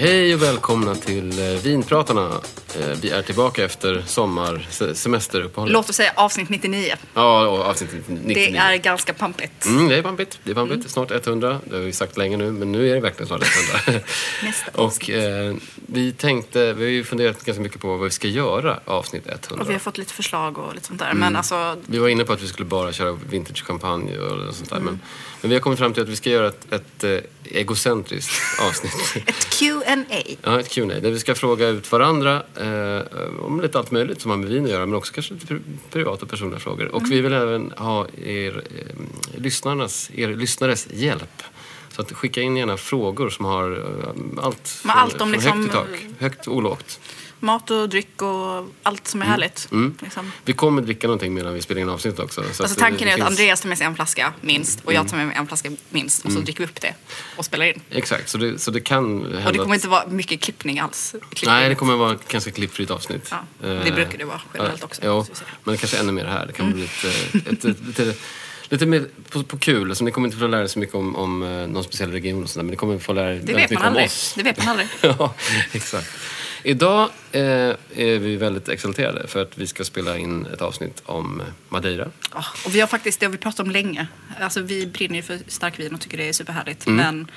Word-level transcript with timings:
Hej 0.00 0.34
och 0.34 0.42
välkomna 0.42 0.94
till 0.94 1.38
eh, 1.38 1.60
Vinpratarna. 1.62 2.30
Eh, 2.80 2.96
Vi 3.00 3.10
är 3.10 3.22
tillbaka 3.22 3.64
efter 3.64 4.02
sommar, 4.06 4.66
se- 4.70 4.94
semesteruppehållet. 4.94 5.72
Låt 5.72 5.90
oss 5.90 5.96
säga 5.96 6.12
avsnitt 6.16 6.48
99. 6.48 6.94
Ja, 7.14 7.46
avsnitt 7.46 7.90
99. 8.08 8.34
Det 8.34 8.56
är 8.56 8.76
ganska 8.76 9.14
pampigt. 9.14 9.66
Mm, 9.66 9.88
det 9.88 9.96
är 9.96 10.02
pampigt. 10.02 10.38
Det 10.44 10.50
är 10.50 10.54
pampigt. 10.54 10.90
Snart 10.90 11.10
100. 11.26 11.60
Det 11.64 11.76
har 11.76 11.82
vi 11.82 11.92
sagt 11.92 12.16
länge 12.16 12.36
nu, 12.36 12.50
men 12.52 12.72
nu 12.72 12.90
är 12.90 12.94
det 12.94 13.00
verkligen 13.00 13.26
snart 13.26 13.42
100. 13.86 14.00
Nästa 14.42 14.70
och 14.74 14.84
avsnitt. 14.84 15.08
eh, 15.16 15.54
vi 15.86 16.12
tänkte, 16.12 16.72
vi 16.72 16.84
har 16.84 16.90
ju 16.90 17.04
funderat 17.04 17.44
ganska 17.44 17.62
mycket 17.62 17.80
på 17.80 17.88
vad 17.88 18.00
vi 18.04 18.10
ska 18.10 18.28
göra 18.28 18.80
avsnitt 18.84 19.26
100. 19.26 19.62
Och 19.62 19.68
vi 19.68 19.72
har 19.72 19.80
fått 19.80 19.98
lite 19.98 20.12
förslag 20.12 20.58
och 20.58 20.74
lite 20.74 20.86
sånt 20.86 20.98
där. 21.00 21.06
Mm. 21.06 21.18
Men 21.18 21.36
alltså, 21.36 21.76
Vi 21.86 21.98
var 21.98 22.08
inne 22.08 22.24
på 22.24 22.32
att 22.32 22.42
vi 22.42 22.46
skulle 22.46 22.66
bara 22.66 22.92
köra 22.92 23.12
vintage-champagne 23.30 24.18
och 24.18 24.54
sånt 24.54 24.70
där. 24.70 24.76
Mm. 24.76 24.86
Men, 24.86 25.00
men 25.40 25.48
vi 25.48 25.54
har 25.56 25.60
kommit 25.60 25.78
fram 25.78 25.92
till 25.94 26.02
att 26.02 26.08
vi 26.08 26.16
ska 26.16 26.30
göra 26.30 26.48
ett, 26.48 26.72
ett 26.72 27.04
eh, 27.04 27.18
egocentriskt 27.44 28.32
avsnitt. 28.68 28.92
ett 29.26 29.58
Q&A. 29.58 30.22
Ja, 30.42 30.60
ett 30.60 30.68
Q&A 30.70 30.86
där 31.00 31.10
vi 31.10 31.18
ska 31.18 31.34
fråga 31.34 31.68
ut 31.68 31.92
varandra 31.92 32.42
eh, 32.60 32.67
om 33.40 33.60
lite 33.60 33.78
allt 33.78 33.90
möjligt 33.90 34.20
som 34.20 34.30
har 34.30 34.38
med 34.38 34.48
vin 34.48 34.64
att 34.64 34.70
göra 34.70 34.86
men 34.86 34.94
också 34.94 35.12
kanske 35.12 35.34
lite 35.34 35.46
pri- 35.46 35.60
privata 35.90 36.22
och 36.24 36.30
personliga 36.30 36.58
frågor. 36.60 36.86
Och 36.88 36.98
Mm. 37.00 37.10
vi 37.10 37.20
vill 37.20 37.32
även 37.32 37.72
ha 37.76 38.06
er, 38.24 38.62
eh, 38.78 39.40
lyssnarnas, 39.40 40.10
er 40.14 40.28
lyssnares 40.28 40.88
hjälp. 40.92 41.42
Så 41.92 42.02
att 42.02 42.12
skicka 42.12 42.40
in 42.40 42.56
gärna 42.56 42.76
frågor 42.76 43.30
som 43.30 43.44
har 43.44 43.70
eh, 43.72 44.44
allt 44.44 44.68
från, 44.68 44.90
allt 44.90 45.12
om 45.12 45.18
från 45.18 45.30
liksom- 45.32 45.60
högt 45.60 45.70
i 45.70 45.72
tak, 45.72 46.06
högt 46.18 46.46
och 46.46 46.62
lågt. 46.62 47.00
Mat 47.40 47.70
och 47.70 47.88
dryck 47.88 48.22
och 48.22 48.68
allt 48.82 49.08
som 49.08 49.22
är 49.22 49.26
härligt. 49.26 49.68
Liksom. 50.02 50.32
Vi 50.44 50.52
kommer 50.52 50.82
dricka 50.82 51.06
någonting 51.06 51.34
medan 51.34 51.54
vi 51.54 51.62
spelar 51.62 51.80
in 51.80 51.88
avsnittet 51.88 52.20
också. 52.20 52.42
Så 52.42 52.46
Alltså 52.48 52.62
att 52.62 52.74
det- 52.74 52.80
tanken 52.80 52.98
det 52.98 53.04
är 53.04 53.08
att 53.08 53.14
finns- 53.14 53.20
Mm. 53.20 53.32
Andreas 53.32 53.60
tar 53.60 53.68
med 53.68 53.78
sig 53.78 53.86
en 53.86 53.94
flaska 53.94 54.32
minst 54.40 54.80
och 54.84 54.92
jag 54.92 55.08
tar 55.08 55.16
med 55.16 55.26
mig 55.26 55.36
en 55.36 55.46
flaska 55.46 55.70
minst 55.90 56.24
och 56.24 56.32
så 56.32 56.40
dricker 56.40 56.58
vi 56.60 56.64
upp 56.64 56.80
det 56.80 56.94
och 57.36 57.44
spelar 57.44 57.66
in. 57.66 57.80
Exakt, 57.90 58.28
så 58.28 58.38
det, 58.38 58.58
så 58.58 58.70
det 58.70 58.80
kan 58.80 59.22
hända 59.24 59.46
Och 59.46 59.52
det 59.52 59.58
kommer 59.58 59.74
att- 59.74 59.78
inte 59.78 59.88
vara 59.88 60.06
mycket 60.06 60.40
klippning 60.40 60.78
alls. 60.78 61.14
Klippning. 61.30 61.50
Nej, 61.54 61.68
det 61.68 61.74
kommer 61.74 61.96
vara 61.96 62.12
ett 62.14 62.28
ganska 62.28 62.50
klippfritt 62.50 62.90
avsnitt. 62.90 63.28
Ja, 63.30 63.36
det 63.60 63.88
Eh, 63.88 63.94
brukar 63.94 64.18
det 64.18 64.24
vara 64.24 64.40
generellt 64.54 64.84
också, 64.84 65.00
Ja, 65.04 65.26
men 65.64 65.76
kanske 65.76 65.96
ännu 65.98 66.12
mer 66.12 66.24
här. 66.24 66.46
Det 66.46 66.52
kan 66.52 66.72
bli 66.72 66.84
ett, 66.84 67.04
ett, 67.46 67.64
ett, 67.64 67.80
lite, 67.86 68.14
lite 68.68 68.86
mer 68.86 69.06
på, 69.30 69.42
på 69.42 69.58
kul. 69.58 69.88
Alltså, 69.90 70.04
ni 70.04 70.10
kommer 70.10 70.28
inte 70.28 70.38
få 70.38 70.46
lära 70.46 70.62
er 70.62 70.66
så 70.66 70.78
mycket 70.78 70.94
om, 70.94 71.16
om 71.16 71.42
eh, 71.42 71.48
någon 71.48 71.84
speciell 71.84 72.12
region 72.12 72.42
och 72.42 72.50
sådär, 72.50 72.64
men 72.64 72.70
ni 72.70 72.76
kommer 72.76 72.98
få 72.98 73.12
lära 73.12 73.30
er 73.34 73.34
Det 73.34 73.52
väldigt 73.52 73.70
mycket 73.70 73.86
om 73.86 73.96
oss. 73.96 74.32
Det 74.36 74.42
vet 74.42 74.58
man 74.58 74.68
aldrig. 74.68 74.88
ja, 75.00 75.34
exakt. 75.72 76.10
Idag 76.62 77.10
eh, 77.32 77.42
är 77.42 78.18
vi 78.18 78.36
väldigt 78.36 78.68
exalterade 78.68 79.26
för 79.26 79.42
att 79.42 79.58
vi 79.58 79.66
ska 79.66 79.84
spela 79.84 80.18
in 80.18 80.46
ett 80.46 80.62
avsnitt 80.62 81.02
om 81.04 81.42
Madeira. 81.68 82.08
Ja, 82.34 82.44
och 82.64 82.74
vi 82.74 82.80
har 82.80 82.86
faktiskt, 82.86 83.20
det 83.20 83.26
har 83.26 83.30
vi 83.32 83.38
pratat 83.38 83.60
om 83.60 83.70
länge. 83.70 84.06
Alltså 84.40 84.60
vi 84.60 84.86
brinner 84.86 85.16
ju 85.16 85.22
för 85.22 85.38
starkvin 85.46 85.94
och 85.94 86.00
tycker 86.00 86.18
det 86.18 86.28
är 86.28 86.32
superhärligt. 86.32 86.86
Mm. 86.86 86.96
Men 86.96 87.30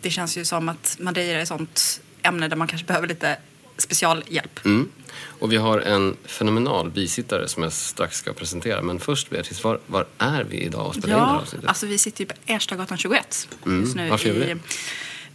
det 0.00 0.10
känns 0.10 0.38
ju 0.38 0.44
som 0.44 0.68
att 0.68 0.96
Madeira 1.00 1.38
är 1.38 1.42
ett 1.42 1.48
sånt 1.48 2.00
ämne 2.22 2.48
där 2.48 2.56
man 2.56 2.68
kanske 2.68 2.86
behöver 2.86 3.08
lite 3.08 3.36
specialhjälp. 3.76 4.64
Mm. 4.64 4.88
Och 5.24 5.52
vi 5.52 5.56
har 5.56 5.80
en 5.80 6.16
fenomenal 6.24 6.90
bisittare 6.90 7.48
som 7.48 7.62
jag 7.62 7.72
strax 7.72 8.16
ska 8.16 8.32
presentera. 8.32 8.82
Men 8.82 9.00
först 9.00 9.30
Beatrice, 9.30 9.64
var, 9.64 9.80
var 9.86 10.06
är 10.18 10.44
vi 10.44 10.56
idag 10.56 10.86
och 10.86 10.94
spelar 10.94 11.14
in 11.14 11.20
det 11.20 11.26
här 11.26 11.34
Ja, 11.34 11.40
avsnittet? 11.40 11.68
alltså 11.68 11.86
vi 11.86 11.98
sitter 11.98 12.20
ju 12.20 12.26
på 12.26 12.34
Erstagatan 12.46 12.98
21 12.98 13.26
just 13.26 13.64
nu. 13.64 13.82
Mm. 14.02 14.10
Varför 14.10 14.28
gör 14.28 14.34
vi 14.34 14.40
i, 14.40 14.54
det? 14.54 14.58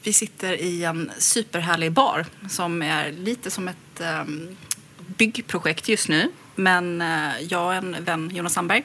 Vi 0.04 0.14
sitter 0.14 0.54
i 0.62 0.84
en 0.84 1.12
superhärlig 1.18 1.92
bar 1.92 2.26
som 2.50 2.82
är 2.82 3.12
lite 3.12 3.52
som 3.52 3.68
ett 3.68 4.02
um, 4.22 4.58
byggprojekt 4.98 5.90
just 5.90 6.10
nu. 6.10 6.32
Men 6.56 7.02
eh, 7.02 7.42
jag 7.50 7.66
och 7.66 7.74
en 7.74 7.96
vän, 8.04 8.32
Jonas 8.34 8.54
Sandberg, 8.54 8.84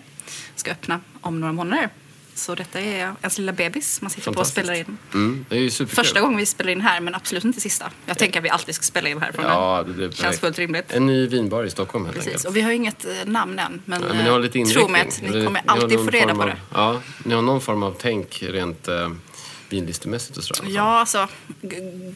ska 0.55 0.71
öppna 0.71 1.01
om 1.21 1.41
några 1.41 1.53
månader. 1.53 1.89
Så 2.34 2.55
detta 2.55 2.81
är 2.81 3.15
ens 3.21 3.39
lilla 3.39 3.53
bebis 3.53 4.01
man 4.01 4.11
sitter 4.11 4.33
på 4.33 4.41
och 4.41 4.47
spelar 4.47 4.75
in. 4.75 4.99
Mm, 5.15 5.47
det 5.49 5.57
är 5.57 5.61
ju 5.61 5.71
superkul. 5.71 6.05
Första 6.05 6.21
gången 6.21 6.37
vi 6.39 6.47
spelar 6.47 6.73
in 6.73 6.81
här, 6.81 7.01
men 7.01 7.15
absolut 7.15 7.45
inte 7.45 7.61
sista. 7.61 7.91
Jag 8.07 8.19
tänker 8.19 8.39
att 8.41 8.45
vi 8.45 8.49
alltid 8.51 8.75
ska 8.75 8.83
spela 8.83 9.09
in 9.09 9.21
härifrån. 9.21 9.45
Ja, 9.45 9.84
det 9.87 9.93
blir 9.93 10.11
Känns 10.11 10.41
fullt 10.41 10.59
rimligt. 10.59 10.93
En 10.93 11.07
ny 11.07 11.27
vinbar 11.27 11.65
i 11.65 11.71
Stockholm 11.71 12.05
helt 12.05 12.17
Precis. 12.17 12.33
enkelt. 12.33 12.47
Och 12.47 12.57
vi 12.57 12.61
har 12.61 12.71
ju 12.71 12.77
inget 12.77 13.05
eh, 13.05 13.11
namn 13.25 13.59
än, 13.59 13.83
men, 13.84 14.03
Ja, 14.03 14.09
men 14.09 14.25
ni 14.25 14.31
har 14.31 14.41
lite 14.41 14.59
eh, 14.59 14.61
inriktning. 14.61 14.84
tro 14.84 14.93
mig 14.93 15.01
att 15.03 15.23
ni 15.23 15.45
kommer 15.45 15.62
alltid 15.67 15.99
få 15.99 16.11
reda 16.11 16.34
på 16.34 16.47
det. 16.47 16.57
Ja, 16.75 17.01
ni 17.25 17.34
har 17.34 17.43
någon 17.43 17.61
form 17.61 17.83
av 17.83 17.97
tänk 17.99 18.43
rent 18.43 18.89
eh, 18.89 19.11
vinlistemässigt 19.69 20.37
och 20.37 20.45
sådär. 20.45 20.71
Ja, 20.71 21.01
alltså 21.01 21.29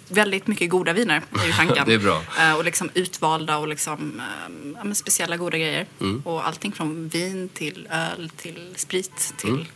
väldigt 0.09 0.47
mycket 0.47 0.71
goda 0.71 0.93
viner 0.93 1.23
är 1.43 1.47
ju 1.47 1.53
tanken. 1.53 1.85
Det 1.87 1.95
är 1.95 1.99
bra. 1.99 2.23
Eh, 2.41 2.57
och 2.57 2.65
liksom 2.65 2.91
utvalda 2.95 3.59
och 3.59 3.69
liksom, 3.69 4.21
eh, 4.21 4.85
ja, 4.89 4.95
speciella 4.95 5.37
goda 5.37 5.59
grejer. 5.59 5.87
Mm. 6.01 6.23
Och 6.25 6.47
allting 6.47 6.73
från 6.73 7.09
vin 7.09 7.49
till 7.49 7.89
öl 7.91 8.31
till 8.37 8.69
sprit 8.77 9.35
till 9.37 9.51
Mm. 9.51 9.67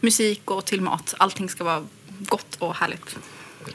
musik 0.00 0.50
och 0.50 0.64
till 0.64 0.80
mat. 0.80 1.14
Allting 1.18 1.48
ska 1.48 1.64
vara 1.64 1.86
gott 2.18 2.56
och 2.58 2.74
härligt. 2.74 3.16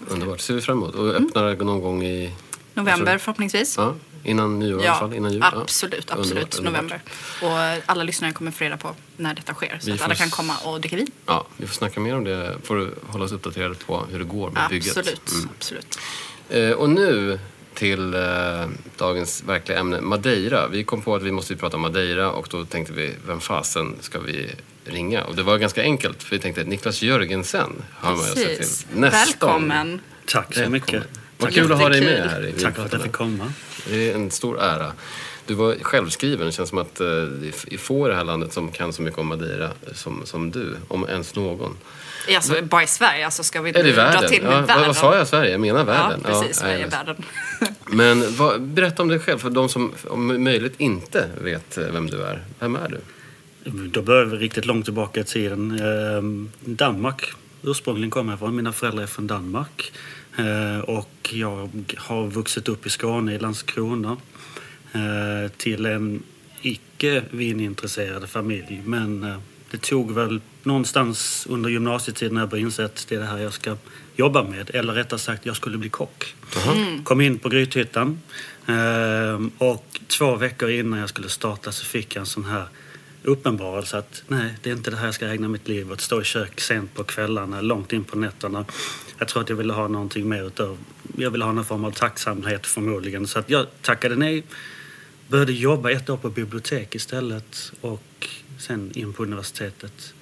Underbart, 0.08 0.40
ser 0.40 0.54
vi 0.54 0.62
fram 0.62 0.78
emot. 0.78 0.96
Och 0.96 1.08
öppnar 1.08 1.56
någon 1.56 1.82
gång 1.82 2.04
i... 2.04 2.26
Mm. 2.26 2.36
November 2.74 3.18
förhoppningsvis. 3.18 3.78
Ja, 3.78 3.96
innan 4.24 4.60
nyår 4.60 4.84
i 4.84 4.88
alla 4.88 5.00
fall. 5.00 5.14
Innan 5.14 5.32
jul. 5.34 5.42
Ja. 5.52 5.62
absolut, 5.62 5.94
Underbart, 6.12 6.20
absolut. 6.20 6.56
underbart. 6.60 6.74
November. 6.84 7.02
Och 7.42 7.84
alla 7.86 8.04
lyssnare 8.04 8.32
kommer 8.32 8.52
få 8.52 8.64
reda 8.64 8.78
på 8.78 8.96
när 9.18 9.34
detta 9.34 9.54
sker. 9.54 9.78
Så 9.82 9.86
Vi 9.86 9.92
att 9.92 10.02
alla 10.02 10.16
kan 10.16 10.30
komma 10.30 10.58
och 10.58 10.80
dricka 10.82 10.96
vin. 10.96 11.12
Ja, 11.26 11.48
vi 11.58 11.68
får 11.68 11.74
snacka 11.76 12.00
mer 12.00 12.16
om 12.16 12.24
det. 12.24 12.56
Får 12.64 12.76
du 12.76 12.94
hålla 13.08 13.26
oss 13.26 13.32
uppdaterade 13.32 13.76
på 13.76 14.06
hur 14.12 14.20
det 14.20 14.26
går 14.26 14.52
med 14.52 14.70
bygget. 14.70 14.98
Absolut, 14.98 15.32
Mm. 15.32 15.50
absolut. 15.58 16.00
Eh, 16.50 16.72
och 16.72 16.90
nu 16.90 17.40
till 17.74 18.14
eh, 18.14 18.22
dagens 18.98 19.44
verkliga 19.44 19.80
ämne, 19.80 20.02
Madeira. 20.02 20.68
Vi 20.68 20.84
kom 20.84 21.02
på 21.02 21.16
att 21.16 21.22
vi 21.24 21.32
måste 21.32 21.56
prata 21.56 21.76
om 21.78 21.82
Madeira 21.82 22.32
och 22.32 22.48
då 22.52 22.66
tänkte 22.66 22.94
vi, 22.94 23.16
vem 23.28 23.40
fasen 23.40 23.96
ska 24.02 24.20
vi 24.20 24.52
ringa? 24.86 25.24
Och 25.24 25.36
det 25.36 25.44
var 25.44 25.58
ganska 25.58 25.82
enkelt, 25.82 26.24
för 26.24 26.36
vi 26.36 26.40
tänkte 26.42 26.64
Niklas 26.64 27.02
Jörgensen 27.02 27.70
har 27.92 28.12
man 28.16 28.20
Precis. 28.36 28.84
till. 28.84 29.00
Nästan. 29.00 29.20
Välkommen. 29.28 30.02
Tack 30.26 30.54
så 30.54 30.60
Välkommen. 30.60 30.72
mycket. 30.72 31.04
Vad 31.38 31.54
kul 31.54 31.72
att 31.72 31.80
ha 31.80 31.90
dig 31.90 32.02
med 32.02 32.30
här 32.30 32.46
i 32.46 32.52
Tack 32.52 32.76
för 32.76 32.86
att 32.86 32.94
jag 32.94 33.02
fick 33.04 33.12
komma. 33.12 33.54
Det 33.88 34.12
är 34.12 34.16
en 34.16 34.32
stor 34.32 34.60
ära. 34.60 34.92
Du 35.46 35.54
var 35.54 35.76
självskriven. 35.82 36.46
Det 36.46 36.52
känns 36.52 36.70
som 36.70 36.78
att 36.78 37.00
eh, 37.00 37.08
det 37.08 37.48
är 37.48 37.78
få 37.78 38.08
i 38.08 38.10
det 38.10 38.16
här 38.16 38.24
landet 38.24 38.54
som 38.54 38.72
kan 38.72 38.94
så 38.94 39.02
mycket 39.02 39.20
om 39.20 39.28
Madeira 39.28 39.70
som, 39.94 40.26
som 40.26 40.52
du, 40.52 40.76
om 40.88 41.06
ens 41.10 41.36
någon. 41.36 41.78
Alltså, 42.36 42.62
bara 42.62 42.84
i 42.84 42.88
Sverige, 42.88 43.26
alltså 43.26 43.44
ska 43.44 43.62
vi 43.62 43.70
Är 43.70 43.84
det 43.84 43.92
dra 43.92 44.28
till 44.28 44.44
med 44.44 44.52
Ja, 44.52 44.62
världen? 44.62 44.78
vad, 44.78 44.88
vad 44.88 44.96
sa 44.96 45.16
jag? 45.18 45.28
Sverige? 45.28 45.52
Jag 45.52 45.62
menar 45.62 45.84
världen. 45.84 46.22
Ja, 46.24 46.30
precis. 46.30 46.58
Sverige 46.58 46.76
nej, 46.76 46.84
är 46.84 46.90
världen. 46.90 47.16
Men 47.86 48.36
vad, 48.36 48.62
berätta 48.62 49.04
om 49.04 49.10
dig 49.10 49.20
själv 49.20 49.38
för 49.38 49.50
de 49.50 49.70
som 49.70 49.92
om 50.08 50.44
möjligt 50.44 50.74
inte 50.78 51.30
vet 51.42 51.78
eh, 51.78 51.84
vem 51.92 52.08
du 52.10 52.22
är. 52.22 52.44
Vem 52.60 52.76
är 52.76 52.90
du? 52.90 53.00
Då 53.88 54.02
börjar 54.02 54.26
vi 54.26 54.38
riktigt 54.38 54.66
långt 54.66 54.86
tillbaka 54.86 55.20
i 55.20 55.24
tiden. 55.24 55.80
Ehm, 55.80 56.52
Danmark 56.60 57.34
ursprungligen 57.64 58.12
kommer 58.12 58.32
jag 58.34 58.40
från. 58.40 58.56
Mina 58.56 58.74
föräldrar 58.74 59.04
är 59.04 59.08
från 59.08 59.28
Danmark. 59.28 59.92
Eh, 60.38 60.80
Och 60.80 61.30
jag 61.34 61.70
har 61.98 62.28
vuxit 62.28 62.68
upp 62.70 62.86
i 62.86 62.90
Skåne, 62.90 63.34
i 63.36 63.40
Landskrona. 63.40 64.18
eh, 64.94 65.52
Till 65.58 65.86
en 65.86 66.24
icke 66.62 67.24
vinintresserad 67.32 68.30
familj. 68.30 68.82
Men 68.86 69.24
eh, 69.24 69.38
det 69.72 69.82
tog 69.82 70.12
väl 70.12 70.42
någonstans 70.64 71.46
under 71.50 71.70
gymnasietiden 71.70 72.34
när 72.34 72.42
jag 72.42 72.50
började 72.50 72.66
inse 72.66 72.86
att 72.86 73.06
det 73.10 73.16
är 73.16 73.20
det 73.20 73.26
här 73.26 73.38
jag 73.38 73.54
ska 73.54 73.76
jobba 74.16 74.44
med. 74.44 74.70
Eller 74.74 74.94
rättare 74.94 75.20
sagt, 75.20 75.46
jag 75.46 75.56
skulle 75.56 75.78
bli 75.78 75.90
kock. 75.90 76.36
Kom 77.04 77.22
in 77.22 77.40
på 77.40 77.50
Grythyttan 77.50 78.20
och 79.58 80.00
två 80.08 80.36
veckor 80.36 80.70
innan 80.70 81.00
jag 81.00 81.10
skulle 81.10 81.30
starta 81.30 81.72
så 81.72 81.86
fick 81.86 82.16
jag 82.16 82.20
en 82.22 82.26
sån 82.26 82.46
här 82.46 82.66
uppenbarelse 83.24 83.98
att 83.98 84.24
nej, 84.28 84.54
det 84.62 84.70
är 84.70 84.74
inte 84.74 84.92
det 84.92 84.98
här 84.98 85.06
jag 85.06 85.14
ska 85.14 85.28
ägna 85.28 85.48
mitt 85.48 85.68
liv 85.68 85.92
åt. 85.92 86.02
Stå 86.02 86.22
i 86.22 86.24
kök 86.24 86.60
sent 86.60 86.94
på 86.94 87.04
kvällarna, 87.04 87.62
långt 87.62 87.94
in 87.94 88.04
på 88.04 88.18
nätterna. 88.18 88.66
Jag 89.18 89.28
tror 89.28 89.42
att 89.42 89.50
jag 89.50 89.56
ville 89.56 89.74
ha 89.74 89.88
någonting 89.88 90.30
mer 90.30 90.44
utav, 90.48 90.78
jag 91.18 91.32
ville 91.32 91.46
ha 91.46 91.52
någon 91.52 91.66
form 91.66 91.86
av 91.86 91.92
tacksamhet 91.92 92.68
förmodligen. 92.68 93.28
Så 93.28 93.40
att 93.40 93.50
jag 93.50 93.68
tackade 93.82 94.16
nej, 94.16 94.44
började 95.28 95.54
jobba 95.54 95.92
ett 95.92 96.10
år 96.10 96.18
på 96.18 96.30
bibliotek 96.30 96.96
istället 96.96 97.72
och 97.82 98.28
sen 98.60 98.92
in 98.94 99.14
på 99.14 99.24
universitetet. 99.24 100.14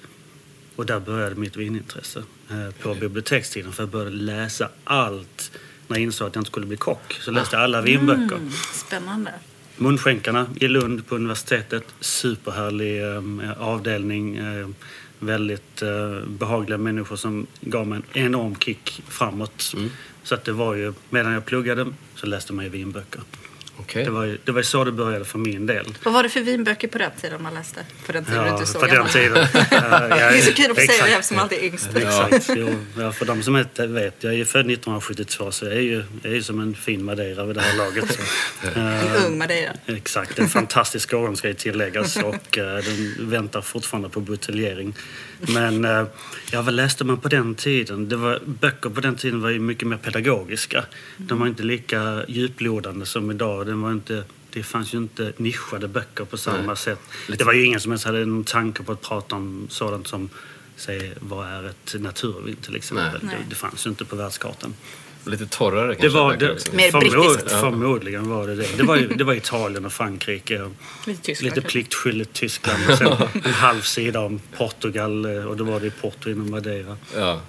Och 0.76 0.86
där 0.86 1.00
började 1.00 1.34
mitt 1.34 1.56
vinintresse 1.56 2.22
eh, 2.50 2.70
på 2.82 2.94
bibliotekstiden 2.94 3.72
för 3.72 3.82
jag 3.82 3.90
började 3.90 4.10
läsa 4.10 4.68
allt 4.84 5.50
när 5.86 5.96
jag 5.96 6.02
insåg 6.02 6.28
att 6.28 6.34
jag 6.34 6.40
inte 6.40 6.50
skulle 6.50 6.66
bli 6.66 6.76
kock. 6.76 7.18
Så 7.20 7.30
läste 7.30 7.56
jag 7.56 7.62
alla 7.62 7.80
vinböcker. 7.80 8.36
Mm, 8.36 8.50
spännande. 8.74 9.32
Munskänkarna 9.78 10.46
i 10.60 10.68
Lund 10.68 11.06
på 11.06 11.14
universitetet. 11.14 11.84
Superhärlig 12.00 13.02
eh, 13.02 13.62
avdelning. 13.62 14.36
Eh, 14.36 14.68
väldigt 15.18 15.82
eh, 15.82 16.28
behagliga 16.28 16.78
människor 16.78 17.16
som 17.16 17.46
gav 17.60 17.86
mig 17.86 18.00
en 18.12 18.24
enorm 18.24 18.56
kick 18.56 19.02
framåt. 19.08 19.74
Så 20.22 20.34
att 20.34 20.44
det 20.44 20.52
var 20.52 20.74
ju, 20.74 20.92
medan 21.10 21.32
jag 21.32 21.44
pluggade 21.44 21.86
så 22.14 22.26
läste 22.26 22.52
man 22.52 22.64
ju 22.64 22.70
vinböcker. 22.70 23.20
Okej. 23.80 24.04
Det 24.04 24.10
var 24.10 24.24
ju 24.24 24.38
det 24.44 24.52
var 24.52 24.60
ju 24.60 24.64
så 24.64 24.84
det 24.84 24.92
började 24.92 25.24
för 25.24 25.38
min 25.38 25.66
del. 25.66 25.94
Vad 26.04 26.14
var 26.14 26.22
det 26.22 26.28
för 26.28 26.40
vinböcker 26.40 26.88
på 26.88 26.98
den 26.98 27.10
tiden 27.20 27.42
man 27.42 27.54
läste? 27.54 27.80
På 28.06 28.12
den 28.12 28.24
tiden 28.24 28.44
du 28.44 28.50
inte 28.50 28.62
är 28.62 28.66
så 28.66 28.78
på 28.78 28.86
den 28.86 29.06
tiden. 29.08 29.46
Det 29.52 29.74
är 29.74 30.40
så 30.40 30.52
kul 30.52 30.70
att 30.70 30.76
få 30.76 30.86
säga 30.86 31.04
det 31.06 31.12
eftersom 31.12 31.38
alltid 31.38 31.58
är 31.58 31.64
yngst. 31.64 31.96
Exakt. 31.96 32.50
Jo, 32.56 32.68
ja, 32.98 33.12
för 33.12 33.24
de 33.24 33.42
som 33.42 33.56
inte 33.56 33.86
vet, 33.86 34.14
jag 34.20 34.32
är 34.32 34.36
ju 34.36 34.44
född 34.44 34.60
1972 34.60 35.50
så 35.50 35.64
jag 35.64 35.74
är 35.74 35.80
ju, 35.80 36.04
jag 36.22 36.32
är 36.32 36.36
ju 36.36 36.42
som 36.42 36.60
en 36.60 36.74
fin 36.74 37.04
Madeira 37.04 37.44
vid 37.44 37.56
det 37.56 37.62
här 37.62 37.76
laget. 37.76 38.12
Så. 38.12 38.20
En 38.78 39.24
ung 39.26 39.38
Madeira. 39.38 39.72
Exakt, 39.86 40.38
en 40.38 40.48
fantastisk 40.48 41.14
årgång 41.14 41.36
ska 41.36 41.48
ju 41.48 41.54
tilläggas 41.54 42.16
och 42.16 42.58
eh, 42.58 42.84
den 42.84 43.16
väntar 43.18 43.60
fortfarande 43.60 44.08
på 44.08 44.20
buteljering. 44.20 44.94
Men 45.40 45.84
eh, 45.84 46.04
ja, 46.52 46.62
vad 46.62 46.74
läste 46.74 47.04
man 47.04 47.18
på 47.18 47.28
den 47.28 47.54
tiden? 47.54 48.08
Det 48.08 48.16
var, 48.16 48.40
böcker 48.44 48.90
på 48.90 49.00
den 49.00 49.16
tiden 49.16 49.40
var 49.40 49.50
ju 49.50 49.58
mycket 49.58 49.88
mer 49.88 49.96
pedagogiska. 49.96 50.84
De 51.16 51.38
var 51.38 51.46
inte 51.46 51.62
lika 51.62 52.24
djuplodande 52.28 53.06
som 53.06 53.30
idag. 53.30 53.66
Den 53.66 53.80
var 53.80 53.92
inte, 53.92 54.24
det 54.50 54.62
fanns 54.62 54.94
ju 54.94 54.98
inte 54.98 55.32
nischade 55.36 55.88
böcker 55.88 56.24
på 56.24 56.36
samma 56.36 56.66
Nej. 56.66 56.76
sätt. 56.76 57.00
Det 57.38 57.44
var 57.44 57.52
ju 57.52 57.64
ingen 57.64 57.80
som 57.80 57.92
ens 57.92 58.04
hade 58.04 58.26
någon 58.26 58.44
tanke 58.44 58.82
på 58.82 58.92
att 58.92 59.02
prata 59.02 59.36
om 59.36 59.66
sådant 59.70 60.06
som 60.06 60.30
Säg, 60.78 61.12
vad 61.20 61.46
är 61.46 61.64
ett 61.64 61.94
naturvin 61.98 62.56
till 62.56 62.76
exempel? 62.76 63.20
Det, 63.20 63.36
det 63.48 63.54
fanns 63.54 63.86
ju 63.86 63.90
inte 63.90 64.04
på 64.04 64.16
världskartan. 64.16 64.74
Lite 65.28 65.46
torrare 65.46 65.88
Det 65.88 65.94
kanske. 65.94 66.18
var, 66.18 66.28
verkar 66.30 66.46
det, 66.46 66.52
också. 66.52 66.76
Mer 66.76 66.90
förmod, 66.90 67.28
brittiskt. 67.28 67.60
Förmodligen 67.60 68.28
var 68.28 68.46
det 68.46 68.54
det. 68.56 68.66
Det 68.76 68.82
var, 68.82 68.96
ju, 68.96 69.08
det 69.08 69.24
var 69.24 69.34
Italien 69.34 69.84
och 69.84 69.92
Frankrike. 69.92 70.62
Och 70.62 70.72
Lite 71.06 71.22
Tyskland 71.22 71.56
lite 71.56 71.68
pliktskyldigt 71.68 72.32
Tyskland. 72.32 72.78
Och 72.90 72.98
sen 72.98 73.12
en 73.44 73.52
halv 73.52 73.80
sida 73.80 74.20
om 74.20 74.40
Portugal 74.56 75.24
eh, 75.24 75.44
och 75.44 75.56
då 75.56 75.64
var 75.64 75.80
det 75.80 75.86
i 75.86 75.90
Porto 75.90 76.30
inom 76.30 76.50
Madeira. 76.50 76.96
Ja. 77.16 77.40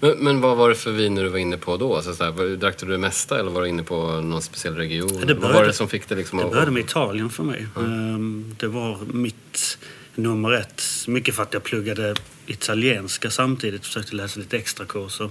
Men, 0.00 0.18
men 0.18 0.40
vad 0.40 0.56
var 0.56 0.68
det 0.68 0.74
för 0.74 0.90
viner 0.92 1.22
du 1.22 1.28
var 1.28 1.38
inne 1.38 1.56
på 1.56 1.76
då? 1.76 1.96
Alltså, 1.96 2.14
så 2.14 2.24
här, 2.24 2.30
var- 2.30 2.44
drack 2.56 2.78
du 2.78 2.86
det 2.86 2.98
mesta 2.98 3.38
eller 3.40 3.50
var 3.50 3.62
du 3.62 3.68
inne 3.68 3.82
på 3.82 4.06
någon 4.20 4.42
speciell 4.42 4.74
region? 4.76 5.08
det 5.26 5.34
vad 5.34 5.42
var 5.42 5.48
började- 5.48 5.66
det 5.66 5.72
som 5.72 5.88
fick 5.88 6.08
dig 6.08 6.18
liksom 6.18 6.38
Det 6.38 6.44
började 6.44 6.70
med 6.70 6.84
Italien 6.84 7.30
för 7.30 7.42
mig. 7.42 7.66
Ehm, 7.76 8.54
Det 8.58 8.66
var 8.66 8.98
mitt 9.12 9.78
nummer 10.14 10.52
ett. 10.52 10.82
Mycket 11.06 11.34
för 11.34 11.42
att 11.42 11.52
jag 11.54 11.62
pluggade 11.62 12.14
italienska 12.46 13.30
samtidigt 13.30 13.80
och 13.80 13.86
försökte 13.86 14.16
läsa 14.16 14.40
lite 14.40 14.56
extra 14.56 14.86
kurser. 14.86 15.30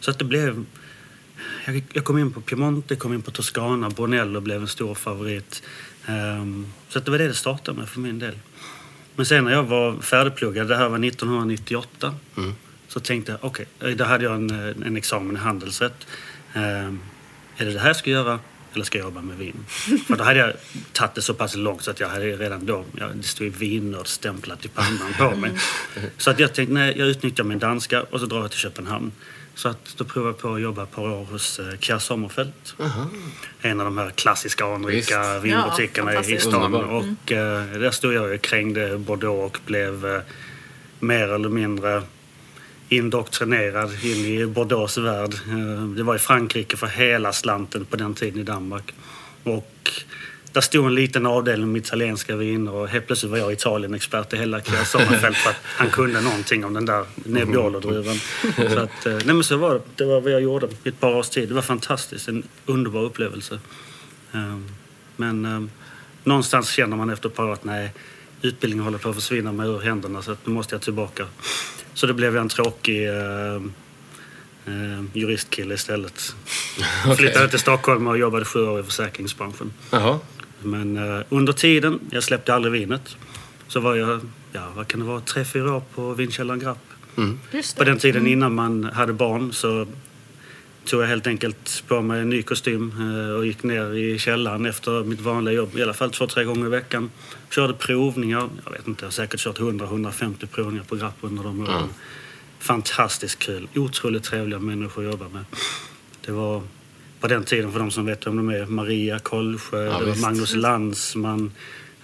Så 0.00 0.10
att 0.10 0.18
det 0.18 0.24
blev... 0.24 0.64
Jag, 1.66 1.84
jag 1.92 2.04
kom 2.04 2.18
in 2.18 2.32
på 2.32 2.40
Piemonte, 2.40 2.96
kom 2.96 3.14
in 3.14 3.22
på 3.22 3.30
Toscana, 3.30 3.90
Brunello 3.90 4.40
blev 4.40 4.60
en 4.60 4.68
stor 4.68 4.94
favorit. 4.94 5.62
Ehm, 6.06 6.66
Så 6.88 7.00
det 7.00 7.10
var 7.10 7.18
det 7.18 7.28
det 7.28 7.34
startade 7.34 7.78
med 7.78 7.88
för 7.88 8.00
min 8.00 8.18
del. 8.18 8.34
Men 9.16 9.26
sen 9.26 9.44
när 9.44 9.52
jag 9.52 9.62
var 9.64 10.00
färdigpluggad, 10.00 10.68
det 10.68 10.76
här 10.76 10.88
var 10.88 10.98
1998, 10.98 12.14
Mm. 12.36 12.52
så 12.88 13.00
tänkte 13.00 13.32
jag 13.32 13.44
okej, 13.44 13.66
då 13.96 14.04
hade 14.04 14.24
jag 14.24 14.34
en, 14.34 14.50
eh, 14.50 14.86
en 14.86 14.96
examen 14.96 15.36
i 15.36 15.38
handelsrätt. 15.38 16.06
Ehm, 16.54 17.00
är 17.56 17.64
det 17.64 17.72
det 17.72 17.78
här 17.80 17.86
jag 17.88 17.96
ska 17.96 18.10
göra 18.10 18.38
eller 18.74 18.84
ska 18.84 18.98
jag 18.98 19.04
jobba 19.04 19.22
med 19.22 19.36
vin? 19.36 19.64
För 20.06 20.16
då 20.16 20.24
hade 20.24 20.38
jag 20.38 20.52
tagit 20.92 21.14
det 21.14 21.22
så 21.22 21.34
pass 21.34 21.54
långt 21.56 21.82
så 21.82 21.90
att 21.90 22.00
jag 22.00 22.08
hade 22.08 22.24
redan 22.36 22.66
då, 22.66 22.84
ja, 22.96 23.08
det 23.14 23.22
stod 23.22 23.46
vinnörd 23.52 24.06
stämplat 24.06 24.64
i 24.64 24.68
pannan 24.68 25.14
på 25.18 25.36
mig. 25.36 25.50
Så 26.18 26.30
att 26.30 26.38
jag 26.38 26.54
tänkte, 26.54 26.74
nej, 26.74 26.94
jag 26.98 27.08
utnyttjar 27.08 27.44
min 27.44 27.58
danska 27.58 28.02
och 28.02 28.20
så 28.20 28.26
drar 28.26 28.40
jag 28.40 28.50
till 28.50 28.60
Köpenhamn. 28.60 29.12
Så 29.54 29.68
att 29.68 29.94
då 29.96 30.04
provade 30.04 30.30
jag 30.30 30.38
på 30.38 30.54
att 30.54 30.60
jobba 30.60 30.82
ett 30.82 30.90
par 30.90 31.02
år 31.02 31.24
hos 31.24 31.58
eh, 31.58 31.78
Kjær 31.78 31.98
Sommerfeld. 31.98 32.52
En 33.60 33.80
av 33.80 33.84
de 33.86 33.98
här 33.98 34.10
klassiska 34.10 34.64
anrika 34.64 35.38
vinbutikerna 35.38 36.14
Ja, 36.14 36.22
i 36.22 36.38
stan. 36.38 36.74
Och 36.74 37.32
eh, 37.32 37.64
där 37.66 37.90
stod 37.90 38.14
jag 38.14 38.34
och 38.34 38.40
krängde 38.40 38.98
Bordeaux 38.98 39.44
och 39.46 39.58
blev 39.66 40.06
eh, 40.06 40.20
mer 41.00 41.28
eller 41.28 41.48
mindre 41.48 42.02
indoktrinerad 42.88 44.04
in 44.04 44.24
i 44.24 44.46
Bordeaux 44.46 44.98
värld. 44.98 45.34
Eh, 45.34 45.84
Det 45.96 46.02
var 46.02 46.16
i 46.16 46.18
Frankrike 46.18 46.76
för 46.76 46.86
hela 46.86 47.32
slanten 47.32 47.84
på 47.84 47.96
den 47.96 48.14
tiden 48.14 48.40
i 48.40 48.44
Danmark. 48.44 48.94
Och 49.44 49.90
där 50.54 50.60
stod 50.60 50.86
en 50.86 50.94
liten 50.94 51.26
avdelning 51.26 51.72
med 51.72 51.80
italienska 51.80 52.36
viner 52.36 52.72
och 52.72 52.88
helt 52.88 53.06
plötsligt 53.06 53.30
var 53.32 53.38
jag 53.38 53.52
Italien-expert 53.52 54.32
i 54.32 54.36
hela 54.36 54.60
Kjær 54.60 54.84
Sommerfeld 54.84 55.36
för 55.36 55.50
att 55.50 55.56
han 55.62 55.90
kunde 55.90 56.20
någonting 56.20 56.64
om 56.64 56.74
den 56.74 56.86
där 56.86 57.04
Nebbiolo-druvan. 57.14 58.16
Så 58.56 58.78
att, 58.78 59.06
eh, 59.06 59.12
nej 59.12 59.34
men 59.34 59.44
så 59.44 59.56
var 59.56 59.74
det. 59.74 59.80
Det 59.96 60.04
var 60.04 60.20
vad 60.20 60.32
jag 60.32 60.40
gjorde 60.42 60.68
i 60.84 60.88
ett 60.88 61.00
par 61.00 61.14
års 61.14 61.28
tid. 61.28 61.48
Det 61.48 61.54
var 61.54 61.62
fantastiskt. 61.62 62.28
En 62.28 62.42
underbar 62.66 63.00
upplevelse. 63.02 63.58
Eh, 64.32 64.58
Men 65.16 65.44
eh, 65.44 65.62
någonstans 66.24 66.68
känner 66.70 66.96
man 66.96 67.10
efter 67.10 67.28
ett 67.28 67.34
par 67.34 67.44
år 67.44 67.52
att 67.52 67.64
nej, 67.64 67.92
utbildningen 68.42 68.84
håller 68.84 68.98
på 68.98 69.08
att 69.08 69.14
försvinna 69.14 69.52
mig 69.52 69.68
ur 69.68 69.80
händerna 69.80 70.22
så 70.22 70.32
att 70.32 70.46
nu 70.46 70.52
måste 70.52 70.74
jag 70.74 70.82
tillbaka. 70.82 71.26
Så 71.94 72.06
det 72.06 72.14
blev 72.14 72.34
jag 72.34 72.42
en 72.42 72.48
tråkig 72.48 73.08
eh, 73.08 73.60
juristkille 75.12 75.74
istället. 75.74 76.34
Flyttade 77.16 77.48
till 77.48 77.58
Stockholm 77.58 78.06
och 78.06 78.18
jobbade 78.18 78.44
sju 78.44 78.66
år 78.68 78.80
i 78.80 78.82
försäkringsbranschen. 78.82 79.72
Jaha. 79.90 80.18
Men 80.64 80.96
eh, 80.96 81.24
under 81.28 81.52
tiden, 81.52 82.00
jag 82.10 82.22
släppte 82.22 82.54
aldrig 82.54 82.72
vinet, 82.72 83.16
så 83.68 83.80
var 83.80 83.94
jag, 83.94 84.20
ja 84.52 84.68
vad 84.76 84.88
kan 84.88 85.00
det 85.00 85.06
vara, 85.06 85.20
tre, 85.20 85.44
fyra 85.44 85.76
år 85.76 85.82
på 85.94 86.14
vinkällaren 86.14 86.60
Grapp. 86.60 86.78
Mm. 87.16 87.38
På 87.76 87.84
den 87.84 87.98
tiden 87.98 88.26
innan 88.26 88.54
man 88.54 88.84
hade 88.84 89.12
barn 89.12 89.52
så 89.52 89.86
tog 90.84 91.02
jag 91.02 91.06
helt 91.06 91.26
enkelt 91.26 91.84
på 91.88 92.02
mig 92.02 92.20
en 92.20 92.30
ny 92.30 92.42
kostym 92.42 92.92
eh, 93.00 93.34
och 93.34 93.46
gick 93.46 93.62
ner 93.62 93.94
i 93.94 94.18
källaren 94.18 94.66
efter 94.66 95.04
mitt 95.04 95.20
vanliga 95.20 95.54
jobb, 95.54 95.76
i 95.76 95.82
alla 95.82 95.94
fall 95.94 96.10
två, 96.10 96.26
tre 96.26 96.44
gånger 96.44 96.66
i 96.66 96.68
veckan. 96.68 97.10
Körde 97.50 97.74
provningar, 97.74 98.48
jag 98.64 98.72
vet 98.72 98.88
inte, 98.88 99.04
jag 99.04 99.06
har 99.06 99.12
säkert 99.12 99.40
kört 99.40 99.58
100-150 99.58 100.46
provningar 100.46 100.84
på 100.84 100.96
Grapp 100.96 101.16
under 101.20 101.42
de 101.42 101.60
åren. 101.60 101.88
Fantastiskt 102.58 103.38
kul, 103.38 103.68
otroligt 103.74 104.24
trevliga 104.24 104.58
människor 104.58 105.04
att 105.04 105.12
jobba 105.12 105.28
med. 105.28 105.44
Det 106.26 106.32
var 106.32 106.62
på 107.24 107.28
den 107.28 107.44
tiden, 107.44 107.72
för 107.72 107.78
de 107.78 107.90
som 107.90 108.06
vet 108.06 108.26
vem 108.26 108.36
de 108.36 108.48
är, 108.50 108.66
Maria 108.66 109.18
Kolsjö, 109.18 109.84
Ja, 109.84 110.00
det. 110.00 110.20
Magnus 110.20 110.54
Landsman 110.54 111.52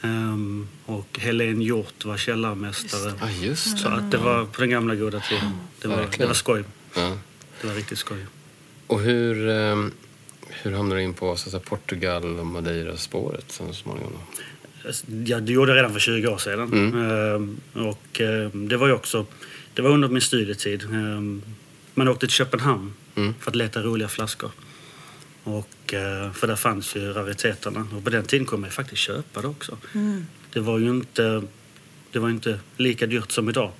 ehm, 0.02 0.68
och 0.86 1.18
Helene 1.18 1.64
Hjort 1.64 2.04
var 2.04 2.16
källarmästare. 2.16 3.12
Ja, 3.20 3.30
just 3.30 3.78
Så 3.78 3.88
att 3.88 4.10
det 4.10 4.18
var 4.18 4.44
på 4.44 4.60
den 4.60 4.70
gamla 4.70 4.94
goda 4.94 5.20
tiden. 5.20 5.52
Det 5.82 5.88
var, 5.88 6.06
det 6.18 6.26
var 6.26 6.34
skoj. 6.34 6.64
Ja. 6.94 7.18
Det 7.60 7.66
var 7.66 7.74
riktigt 7.74 7.98
skoj. 7.98 8.26
Och 8.86 9.00
hur, 9.00 9.48
eh, 9.48 9.84
hur 10.48 10.72
hamnade 10.72 11.00
du 11.00 11.04
in 11.04 11.14
på 11.14 11.36
så 11.36 11.60
Portugal 11.60 12.38
och 12.38 12.46
Madeira-spåret 12.46 13.52
så 13.52 13.72
småningom? 13.72 14.12
Ja, 15.24 15.40
det 15.40 15.52
gjorde 15.52 15.70
jag 15.72 15.76
redan 15.78 15.92
för 15.92 16.00
20 16.00 16.28
år 16.28 16.38
sedan. 16.38 16.72
Ehm, 16.74 17.60
Och 17.86 18.20
ehm, 18.20 18.68
det 18.68 18.76
var 18.76 18.86
ju 18.86 18.92
också... 18.92 19.26
Det 19.74 19.82
var 19.82 19.90
under 19.90 20.08
min 20.08 20.22
studietid. 20.22 20.88
Man 21.94 22.08
åkte 22.08 22.26
till 22.26 22.34
Köpenhamn 22.34 22.92
Mm. 23.14 23.34
för 23.40 23.50
att 23.50 23.56
leta 23.56 23.82
roliga 23.82 24.08
flaskor. 24.08 24.50
Och, 25.44 25.94
eh, 25.94 26.32
för 26.32 26.46
där 26.46 26.56
fanns 26.56 26.96
ju 26.96 27.12
rariteterna. 27.12 27.86
Och 27.96 28.04
på 28.04 28.10
den 28.10 28.24
tiden 28.24 28.46
kunde 28.46 28.60
man 28.60 28.70
faktiskt 28.70 29.02
köpa 29.02 29.42
det 29.42 29.48
också. 29.48 29.78
Det 30.52 30.60
var 30.60 30.78
ju 30.78 30.90
inte, 30.90 31.42
det 32.12 32.18
var 32.18 32.30
inte 32.30 32.60
lika 32.76 33.06
dyrt 33.06 33.30
som 33.30 33.48
idag. 33.48 33.72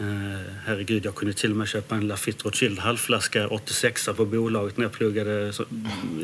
Eh, 0.00 0.52
herregud, 0.66 1.04
jag 1.04 1.14
kunde 1.14 1.34
till 1.34 1.50
och 1.50 1.56
med 1.56 1.68
köpa 1.68 1.94
en 1.94 2.08
Lafite 2.08 2.44
Rothschild 2.44 2.78
halvflaska 2.78 3.48
86 3.48 4.08
på 4.16 4.24
bolaget 4.24 4.76
när 4.76 4.84
jag 4.84 4.92
pluggade 4.92 5.52
så, 5.52 5.64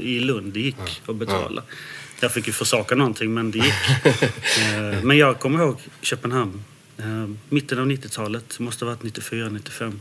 i 0.01 0.21
Lund. 0.21 0.53
Det 0.53 0.61
gick 0.61 1.03
att 1.07 1.17
betala. 1.17 1.63
Jag 2.21 2.33
fick 2.33 2.47
ju 2.47 2.53
försaka 2.53 2.95
någonting, 2.95 3.35
men 3.35 3.51
det 3.51 3.59
gick. 3.59 3.75
Eh, 4.59 5.03
men 5.03 5.17
jag 5.17 5.39
kommer 5.39 5.59
ihåg 5.59 5.81
Köpenhamn. 6.03 6.65
Eh, 6.99 7.29
mitten 7.49 7.79
av 7.79 7.87
90-talet, 7.87 8.59
måste 8.59 8.85
ha 8.85 8.93
varit 8.93 9.03
94, 9.03 9.49
95. 9.49 10.01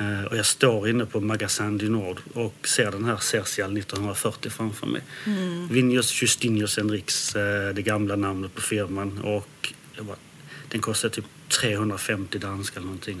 Eh, 0.00 0.24
Och 0.24 0.36
jag 0.36 0.46
står 0.46 0.88
inne 0.88 1.06
på 1.06 1.20
Magasin 1.20 1.78
du 1.78 1.88
Nord 1.88 2.20
och 2.34 2.68
ser 2.68 2.90
den 2.90 3.04
här 3.04 3.16
Cercial 3.16 3.76
1940 3.78 4.50
framför 4.50 4.86
mig. 4.86 5.02
Vinhos 5.70 6.22
Justinius 6.22 6.76
Henriks, 6.76 7.36
eh, 7.36 7.74
det 7.74 7.82
gamla 7.82 8.16
namnet 8.16 8.54
på 8.54 8.60
firman. 8.60 9.18
Och 9.18 9.72
jag 9.96 10.04
bara, 10.06 10.16
den 10.68 10.80
kostar 10.80 11.08
typ 11.08 11.24
350 11.60 12.38
danska 12.38 12.76
eller 12.76 12.86
någonting. 12.86 13.20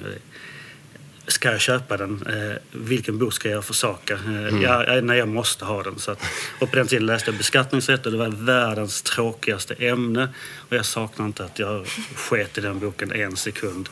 Ska 1.26 1.50
jag 1.52 1.60
köpa 1.60 1.96
den? 1.96 2.26
Eh, 2.26 2.56
vilken 2.72 3.18
bok 3.18 3.32
ska 3.32 3.48
jag 3.50 3.64
försaka? 3.64 4.14
Eh, 4.14 4.62
ja, 4.62 4.84
ja, 4.94 5.00
nej, 5.00 5.18
jag 5.18 5.28
måste 5.28 5.64
ha 5.64 5.82
den. 5.82 5.98
Så 5.98 6.10
att, 6.10 6.22
och 6.58 6.70
på 6.70 6.76
den 6.76 6.86
tiden 6.86 7.06
läste 7.06 7.30
jag 7.30 7.38
beskattningsrätt 7.38 8.06
och 8.06 8.12
det 8.12 8.18
var 8.18 8.28
världens 8.28 9.02
tråkigaste 9.02 9.74
ämne. 9.74 10.28
Och 10.56 10.76
jag 10.76 10.86
saknar 10.86 11.26
inte 11.26 11.44
att 11.44 11.58
jag 11.58 11.86
sket 12.14 12.58
i 12.58 12.60
den 12.60 12.78
boken 12.78 13.12
en 13.12 13.36
sekund. 13.36 13.88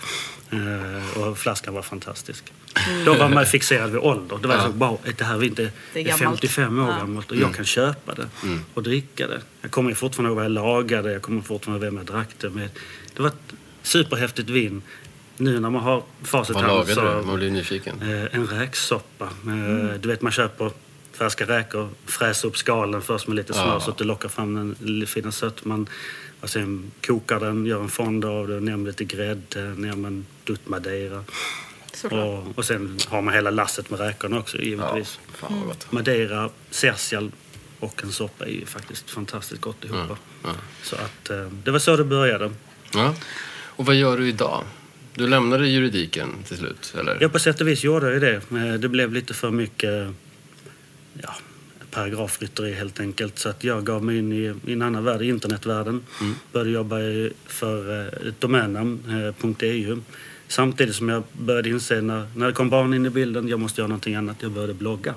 Och 1.16 1.38
flaskan 1.38 1.74
var 1.74 1.82
fantastisk. 1.82 2.52
Då 3.04 3.14
var 3.14 3.28
man 3.28 3.46
fixerad 3.46 3.90
vid 3.90 4.00
ålder. 4.00 4.38
Det 4.42 4.48
var 4.48 4.58
så, 4.58 4.68
wow, 4.68 4.98
det 5.18 5.24
här 5.24 5.36
är 5.36 5.44
inte 5.44 5.62
Det 5.92 6.00
är 6.00 6.04
är 6.04 6.08
gammalt. 6.18 6.40
55 6.40 6.78
år 6.78 6.88
Ja. 6.90 6.96
gammalt 6.98 7.30
och 7.30 7.36
jag 7.36 7.54
kan 7.54 7.64
köpa 7.64 8.14
det 8.14 8.28
och 8.74 8.82
dricka 8.82 9.26
det. 9.26 9.40
Jag 9.60 9.70
kommer 9.70 9.94
fortfarande 9.94 10.28
ihåg 10.28 10.36
vad 10.36 10.44
jag 10.44 10.52
lagade, 10.52 11.12
jag 11.12 11.22
kommer 11.22 11.42
fortfarande 11.42 11.86
ihåg 11.86 11.94
vem 11.94 12.06
jag 12.06 12.14
drack 12.16 12.28
det 12.40 12.50
med. 12.50 12.68
Det 13.16 13.22
var 13.22 13.28
ett 13.28 13.52
superhäftigt 13.82 14.48
vin. 14.50 14.82
Nu 15.36 15.60
när 15.60 15.70
man 15.70 15.82
har 15.82 16.02
facit 16.22 16.54
Vad 16.54 16.66
lagade 16.66 16.88
du? 16.88 16.94
så... 16.94 17.22
Man 17.26 17.36
blir 17.36 17.50
nyfiken. 17.50 18.02
Eh, 18.02 18.34
en 18.36 18.46
räksoppa. 18.46 19.24
Eh, 19.24 20.00
Du 20.00 20.08
vet 20.08 20.22
man 20.22 20.32
köper 20.32 20.70
färska 21.12 21.44
räkor, 21.46 21.88
fräser 22.06 22.48
upp 22.48 22.56
skalen 22.56 23.02
först 23.02 23.26
med 23.28 23.36
lite 23.36 23.52
smör 23.52 23.66
Ja. 23.66 23.80
så 23.80 23.90
att 23.90 23.98
det 23.98 24.04
lockar 24.04 24.28
fram 24.28 24.54
den 24.78 25.06
fina 25.06 25.32
sötman. 25.32 25.88
Och 26.40 26.50
sen 26.50 26.90
kokar 27.06 27.40
den, 27.40 27.66
gör 27.66 27.80
en 27.82 27.88
fond 27.88 28.24
av 28.24 28.48
det, 28.48 28.60
ner 28.60 28.76
med 28.76 28.86
lite 28.86 29.04
grädde, 29.04 29.60
ner 29.76 29.92
med 29.96 30.08
en 30.08 30.26
dutt 30.44 30.68
madeira. 30.68 31.24
Såklart. 32.00 32.24
Och, 32.46 32.58
och 32.58 32.64
sen 32.64 32.98
har 33.08 33.22
man 33.22 33.34
hela 33.34 33.50
lasset 33.50 33.90
med 33.90 34.00
räkorna 34.00 34.38
också 34.38 34.56
Ja, 34.58 34.62
givetvis. 34.64 35.18
fan 35.34 35.58
vad 35.58 35.66
gott. 35.68 35.92
Madeira, 35.92 36.50
cercial 36.70 37.32
och 37.80 38.02
en 38.02 38.12
soppa 38.12 38.44
är 38.46 38.50
ju 38.50 38.66
faktiskt 38.66 39.10
fantastiskt 39.10 39.60
gott 39.60 39.84
ihop. 39.84 39.98
Ja, 40.08 40.16
ja. 40.44 40.50
Så 40.82 40.96
att 40.96 41.30
eh, 41.30 41.48
det 41.64 41.70
var 41.70 41.78
så 41.78 41.96
det 41.96 42.04
började. 42.04 42.50
Ja. 42.94 43.14
Och 43.50 43.86
vad 43.86 43.94
gör 43.94 44.18
du 44.18 44.28
idag? 44.28 44.64
Du 45.14 45.26
lämnade 45.26 45.68
juridiken 45.68 46.28
till 46.48 46.56
slut, 46.56 46.94
eller? 46.98 47.18
Ja, 47.20 47.28
på 47.28 47.38
sätt 47.38 47.60
och 47.60 47.68
vis 47.68 47.84
gjorde 47.84 48.12
jag 48.12 48.20
det. 48.20 48.34
Eh, 48.58 48.74
Det 48.74 48.88
blev 48.88 49.12
lite 49.12 49.34
för 49.34 49.50
mycket 49.50 50.14
ja, 51.22 51.34
paragrafrytteri 51.90 52.72
helt 52.74 53.00
enkelt. 53.00 53.38
Så 53.38 53.48
att 53.48 53.64
jag 53.64 53.84
gav 53.84 54.04
mig 54.04 54.18
in 54.18 54.32
i, 54.32 54.54
i 54.66 54.72
en 54.72 54.82
annan 54.82 55.04
värld, 55.04 55.22
i 55.22 55.28
internetvärlden. 55.28 56.04
Började 56.52 56.70
jobba 56.70 56.96
för 57.46 58.00
eh, 58.00 58.28
ett 58.28 58.40
domännamn, 58.40 59.02
eh, 59.08 59.64
.eu. 59.68 59.98
Samtidigt 60.48 60.96
som 60.96 61.08
jag 61.08 61.22
började 61.32 61.68
inse 61.68 62.00
när, 62.00 62.26
när 62.34 62.46
det 62.46 62.52
kom 62.52 62.70
barn 62.70 62.94
in 62.94 63.06
i 63.06 63.10
bilden, 63.10 63.48
jag 63.48 63.60
måste 63.60 63.80
göra 63.80 63.88
någonting 63.88 64.14
annat. 64.14 64.36
Jag 64.40 64.50
började 64.50 64.74
blogga. 64.74 65.14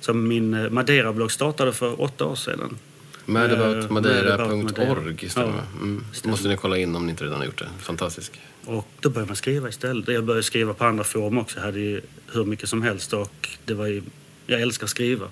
Så 0.00 0.14
min 0.14 0.54
eh, 0.54 0.70
Madeira-blogg 0.70 1.32
startade 1.32 1.72
för 1.72 2.00
åtta 2.00 2.24
år 2.24 2.34
sedan. 2.34 2.78
Madaboutmadeira.org, 3.26 5.28
stämmer 5.28 5.48
Ja, 5.48 5.62
mm. 5.80 6.04
stämmer. 6.12 6.30
måste 6.30 6.48
ni 6.48 6.56
kolla 6.56 6.78
in 6.78 6.96
om 6.96 7.06
ni 7.06 7.10
inte 7.10 7.24
redan 7.24 7.38
har 7.38 7.44
gjort 7.44 7.58
det. 7.58 7.68
Fantastisk. 7.78 8.40
Och 8.64 8.88
då 9.00 9.10
började 9.10 9.28
man 9.28 9.36
skriva 9.36 9.68
istället. 9.68 10.08
Jag 10.08 10.24
började 10.24 10.42
skriva 10.42 10.74
på 10.74 10.84
andra 10.84 11.04
forum 11.04 11.38
också. 11.38 11.58
Jag 11.58 11.64
hade 11.64 11.80
ju 11.80 12.00
hur 12.32 12.44
mycket 12.44 12.68
som 12.68 12.82
helst 12.82 13.12
och 13.12 13.48
det 13.64 13.74
var 13.74 13.86
ju, 13.86 14.02
jag 14.46 14.60
älskar 14.60 14.84
att 14.84 14.90
skriva. 14.90 15.26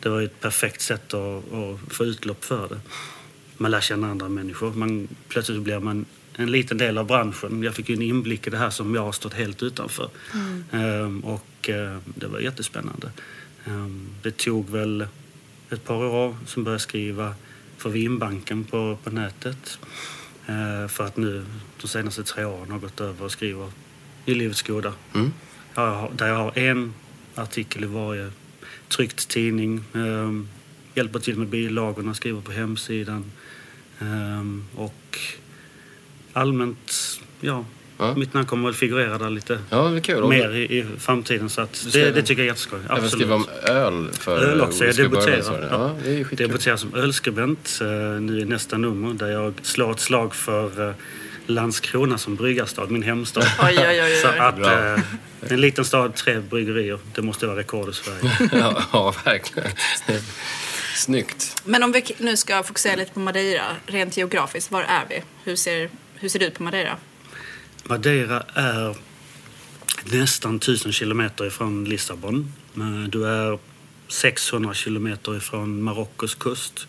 Det 0.00 0.08
var 0.08 0.20
ju 0.20 0.26
ett 0.26 0.40
perfekt 0.40 0.80
sätt 0.80 1.14
att, 1.14 1.52
att 1.52 1.92
få 1.92 2.04
utlopp 2.04 2.44
för 2.44 2.68
det. 2.68 2.80
Man 3.56 3.70
lär 3.70 3.80
känna 3.80 4.10
andra 4.10 4.28
människor. 4.28 4.72
Man, 4.72 5.08
plötsligt 5.28 5.62
blir 5.62 5.78
man 5.78 6.04
en 6.36 6.50
liten 6.50 6.78
del 6.78 6.98
av 6.98 7.06
branschen. 7.06 7.62
Jag 7.62 7.74
fick 7.74 7.88
ju 7.88 7.94
en 7.94 8.02
inblick 8.02 8.46
i 8.46 8.50
det 8.50 8.58
här 8.58 8.70
som 8.70 8.94
jag 8.94 9.02
har 9.02 9.12
stått 9.12 9.34
helt 9.34 9.62
utanför. 9.62 10.08
Ehm, 10.72 11.20
och 11.20 11.70
eh, 11.70 11.98
det 12.04 12.26
var 12.26 12.40
jättespännande. 12.40 13.10
Ehm, 13.64 14.08
det 14.22 14.36
tog 14.36 14.70
väl 14.70 15.06
ett 15.70 15.84
par 15.84 16.04
år 16.04 16.36
som 16.46 16.64
började 16.64 16.80
skriva 16.80 17.34
för 17.76 17.90
Vinbanken 17.90 18.64
på, 18.64 18.98
på 19.04 19.10
nätet. 19.10 19.78
Eh, 20.46 20.88
för 20.88 21.04
att 21.04 21.16
nu 21.16 21.44
de 21.80 21.88
senaste 21.88 22.22
tre 22.22 22.44
åren 22.44 22.70
har 22.70 22.78
gått 22.78 23.00
över 23.00 23.24
och 23.24 23.32
skriver 23.32 23.70
i 24.24 24.34
Livets 24.34 24.62
Goda. 24.62 24.92
Mm. 25.14 25.32
Jag 25.74 25.94
har, 25.94 26.10
där 26.16 26.28
jag 26.28 26.36
har 26.36 26.58
en 26.58 26.94
artikel 27.34 27.84
i 27.84 27.86
varje 27.86 28.30
tryckt 28.88 29.28
tidning. 29.28 29.84
Eh, 29.94 30.32
hjälper 30.94 31.18
till 31.18 31.38
med 31.38 31.48
bilagorna, 31.48 32.14
skriver 32.14 32.40
på 32.40 32.52
hemsidan. 32.52 33.32
Eh, 34.00 34.80
och 34.80 35.18
allmänt, 36.32 36.92
ja, 37.40 37.64
Ja. 37.98 38.14
mitt 38.14 38.34
namn 38.34 38.46
kommer 38.46 38.64
väl 38.68 38.74
figurera 38.74 39.18
där 39.18 39.30
lite 39.30 39.58
Ja, 39.70 39.82
det 39.88 39.96
är 39.96 40.00
kul. 40.00 40.28
Mer 40.28 40.50
i, 40.54 40.78
i 40.78 40.86
framtiden. 40.98 41.48
Så 41.50 41.60
att 41.60 41.86
det, 41.92 42.00
även- 42.02 42.14
det 42.14 42.22
tycker 42.22 42.42
jag 42.42 42.46
är 42.46 42.50
jätteskoj. 42.50 42.78
Även 42.84 42.90
Absolut. 42.90 43.12
skriva 43.12 43.34
om 43.34 43.46
öl 43.62 44.08
för 44.12 44.38
Öl 44.44 44.60
också, 44.60 44.84
jag 44.84 44.96
debuterar. 44.96 45.68
Ja, 45.70 45.96
det 46.04 46.36
debuterar 46.36 46.76
som 46.76 46.94
ölskribent 46.94 47.78
eh, 47.80 47.86
nu 48.20 48.40
i 48.40 48.44
nästa 48.44 48.78
nummer 48.78 49.14
där 49.14 49.28
jag 49.30 49.54
slår 49.62 49.90
ett 49.92 50.00
slag 50.00 50.34
för 50.34 50.88
eh, 50.88 50.94
Landskrona 51.46 52.18
som 52.18 52.36
bryggarstad, 52.36 52.86
min 52.86 53.02
hemstad. 53.02 53.44
Oj, 53.62 53.76
oj, 53.78 53.86
oj, 53.88 54.02
oj. 54.02 54.16
Så 54.22 54.28
att 54.28 54.58
eh, 54.58 55.02
en 55.52 55.60
liten 55.60 55.84
stad, 55.84 56.14
tre 56.14 56.40
bryggerier, 56.40 56.98
det 57.14 57.22
måste 57.22 57.46
vara 57.46 57.56
rekord 57.58 57.88
i 57.88 57.92
Sverige. 57.92 58.48
ja, 58.60 58.82
ja, 58.92 59.14
verkligen. 59.24 59.70
Snyggt. 60.96 61.62
Men 61.64 61.82
om 61.82 61.92
vi 61.92 62.04
nu 62.18 62.36
ska 62.36 62.62
fokusera 62.62 62.96
lite 62.96 63.12
på 63.12 63.20
Madeira, 63.20 63.64
rent 63.86 64.16
geografiskt, 64.16 64.70
var 64.70 64.82
är 64.82 65.02
vi? 65.08 65.22
Hur 65.44 65.56
ser, 65.56 65.90
hur 66.22 66.28
ser 66.28 66.38
det 66.38 66.46
ut 66.46 66.54
på 66.54 66.62
Madeira? 66.62 66.96
Madeira 67.84 68.40
är 68.54 68.96
nästan 70.04 70.56
1000 70.56 70.92
kilometer 70.92 71.46
ifrån 71.46 71.84
Lissabon. 71.84 72.52
Eh, 72.76 73.08
Du 73.08 73.26
är 73.26 73.58
600 74.08 74.74
kilometer 74.74 75.36
ifrån 75.36 75.82
Marockos 75.82 76.34
kust. 76.34 76.86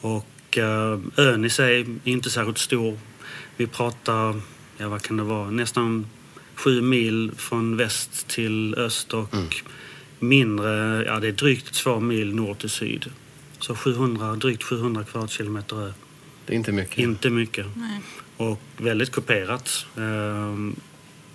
Och 0.00 0.58
eh, 0.58 0.98
ön 1.16 1.44
i 1.44 1.50
sig 1.50 1.80
är 1.80 1.86
inte 2.04 2.30
särskilt 2.30 2.58
stor. 2.58 2.98
Vi 3.56 3.66
pratar, 3.66 4.40
ja 4.78 4.88
vad 4.88 5.02
kan 5.02 5.16
det 5.16 5.22
vara, 5.22 5.50
nästan 5.50 6.06
sju 6.54 6.80
mil 6.82 7.32
från 7.36 7.76
väst 7.76 8.28
till 8.28 8.74
öst 8.74 9.14
och 9.14 9.34
mindre, 10.18 11.04
ja 11.06 11.20
det 11.20 11.28
är 11.28 11.32
drygt 11.32 11.74
två 11.74 12.00
mil 12.00 12.34
nord 12.34 12.58
till 12.58 12.70
syd. 12.70 13.10
Så 13.58 13.74
700, 13.74 14.34
drygt 14.34 14.62
700 14.62 15.04
kvadratkilometer 15.04 15.86
ö. 15.86 15.92
Det 16.46 16.52
är 16.52 16.56
inte 16.56 16.72
mycket. 16.72 16.98
Inte 16.98 17.30
mycket. 17.30 17.66
Nej. 17.76 18.00
Och 18.40 18.60
väldigt 18.76 19.10
kuperat. 19.12 19.86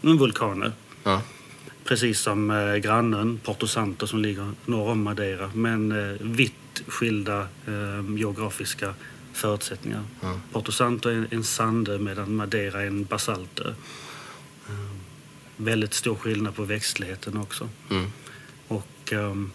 En 0.01 0.17
vulkaner. 0.17 0.71
Ja. 1.03 1.21
Precis 1.83 2.19
som 2.19 2.51
eh, 2.51 2.75
grannen 2.75 3.39
Porto 3.43 3.67
Santo 3.67 4.07
som 4.07 4.21
ligger 4.21 4.51
norr 4.65 4.89
om 4.89 5.03
Madeira. 5.03 5.51
Men 5.53 5.91
eh, 5.91 6.15
vitt 6.21 6.83
skilda 6.88 7.39
eh, 7.41 8.17
geografiska 8.17 8.93
förutsättningar. 9.33 10.03
Ja. 10.21 10.39
Porto 10.51 10.71
Santo 10.71 11.09
är 11.09 11.27
en 11.31 11.43
sandö 11.43 11.97
medan 11.97 12.35
Madeira 12.35 12.81
är 12.81 12.88
en 12.88 13.03
basaltö. 13.05 13.74
Ehm, 14.69 15.00
väldigt 15.57 15.93
stor 15.93 16.15
skillnad 16.15 16.55
på 16.55 16.63
växtligheten 16.63 17.38
också. 17.38 17.69
Mm. 17.89 18.12
Och 18.67 19.13
ehm, 19.13 19.51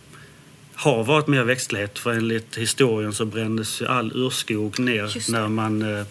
har 0.75 1.05
varit 1.05 1.27
mer 1.27 1.45
växtlighet 1.45 1.99
för 1.99 2.13
enligt 2.13 2.57
historien 2.57 3.13
så 3.13 3.25
brändes 3.25 3.83
all 3.83 4.13
urskog 4.15 4.79
ner 4.79 5.33
när 5.33 5.49
man 5.49 5.83
eh, 5.83 6.05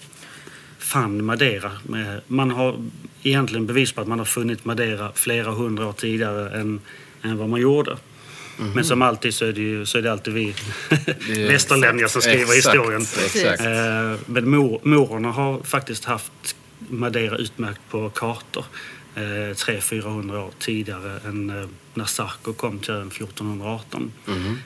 fann 0.89 1.25
Madeira. 1.25 1.71
Man 2.27 2.51
har 2.51 2.85
egentligen 3.23 3.65
bevis 3.65 3.91
på 3.91 4.01
att 4.01 4.07
man 4.07 4.19
har 4.19 4.25
funnit 4.25 4.65
Madeira 4.65 5.11
flera 5.15 5.51
hundra 5.51 5.87
år 5.87 5.93
tidigare 5.93 6.59
än, 6.59 6.81
än 7.21 7.37
vad 7.37 7.49
man 7.49 7.61
gjorde. 7.61 7.97
Men 8.75 8.85
som 8.85 9.01
alltid 9.01 9.33
så 9.33 9.45
är 9.45 9.53
det, 9.53 9.61
ju, 9.61 9.85
så 9.85 9.97
är 9.97 10.01
det 10.01 10.11
alltid 10.11 10.33
vi 10.33 10.55
Det 11.27 11.47
västerlänningar 11.47 12.07
som 12.07 12.21
skriver 12.21 12.57
Exakt, 12.57 12.75
historien. 12.75 13.01
Exakt. 13.01 13.61
Eh, 13.61 14.19
Men 14.25 14.49
mor, 14.49 14.79
morerna 14.83 15.31
har 15.31 15.63
faktiskt 15.63 16.05
haft 16.05 16.55
Madeira 16.89 17.37
utmärkt 17.37 17.81
på 17.89 18.09
kartor 18.09 18.65
eh, 19.15 19.19
300-400 19.19 20.37
år 20.37 20.51
tidigare 20.59 21.19
än 21.25 21.49
eh, 21.49 21.67
när 21.93 22.05
Sarko 22.05 22.53
kom 22.53 22.79
till 22.79 22.93
ön 22.93 23.07
1418. 23.07 24.11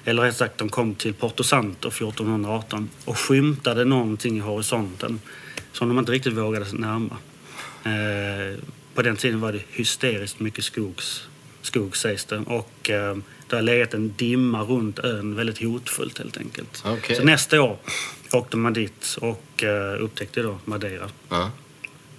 Eller 0.05 0.21
rätt 0.21 0.37
sagt, 0.37 0.57
de 0.57 0.69
kom 0.69 0.95
till 0.95 1.13
Porto 1.13 1.43
Santo 1.43 1.87
1418 1.87 2.89
och 3.05 3.17
skymtade 3.17 3.85
någonting 3.85 4.37
i 4.37 4.39
horisonten 4.39 5.19
som 5.73 5.89
de 5.89 5.99
inte 5.99 6.11
riktigt 6.11 6.33
vågade 6.33 6.65
närma. 6.73 7.17
Eh, 7.83 8.59
på 8.93 9.01
den 9.01 9.15
tiden 9.15 9.41
var 9.41 9.51
det 9.51 9.61
hysteriskt 9.69 10.39
mycket 10.39 10.63
skogs, 10.63 11.27
skog 11.61 11.97
sägs 11.97 12.25
det. 12.25 12.37
Och 12.37 12.89
eh, 12.89 13.17
det 13.47 13.55
har 13.55 13.63
legat 13.63 13.93
en 13.93 14.13
dimma 14.17 14.61
runt 14.63 14.99
ön, 14.99 15.35
väldigt 15.35 15.63
hotfullt 15.63 16.17
helt 16.17 16.37
enkelt. 16.37 16.83
Okej. 16.85 17.15
Så 17.15 17.23
nästa 17.23 17.61
år 17.61 17.77
åkte 18.31 18.57
man 18.57 18.73
dit 18.73 19.17
och 19.21 19.63
eh, 19.63 20.03
upptäckte 20.03 20.41
då 20.41 20.57
Madeira. 20.65 21.09
Ja. 21.29 21.51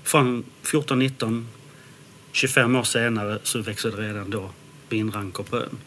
Från 0.02 0.38
1419, 0.38 1.48
25 2.32 2.76
år 2.76 2.82
senare, 2.82 3.38
så 3.42 3.58
växte 3.58 3.90
det 3.90 3.96
redan 3.96 4.30
då 4.30 4.50
vinrankor 4.88 5.44
på 5.44 5.56
ön. 5.56 5.78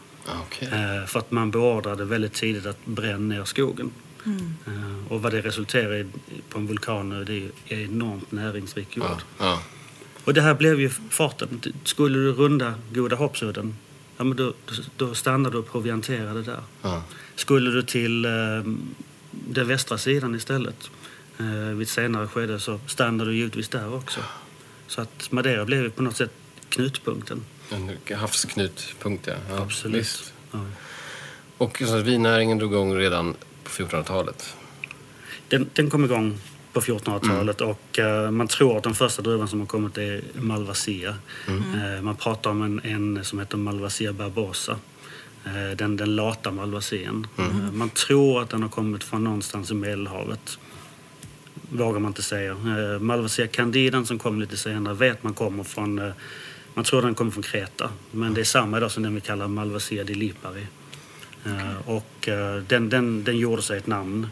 Eh, 0.59 1.05
för 1.05 1.19
att 1.19 1.31
man 1.31 1.51
beordrade 1.51 2.05
väldigt 2.05 2.33
tidigt 2.33 2.65
att 2.65 2.85
bränna 2.85 3.35
ner 3.35 3.45
skogen. 3.45 3.91
Eh, 4.67 5.11
och 5.11 5.21
vad 5.21 5.31
det 5.31 5.41
resulterar 5.41 5.95
i 5.95 6.05
på 6.49 6.59
en 6.59 6.67
vulkan 6.67 7.25
det 7.27 7.49
är 7.67 7.83
enormt 7.83 8.31
näringsrik 8.31 8.97
jord. 8.97 9.21
Ja. 9.37 9.61
Och 10.23 10.33
det 10.33 10.41
här 10.41 10.53
blev 10.53 10.79
ju 10.79 10.89
farten. 10.89 11.61
Skulle 11.83 12.17
du 12.17 12.31
runda 12.31 12.73
Goda 12.93 13.15
Hoppsudden, 13.15 13.75
ja, 14.17 14.23
men 14.23 14.37
då, 14.37 14.53
då 14.97 15.15
stannar 15.15 15.51
du 15.51 15.57
och 15.57 15.71
provianterade 15.71 16.41
där. 16.43 16.61
Ja. 16.81 17.03
Skulle 17.35 17.71
du 17.71 17.83
till 17.83 18.25
eh, 18.25 18.31
den 19.31 19.67
västra 19.67 19.97
sidan 19.97 20.35
istället, 20.35 20.89
eh, 21.39 21.45
vid 21.45 21.81
ett 21.81 21.89
senare 21.89 22.27
skede, 22.27 22.59
så 22.59 22.79
stannade 22.87 23.29
du 23.29 23.37
givetvis 23.37 23.69
där 23.69 23.93
också. 23.93 24.19
Så 24.87 25.01
att 25.01 25.31
Madeira 25.31 25.65
blev 25.65 25.83
ju 25.83 25.89
på 25.89 26.03
något 26.03 26.17
sätt 26.17 26.31
knutpunkten. 26.69 27.41
En 27.71 28.17
havsknutpunkt, 28.17 29.27
ja. 29.27 29.33
ja 29.49 29.61
Absolut. 29.61 30.33
Ja. 30.51 30.59
Och 31.57 31.81
så, 31.85 32.01
vinnäringen 32.01 32.57
drog 32.57 32.71
igång 32.71 32.95
redan 32.95 33.35
på 33.67 33.83
1400-talet. 33.83 34.55
Den, 35.47 35.69
den 35.73 35.89
kom 35.89 36.05
igång 36.05 36.39
på 36.73 36.81
1400-talet 36.81 37.61
Mm. 37.61 37.71
och 37.71 37.99
eh, 37.99 38.31
man 38.31 38.47
tror 38.47 38.77
att 38.77 38.83
den 38.83 38.93
första 38.93 39.21
druvan 39.21 39.47
som 39.47 39.59
har 39.59 39.67
kommit 39.67 39.97
är 39.97 40.21
Malvasia. 40.33 41.15
Mm. 41.47 41.95
Eh, 41.95 42.01
man 42.01 42.15
pratar 42.15 42.49
om 42.49 42.61
en, 42.61 42.81
en 42.83 43.23
som 43.23 43.39
heter 43.39 43.57
Malvasia 43.57 44.13
barbosa. 44.13 44.77
Eh, 45.45 45.77
den, 45.77 45.97
den 45.97 46.15
lata 46.15 46.51
malvasien. 46.51 47.27
Mm. 47.37 47.77
Man 47.77 47.89
tror 47.89 48.41
att 48.41 48.49
den 48.49 48.61
har 48.61 48.69
kommit 48.69 49.03
från 49.03 49.23
någonstans 49.23 49.71
i 49.71 49.73
Medelhavet. 49.73 50.59
Vågar 51.69 51.99
man 51.99 52.09
inte 52.09 52.21
säga. 52.21 52.55
Malvasia 52.99 53.47
candiden 53.47 54.05
som 54.05 54.19
kom 54.19 54.39
lite 54.39 54.57
senare 54.57 54.93
vet 54.93 55.23
man 55.23 55.33
kommer 55.33 55.63
från 55.63 56.13
man 56.73 56.83
tror 56.85 57.01
den 57.01 57.15
kommer 57.15 57.31
från 57.31 57.43
Kreta, 57.43 57.89
men 58.11 58.33
det 58.33 58.41
är 58.41 58.45
samma 58.45 58.77
idag 58.77 58.91
som 58.91 59.03
den 59.03 59.15
vi 59.15 59.21
kallar 59.21 59.47
Malvasia 59.47 60.03
di 60.03 60.13
Lipari. 60.13 60.67
Eh, 61.47 61.89
och 61.89 62.27
eh, 62.27 62.55
den, 62.55 62.89
den, 62.89 63.23
den 63.23 63.37
gjorde 63.37 63.61
sig 63.61 63.77
ett 63.77 63.87
namn. 63.87 64.27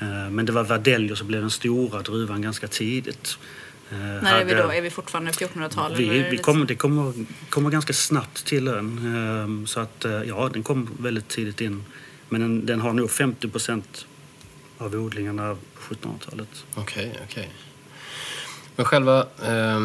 Eh, 0.00 0.30
Men 0.30 0.46
det 0.46 0.52
var 0.52 0.64
Verdelho 0.64 1.16
som 1.16 1.26
blev 1.26 1.40
den 1.40 1.50
stora 1.50 2.02
druvan 2.02 2.42
ganska 2.42 2.68
tidigt. 2.68 3.38
När 3.90 4.40
är 4.40 4.44
vi 4.44 4.54
då? 4.54 4.72
Är 4.72 4.80
vi 4.80 4.90
fortfarande 4.90 5.30
1400-tal? 5.30 5.92
eller 5.92 6.04
är 6.04 6.10
Vi, 6.10 6.18
det 6.18 6.30
vi 6.30 6.38
kommer, 6.38 6.66
det 6.66 6.74
kommer, 6.74 7.12
kommer 7.48 7.70
ganska 7.70 7.92
snabbt 7.92 8.44
till 8.46 8.68
ön. 8.68 8.98
Eh, 9.62 9.66
Så 9.66 9.80
att, 9.80 10.04
ja, 10.26 10.50
den 10.52 10.62
kom 10.62 10.90
väldigt 10.98 11.28
tidigt 11.28 11.60
in. 11.60 11.84
Men 12.28 12.40
den, 12.40 12.66
den 12.66 12.80
har 12.80 12.92
nog 12.92 13.10
50 13.10 13.48
procent 13.48 14.06
av 14.78 14.94
odlingarna 14.94 15.56
på 15.74 15.94
1700-talet. 15.94 16.64
Okej, 16.74 17.12
okej. 17.24 17.50
Men 18.76 18.86
själva 18.86 19.26
eh, 19.46 19.80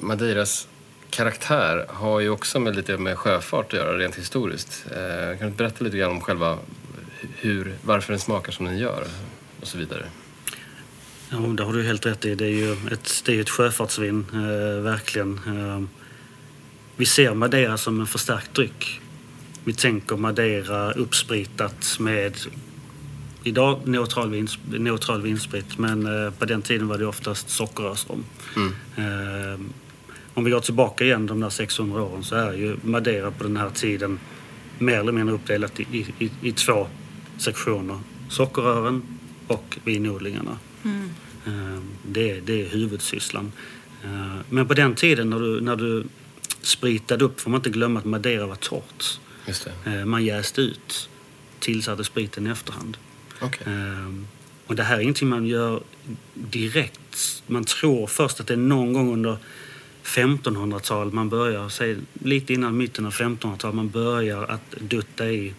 Madeiras 0.00 0.68
karaktär 1.14 1.86
har 1.88 2.20
ju 2.20 2.28
också 2.28 2.60
med 2.60 2.76
lite 2.76 2.98
med 2.98 3.18
sjöfart 3.18 3.66
att 3.66 3.72
göra 3.72 3.98
rent 3.98 4.14
historiskt. 4.14 4.86
Eh, 4.90 5.38
kan 5.38 5.50
du 5.50 5.54
berätta 5.56 5.84
lite 5.84 5.96
grann 5.96 6.10
om 6.10 6.20
själva 6.20 6.58
hur, 7.36 7.74
varför 7.82 8.12
den 8.12 8.20
smakar 8.20 8.52
som 8.52 8.66
den 8.66 8.78
gör 8.78 9.04
och 9.60 9.66
så 9.66 9.78
vidare? 9.78 10.06
Ja, 11.30 11.36
det 11.36 11.62
har 11.62 11.72
du 11.72 11.82
helt 11.82 12.06
rätt 12.06 12.24
i. 12.24 12.34
Det 12.34 12.44
är 12.44 12.48
ju 12.48 12.72
ett, 12.72 13.22
det 13.24 13.36
är 13.36 13.40
ett 13.40 13.50
sjöfartsvin, 13.50 14.26
eh, 14.32 14.82
verkligen. 14.82 15.40
Eh, 15.46 15.82
vi 16.96 17.06
ser 17.06 17.34
Madeira 17.34 17.78
som 17.78 18.00
en 18.00 18.06
förstärkt 18.06 18.54
dryck. 18.54 19.00
Vi 19.64 19.72
tänker 19.72 20.16
Madeira 20.16 20.92
uppspritat 20.92 21.96
med 22.00 22.36
idag 23.42 23.80
neutral, 23.84 24.30
vins, 24.30 24.58
neutral 24.66 25.22
vinsprit 25.22 25.78
men 25.78 26.26
eh, 26.26 26.32
på 26.32 26.44
den 26.44 26.62
tiden 26.62 26.88
var 26.88 26.98
det 26.98 27.06
oftast 27.06 27.50
sockerrörsrom. 27.50 28.24
Mm. 28.56 29.72
Om 30.34 30.44
vi 30.44 30.50
går 30.50 30.60
tillbaka 30.60 31.04
igen 31.04 31.26
de 31.26 31.40
där 31.40 31.50
600 31.50 32.02
åren 32.02 32.24
så 32.24 32.34
är 32.36 32.52
ju 32.52 32.76
Madeira 32.82 33.30
på 33.30 33.42
den 33.44 33.56
här 33.56 33.70
tiden 33.70 34.18
mer 34.78 34.98
eller 35.00 35.12
mindre 35.12 35.34
uppdelat 35.34 35.80
i, 35.80 36.06
i, 36.18 36.30
i 36.42 36.52
två 36.52 36.86
sektioner. 37.38 37.98
Sockerrören 38.28 39.02
och 39.46 39.78
vinodlingarna. 39.84 40.58
Eh, 41.46 41.80
Det, 42.06 42.30
är- 42.30 42.40
det 42.40 42.62
är 42.62 42.68
huvudsysslan. 42.68 43.52
Eh, 44.04 44.36
Men 44.50 44.68
på 44.68 44.74
den 44.74 44.94
tiden 44.94 45.30
när 45.30 45.40
du, 45.40 45.60
när 45.60 45.76
du 45.76 46.04
spritade 46.62 47.24
upp 47.24 47.40
får 47.40 47.50
man 47.50 47.58
inte 47.58 47.70
glömma 47.70 47.98
att 47.98 48.04
Madeira 48.04 48.46
var 48.46 48.56
torrt. 48.56 49.20
Just 49.46 49.68
det. 49.84 49.90
Eh, 49.98 50.04
Man 50.04 50.24
jäste 50.24 50.60
ut, 50.60 51.08
tillsatte 51.58 52.04
spriten 52.04 52.46
i 52.46 52.50
efterhand. 52.50 52.96
Okej. 53.40 53.66
Ehm, 53.66 54.26
Och 54.66 54.74
det 54.76 54.82
här 54.82 54.96
är 54.96 55.00
ingenting 55.00 55.28
man 55.28 55.46
gör 55.46 55.80
direkt. 56.34 57.42
Man 57.46 57.64
tror 57.64 58.06
först 58.06 58.40
att 58.40 58.46
det 58.46 58.54
är 58.54 58.58
någon 58.58 58.92
gång 58.92 59.12
under 59.12 59.36
1500-talet 60.04 61.14
man 61.14 61.28
börjar, 61.28 61.68
säg 61.68 61.96
lite 62.12 62.54
innan 62.54 62.76
mitten 62.76 63.06
av 63.06 63.12
1500-talet, 63.12 63.76
man 63.76 63.88
börjar 63.90 64.42
att 64.42 64.74
dutta 64.78 65.30
i 65.30 65.54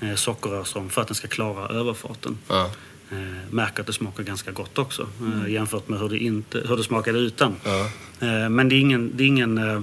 eh, 0.00 0.14
sockerrörsrom 0.14 0.90
för 0.90 1.00
att 1.00 1.08
den 1.08 1.14
ska 1.14 1.28
klara 1.28 1.68
överfarten. 1.68 2.38
Ja. 2.48 2.70
Eh, 3.10 3.18
märker 3.50 3.80
att 3.80 3.86
det 3.86 3.92
smakar 3.92 4.22
ganska 4.22 4.50
gott 4.50 4.78
också 4.78 5.08
eh, 5.22 5.52
jämfört 5.52 5.88
med 5.88 6.00
hur 6.00 6.08
det, 6.08 6.18
inte, 6.18 6.58
hur 6.68 6.76
det 6.76 6.82
smakade 6.82 7.18
utan. 7.18 7.54
Ja. 7.64 7.90
Eh, 8.20 8.48
men 8.48 8.68
det 8.68 8.74
är 8.74 8.80
ingen, 8.80 9.16
det 9.16 9.24
är 9.24 9.28
ingen 9.28 9.58
eh, 9.58 9.80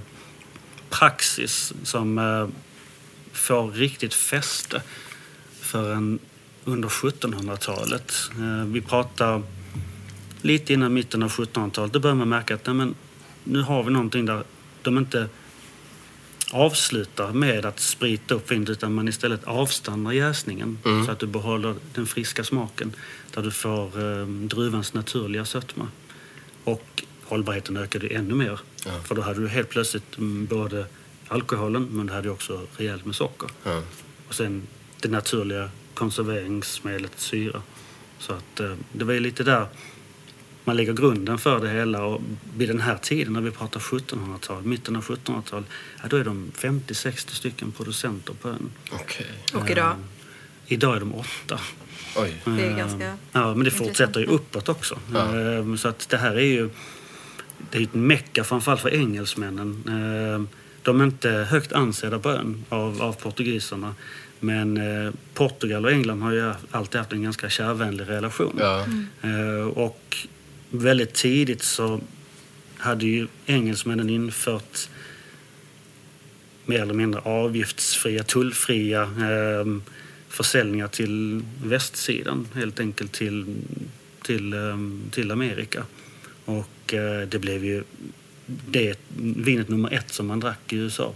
praxis 0.89 1.73
som 1.83 2.17
eh, 2.17 2.47
får 3.31 3.71
riktigt 3.71 4.13
fäste 4.13 4.81
förrän 5.61 6.19
under 6.65 6.89
1700-talet. 6.89 8.13
Eh, 8.31 8.65
vi 8.65 8.81
pratar 8.81 9.41
lite 10.41 10.73
innan 10.73 10.93
mitten 10.93 11.23
av 11.23 11.31
1700-talet. 11.31 11.93
Då 11.93 11.99
börjar 11.99 12.15
man 12.15 12.29
märka 12.29 12.55
att 12.55 12.65
nej, 12.65 12.75
men, 12.75 12.95
nu 13.43 13.61
har 13.61 13.83
vi 13.83 13.91
någonting 13.91 14.25
där 14.25 14.43
de 14.81 14.97
inte 14.97 15.29
avslutar 16.51 17.33
med 17.33 17.65
att 17.65 17.79
sprita 17.79 18.35
upp 18.35 18.51
vinet 18.51 18.69
utan 18.69 18.93
man 18.93 19.07
istället 19.07 19.43
avstannar 19.43 20.11
jäsningen 20.11 20.77
Mm. 20.85 21.05
så 21.05 21.11
att 21.11 21.19
du 21.19 21.27
behåller 21.27 21.75
den 21.93 22.05
friska 22.07 22.43
smaken 22.43 22.95
där 23.33 23.41
du 23.41 23.51
får 23.51 23.85
eh, 24.19 24.25
druvans 24.27 24.93
naturliga 24.93 25.45
sötma. 25.45 25.87
Och 26.63 27.03
hållbarheten 27.23 27.77
ökade 27.77 28.07
ännu 28.07 28.33
mer. 28.35 28.59
Ja. 28.85 28.91
För 29.03 29.15
då 29.15 29.21
hade 29.21 29.39
du 29.41 29.47
helt 29.47 29.69
plötsligt 29.69 30.17
mm, 30.17 30.45
både 30.45 30.85
alkoholen 31.27 31.87
men 31.91 32.05
du 32.05 32.13
hade 32.13 32.29
också 32.29 32.67
rejält 32.77 33.05
med 33.05 33.15
socker. 33.15 33.49
Ja. 33.63 33.81
Och 34.27 34.35
sen 34.35 34.67
det 34.99 35.09
naturliga 35.09 35.69
konserveringsmedlet 35.93 37.11
syra. 37.15 37.61
Så 38.19 38.33
att 38.33 38.59
eh, 38.59 38.73
det 38.93 39.03
var 39.05 39.13
ju 39.13 39.19
lite 39.19 39.43
där 39.43 39.67
man 40.63 40.75
lägger 40.77 40.93
grunden 40.93 41.37
för 41.37 41.59
det 41.59 41.69
hela. 41.69 42.03
Och 42.03 42.21
vid 42.57 42.69
den 42.69 42.79
här 42.81 42.97
tiden, 42.97 43.33
när 43.33 43.41
vi 43.41 43.51
pratar 43.51 43.79
1700-tal, 43.79 44.63
mitten 44.63 44.95
av 44.95 45.03
1700-tal, 45.03 45.63
ja, 46.01 46.07
då 46.09 46.17
är 46.17 46.23
de 46.23 46.51
50-60 46.55 47.11
stycken 47.33 47.71
producenter 47.71 48.33
på 48.41 48.49
ön. 48.49 48.69
Okej. 48.91 49.27
Och 49.53 49.69
idag? 49.69 49.95
Idag 50.67 50.95
är 50.95 50.99
de 50.99 51.15
åtta. 51.15 51.59
Oj. 52.17 52.41
Det 52.45 52.65
är 52.65 52.77
ganska 52.77 53.17
Ja, 53.31 53.53
men 53.55 53.63
det 53.63 53.71
fortsätter 53.71 54.19
ju 54.19 54.25
uppåt 54.25 54.69
också. 54.69 54.99
Ja. 55.13 55.39
Eh, 55.39 55.75
Så 55.75 55.87
att 55.87 56.09
det 56.09 56.17
här 56.17 56.35
är 56.35 56.39
ju 56.45 56.69
det 57.71 57.77
är 57.77 57.81
ett 57.81 57.93
mecka 57.93 58.43
framförallt 58.43 58.81
för 58.81 58.93
engelsmännen. 58.93 59.83
De 60.81 61.01
är 61.01 61.05
inte 61.05 61.29
högt 61.29 61.73
ansedda 61.73 62.19
på 62.19 62.29
ön 62.29 62.65
av, 62.69 63.01
av 63.01 63.13
portugiserna. 63.13 63.95
Men 64.39 64.77
eh, 64.77 65.13
Portugal 65.33 65.85
och 65.85 65.91
England 65.91 66.21
har 66.21 66.31
ju 66.31 66.53
alltid 66.71 66.99
haft 66.99 67.13
en 67.13 67.23
ganska 67.23 67.49
kärvänlig 67.49 68.09
relation. 68.09 68.55
Ja. 68.59 68.85
Eh, 69.21 69.67
Och 69.67 70.17
väldigt 70.69 71.13
tidigt 71.13 71.63
så 71.63 72.01
hade 72.77 73.05
ju 73.05 73.27
engelsmännen 73.45 74.09
infört 74.09 74.89
mer 76.65 76.81
eller 76.81 76.93
mindre 76.93 77.21
avgiftsfria, 77.21 78.23
tullfria 78.23 79.01
eh, 79.01 79.65
försäljningar 80.29 80.87
till 80.87 81.43
västsidan. 81.63 82.47
Helt 82.53 82.79
enkelt 82.79 83.11
till, 83.11 83.55
till, 84.21 84.53
eh, 84.53 84.77
till 85.11 85.31
Amerika. 85.31 85.85
Och 86.45 86.93
eh, 86.93 87.27
det 87.27 87.39
blev 87.39 87.65
ju 87.65 87.83
det 88.45 88.99
vinet 89.17 89.69
nummer 89.69 89.93
ett 89.93 90.11
som 90.11 90.27
man 90.27 90.39
drack 90.39 90.73
i 90.73 90.75
USA. 90.75 91.13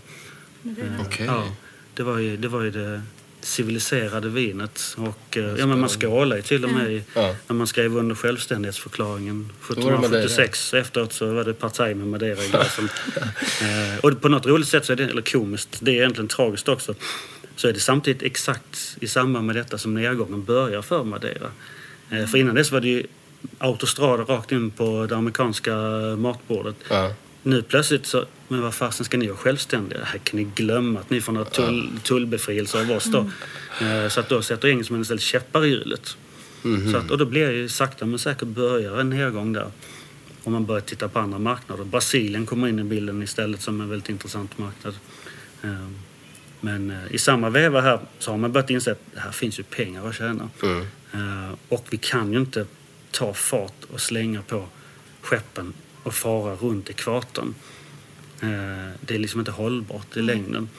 Eh, 0.63 1.01
Okej. 1.01 1.25
Ja, 1.25 1.55
det, 1.93 2.03
var 2.03 2.17
ju, 2.17 2.37
det 2.37 2.47
var 2.47 2.61
ju 2.61 2.71
det 2.71 3.01
civiliserade 3.43 4.29
vinet. 4.29 4.95
Och, 4.97 5.37
eh, 5.37 5.55
ja, 5.57 5.65
men 5.65 5.79
man 5.79 5.89
skålade 5.89 6.35
ju 6.35 6.41
till 6.41 6.63
och 6.63 6.69
med 6.71 6.91
i, 6.91 7.03
Ja. 7.15 7.35
när 7.47 7.55
man 7.55 7.67
skrev 7.67 7.97
under 7.97 8.15
självständighetsförklaringen 8.15 9.51
var 9.67 9.75
det 9.75 9.81
Madeira. 9.81 9.97
1776. 9.97 10.73
Efteråt 10.73 11.13
så 11.13 11.33
var 11.33 11.43
det 11.43 11.53
partaj 11.53 11.93
med 11.93 12.07
Madeira 12.07 12.43
i 12.43 12.47
glasen. 12.47 12.89
eh, 13.61 13.99
och 14.03 14.21
på 14.21 14.29
något 14.29 14.45
roligt 14.45 14.67
sätt, 14.67 14.85
så 14.85 14.91
är 14.91 14.95
det, 14.97 15.03
eller 15.03 15.21
komiskt, 15.21 15.77
det 15.79 15.91
är 15.91 15.95
egentligen 15.95 16.27
tragiskt 16.27 16.67
också, 16.67 16.95
så 17.55 17.67
är 17.67 17.73
det 17.73 17.79
samtidigt 17.79 18.21
exakt 18.23 18.97
i 18.99 19.07
samband 19.07 19.47
med 19.47 19.55
detta 19.55 19.77
som 19.77 19.93
nedgången 19.93 20.43
börjar 20.43 20.81
för 20.81 21.03
Madeira. 21.03 21.47
Eh, 22.11 22.25
för 22.25 22.37
innan 22.37 22.55
dess 22.55 22.71
var 22.71 22.81
det 22.81 22.87
ju 22.87 23.03
autostrada 23.57 24.23
rakt 24.23 24.51
in 24.51 24.71
på 24.71 25.05
det 25.09 25.15
amerikanska 25.15 25.75
matbordet. 26.17 26.75
Ja. 26.89 27.13
Nu 27.43 27.61
plötsligt 27.61 28.05
så, 28.05 28.25
men 28.47 28.61
vad 28.61 28.73
fasen 28.73 29.05
ska 29.05 29.17
ni 29.17 29.27
vara 29.27 29.37
självständiga? 29.37 30.03
Här 30.03 30.17
kan 30.19 30.39
ni 30.39 30.43
glömma 30.55 30.99
att 30.99 31.09
ni 31.09 31.21
får 31.21 31.33
några 31.33 31.49
tull, 31.49 31.89
tullbefrielse 32.03 32.81
av 32.81 32.91
oss 32.91 33.05
då. 33.05 33.29
Eh, 33.85 34.07
Så 34.09 34.19
att 34.19 34.29
då 34.29 34.41
sätter 34.41 34.67
engelsmännen 34.67 35.01
istället 35.01 35.21
käppar 35.23 35.65
i 35.65 35.69
hjulet. 35.69 36.17
Så 36.91 36.97
att, 36.97 37.11
och 37.11 37.17
då 37.17 37.25
blir 37.25 37.47
det 37.47 37.53
ju 37.53 37.69
sakta 37.69 38.05
men 38.05 38.19
säkert 38.19 38.47
börjar 38.47 38.97
en 38.99 39.09
nedgång 39.09 39.53
där. 39.53 39.71
Om 40.43 40.53
man 40.53 40.65
börjar 40.65 40.81
titta 40.81 41.07
på 41.09 41.19
andra 41.19 41.39
marknader. 41.39 41.83
Brasilien 41.83 42.45
kommer 42.45 42.67
in 42.67 42.79
i 42.79 42.83
bilden 42.83 43.23
istället 43.23 43.61
som 43.61 43.81
en 43.81 43.89
väldigt 43.89 44.09
intressant 44.09 44.57
marknad. 44.57 44.95
Eh, 45.63 45.87
Men 46.61 46.91
eh, 46.91 46.97
i 47.15 47.17
samma 47.17 47.49
veva 47.49 47.81
här 47.81 47.99
så 48.19 48.31
har 48.31 48.37
man 48.37 48.51
börjat 48.51 48.69
inse 48.69 48.91
att 48.91 48.99
det 49.13 49.19
här 49.19 49.31
finns 49.31 49.59
ju 49.59 49.63
pengar 49.63 50.07
att 50.07 50.15
tjäna. 50.15 50.49
Mm. 50.63 50.85
Och 51.69 51.87
vi 51.89 51.97
kan 51.97 52.33
ju 52.33 52.39
inte 52.39 52.65
ta 53.11 53.33
fart 53.33 53.83
och 53.93 54.01
slänga 54.01 54.41
på 54.41 54.67
skeppen 55.21 55.73
och 56.03 56.13
fara 56.13 56.55
runt 56.55 56.89
ekvatorn. 56.89 57.55
Eh, 58.41 58.91
det 59.01 59.15
är 59.15 59.19
liksom 59.19 59.39
inte 59.39 59.51
hållbart 59.51 60.17
i 60.17 60.21
längden. 60.21 60.69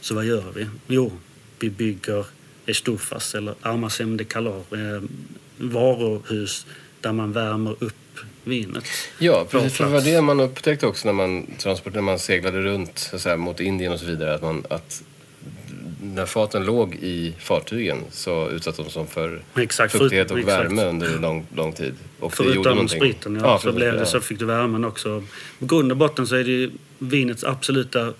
Så 0.00 0.14
vad 0.14 0.24
gör 0.24 0.52
vi? 0.54 0.66
Jo, 0.86 1.12
vi 1.58 1.70
bygger 1.70 2.26
estufas 2.66 3.34
eller 3.34 3.54
armacém 3.62 4.16
de 4.16 4.24
calor, 4.24 4.64
eh, 4.70 5.02
varuhus 5.56 6.66
där 7.00 7.12
man 7.12 7.32
värmer 7.32 7.76
upp 7.78 7.94
vinet. 8.44 8.84
Ja, 9.18 9.46
precis. 9.50 9.76
För 9.76 9.84
det 9.84 9.90
var 9.90 10.00
det 10.00 10.20
man 10.20 10.40
upptäckte 10.40 10.86
också 10.86 11.08
när 11.08 11.12
man, 11.12 11.46
transport, 11.58 11.94
när 11.94 12.02
man 12.02 12.18
seglade 12.18 12.62
runt 12.62 12.98
så 12.98 13.18
säga, 13.18 13.36
mot 13.36 13.60
Indien 13.60 13.92
och 13.92 14.00
så 14.00 14.06
vidare. 14.06 14.34
Att, 14.34 14.42
man, 14.42 14.64
att 14.70 15.02
när 16.04 16.26
faten 16.26 16.64
låg 16.64 16.94
i 16.94 17.34
fartygen 17.38 17.98
så 18.10 18.50
utsattes 18.50 18.84
de 18.86 18.90
som 18.90 19.06
för 19.06 19.42
Exakt, 19.56 19.92
fuktighet 19.92 20.30
och 20.30 20.38
exakt. 20.38 20.64
värme 20.64 20.84
under 20.84 21.18
lång, 21.18 21.46
lång 21.56 21.72
tid. 21.72 21.94
Och 22.20 22.32
Förutom 22.34 22.88
spriten, 22.88 23.34
ja, 23.34 23.58
så, 23.58 23.62
precis, 23.62 23.76
blev 23.76 23.92
det, 23.92 23.98
ja. 23.98 24.04
så 24.06 24.20
fick 24.20 24.38
du 24.38 24.44
värmen 24.44 24.84
också. 24.84 25.22
På 25.58 25.66
grund 25.66 25.90
och 25.92 25.96
botten 25.96 26.26
så 26.26 26.34
är 26.36 26.44
det 26.44 26.50
ju 26.50 26.70
vinets 26.98 27.44
absoluta 27.44 28.12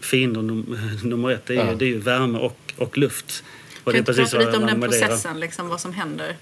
fiender 0.00 0.40
num- 0.40 0.76
nummer 1.04 1.30
ett. 1.30 1.46
Det 1.46 1.56
är, 1.56 1.64
ju, 1.64 1.70
Ja. 1.70 1.74
det 1.74 1.84
är 1.84 1.88
ju 1.88 1.98
värme 1.98 2.38
och, 2.38 2.72
och 2.76 2.98
luft. 2.98 3.44
Och 3.84 3.92
Kan 3.92 4.04
du 4.04 4.14
prata 4.14 4.38
lite 4.38 4.56
om 4.56 4.66
den 4.66 4.80
processen, 4.80 5.40
liksom, 5.40 5.68
vad 5.68 5.80
som 5.80 5.92
händer? 5.92 6.36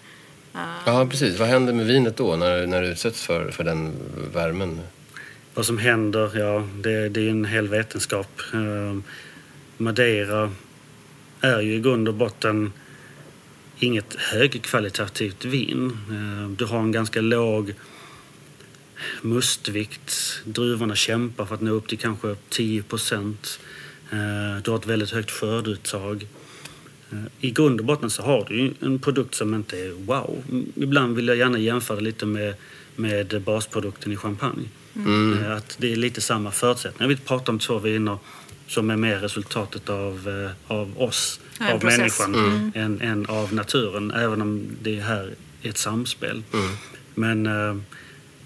Ja, 0.87 1.07
precis. 1.11 1.39
Vad 1.39 1.49
händer 1.49 1.73
med 1.73 1.87
vinet 1.87 2.17
då 2.17 2.37
när, 2.37 2.67
när 2.67 2.83
det 2.83 2.89
utsätts 2.89 3.27
för, 3.27 3.51
för 3.51 3.65
den 3.65 3.93
värmen? 4.35 4.81
Vad 5.55 5.67
som 5.67 5.79
händer, 5.79 6.39
ja, 6.39 6.69
det, 6.81 7.09
det 7.09 7.21
är 7.21 7.31
en 7.31 7.45
hel 7.45 7.69
vetenskap. 7.69 8.41
Eh, 8.55 8.99
Madeira 9.77 10.51
är 11.41 11.61
ju 11.61 11.75
i 11.75 11.81
grund 11.81 12.09
och 12.09 12.15
botten 12.15 12.73
inget 13.79 14.15
högkvalitativt 14.19 15.45
vin. 15.45 15.99
Eh, 16.11 16.51
Du 16.51 16.65
har 16.65 16.79
en 16.79 16.93
ganska 16.93 17.21
låg 17.21 17.75
mustvikt. 19.23 20.41
Druvorna 20.45 20.95
kämpar 20.95 21.45
för 21.47 21.55
att 21.55 21.61
nå 21.61 21.71
upp 21.71 21.89
till 21.89 21.99
kanske 21.99 22.37
10 22.49 22.83
procent. 22.83 23.61
Du 24.65 24.71
har 24.71 24.79
ett 24.79 24.87
väldigt 24.87 25.11
högt 25.11 25.31
skörduttag. 25.31 26.27
Eh, 27.13 27.19
I 27.41 27.51
grund 27.51 27.81
och 27.81 27.87
botten 27.87 28.11
så 28.11 28.23
har 28.23 28.47
du 28.49 28.73
en 28.81 28.99
produkt 28.99 29.35
som 29.35 29.55
inte 29.55 29.79
är 29.79 29.91
wow. 29.91 30.43
Ibland 30.77 31.17
vill 31.17 31.29
jag 31.29 31.37
gärna 31.37 31.59
jämföra 31.59 32.01
lite 32.01 32.27
med, 32.27 32.55
med 32.97 33.43
basprodukten 33.43 34.13
i 34.13 34.17
champagne. 34.17 34.69
Eh, 34.97 35.53
Att 35.57 35.77
det 35.81 35.93
är 35.93 35.97
lite 35.97 36.21
samma 36.21 36.51
förutsättningar. 36.51 37.09
Vi 37.09 37.17
pratar 37.17 37.53
om 37.53 37.59
två 37.59 37.79
viner 37.79 38.19
som 38.69 38.91
är 38.91 38.97
mer 38.97 39.19
resultatet 39.19 39.89
av, 39.91 40.29
eh, 40.69 40.75
av 40.77 41.01
oss, 41.03 41.41
Ja, 41.61 41.73
av 41.75 41.79
process. 41.79 41.99
människan, 41.99 42.73
än, 42.75 43.01
än 43.01 43.27
av 43.27 43.55
naturen. 43.55 44.11
Även 44.11 44.43
om 44.43 44.67
det 44.83 45.01
här 45.01 45.35
är 45.63 45.69
ett 45.71 45.79
samspel. 45.79 46.43
Men 47.15 47.47
eh, 47.47 47.77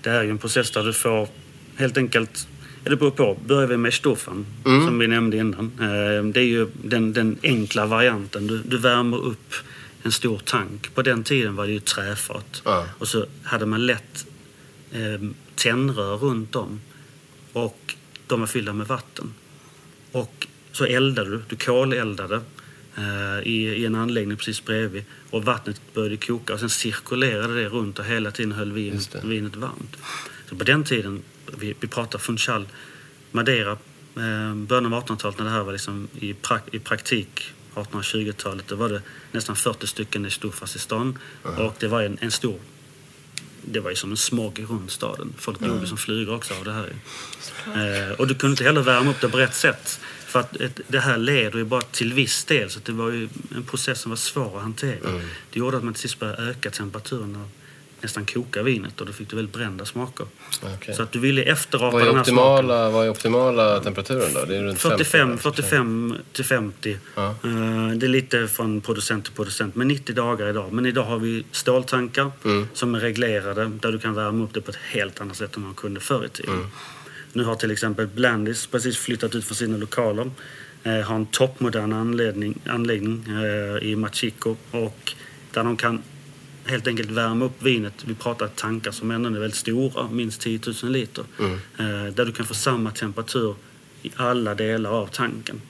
det 0.01 0.11
är 0.11 0.23
ju 0.23 0.31
en 0.31 0.39
process 0.39 0.71
där 0.71 0.85
du 0.85 0.93
får 0.93 1.29
helt 1.77 1.97
enkelt 1.97 2.49
det 2.85 2.97
beror 2.97 3.11
på. 3.11 3.39
Börjar 3.47 3.67
vi 3.69 3.77
med 3.77 3.95
stoffen, 3.95 4.47
som 4.65 4.99
vi 4.99 5.07
nämnde 5.07 5.37
innan. 5.37 5.73
Eh, 5.81 6.25
Det 6.33 6.41
är 6.41 6.45
ju 6.45 6.69
den, 6.85 7.13
den 7.13 7.39
enkla 7.43 7.87
varianten. 7.87 8.47
Du, 8.47 8.59
du 8.59 8.79
värmer 8.79 9.17
upp 9.25 9.55
en 10.03 10.13
stor 10.13 10.39
tank. 10.39 10.95
På 10.95 11.03
den 11.03 11.25
tiden 11.25 11.57
var 11.57 11.67
det 11.67 11.73
ju 11.73 11.81
träfat. 11.81 12.63
Ja. 12.65 12.87
Och 12.99 13.09
så 13.09 13.27
hade 13.43 13.67
man 13.67 13.87
lätt 13.87 14.27
eh, 14.93 15.29
tändrör 15.55 16.17
runt 16.17 16.57
om. 16.57 16.81
Och 17.53 17.95
de 18.27 18.41
var 18.41 18.47
fyllda 18.47 18.73
med 18.73 18.87
vatten. 18.87 19.35
Och 20.13 20.47
så 20.73 20.85
eldade 20.85 21.31
du. 21.31 21.43
Du 21.49 21.57
koleldade 21.57 22.41
eh, 22.97 23.49
i, 23.49 23.75
i 23.77 23.87
en 23.87 23.95
anläggning 23.95 24.37
precis 24.37 24.65
bredvid. 24.65 25.05
Och 25.31 25.45
vattnet 25.45 25.81
började 25.95 26.17
koka 26.17 26.55
och 26.55 26.61
sen 26.61 26.71
cirkulerade 26.71 27.55
det 27.55 27.69
runt 27.69 27.99
och 27.99 28.05
hela 28.05 28.31
tiden 28.31 28.53
höll 28.53 28.73
det. 29.13 29.21
vinet 29.25 29.57
varmt. 29.57 29.97
Så 30.49 30.57
på 30.57 30.65
den 30.65 30.85
tiden, 30.85 31.23
vi, 31.59 31.75
vi 31.81 31.89
pratar 31.89 32.19
Funchal, 32.19 32.69
Madeira, 33.31 33.73
eh, 34.17 34.55
början 34.55 34.95
av 34.95 35.05
1800-talet 35.05 35.39
när 35.39 35.45
det 35.45 35.51
här 35.51 35.63
var 35.63 35.73
liksom 35.73 36.09
i, 36.21 36.35
prak, 36.35 36.63
i 36.73 36.79
praktik 36.79 37.53
1820-talet, 37.75 38.69
då 38.69 38.77
var 38.77 38.89
det 38.89 39.03
nästan 39.33 39.57
40 39.57 39.87
stycken 39.87 40.27
i 40.27 40.31
stan. 40.79 41.19
Och 41.43 41.75
det 41.79 41.89
var 41.89 42.03
en, 42.03 42.19
en 42.21 42.31
stor 42.31 42.59
det 43.63 43.81
var 43.81 43.91
ju 43.91 43.97
som 43.97 44.11
en 44.11 44.17
smog 44.17 44.67
runt 44.69 44.91
staden. 44.91 45.35
Folk 45.39 45.61
dog 45.61 45.81
ju 45.81 45.87
som 45.87 45.99
flugor 45.99 46.35
också 46.35 46.55
av 46.55 46.65
det 46.65 46.73
här. 46.73 46.93
Eh, 47.67 48.13
och 48.13 48.27
du 48.27 48.35
kunde 48.35 48.53
inte 48.53 48.65
heller 48.65 48.83
värma 48.83 49.11
upp 49.11 49.21
det 49.21 49.29
på 49.29 49.39
rätt 49.39 49.55
sätt. 49.55 50.01
För 50.27 50.41
att 50.41 50.57
ett, 50.57 50.81
det 50.89 51.01
här 51.01 51.19
leder 51.19 51.59
ju 51.59 51.65
bara 51.65 51.81
till 51.81 52.13
viss 52.13 52.45
del. 52.45 52.71
Så 52.71 52.81
det 52.85 52.93
var 52.93 53.11
ju 53.11 53.29
en 53.57 53.65
process 53.65 54.01
som 54.01 54.11
var 54.11 54.17
svår 54.17 54.57
att 54.57 54.63
hantera. 54.63 55.21
Det 55.51 55.59
gjorde 55.59 55.77
att 55.77 55.85
man 55.85 55.95
till 55.95 56.03
sist 56.03 56.19
började 56.19 56.43
öka 56.43 56.71
temperaturen 56.71 57.49
nästan 58.03 58.27
koka 58.27 58.63
vinet. 58.63 59.01
Och 59.01 59.07
då 59.07 59.13
fick 59.13 59.31
du 59.31 59.37
väldigt 59.37 59.55
brända 59.55 59.85
smaker. 59.85 60.27
Okej. 60.63 60.95
Så 60.95 61.03
att 61.03 61.13
du 61.13 61.19
ville 61.19 61.43
efterapa 61.43 61.99
den 61.99 62.07
här 62.07 62.11
smaken. 62.13 62.21
optimala, 62.21 62.91
vad 62.91 63.07
är 63.07 63.11
optimala 63.11 63.81
temperaturen 63.81 64.33
då? 64.35 64.45
Det 64.45 64.57
är 64.57 64.63
runt 64.63 64.79
45, 64.81 65.29
50, 65.29 65.43
45 65.43 66.15
till 66.33 66.45
50. 66.45 66.97
Ja. 67.15 67.29
Eh, 67.29 67.97
Det 67.97 68.07
är 68.07 68.09
lite 68.09 68.49
från 68.49 68.81
producent 68.81 69.25
till 69.25 69.35
producent. 69.35 69.75
Men 69.75 69.89
90 69.89 70.15
dagar 70.15 70.49
idag. 70.49 70.73
Men 70.73 70.87
idag 70.87 71.05
har 71.05 71.19
vi 71.19 71.45
ståltankar 71.53 72.31
Mm. 72.45 72.69
som 72.75 72.95
är 72.95 73.01
reglerade 73.01 73.65
där 73.81 73.93
du 73.93 73.99
kan 73.99 74.15
värma 74.15 74.45
upp 74.45 74.55
det 74.55 74.61
på 74.61 74.71
ett 74.71 74.77
helt 74.91 75.21
annat 75.21 75.37
sätt 75.37 75.57
än 75.57 75.63
man 75.63 75.75
kunde 75.75 76.01
förr 76.01 76.25
i 76.25 76.29
tiden. 76.29 76.55
Mm. 76.55 76.67
Nu 77.33 77.45
har 77.45 77.55
till 77.55 77.71
exempel 77.71 78.07
Blandis 78.07 78.67
precis 78.67 78.97
flyttat 78.99 79.35
ut 79.35 79.45
från 79.45 79.57
sina 79.57 79.77
lokaler. 79.77 80.31
Eh, 80.85 81.01
har 81.01 81.15
en 81.17 81.27
toppmodern 81.27 81.93
anläggning, 81.93 82.59
anläggning 82.67 83.25
eh, 83.29 83.89
i 83.89 83.97
Machico 83.97 84.57
och 84.71 85.13
där 85.53 85.65
de 85.65 85.77
kan 85.77 86.03
helt 86.73 86.87
enkelt 86.87 87.11
värma 87.11 87.45
upp 87.45 87.63
vinet. 87.63 87.95
Vi 88.05 88.15
pratar 88.15 88.49
tankar 88.49 88.91
som 88.91 89.11
ändå 89.11 89.29
är 89.29 89.33
väldigt 89.33 89.59
stora, 89.59 90.09
minst 90.11 90.41
10 90.41 90.61
000 90.83 90.93
liter. 90.93 91.25
Eh, 91.41 92.15
där 92.15 92.25
du 92.25 92.33
kan 92.33 92.47
få 92.47 92.55
samma 92.55 92.91
temperatur 92.91 93.55
i 94.03 94.11
alla 94.17 94.55
delar 94.55 94.91
av 94.91 95.07
tanken. 95.07 95.61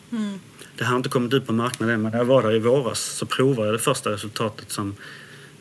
Det 0.78 0.84
har 0.84 0.96
inte 0.96 1.08
kommit 1.08 1.32
ut 1.34 1.46
på 1.46 1.52
marknaden 1.52 2.02
men 2.02 2.12
när 2.12 2.18
jag 2.18 2.24
var 2.24 2.42
där 2.42 2.54
i 2.54 2.58
våras 2.58 3.00
så 3.00 3.26
provade 3.26 3.68
jag 3.68 3.74
det 3.74 3.78
första 3.78 4.10
resultatet 4.10 4.70
som 4.70 4.94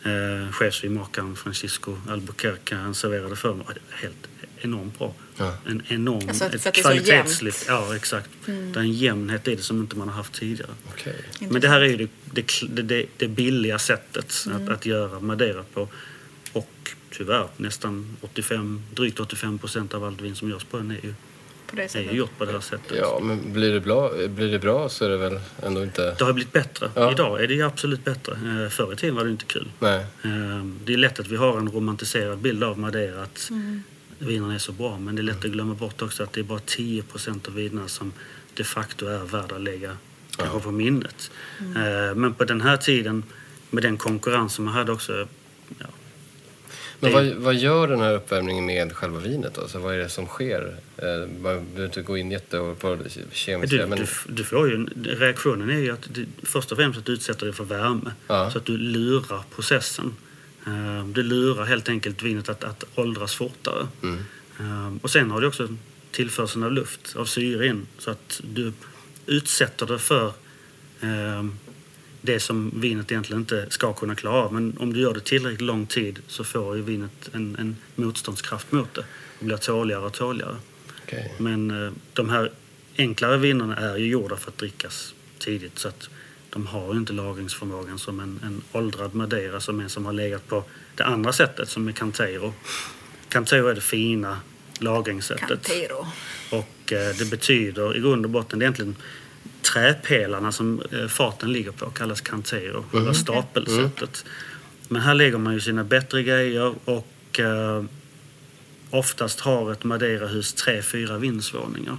eh, 0.04 0.52
chefsvinmakaren 0.52 1.36
Francisco 1.36 1.98
Albuquerque 2.10 2.76
han 2.76 2.96
serverade 2.96 3.36
för 3.36 3.54
mig. 3.56 3.66
Det 3.74 3.80
var 3.92 3.98
helt 3.98 4.28
enormt 4.62 5.00
bra. 5.00 5.14
Ja. 5.38 5.54
En 5.68 5.82
enorm, 5.88 6.30
Alltså, 6.30 6.46
ett 6.46 6.66
Mm. 6.66 6.74
kvalitetslyft. 6.74 7.66
Ja, 7.68 7.96
exakt. 7.96 8.30
Det 8.46 8.52
är 8.52 8.78
en 8.78 8.94
jämnhet 8.94 9.48
i 9.48 9.56
det 9.56 9.62
som 9.62 9.80
inte 9.80 9.96
man 9.98 10.08
har 10.10 10.16
haft 10.16 10.34
tidigare. 10.34 10.72
Okej. 10.90 11.16
Men 11.50 11.62
det 11.62 11.68
här 11.68 11.82
är 11.82 11.86
ju 11.90 11.98
det, 11.98 12.08
det, 12.34 12.82
det, 12.82 13.06
det 13.18 13.28
billiga 13.28 13.80
sättet 13.80 14.34
Mm. 14.48 14.64
att, 14.64 14.70
att 14.70 14.86
göra 14.86 15.20
Madeira 15.20 15.64
på. 15.74 15.88
Och 16.54 16.70
tyvärr, 17.12 17.48
nästan 17.58 18.18
85, 18.22 18.82
drygt 18.94 19.20
85 19.20 19.58
procent 19.60 19.94
av 19.94 20.04
allt 20.04 20.22
vin 20.22 20.36
som 20.36 20.50
görs 20.50 20.64
på 20.64 20.78
den 20.78 20.92
är 20.92 20.96
ju, 21.04 21.14
På 21.68 21.76
det 21.76 21.96
är 21.96 22.12
gjort 22.14 22.38
på 22.38 22.46
det 22.46 22.52
här 22.52 22.60
sättet. 22.60 22.98
Ja, 22.98 23.20
men 23.24 23.54
blir 23.54 23.74
det, 23.74 23.80
bra, 23.80 24.12
blir 24.28 24.52
det 24.52 24.60
bra 24.60 24.90
så 24.90 25.06
är 25.06 25.10
det 25.10 25.18
väl 25.18 25.40
ändå 25.64 25.84
inte... 25.84 26.16
Det 26.20 26.24
har 26.24 26.34
blivit 26.34 26.54
bättre. 26.54 26.92
Ja. 26.96 27.12
Idag 27.12 27.44
är 27.44 27.48
det 27.48 27.54
ju 27.54 27.62
absolut 27.62 28.04
bättre. 28.06 28.34
Eh, 28.64 28.70
Förr 28.70 28.94
i 28.94 28.96
tiden 28.96 29.16
var 29.16 29.24
det 29.24 29.32
inte 29.32 29.46
kul. 29.46 29.72
Nej. 29.80 30.00
Eh, 30.24 30.66
Det 30.86 30.94
är 30.94 30.98
lätt 30.98 31.20
att 31.20 31.28
vi 31.28 31.36
har 31.36 31.58
en 31.58 31.72
romantiserad 31.72 32.38
bild 32.38 32.64
av 32.64 32.80
Madeira 32.80 33.24
att 33.24 33.48
Mm. 33.50 33.84
vinerna 34.20 34.54
är 34.54 34.58
så 34.60 34.72
bra. 34.72 35.00
Men 35.00 35.16
det 35.16 35.22
är 35.22 35.24
lätt 35.24 35.46
att 35.46 35.52
glömma 35.52 35.74
bort 35.74 36.02
också 36.02 36.24
att 36.24 36.34
det 36.34 36.40
är 36.42 36.44
bara 36.44 36.60
10 36.66 37.04
procent 37.04 37.48
av 37.48 37.54
vinerna 37.54 37.88
som 37.88 38.14
de 38.54 38.64
facto 38.64 39.06
är 39.08 39.20
värda 39.20 39.56
att 39.56 39.62
lägga 39.62 39.98
kanske 40.42 40.60
på 40.60 40.72
minnet. 40.72 41.32
Eh, 41.60 42.16
Men 42.16 42.34
på 42.34 42.44
den 42.44 42.62
här 42.62 42.78
tiden, 42.78 43.24
med 43.70 43.84
den 43.84 43.98
konkurrens 43.98 44.54
som 44.54 44.66
man 44.66 44.74
hade 44.74 44.92
också, 44.92 45.28
ja, 45.80 45.86
Men 47.00 47.12
Det- 47.12 47.16
vad, 47.34 47.44
vad 47.44 47.56
gör 47.56 47.88
den 47.88 48.00
här 48.00 48.14
uppvärmningen 48.16 48.66
med 48.66 48.94
själva 48.94 49.20
vinet 49.20 49.54
då? 49.54 49.68
Så 49.68 49.80
vad 49.80 49.94
är 49.94 49.98
det 49.98 50.10
som 50.10 50.26
sker? 50.28 50.76
Eh, 50.98 51.06
Man 51.08 51.42
behöver 51.42 51.86
inte 51.86 52.02
gå 52.02 52.18
in 52.18 52.32
jättehårt 52.32 52.80
på 52.80 52.96
det 52.96 53.10
kemiska. 53.32 53.78
Du, 53.78 53.86
men... 53.86 53.98
du, 54.00 54.08
du 54.34 54.44
får 54.44 54.70
ju, 54.70 54.76
en- 54.76 55.06
reaktionen 55.20 55.70
är 55.70 55.80
ju 55.80 55.92
att 55.92 56.08
du, 56.14 56.26
först 56.44 56.72
och 56.72 56.78
främst 56.78 57.00
att 57.00 57.06
du 57.06 57.12
utsätter 57.12 57.46
dig 57.46 57.56
för 57.56 57.64
värme. 57.64 58.12
Ja. 58.28 58.52
Så 58.52 58.58
att 58.58 58.66
du 58.66 58.78
lurar 58.78 59.44
processen. 59.56 60.16
Eh, 60.68 61.06
Du 61.08 61.24
lurar 61.24 61.66
helt 61.66 61.90
enkelt 61.90 62.24
vinet 62.24 62.50
att, 62.50 62.64
att 62.64 62.84
åldras 62.96 63.36
fortare. 63.36 63.88
Mm. 64.04 64.18
Eh, 64.60 64.94
Och 65.02 65.10
sen 65.10 65.32
har 65.32 65.42
du 65.42 65.48
också 65.48 65.68
tillförseln 66.12 66.64
av 66.64 66.72
luft, 66.72 67.16
av 67.16 67.26
syre 67.26 67.68
in. 67.68 67.88
Så 67.98 68.12
att 68.12 68.42
du 68.54 68.74
utsätter 69.32 69.86
det 69.86 70.00
för 70.00 70.28
eh, 71.02 71.46
det 72.22 72.40
som 72.40 72.82
vinet 72.82 73.12
egentligen 73.12 73.42
inte 73.42 73.66
ska 73.70 73.94
kunna 73.94 74.16
klara 74.16 74.36
av. 74.36 74.54
Men 74.54 74.78
om 74.80 74.94
du 74.94 75.00
gör 75.00 75.14
det 75.14 75.20
tillräckligt 75.20 75.62
lång 75.62 75.86
tid 75.86 76.20
så 76.28 76.44
får 76.44 76.76
ju 76.76 76.82
vinet 76.82 77.30
en, 77.34 77.56
en 77.60 77.76
motståndskraft 77.96 78.72
mot 78.72 78.94
det. 78.94 79.06
Och 79.40 79.46
blir 79.46 79.58
tåligare 79.58 80.06
och 80.06 80.14
tåligare. 80.14 80.56
Okej. 81.04 81.36
Men 81.38 81.86
eh, 81.86 81.92
de 82.14 82.30
här 82.30 82.52
enklare 82.98 83.38
vinerna 83.38 83.78
är 83.78 83.98
ju 83.98 84.08
gjorda 84.08 84.36
för 84.36 84.52
att 84.52 84.58
drickas 84.58 85.14
tidigt. 85.40 85.80
Så 85.80 85.88
att 85.88 86.10
de 86.50 86.68
har 86.68 86.94
ju 86.94 87.00
inte 87.00 87.14
lagringsförmågan 87.14 88.00
som 88.00 88.20
en, 88.20 88.40
en 88.44 88.62
åldrad 88.72 89.16
Madeira 89.16 89.60
som 89.60 89.80
en 89.80 89.90
som 89.90 90.06
har 90.06 90.14
legat 90.14 90.48
på 90.48 90.64
det 90.96 91.04
andra 91.04 91.34
sättet 91.34 91.70
som 91.70 91.88
är 91.88 91.92
Cantero. 91.92 92.54
Cantero 93.30 93.68
är 93.68 93.76
det 93.76 93.82
fina 93.82 94.38
lagringssättet. 94.80 95.48
Cantero. 95.48 96.08
Och 96.50 96.94
eh, 96.94 97.16
det 97.16 97.30
betyder 97.32 97.98
i 97.98 98.00
grund 98.00 98.26
och 98.26 98.32
botten, 98.32 98.60
det 98.60 98.64
är 98.64 98.68
egentligen 98.68 98.96
träpelarna 99.62 100.52
som 100.52 100.82
eh, 100.92 101.08
faten 101.08 101.52
ligger 101.52 101.72
på 101.72 101.90
kallas 101.90 102.22
Cantero, 102.22 102.86
eller 102.94 103.14
stapelsättet. 103.14 104.26
Men 104.88 105.02
här 105.02 105.14
lägger 105.14 105.38
man 105.38 105.54
ju 105.54 105.60
sina 105.60 105.84
bättre 105.84 106.24
grejer 106.24 106.76
och 106.86 107.40
eh, 107.40 107.84
oftast 108.90 109.40
har 109.40 109.72
ett 109.72 109.84
Madeirahus 109.84 110.54
tre, 110.54 110.82
fyra 110.82 111.18
vindsvåningar. 111.18 111.98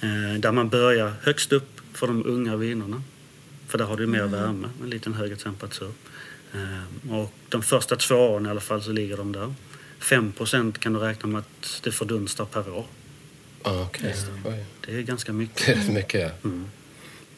Eh, 0.00 0.40
där 0.40 0.52
man 0.52 0.68
börjar 0.68 1.12
högst 1.22 1.52
upp 1.52 1.80
för 1.92 2.06
de 2.06 2.26
unga 2.26 2.56
vinerna. 2.56 3.02
För 3.66 3.78
där 3.78 3.84
har 3.84 3.96
du 3.96 4.06
mer 4.06 4.26
värme, 4.26 4.68
en 4.82 4.90
liten 4.90 5.14
högre 5.14 5.36
temperatur. 5.36 5.92
Eh, 6.52 7.12
och 7.12 7.34
de 7.48 7.62
första 7.62 7.96
två 7.96 8.14
åren 8.14 8.46
i 8.46 8.50
alla 8.50 8.60
fall 8.60 8.82
så 8.82 8.92
ligger 8.92 9.16
de 9.16 9.32
där. 9.32 9.54
5% 10.00 10.78
kan 10.78 10.92
du 10.92 10.98
räkna 10.98 11.28
med 11.28 11.38
att 11.38 11.80
det 11.82 11.92
fördunstar 11.92 12.44
per 12.44 12.70
år. 12.70 12.86
Ah. 13.62 13.86
Oj. 14.44 14.64
Det 14.86 14.96
är 14.96 15.02
ganska 15.02 15.32
mycket. 15.32 15.66
Det 15.66 15.72
är 15.72 15.76
rätt 15.76 15.92
mycket. 15.92 16.32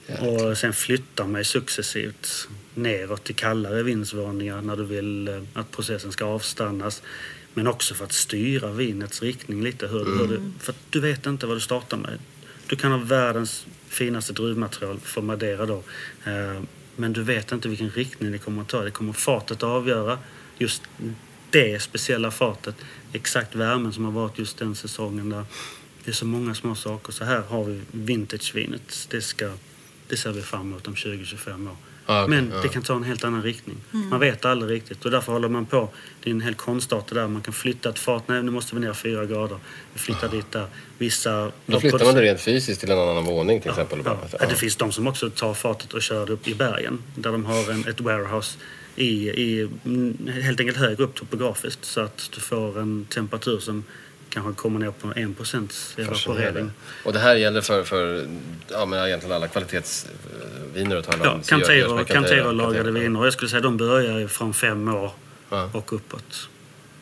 ja. 0.06 0.26
Och 0.26 0.58
sen 0.58 0.72
flyttar 0.72 1.26
man 1.26 1.44
successivt 1.44 2.48
neråt 2.74 3.24
till 3.24 3.34
kallare 3.34 3.82
vindsvåningar 3.82 4.62
när 4.62 4.76
du 4.76 4.84
vill 4.84 5.28
eh, 5.28 5.42
att 5.54 5.70
processen 5.70 6.12
ska 6.12 6.24
avstannas. 6.24 7.02
Men 7.54 7.66
också 7.66 7.94
för 7.94 8.04
att 8.04 8.12
styra 8.12 8.72
vinets 8.72 9.22
riktning 9.22 9.62
lite. 9.62 9.86
Hur, 9.86 10.04
hur 10.04 10.28
du, 10.28 10.52
för 10.58 10.72
att 10.72 10.78
du 10.90 11.00
vet 11.00 11.26
inte 11.26 11.46
vad 11.46 11.56
du 11.56 11.60
startar 11.60 11.96
med. 11.96 12.18
Du 12.66 12.76
kan 12.76 12.92
ha 12.92 12.98
världens 12.98 13.66
finaste 13.88 14.32
druvmaterial 14.32 15.00
för 15.00 15.22
Madeira 15.22 15.66
då. 15.66 15.82
Eh, 16.24 16.62
Men 16.96 17.12
du 17.12 17.22
vet 17.22 17.52
inte 17.52 17.68
vilken 17.68 17.90
riktning 17.90 18.32
det 18.32 18.38
kommer 18.38 18.62
att 18.62 18.68
ta. 18.68 18.82
Det 18.82 18.90
kommer 18.90 19.12
fatet 19.12 19.56
att 19.56 19.62
avgöra. 19.62 20.18
Just 20.58 20.82
det 21.50 21.82
speciella 21.82 22.30
fatet. 22.30 22.74
Exakt 23.12 23.54
värmen 23.54 23.92
som 23.92 24.04
har 24.04 24.12
varit 24.12 24.38
just 24.38 24.58
den 24.58 24.74
säsongen. 24.74 25.30
Där. 25.30 25.44
Det 26.04 26.10
är 26.10 26.14
så 26.14 26.26
många 26.26 26.54
små 26.54 26.74
saker. 26.74 27.12
Så 27.12 27.24
här 27.24 27.40
har 27.40 27.64
vi 27.64 27.80
vintagevinet. 27.90 29.06
Det, 29.10 29.20
ska, 29.20 29.50
det 30.08 30.16
ser 30.16 30.32
vi 30.32 30.42
fram 30.42 30.60
emot 30.60 30.88
om 30.88 30.94
20-25 30.94 31.70
år. 31.70 31.76
Ah, 32.06 32.24
okej, 32.24 32.36
Men 32.36 32.62
det 32.62 32.68
kan 32.68 32.82
ta 32.82 32.96
en 32.96 33.02
helt 33.02 33.24
annan 33.24 33.42
riktning. 33.42 33.76
Man 33.90 34.20
vet 34.20 34.44
aldrig 34.44 34.76
riktigt 34.76 35.04
och 35.04 35.10
därför 35.10 35.32
håller 35.32 35.48
man 35.48 35.66
på. 35.66 35.88
Det 36.22 36.30
är 36.30 36.34
en 36.34 36.40
hel 36.40 36.54
konstart 36.54 37.14
där. 37.14 37.28
Man 37.28 37.42
kan 37.42 37.54
flytta 37.54 37.88
ett 37.88 37.98
fat. 37.98 38.22
Nej, 38.26 38.42
nu 38.42 38.50
måste 38.50 38.74
vi 38.74 38.80
ner 38.80 38.92
fyra 38.92 39.26
grader. 39.26 39.58
Vi 39.92 39.98
flyttar 39.98 40.28
dit 40.28 40.52
där. 40.52 40.66
Vissa... 40.98 41.52
Då 41.66 41.80
flyttar 41.80 42.04
man 42.04 42.14
det 42.14 42.22
rent 42.22 42.40
fysiskt 42.40 42.80
till 42.80 42.90
en 42.90 42.98
annan 42.98 43.24
våning 43.24 43.60
till 43.60 43.70
exempel. 43.70 43.98
Ja. 44.04 44.46
Det 44.48 44.54
finns 44.54 44.76
de 44.76 44.92
som 44.92 45.06
också 45.06 45.30
tar 45.30 45.54
fatet 45.54 45.94
och 45.94 46.02
kör 46.02 46.26
det 46.26 46.32
upp 46.32 46.48
i 46.48 46.54
bergen. 46.54 47.02
Där 47.14 47.32
de 47.32 47.44
har 47.44 47.70
en, 47.70 47.88
ett 47.88 48.00
warehouse 48.00 48.58
i, 48.96 49.28
i, 49.28 49.68
mm, 49.84 50.28
helt 50.42 50.60
enkelt 50.60 50.78
högre 50.78 51.04
upp 51.04 51.14
topografiskt. 51.14 51.84
Så 51.84 52.00
att 52.00 52.30
du 52.34 52.40
får 52.40 52.80
en 52.80 53.04
temperatur 53.04 53.58
som 53.58 53.84
kanske 54.32 54.52
kommer 54.62 54.80
ner 54.80 54.90
på 54.90 55.12
1 55.16 55.36
procents 55.36 55.94
evaporering. 55.98 56.14
Fascinerande. 56.14 56.70
Och 57.04 57.12
det 57.12 57.18
här 57.18 57.34
gäller 57.34 57.60
för, 57.60 57.84
för 57.84 58.26
ja, 58.68 58.86
men 58.86 59.06
egentligen 59.06 59.36
alla 59.36 59.48
kvalitetsviner 59.48 61.04
Ja, 61.22 61.32
om. 61.32 61.42
Cantero, 61.42 62.04
Cantero 62.04 62.04
Cantero. 62.04 62.90
viner. 62.92 63.24
Jag 63.24 63.32
skulle 63.32 63.48
säga 63.48 63.60
de 63.60 63.76
börjar 63.76 64.28
från 64.28 64.54
fem 64.54 64.88
år 64.88 65.10
Ja. 65.50 65.70
och 65.72 65.92
uppåt. 65.92 66.48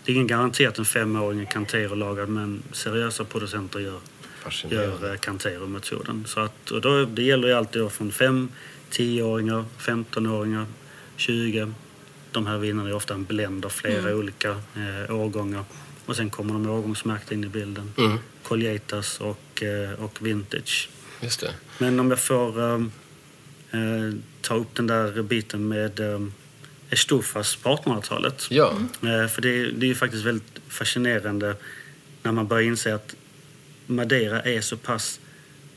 Det 0.05 0.13
är 0.13 0.15
ingen 0.15 0.27
garanti 0.27 0.67
att 0.67 0.79
en 0.79 0.85
femåring 0.85 1.41
är 1.41 1.45
Cantero 1.45 1.95
lagad 1.95 2.29
men 2.29 2.63
seriösa 2.73 3.25
producenter 3.25 3.81
gör, 3.81 4.01
gör 4.69 5.11
eh, 5.11 5.17
Cantero-metoden. 5.17 6.25
Så 6.27 6.41
att, 6.41 6.71
och 6.71 6.81
då, 6.81 7.05
det 7.05 7.23
gäller 7.23 7.49
ju 7.49 7.55
alltid 7.55 7.91
från 7.93 8.13
5, 8.13 8.49
10-åringar, 8.91 9.65
15-åringar, 9.79 10.67
20. 11.17 11.73
De 12.33 12.47
här 12.47 12.59
vinerna 12.59 12.89
är 12.89 12.95
ofta 12.95 13.15
en 13.15 13.25
blend 13.25 13.65
av 13.65 13.69
flera 13.71 14.17
olika 14.17 14.51
eh, 14.51 15.15
årgångar. 15.15 15.65
Och 16.11 16.17
sen 16.17 16.31
kommer 16.31 16.53
de 16.53 16.71
årgångsmärkta 16.71 17.35
in 17.35 17.45
i 17.45 17.49
bilden. 17.49 17.93
Mm. 17.99 18.19
Colleitas 18.43 19.21
och, 19.21 19.63
eh, 19.63 19.93
och 19.93 20.27
Vintage. 20.27 20.89
Just 21.21 21.41
det. 21.41 21.55
Men 21.79 22.01
om 22.01 22.11
jag 22.11 22.21
får 22.21 22.61
eh, 22.71 22.81
ta 24.41 24.55
upp 24.55 24.75
den 24.75 24.87
där 24.87 25.23
biten 25.23 25.69
med 25.69 26.01
eh, 26.01 26.21
Estufas 26.91 27.57
på 27.57 27.69
1800-talet. 27.69 28.47
Ja. 28.51 28.73
Eh, 29.03 29.27
för 29.27 29.43
det, 29.43 29.71
det 29.71 29.87
är 29.87 29.89
ju 29.89 29.95
faktiskt 29.95 30.25
väldigt 30.25 30.61
fascinerande 30.69 31.57
när 32.23 32.33
man 32.33 32.47
börjar 32.47 32.67
inse 32.67 32.95
att 32.95 33.15
Madeira 33.87 34.43
är 34.43 34.61
så 34.61 34.77
pass 34.77 35.21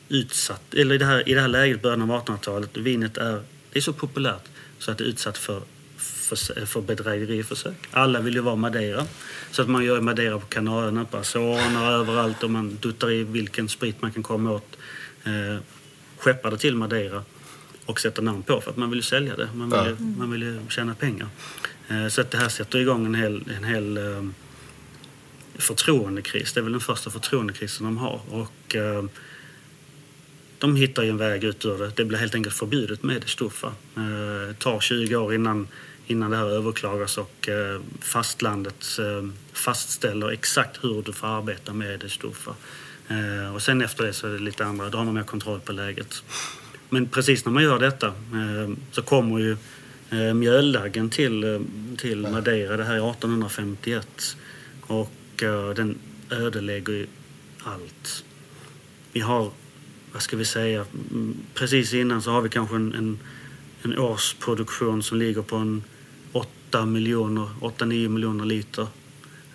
utsatt. 0.09 0.73
Eller 0.73 0.95
i 0.95 0.97
det 0.97 1.05
här, 1.05 1.29
i 1.29 1.33
det 1.33 1.41
här 1.41 1.47
läget, 1.47 1.81
början 1.81 2.11
av 2.11 2.25
1800-talet, 2.25 2.77
vinet 2.77 3.17
är, 3.17 3.43
det 3.71 3.79
är 3.79 3.81
så 3.81 3.93
populärt 3.93 4.43
så 4.79 4.91
att 4.91 4.97
det 4.97 5.03
är 5.03 5.07
utsatt 5.07 5.37
för, 5.37 5.61
för, 6.35 6.65
för 6.65 6.81
bedrägeriförsök. 6.81 7.75
Alla 7.91 8.19
vill 8.21 8.33
ju 8.35 8.39
vara 8.41 8.55
Madeira. 8.55 9.05
Så 9.51 9.61
att 9.61 9.69
man 9.69 9.83
gör 9.83 10.01
Madeira 10.01 10.39
på 10.39 10.45
Kanarierna, 10.45 11.05
på 11.05 11.17
Azorerna, 11.17 11.87
överallt 11.91 12.43
och 12.43 12.49
man 12.49 12.77
duttar 12.81 13.11
i 13.11 13.23
vilken 13.23 13.69
sprit 13.69 14.01
man 14.01 14.11
kan 14.11 14.23
komma 14.23 14.51
åt. 14.51 14.77
Eh, 15.23 15.57
skeppar 16.17 16.51
det 16.51 16.57
till 16.57 16.75
Madeira 16.75 17.23
och 17.85 17.99
sätter 17.99 18.21
namn 18.21 18.43
på 18.43 18.61
för 18.61 18.71
att 18.71 18.77
man 18.77 18.89
vill 18.89 18.99
ju 18.99 19.03
sälja 19.03 19.35
det. 19.35 19.49
Man 19.53 19.69
vill, 19.69 19.79
Ja. 19.79 19.89
ju, 19.89 19.95
man 20.17 20.31
vill 20.31 20.59
tjäna 20.69 20.95
pengar. 20.95 21.27
Eh, 21.89 22.07
så 22.07 22.21
att 22.21 22.31
det 22.31 22.37
här 22.37 22.49
sätter 22.49 22.79
igång 22.79 23.05
en 23.05 23.15
hel, 23.15 23.43
en 23.57 23.63
hel 23.63 23.97
eh, 23.97 24.23
förtroendekris. 25.55 26.53
Det 26.53 26.59
är 26.59 26.61
väl 26.61 26.71
den 26.71 26.81
första 26.81 27.09
förtroendekrisen 27.09 27.85
de 27.85 27.97
har. 27.97 28.21
Och, 28.29 28.75
eh, 28.75 29.03
de 30.59 30.75
hittar 30.75 31.03
ju 31.03 31.09
en 31.09 31.17
väg 31.17 31.43
ut 31.43 31.65
ur 31.65 31.77
det. 31.77 31.91
Det 31.95 32.05
blir 32.05 32.17
helt 32.17 32.35
enkelt 32.35 32.55
förbjudet 32.55 33.03
med 33.03 33.23
Stuffa. 33.29 33.67
Eh, 33.97 34.03
Det 34.47 34.53
tar 34.59 34.79
20 34.79 35.15
år 35.15 35.33
innan, 35.33 35.67
innan 36.07 36.31
det 36.31 36.37
här 36.37 36.45
överklagas 36.45 37.17
och 37.17 37.49
eh, 37.49 37.81
fastlandet 37.99 38.85
eh, 38.99 39.29
fastställer 39.53 40.29
exakt 40.31 40.83
hur 40.83 41.01
du 41.01 41.13
får 41.13 41.27
arbeta 41.27 41.73
med 41.73 42.11
Stuffa. 42.11 42.55
Eh, 43.07 43.55
Och 43.55 43.61
sen 43.61 43.81
efter 43.81 44.03
det 44.03 44.13
så 44.13 44.27
är 44.27 44.31
det 44.31 44.39
lite 44.39 44.65
andra, 44.65 44.89
då 44.89 44.97
har 44.97 45.05
man 45.05 45.13
mer 45.13 45.23
kontroll 45.23 45.59
på 45.59 45.71
läget. 45.71 46.23
Men 46.89 47.07
precis 47.07 47.45
när 47.45 47.51
man 47.51 47.63
gör 47.63 47.79
detta 47.79 48.13
så 48.91 49.01
kommer 49.01 49.39
ju 49.39 49.57
mjöldaggen 50.33 51.09
till, 51.09 51.65
till 51.97 52.27
Madeira. 52.27 52.77
Det 52.77 52.83
här 52.83 52.93
är 52.93 53.11
1851. 53.11 54.37
Och 54.81 55.11
den 55.75 55.97
ödelägger 56.29 56.93
ju 56.93 57.07
allt. 57.63 58.23
Vi 59.11 59.19
har, 59.19 59.51
vad 60.11 60.21
ska 60.21 60.37
vi 60.37 60.45
säga, 60.45 60.85
mm, 61.11 61.37
precis 61.53 61.93
innan 61.93 62.21
så 62.21 62.31
har 62.31 62.41
vi 62.41 62.49
kanske 62.49 62.75
en, 62.75 62.93
en, 62.93 63.19
en 63.81 63.97
årsproduktion 63.97 65.03
som 65.03 65.17
ligger 65.17 65.41
på 65.41 65.55
en 65.55 65.83
8 66.73 66.85
miljoner, 66.85 67.49
8-9 67.61 68.07
miljoner 68.09 68.45
liter. 68.45 68.87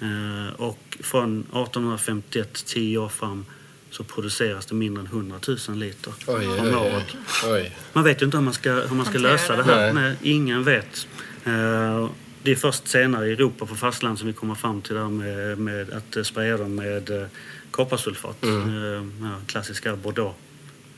Eh, 0.00 0.54
och 0.56 0.98
från 1.00 1.40
1851, 1.40 2.64
10 2.66 2.98
år 2.98 3.08
fram, 3.08 3.46
så 3.90 4.04
produceras 4.04 4.66
det 4.66 4.74
mindre 4.74 5.00
än 5.00 5.06
100 5.06 5.36
000 5.68 5.78
liter 5.78 6.12
Oj, 6.26 6.34
oj, 6.48 6.60
om 6.60 6.66
oj. 6.66 6.74
året. 6.74 7.16
oj. 7.46 7.76
Man 7.92 8.04
vet 8.04 8.22
ju 8.22 8.26
inte 8.26 8.36
hur 8.36 8.44
man 8.44 8.54
ska, 8.54 8.72
hur 8.72 8.94
man 8.94 9.06
ska 9.06 9.18
lösa 9.18 9.56
det 9.56 9.62
här. 9.62 9.92
Nej. 9.92 10.02
Nej. 10.02 10.16
ingen 10.22 10.64
vet. 10.64 11.06
Eh, 11.44 12.08
det 12.42 12.50
är 12.50 12.56
först 12.56 12.88
senare 12.88 13.28
i 13.28 13.32
Europa 13.32 13.66
på 13.66 13.74
fastland 13.74 14.18
som 14.18 14.26
vi 14.26 14.32
kommer 14.32 14.54
fram 14.54 14.82
till 14.82 14.94
det 14.94 15.00
här 15.00 15.08
med, 15.08 15.58
med 15.58 15.90
att 15.92 16.26
spraya 16.26 16.56
dem 16.56 16.74
med 16.74 17.10
eh, 17.10 17.26
kopparsulfat. 17.70 18.42
Mm. 18.42 19.14
Ja, 19.22 19.40
klassiska 19.46 19.96
Bordeaux. 19.96 20.36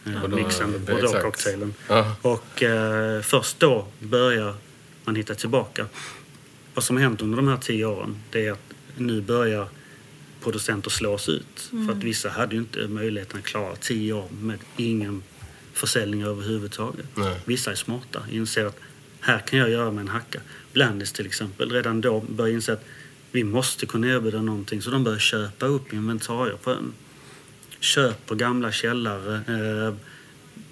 Bordeaux, 0.04 0.34
mixen, 0.34 0.84
ja, 0.86 0.92
Bordeaux-cocktailen. 0.94 1.74
Ja. 1.88 2.16
Och 2.22 2.62
eh, 2.62 3.20
först 3.22 3.60
då 3.60 3.86
börjar 3.98 4.54
man 5.10 5.16
hitta 5.16 5.34
tillbaka. 5.34 5.86
Vad 6.74 6.84
som 6.84 6.96
har 6.96 7.02
hänt 7.02 7.22
under 7.22 7.36
de 7.36 7.48
här 7.48 7.56
tio 7.56 7.84
åren 7.84 8.16
det 8.30 8.46
är 8.46 8.52
att 8.52 8.74
nu 8.96 9.20
börjar 9.20 9.68
producenter 10.42 10.90
slås 10.90 11.28
ut. 11.28 11.70
För 11.86 11.92
att 11.92 12.04
vissa 12.04 12.28
hade 12.28 12.54
ju 12.54 12.60
inte 12.60 12.88
möjligheten 12.88 13.38
att 13.38 13.44
klara 13.44 13.76
tio 13.76 14.12
år 14.12 14.28
med 14.30 14.58
ingen 14.76 15.22
försäljning 15.72 16.22
överhuvudtaget. 16.22 17.06
Nej. 17.14 17.40
Vissa 17.44 17.70
är 17.70 17.74
smarta, 17.74 18.22
inser 18.30 18.66
att 18.66 18.78
här 19.20 19.38
kan 19.38 19.58
jag 19.58 19.70
göra 19.70 19.90
med 19.90 20.02
en 20.02 20.08
hacka. 20.08 20.40
Blandis 20.72 21.12
till 21.12 21.26
exempel, 21.26 21.70
redan 21.70 22.00
då 22.00 22.20
börjar 22.20 22.54
inse 22.54 22.72
att 22.72 22.84
vi 23.32 23.44
måste 23.44 23.86
kunna 23.86 24.06
erbjuda 24.06 24.42
någonting. 24.42 24.82
Så 24.82 24.90
de 24.90 25.04
börjar 25.04 25.18
köpa 25.18 25.66
upp 25.66 25.92
inventarier 25.92 26.56
på 26.56 26.70
ön. 26.70 26.92
Köper 27.80 28.34
gamla 28.34 28.72
källare, 28.72 29.34
eh, 29.34 29.94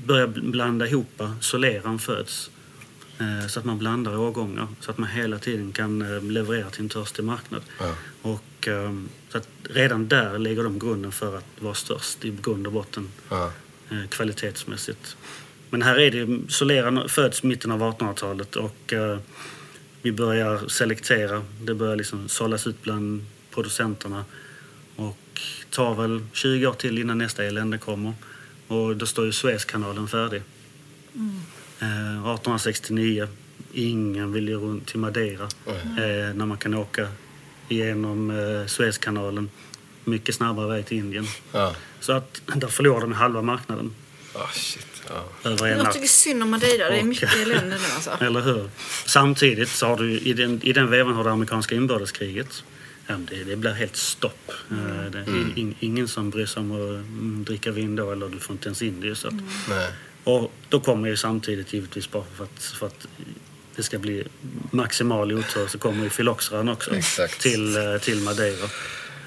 börjar 0.07 0.27
blanda 0.27 0.87
ihop, 0.87 1.23
soleran 1.41 1.99
föds. 1.99 2.51
Eh, 3.21 3.47
så 3.47 3.59
att 3.61 3.65
man 3.65 3.79
blandar 3.79 4.17
årgångar 4.19 4.67
så 4.81 4.91
att 4.91 4.99
man 4.99 5.09
hela 5.09 5.39
tiden 5.39 5.73
kan 5.73 6.03
eh, 6.03 6.23
leverera 6.23 6.71
till 6.71 6.81
en 6.83 6.89
törstig 6.89 7.25
marknad. 7.25 7.63
Ja. 7.79 7.95
Och, 8.23 8.69
eh, 8.69 8.93
så 9.29 9.39
att 9.39 9.49
redan 9.63 10.09
där 10.09 10.39
lägger 10.39 10.63
de 10.65 10.79
grunden 10.79 11.13
för 11.13 11.37
att 11.39 11.45
vara 11.59 11.75
störst 11.75 12.25
i 12.25 12.37
grund 12.43 12.67
och 12.67 12.73
botten 12.73 13.09
Ja. 13.29 13.53
eh, 13.91 14.09
kvalitetsmässigt. 14.09 15.17
Men 15.71 15.83
här 15.83 15.99
är 15.99 16.11
det, 16.11 16.53
Soleran 16.53 17.09
föds 17.09 17.43
mitten 17.43 17.71
av 17.71 17.81
1800-talet 17.83 18.57
och 18.57 18.93
vi 20.03 20.13
börjar 20.13 20.69
selektera. 20.69 21.43
Det 21.63 21.75
börjar 21.75 21.97
liksom 21.97 22.29
sållas 22.29 22.67
ut 22.67 22.83
bland 22.83 23.25
producenterna 23.51 24.25
och 24.97 25.41
tar 25.71 25.95
väl 25.95 26.23
20 26.33 26.67
år 26.67 26.73
till 26.73 26.99
innan 26.99 27.19
nästa 27.19 27.45
elände 27.45 27.79
kommer. 27.79 28.13
Och 28.67 28.97
då 28.97 29.07
står 29.07 29.25
ju 29.27 29.33
Suezkanalen 29.33 30.09
färdig. 30.09 30.43
Eh, 31.15 31.21
1869. 31.87 33.29
Ingen 33.73 34.33
vill 34.33 34.49
ju 34.49 34.55
runt 34.57 34.87
till 34.87 34.99
Madeira 34.99 35.49
eh, 35.67 36.35
när 36.35 36.47
man 36.47 36.57
kan 36.59 36.75
åka 36.75 37.09
igenom 37.69 38.31
eh, 38.31 38.67
Suezkanalen. 38.67 39.51
Mycket 40.05 40.35
snabbare 40.35 40.69
väg 40.69 40.87
till 40.87 40.97
Indien. 40.99 41.27
Ja. 41.53 41.75
Så 42.01 42.13
att 42.13 42.43
där 42.55 42.69
förlorar 42.69 43.01
de 43.01 43.13
halva 43.13 43.43
marknaden 43.43 43.95
Ah, 44.35 44.49
shit. 44.53 44.87
Ja. 45.09 45.51
över 45.51 45.67
en 45.67 45.77
Jag 45.77 45.85
natt. 45.85 45.93
tycker 45.95 46.07
synd 46.09 46.43
om 46.43 46.51
Madeira. 46.51 46.91
Det 46.91 46.99
är 46.99 47.03
mycket 47.05 47.37
elände 47.37 47.77
nu 47.79 47.85
alltså. 47.95 48.11
Eller 48.25 48.41
hur? 48.41 48.71
Samtidigt 49.07 49.69
så 49.69 49.87
har 49.87 49.97
du 49.97 50.19
i 50.19 50.33
den, 50.33 50.61
i 50.63 50.73
den 50.73 50.91
vevan 50.91 51.15
har 51.15 51.25
du 51.25 51.31
amerikanska 51.31 51.75
inbördeskriget. 51.75 52.65
det, 53.07 53.45
det 53.45 53.57
blir 53.57 53.71
helt 53.73 53.97
stopp. 53.97 54.53
Eh, 54.71 55.11
Det 55.13 55.19
är 55.19 55.59
in, 55.59 55.75
ingen 55.81 56.09
som 56.09 56.31
bryr 56.31 56.47
sig 56.47 56.61
om 56.61 56.73
att 56.73 56.89
mm, 56.91 57.45
dricka 57.45 57.71
vin 57.71 57.97
då 57.97 58.13
eller 58.13 58.29
du 58.29 58.39
får 58.39 58.55
inte 58.55 58.69
ens 58.69 58.83
in 58.83 59.01
det. 59.01 59.15
Så 59.15 59.29
att, 59.29 59.35
Nej. 59.69 59.91
Och 60.29 60.53
då 60.69 60.81
kommer 60.81 61.09
ju 61.09 61.17
samtidigt 61.17 61.73
givetvis 61.73 62.11
bara 62.11 62.25
för 62.37 62.45
att, 62.45 62.63
för 62.63 62.87
att 62.87 63.07
det 63.77 63.83
ska 63.83 63.99
bli 63.99 64.25
maximal 64.71 65.33
otur 65.33 65.67
så 65.67 65.79
kommer 65.79 66.05
ju 66.05 66.11
filoxeran 66.11 66.69
också 66.69 66.95
Exakt. 66.95 67.41
till, 67.41 67.77
eh, 67.77 67.99
till 68.01 68.21
Madeira. 68.21 68.65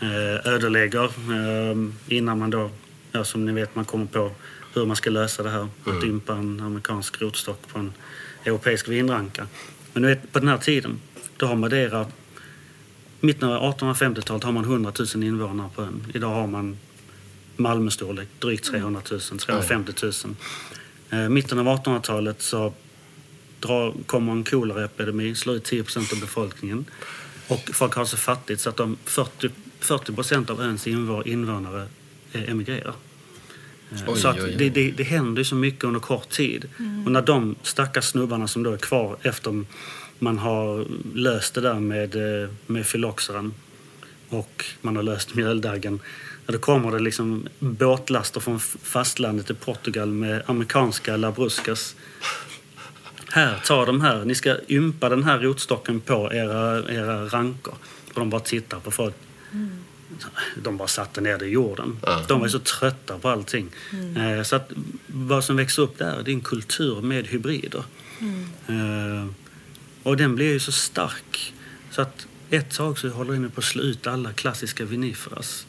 Eh, 0.02 0.54
ödelägger 0.54 1.04
eh, 1.04 1.78
innan 2.18 2.40
man 2.40 2.50
då, 2.50 2.70
ja, 3.12 3.24
som 3.24 3.46
ni 3.46 3.52
vet, 3.52 3.76
man 3.76 3.86
kommer 3.86 4.06
på 4.06 4.32
hur 4.74 4.86
man 4.86 4.96
ska 4.96 5.10
lösa 5.10 5.44
det 5.44 5.50
här. 5.50 5.68
Att 5.86 6.04
ympa 6.04 6.34
en 6.34 6.60
amerikansk 6.60 7.22
rotstock 7.22 7.68
på 7.68 7.80
en 7.80 7.94
europeisk 8.46 8.88
vinranka. 8.88 9.48
Men 9.94 10.04
du 10.04 10.10
vet, 10.10 10.32
på 10.32 10.40
den 10.40 10.48
här 10.48 10.58
tiden, 10.58 11.00
då 11.38 11.46
har 11.46 11.56
Madeira 11.56 12.06
Mitten 13.20 13.50
av 13.50 13.78
1850-talet 13.78 14.44
har 14.44 14.52
man 14.52 14.64
100 14.64 14.92
000 15.16 15.24
invånare 15.24 15.70
på 15.76 15.82
ön. 15.82 16.06
Idag 16.14 16.30
har 16.30 16.48
man 16.48 16.78
Malmö-storlek, 17.58 18.28
drygt 18.40 18.66
300 18.66 19.02
000, 19.12 19.20
350 19.20 19.94
000. 20.04 20.36
Eh, 21.12 21.30
mitten 21.30 21.60
av 21.60 21.68
1800-talet 21.68 22.42
så 22.42 22.74
drar, 23.60 23.94
kommer 24.06 24.32
en 24.32 24.44
koleraepidemi, 24.44 25.36
slår 25.36 25.56
ut 25.56 25.72
10% 25.72 26.14
av 26.14 26.20
befolkningen. 26.20 26.86
Och 27.48 27.70
folk 27.74 27.94
har 27.94 28.06
så 28.06 28.18
fattigt 28.18 28.62
så 28.62 28.70
att 28.70 28.78
de 28.78 28.98
40, 29.06 29.50
40 29.80 30.14
procent 30.14 30.50
av 30.50 30.62
öns 30.62 30.88
invå- 30.88 31.28
invånare 31.28 31.88
eh, 32.34 32.50
emigrerar. 32.50 32.94
Eh, 33.92 33.98
Oj, 34.08 34.20
så 34.20 34.28
att 34.28 34.36
oj, 34.38 34.44
oj. 34.44 34.56
Det, 34.58 34.70
det, 34.70 34.92
det 34.92 35.04
händer 35.04 35.40
ju 35.40 35.46
så 35.46 35.56
mycket 35.56 35.84
under 35.84 36.00
kort 36.00 36.30
tid. 36.30 36.70
Och 37.06 37.12
när 37.12 37.22
de 37.22 37.56
stackars 37.64 38.06
snubbarna 38.06 38.48
som 38.48 38.64
då 38.64 38.72
är 38.74 38.78
kvar 38.78 39.18
efter 39.22 39.66
man 40.20 40.38
har 40.38 40.86
löst 41.16 41.54
det 41.54 41.62
där 41.62 41.80
med, 41.80 42.16
eh, 42.44 42.50
med 42.68 42.86
filoxeran 42.86 43.54
och 44.30 44.66
man 44.82 44.96
har 44.96 45.04
löst 45.04 45.36
mjöldaggen. 45.36 46.00
Ja, 46.46 46.54
då 46.54 46.60
kommer 46.60 46.92
det 46.92 47.00
liksom 47.00 47.48
båtlaster 47.60 48.40
från 48.40 48.60
fastlandet 48.60 49.50
i 49.50 49.54
Portugal 49.54 50.08
med 50.10 50.44
amerikanska 50.46 51.18
labruskas. 51.18 51.96
Här, 53.30 53.62
ta 53.66 53.86
de 53.86 54.02
här. 54.02 54.26
Ni 54.26 54.36
ska 54.36 54.58
ympa 54.68 55.10
den 55.10 55.24
här 55.24 55.40
rotstocken 55.40 56.00
på 56.00 56.34
era, 56.34 56.92
era 56.94 57.26
rankor. 57.26 57.74
Och 58.14 58.20
de 58.20 58.30
bara 58.30 58.42
tittar 58.42 58.80
på 58.80 58.92
folk. 58.92 59.16
De 60.64 60.78
bara 60.78 60.88
satte 60.88 61.22
ner 61.22 61.38
det 61.38 61.46
i 61.46 61.50
jorden. 61.50 62.00
Ja. 62.06 62.26
De 62.28 62.40
var 62.40 62.48
ju 62.48 62.52
så 62.52 62.60
trötta 62.60 63.20
på 63.20 63.30
allting. 63.30 63.70
Eh, 64.18 64.44
så 64.44 64.56
att 64.56 64.72
vad 65.08 65.44
som 65.44 65.56
växer 65.56 65.82
upp 65.82 65.98
där 65.98 66.24
det 66.24 66.32
är 66.32 66.34
en 66.34 66.42
kultur 66.42 67.02
med 67.02 67.28
hybrider. 67.28 67.84
Eh, 68.68 69.28
och 70.04 70.18
den 70.18 70.36
blir 70.36 70.52
ju 70.52 70.60
så 70.60 70.72
stark. 70.72 71.54
Så 71.92 72.02
att 72.02 72.28
ett 72.50 72.72
tag 72.72 73.00
så 73.00 73.10
håller 73.10 73.34
den 73.34 73.52
på 73.52 73.60
att 73.60 73.66
slå 73.66 73.84
ut 73.84 74.08
alla 74.08 74.34
klassiska 74.34 74.86
viniferas. 74.86 75.66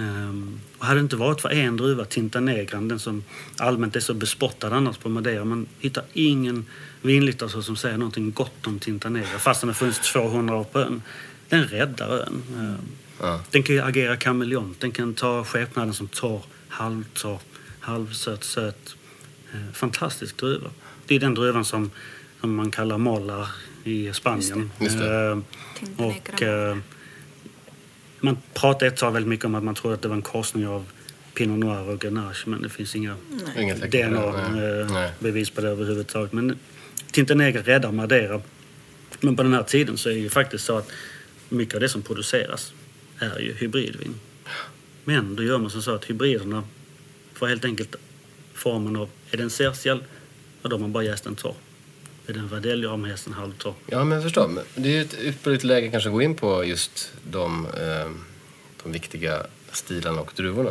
Um, 0.00 0.60
och 0.78 0.86
hade 0.86 1.00
det 1.00 1.02
inte 1.02 1.16
varit 1.16 1.40
för 1.40 1.48
en 1.48 1.76
druva, 1.76 2.04
Tinta 2.04 2.40
Negran, 2.40 2.88
den 2.88 2.98
som 2.98 3.24
allmänt 3.56 3.96
är 3.96 4.00
så 4.00 4.14
bespottad 4.14 4.72
annars 4.76 4.96
på 4.98 5.08
Madeira. 5.08 5.44
Man 5.44 5.66
hittar 5.78 6.04
ingen 6.12 6.66
vinlitteratur 7.02 7.60
som 7.60 7.76
säger 7.76 7.96
någonting 7.98 8.30
gott 8.32 8.66
om 8.66 8.78
Tinta 8.78 9.08
Negra 9.08 9.38
fast 9.38 9.60
den 9.60 9.68
har 9.68 9.74
funnits 9.74 10.12
200 10.12 10.56
år 10.56 10.64
på 10.64 10.78
ön. 10.78 11.02
Den 11.48 11.64
räddar 11.64 12.08
ön. 12.08 12.42
Ehm, 12.58 12.76
Ja. 13.20 13.40
Den 13.50 13.62
kan 13.62 13.74
ju 13.74 13.82
agera 13.82 14.16
kameleont. 14.16 14.80
Den 14.80 14.90
kan 14.92 15.14
ta 15.14 15.44
skepnaden 15.44 15.94
som 15.94 16.08
torr, 16.08 16.42
halvtorr, 16.68 17.38
halvsöt, 17.80 18.44
söt. 18.44 18.96
Eh, 19.52 19.72
fantastisk 19.74 20.36
druva. 20.36 20.70
Det 21.06 21.14
är 21.14 21.20
den 21.20 21.34
druvan 21.34 21.64
som, 21.64 21.90
som 22.40 22.54
man 22.54 22.70
kallar 22.70 22.98
mollar 22.98 23.48
i 23.84 24.12
Spanien. 24.12 24.70
Just 24.80 24.98
det. 24.98 25.26
Eh, 25.30 25.38
Tinta 25.78 26.04
och, 26.04 26.14
Negra. 26.40 26.70
eh, 26.70 26.76
man 28.20 28.38
pratade 28.54 28.86
ett 28.86 28.96
tag 28.96 29.12
väldigt 29.12 29.28
mycket 29.28 29.44
om 29.44 29.54
att 29.54 29.64
man 29.64 29.74
trodde 29.74 29.94
att 29.94 30.02
det 30.02 30.08
var 30.08 30.16
en 30.16 30.22
korsning 30.22 30.68
av 30.68 30.84
Pinot 31.34 31.58
Noir 31.58 31.88
och 31.88 32.00
Grenache 32.00 32.42
men 32.46 32.62
det 32.62 32.68
finns 32.68 32.96
inga 32.96 33.16
Inga 33.56 33.74
tecken 33.74 34.14
på 34.14 34.36
det. 34.36 34.84
DNA-bevis 34.84 35.50
på 35.50 35.60
det 35.60 35.68
överhuvudtaget. 35.68 36.32
Men 36.32 36.58
Tinta 37.10 37.34
Negra 37.34 37.62
räddar 37.62 37.92
Madeira. 37.92 38.40
Men 39.20 39.36
på 39.36 39.42
den 39.42 39.54
här 39.54 39.62
tiden 39.62 39.98
så 39.98 40.08
är 40.08 40.12
det 40.14 40.20
ju 40.20 40.30
faktiskt 40.30 40.64
så 40.64 40.76
att 40.76 40.90
mycket 41.48 41.74
av 41.74 41.80
det 41.80 41.88
som 41.88 42.02
produceras 42.02 42.72
är 43.18 43.38
ju 43.38 43.52
hybridvin. 43.52 44.14
Men 45.04 45.36
då 45.36 45.42
gör 45.42 45.58
man 45.58 45.70
som 45.70 45.82
så 45.82 45.94
att 45.94 46.04
hybriderna 46.04 46.62
får 47.34 47.46
helt 47.46 47.64
enkelt 47.64 47.96
formen 48.54 48.96
av, 48.96 49.08
är 49.30 49.36
den 49.36 49.50
sercial, 49.50 50.04
ja 50.62 50.68
då 50.68 50.76
har 50.76 50.80
man 50.80 50.92
bara 50.92 51.04
jäst 51.04 51.24
den 51.24 51.36
torr. 51.36 51.54
Är 52.28 52.32
den 52.32 52.48
radell, 52.48 52.82
ja 52.82 52.90
har 52.90 52.96
man 52.96 53.10
jäst 53.10 53.24
den 53.24 53.34
halvtorr. 53.34 53.74
Ja, 53.86 54.04
men 54.04 54.12
jag 54.12 54.22
förstår. 54.22 54.48
Men 54.48 54.64
det 54.74 54.88
är 54.88 54.92
ju 54.92 55.00
ett 55.00 55.20
ypperligt 55.20 55.64
läge 55.64 55.90
kanske 55.90 56.08
att 56.08 56.12
gå 56.12 56.22
in 56.22 56.34
på 56.34 56.64
just 56.64 57.12
de, 57.30 57.66
eh, 57.66 58.10
de 58.82 58.92
viktiga 58.92 59.46
stilarna 59.72 60.20
och 60.20 60.32
druvorna. 60.36 60.70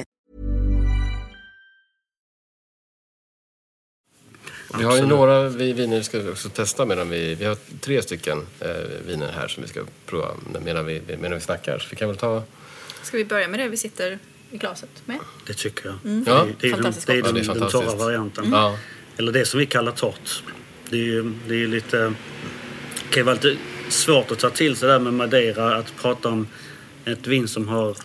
Vi 4.77 4.83
har 4.83 4.97
ju 4.97 5.05
några 5.05 5.49
vi- 5.49 5.73
viner 5.73 5.97
vi 5.97 6.03
ska 6.03 6.29
också 6.29 6.49
testa 6.49 6.85
medan 6.85 7.09
vi... 7.09 7.35
Vi 7.35 7.45
har 7.45 7.57
tre 7.79 8.01
stycken 8.01 8.47
eh, 8.59 8.67
viner 9.07 9.31
här 9.31 9.47
som 9.47 9.63
vi 9.63 9.69
ska 9.69 9.81
prova 10.05 10.27
medan 10.65 10.85
vi, 10.85 11.01
medan 11.07 11.33
vi 11.33 11.39
snackar. 11.39 11.79
Så 11.79 11.87
vi 11.89 11.95
kan 11.95 12.07
väl 12.07 12.17
ta 12.17 12.43
Ska 13.03 13.17
vi 13.17 13.25
börja 13.25 13.47
med 13.47 13.59
det 13.59 13.67
vi 13.67 13.77
sitter 13.77 14.19
i 14.51 14.57
glaset 14.57 14.89
med? 15.05 15.19
Det 15.47 15.53
tycker 15.53 15.85
jag. 15.85 15.95
Ja. 16.25 16.47
Det 16.59 16.67
är, 16.67 16.71
det 16.71 16.77
är, 16.77 16.81
det 17.03 17.17
är 17.17 17.23
den, 17.23 17.25
Ja, 17.25 17.31
det 17.31 17.39
är 17.39 17.53
den 17.59 17.69
torra 17.69 17.95
varianten. 17.95 18.51
Ja. 18.51 18.77
Eller 19.17 19.31
det 19.31 19.45
som 19.45 19.59
vi 19.59 19.65
kallar 19.65 19.91
torrt. 19.91 20.43
Det 20.89 20.95
är 20.95 21.03
ju 21.03 21.33
det 21.47 21.63
är 21.63 21.67
lite... 21.67 21.97
Det 21.97 23.09
kan 23.09 23.19
ju 23.19 23.23
vara 23.23 23.35
lite 23.35 23.57
svårt 23.89 24.31
att 24.31 24.39
ta 24.39 24.49
till 24.49 24.75
sig 24.75 24.87
det 24.87 24.93
där 24.93 24.99
med 24.99 25.13
Madeira. 25.13 25.75
Att 25.75 25.93
prata 26.01 26.29
om 26.29 26.47
ett 27.05 27.27
vin 27.27 27.47
som 27.47 27.67
har 27.67 27.95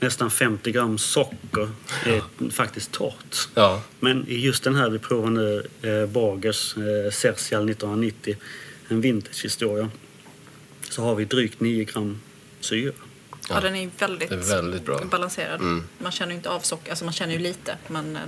nästan 0.00 0.30
50 0.30 0.72
gram 0.72 0.98
socker 0.98 1.68
är 2.04 2.50
faktiskt 2.50 2.92
torrt. 2.92 3.48
Ja. 3.54 3.82
Men 4.00 4.28
i 4.28 4.34
just 4.38 4.64
den 4.64 4.74
här 4.74 4.90
vi 4.90 4.98
provar 4.98 5.30
nu, 5.30 5.66
eh, 5.82 6.06
Borgers 6.06 6.76
eh, 6.76 7.10
Cercial 7.12 7.70
1990, 7.70 8.36
en 8.88 9.00
vintagehistoria, 9.00 9.90
så 10.90 11.02
har 11.02 11.14
vi 11.14 11.24
drygt 11.24 11.60
9 11.60 11.84
gram 11.84 12.20
syra. 12.60 12.92
Ja, 13.48 13.60
den 13.60 13.76
är 13.76 13.90
väldigt, 13.98 14.30
är 14.30 14.36
väldigt 14.36 14.84
bra. 14.84 15.00
balanserad. 15.10 15.60
Mm. 15.60 15.84
Man 15.98 16.12
känner 16.12 16.32
ju 16.32 16.36
inte 16.36 16.50
av 16.50 16.60
socker, 16.60 16.90
alltså 16.90 17.04
man 17.04 17.14
känner 17.14 17.32
ju 17.32 17.38
lite 17.38 17.76
men 17.88 18.16
eh, 18.16 18.22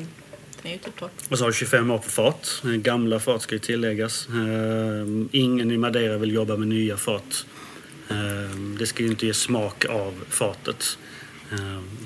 den 0.62 0.70
är 0.70 0.74
ju 0.74 0.78
typ 0.78 0.96
torr. 0.96 1.10
Och 1.28 1.38
så 1.38 1.44
har 1.44 1.50
vi 1.50 1.56
25 1.56 1.90
år 1.90 1.98
på 1.98 2.10
fat. 2.10 2.62
Eh, 2.64 2.70
Gamla 2.70 3.20
fat 3.20 3.42
ska 3.42 3.54
ju 3.54 3.58
tilläggas. 3.58 4.28
Eh, 4.28 5.28
ingen 5.32 5.70
i 5.70 5.76
Madeira 5.76 6.18
vill 6.18 6.32
jobba 6.32 6.56
med 6.56 6.68
nya 6.68 6.96
fat. 6.96 7.46
Eh, 8.08 8.56
det 8.78 8.86
ska 8.86 9.02
ju 9.02 9.08
inte 9.08 9.26
ge 9.26 9.34
smak 9.34 9.84
av 9.84 10.24
fatet 10.28 10.98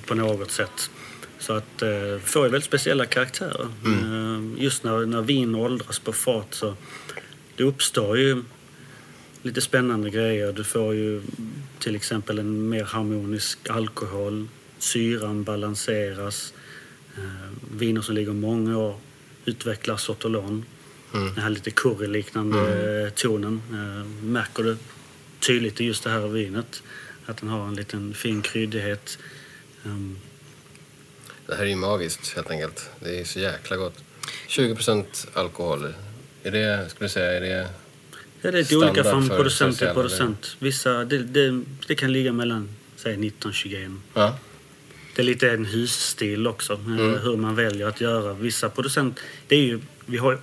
på 0.07 0.15
något 0.15 0.51
sätt. 0.51 0.91
Så 1.39 1.53
att 1.53 1.83
eh, 1.83 2.19
får 2.25 2.45
ju 2.45 2.51
väldigt 2.51 2.65
speciella 2.65 3.07
karaktärer. 3.07 3.69
Eh, 3.85 4.63
just 4.63 4.85
när, 4.85 5.07
när 5.07 5.23
vin 5.23 5.55
åldras 5.55 5.99
på 5.99 6.13
fat 6.13 6.47
så 6.51 6.75
det 7.57 7.65
uppstår 7.65 8.19
ju 8.19 8.43
lite 9.43 9.61
spännande 9.61 10.11
grejer. 10.11 10.53
Du 10.53 10.65
får 10.65 10.95
ju 10.95 11.23
till 11.79 11.97
exempel 11.97 12.39
en 12.39 12.69
mer 12.69 12.85
harmonisk 12.85 13.71
alkohol. 13.71 14.49
Syran 14.79 15.45
balanseras. 15.45 16.55
Eh, 17.17 17.51
viner 17.79 18.01
som 18.01 18.15
ligger 18.15 18.33
många 18.33 18.79
år 18.79 18.99
utvecklar 19.45 19.97
sotolon. 19.97 20.65
Den 21.13 21.39
här 21.39 21.51
lite 21.51 21.71
curryliknande 21.71 22.59
eh, 23.05 23.13
tonen. 23.13 23.63
Eh, 23.71 24.25
märker 24.25 24.63
du 24.63 24.77
tydligt 25.47 25.81
i 25.81 25.85
just 25.85 26.05
det 26.05 26.11
här 26.11 26.29
vinet. 26.29 26.83
Att 27.27 27.37
den 27.37 27.49
har 27.49 27.69
en 27.69 27.75
liten 27.75 28.15
fin 28.15 28.43
kryddighet. 28.43 29.19
Um, 29.87 30.19
Det 31.47 31.55
här 31.55 31.63
är 31.63 31.67
ju 31.69 31.77
magiskt 31.77 32.33
helt 32.37 32.51
enkelt. 32.51 32.91
Det 33.01 33.21
är 33.21 33.25
så 33.25 33.39
jäkla 33.41 33.77
gott. 33.77 34.05
20% 34.49 35.05
alkohol. 35.35 35.93
Är 36.43 36.51
det, 36.51 36.91
skulle 36.91 37.05
du 37.05 37.13
säga, 37.13 37.33
är 37.37 37.41
det... 37.41 37.49
ja, 37.51 37.69
det 38.43 38.49
är 38.49 38.53
lite 38.53 38.77
olika 38.77 39.05
från 39.05 39.29
producent 39.29 39.79
till 39.79 39.89
producent. 39.89 40.57
Vissa, 40.59 41.05
det, 41.05 41.19
det, 41.19 41.63
det 41.87 41.95
kan 41.95 42.13
ligga 42.13 42.33
mellan 42.33 42.69
säg 42.97 43.17
19 43.17 43.53
21. 43.53 43.91
Ja. 44.15 44.39
Det 45.15 45.23
är 45.23 45.27
lite 45.27 45.51
en 45.51 45.65
husstil 45.67 46.47
också, 46.47 46.75
Mm. 46.75 47.19
hur 47.19 47.37
man 47.37 47.55
väljer 47.55 47.87
att 47.87 48.01
göra. 48.01 48.33
Vissa 48.33 48.69
producenter, 48.69 49.23
det 49.49 49.57
är 49.57 49.61
ju, 49.61 49.81
vi 50.07 50.17
har 50.17 50.33
ju 50.33 50.39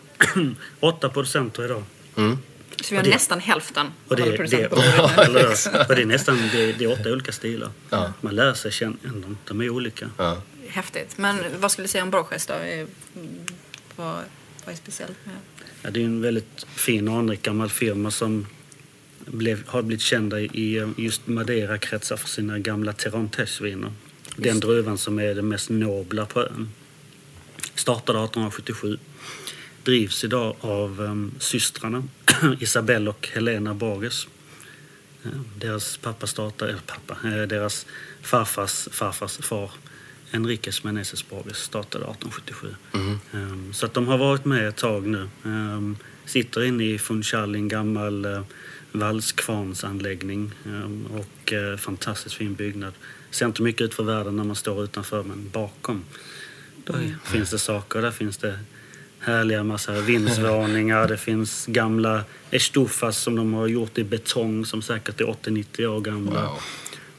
åtta 0.79 1.09
producenter 1.09 1.65
idag. 1.65 1.83
Mm. 2.15 2.37
Så 2.83 2.89
vi 2.89 2.95
har 2.95 3.03
Och 3.03 3.07
det- 3.07 3.13
nästan 3.13 3.39
hälften 3.39 3.87
Och 4.07 4.11
av 4.11 4.17
det, 4.17 4.23
alla 4.23 4.47
det, 4.47 4.67
och, 4.67 5.23
eller, 5.25 5.45
och 5.89 5.95
det 5.95 6.01
är 6.01 6.05
nästan 6.05 6.37
det, 6.51 6.71
det 6.73 6.83
är 6.83 6.91
åtta 6.91 7.11
olika 7.11 7.31
stilar. 7.31 7.69
Ja. 7.89 8.13
Man 8.21 8.35
lär 8.35 8.53
sig 8.53 8.71
känna 8.71 8.95
de, 9.03 9.37
de 9.47 9.61
är 9.61 9.69
olika. 9.69 10.09
Ja. 10.17 10.41
Häftigt. 10.67 11.17
Men 11.17 11.37
vad 11.59 11.71
skulle 11.71 11.83
du 11.83 11.89
säga 11.91 12.03
om 12.03 12.09
Borges 12.11 12.45
då? 12.45 12.53
Eh, 12.53 12.85
Vad, 13.95 14.15
vad 14.65 14.73
är 14.73 14.77
speciellt 14.77 15.17
med 15.25 15.35
Ja, 15.81 15.89
det 15.89 16.01
är 16.01 16.05
en 16.05 16.21
väldigt 16.21 16.65
fin 16.75 17.07
och 17.07 17.17
anrik 17.17 17.41
gammal 17.41 17.69
firma 17.69 18.11
som 18.11 18.47
blev, 19.25 19.67
har 19.67 19.81
blivit 19.81 20.01
kända 20.01 20.39
i 20.39 20.93
just 20.97 21.27
Madeira-kretsar 21.27 22.17
för 22.17 22.27
sina 22.27 22.59
gamla 22.59 22.93
Terrantes-viner. 22.93 23.91
Den 24.35 24.59
druvan 24.59 24.97
som 24.97 25.19
är 25.19 25.35
den 25.35 25.47
mest 25.47 25.69
nobla 25.69 26.25
på 26.25 26.41
ön. 26.41 26.69
Startade 27.75 28.19
1877. 28.19 28.97
Drivs 29.83 30.23
idag 30.23 30.55
av 30.61 31.01
um, 31.01 31.31
systrarna 31.39 32.03
Isabelle 32.59 33.09
och 33.09 33.29
Helena 33.33 33.73
Borges. 33.73 34.27
Eh, 35.25 35.31
Deras 35.57 35.97
pappa 35.97 36.27
startade, 36.27 36.71
eller 36.71 36.81
pappa, 36.81 37.27
eh, 37.27 37.41
deras 37.47 37.85
farfars 38.21 38.87
farfars 38.91 39.37
far 39.37 39.71
Enriques 40.31 40.83
Meneses 40.83 41.29
Borges 41.29 41.57
startade 41.57 42.05
1877. 42.05 42.75
Ehm, 43.33 43.73
Så 43.73 43.85
att 43.85 43.93
de 43.93 44.07
har 44.07 44.17
varit 44.17 44.45
med 44.45 44.67
ett 44.67 44.75
tag 44.77 45.07
nu. 45.07 45.29
Ehm, 45.45 45.97
Sitter 46.25 46.63
inne 46.63 46.83
i 46.83 46.99
Funchal 46.99 47.55
i 47.55 47.59
en 47.59 47.67
gammal 47.67 48.25
eh, 48.25 48.41
valskvarnsanläggning 48.91 50.51
ehm, 50.65 51.05
och 51.05 51.53
eh, 51.53 51.77
fantastiskt 51.77 52.35
fin 52.35 52.53
byggnad. 52.55 52.93
Ser 53.31 53.45
inte 53.45 53.61
mycket 53.61 53.81
ut 53.81 53.93
för 53.93 54.03
världen 54.03 54.35
när 54.35 54.43
man 54.43 54.55
står 54.55 54.83
utanför 54.83 55.23
men 55.23 55.49
bakom 55.49 56.05
då 56.85 56.93
finns 57.23 57.49
det 57.51 57.59
saker. 57.59 58.01
Där 58.01 58.11
finns 58.11 58.37
det 58.37 58.59
härliga 59.23 59.63
massa 59.63 59.91
vindsvåningar. 59.91 61.07
Det 61.07 61.17
finns 61.17 61.65
gamla 61.65 62.23
estufas 62.51 63.17
som 63.17 63.35
de 63.35 63.53
har 63.53 63.67
gjort 63.67 63.97
i 63.97 64.03
betong 64.03 64.65
som 64.65 64.81
säkert 64.81 65.21
är 65.21 65.25
80-90 65.25 65.85
år 65.85 66.01
gamla. 66.01 66.41
Wow. 66.41 66.59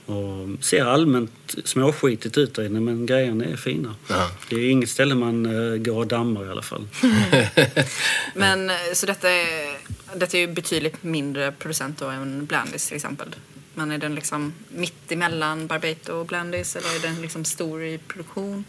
Och 0.06 0.64
ser 0.64 0.84
allmänt 0.84 1.54
småskitigt 1.64 2.38
ut 2.38 2.54
där 2.54 2.66
inne 2.66 2.80
men 2.80 3.06
grejerna 3.06 3.44
är 3.44 3.56
fina. 3.56 3.94
Ja. 4.08 4.30
Det 4.48 4.56
är 4.56 4.70
inget 4.70 4.90
ställe 4.90 5.14
man 5.14 5.46
eh, 5.46 5.76
går 5.76 5.96
och 5.96 6.06
dammar 6.06 6.46
i 6.46 6.48
alla 6.48 6.62
fall. 6.62 6.88
Men 8.34 8.70
eh, 8.70 8.76
så 8.92 9.06
detta 9.06 9.30
är, 9.30 9.76
detta 10.14 10.36
är 10.36 10.40
ju 10.40 10.46
betydligt 10.46 11.02
mindre 11.02 11.52
producent 11.52 11.98
då 11.98 12.06
än 12.06 12.46
Blandis 12.46 12.86
till 12.86 12.96
exempel. 12.96 13.28
Men 13.74 13.90
är 13.90 13.98
den 13.98 14.14
liksom 14.14 14.52
mitt 14.68 15.12
emellan 15.12 15.66
Barbato 15.66 16.12
och 16.12 16.26
Blandis 16.26 16.76
eller 16.76 16.96
är 16.96 17.00
den 17.00 17.22
liksom 17.22 17.44
stor 17.44 17.84
i 17.84 17.98
produktion? 17.98 18.64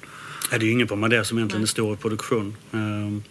Ja, 0.51 0.57
det 0.57 0.63
är 0.65 0.67
ju 0.67 0.71
ingen 0.71 0.87
på 0.87 0.95
Madeira 0.95 1.23
som 1.23 1.37
egentligen 1.37 1.63
är 1.63 1.67
stor 1.67 1.93
i 1.93 1.97
produktion. 1.97 2.55
Ehm, 2.73 3.23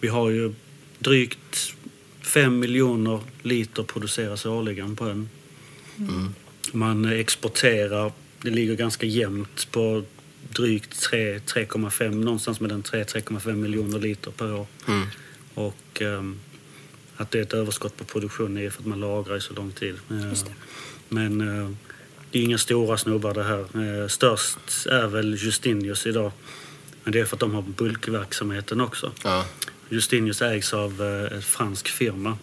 Vi 0.00 0.08
har 0.08 0.30
ju 0.30 0.52
drygt 0.98 1.74
fem 2.20 2.58
miljoner 2.58 3.20
liter 3.42 3.82
produceras 3.82 4.46
årligen 4.46 4.96
på 4.96 5.06
ön. 5.08 5.28
Man 6.72 7.04
exporterar, 7.04 8.12
det 8.42 8.50
ligger 8.50 8.74
ganska 8.74 9.06
jämnt 9.06 9.68
på 9.70 10.02
drygt 10.52 11.00
3, 11.00 11.38
3,5, 11.38 12.10
någonstans 12.24 12.60
mellan 12.60 12.82
3-3,5 12.82 13.52
miljoner 13.52 13.98
liter 13.98 14.30
per 14.30 14.52
år. 14.54 14.66
Och 15.54 16.02
ehm, 16.02 16.36
att 17.16 17.30
det 17.30 17.38
är 17.38 17.42
ett 17.42 17.52
överskott 17.54 17.96
på 17.96 18.04
produktion 18.04 18.58
är 18.58 18.70
för 18.70 18.80
att 18.82 18.86
man 18.86 19.00
lagrar 19.00 19.36
i 19.36 19.40
så 19.40 19.54
lång 19.54 19.72
tid. 19.72 19.94
Ehm, 20.10 20.20
Men 21.08 21.40
eh, 21.40 21.70
det 22.30 22.38
är 22.38 22.42
inga 22.42 22.58
stora 22.58 22.98
snubbar 22.98 23.34
det 23.34 23.44
här. 23.44 23.60
Eh, 24.02 24.08
Störst 24.08 24.86
är 24.86 25.06
väl 25.06 25.34
Justinius 25.38 26.06
idag. 26.06 26.32
Men 27.04 27.12
det 27.12 27.20
är 27.20 27.24
för 27.24 27.36
att 27.36 27.40
de 27.40 27.54
har 27.54 27.62
bulkverksamheten 27.62 28.80
också. 28.80 29.12
Ja. 29.24 29.44
Justinius 29.88 30.42
ägs 30.42 30.74
av 30.74 31.02
eh, 31.02 31.36
en 31.36 31.42
fransk 31.42 31.88
firma. 31.88 32.38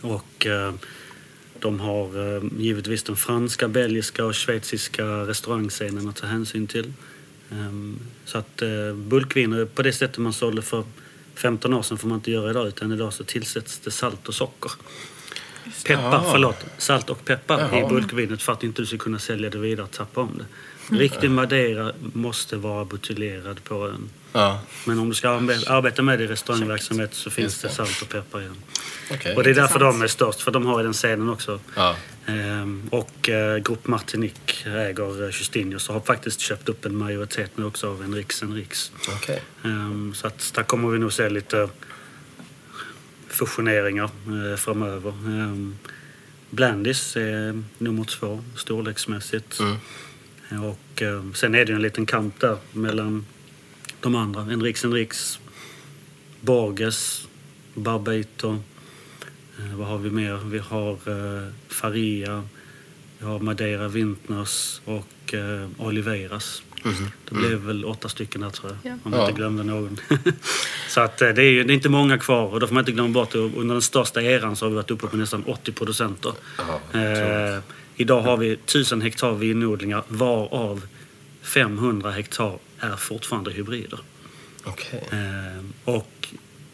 Och 0.00 0.46
eh, 0.46 0.72
de 1.58 1.80
har 1.80 2.36
eh, 2.36 2.42
givetvis 2.58 3.02
den 3.02 3.16
franska, 3.16 3.68
belgiska 3.68 4.24
och 4.24 4.34
schweiziska 4.34 5.04
restaurangscenen 5.04 6.08
att 6.08 6.16
ta 6.16 6.26
hänsyn 6.26 6.66
till. 6.66 6.92
Ehm, 7.50 7.98
Så 8.24 8.38
att 8.38 8.62
eh, 8.62 8.94
bulkviner, 8.94 9.64
på 9.64 9.82
det 9.82 9.92
sättet 9.92 10.18
man 10.18 10.32
sålde 10.32 10.62
för 10.62 10.84
15 11.34 11.74
år 11.74 11.82
sedan 11.82 11.98
får 11.98 12.08
man 12.08 12.18
inte 12.18 12.30
göra 12.30 12.50
idag 12.50 12.68
utan 12.68 12.92
idag 12.92 13.12
så 13.12 13.24
tillsätts 13.24 13.78
det 13.78 13.90
salt 13.90 14.28
och 14.28 14.34
socker. 14.34 14.72
Peppar, 15.84 16.02
Jaha. 16.02 16.24
förlåt. 16.32 16.64
Salt 16.78 17.10
och 17.10 17.24
peppar 17.24 17.58
Jaha. 17.60 17.80
i 17.80 17.88
bulkvinet 17.88 18.42
för 18.42 18.52
att 18.52 18.62
inte 18.62 18.82
du 18.82 18.86
ska 18.86 18.98
kunna 18.98 19.18
sälja 19.18 19.50
det 19.50 19.58
vidare 19.58 19.84
och 19.84 19.90
tappa 19.92 20.20
om 20.20 20.38
det. 20.38 20.44
Riktig 20.96 21.30
Madeira 21.30 21.92
måste 22.12 22.56
vara 22.56 22.84
buteljerad 22.84 23.64
på 23.64 23.86
ön. 23.88 24.10
Ja. 24.32 24.60
Men 24.84 24.98
om 24.98 25.08
du 25.08 25.14
ska 25.14 25.28
arbe- 25.28 25.70
arbeta 25.70 26.02
med 26.02 26.18
det 26.18 26.24
i 26.24 26.26
restaurangverksamhet 26.28 27.14
så 27.14 27.30
finns 27.30 27.60
det 27.62 27.68
salt 27.68 28.02
och 28.02 28.08
peppar 28.08 28.40
igen. 28.40 28.56
Okej. 29.10 29.36
Och 29.36 29.42
det 29.44 29.50
är 29.50 29.54
därför 29.54 29.78
de 29.78 30.02
är 30.02 30.06
störst, 30.06 30.40
för 30.40 30.50
de 30.50 30.66
har 30.66 30.78
ju 30.78 30.84
den 30.84 30.92
scenen 30.92 31.28
också. 31.30 31.60
Ja. 31.76 31.96
Ehm, 32.26 32.88
och 32.90 33.28
eh, 33.28 33.58
Group 33.58 33.86
Martinique 33.86 34.70
äger 34.70 35.22
eh, 35.22 35.30
Justinius 35.32 35.88
och 35.88 35.94
har 35.94 36.00
faktiskt 36.02 36.40
köpt 36.40 36.68
upp 36.68 36.84
en 36.84 36.96
majoritet 36.96 37.50
nu 37.54 37.64
också 37.64 37.88
av 37.90 38.02
Enriks 38.02 38.42
Enriks. 38.42 38.92
Okej. 39.08 39.42
Ehm, 39.64 40.14
så 40.14 40.26
att 40.26 40.52
där 40.54 40.62
kommer 40.62 40.88
vi 40.88 40.98
nog 40.98 41.12
se 41.12 41.28
lite 41.28 41.68
fusioneringar 43.38 44.10
eh, 44.26 44.56
framöver. 44.56 45.10
Ehm, 45.10 45.76
Blandis 46.50 47.16
är 47.16 47.62
nummer 47.78 48.04
två 48.04 48.44
storleksmässigt. 48.56 49.60
Mm. 49.60 50.64
Och 50.64 51.02
eh, 51.02 51.32
sen 51.32 51.54
är 51.54 51.64
det 51.64 51.72
en 51.72 51.82
liten 51.82 52.06
kamp 52.06 52.40
där 52.40 52.58
mellan 52.72 53.26
de 54.00 54.14
andra. 54.14 54.42
Enriks 54.42 54.84
Enriks, 54.84 55.40
Borges, 56.40 57.28
Barbato. 57.74 58.62
Eh, 59.58 59.74
vad 59.74 59.88
har 59.88 59.98
vi 59.98 60.10
mer? 60.10 60.36
Vi 60.36 60.58
har 60.58 60.92
eh, 60.92 61.48
Faria, 61.68 62.48
vi 63.18 63.26
har 63.26 63.38
Madeira 63.38 63.88
Vintners 63.88 64.80
och 64.84 65.34
eh, 65.34 65.68
Oliveiras. 66.84 67.12
Det 67.28 67.34
blev 67.34 67.58
väl 67.58 67.84
åtta 67.84 68.08
stycken 68.08 68.40
där 68.40 68.50
tror 68.50 68.76
jag, 68.82 68.92
Ja. 68.92 68.98
om 69.04 69.12
jag 69.12 69.20
Ja. 69.20 69.28
inte 69.28 69.38
glömde 69.38 69.62
någon. 69.62 70.00
så 70.88 71.00
att 71.00 71.22
eh, 71.22 71.28
det 71.28 71.42
är 71.42 71.50
ju 71.50 71.64
det 71.64 71.72
är 71.72 71.74
inte 71.74 71.88
många 71.88 72.18
kvar 72.18 72.46
och 72.46 72.60
då 72.60 72.66
får 72.66 72.74
man 72.74 72.80
inte 72.82 72.92
glömma 72.92 73.08
bort 73.08 73.28
att 73.28 73.34
under 73.34 73.74
den 73.74 73.82
största 73.82 74.22
eran 74.22 74.56
så 74.56 74.64
har 74.64 74.70
vi 74.70 74.76
varit 74.76 74.90
uppe 74.90 75.06
på 75.06 75.16
nästan 75.16 75.44
80 75.44 75.72
producenter. 75.72 76.32
Ja, 76.58 76.98
Eh, 77.00 77.60
Idag 78.00 78.20
har 78.22 78.36
vi 78.36 78.52
1000 78.52 79.02
hektar 79.02 79.32
vinodlingar 79.34 80.02
varav 80.08 80.86
500 81.42 82.10
hektar 82.10 82.58
är 82.78 82.96
fortfarande 82.96 83.50
hybrider. 83.50 83.98
Okej. 84.64 85.08
Eh, 85.12 85.64
och 85.94 86.28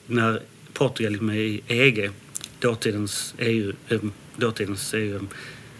när 0.06 0.40
Portugal 0.72 1.12
gick 1.12 1.20
med 1.22 1.38
i 1.38 1.62
EG, 1.68 2.10
dåtidens 2.60 3.34
EU, 3.38 3.72
eh, 3.88 3.98
dåtidens 4.36 4.94
EU 4.94 5.20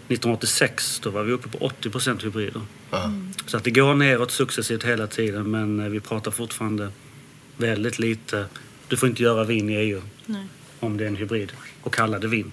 1986, 0.07 0.99
då 1.03 1.09
var 1.09 1.23
vi 1.23 1.31
uppe 1.31 1.49
på 1.49 1.57
80 1.65 1.89
procent 1.89 2.23
hybrider. 2.23 2.61
Ja. 2.95 3.11
Så 3.45 3.57
att 3.57 3.63
det 3.63 3.71
går 3.71 3.95
neråt 3.95 4.31
successivt 4.31 4.83
hela 4.83 5.07
tiden 5.07 5.51
men 5.51 5.79
eh, 5.79 5.89
vi 5.89 5.99
pratar 5.99 6.31
fortfarande 6.31 6.89
väldigt 7.57 7.99
lite. 7.99 8.45
Du 8.87 8.97
får 8.97 9.09
inte 9.09 9.23
göra 9.23 9.43
vin 9.43 9.69
i 9.69 9.73
EU 9.73 10.01
om 10.79 10.97
det 10.97 11.03
är 11.03 11.07
en 11.07 11.15
hybrid 11.15 11.51
och 11.81 11.93
kalla 11.93 12.19
det 12.19 12.27
vin. 12.27 12.51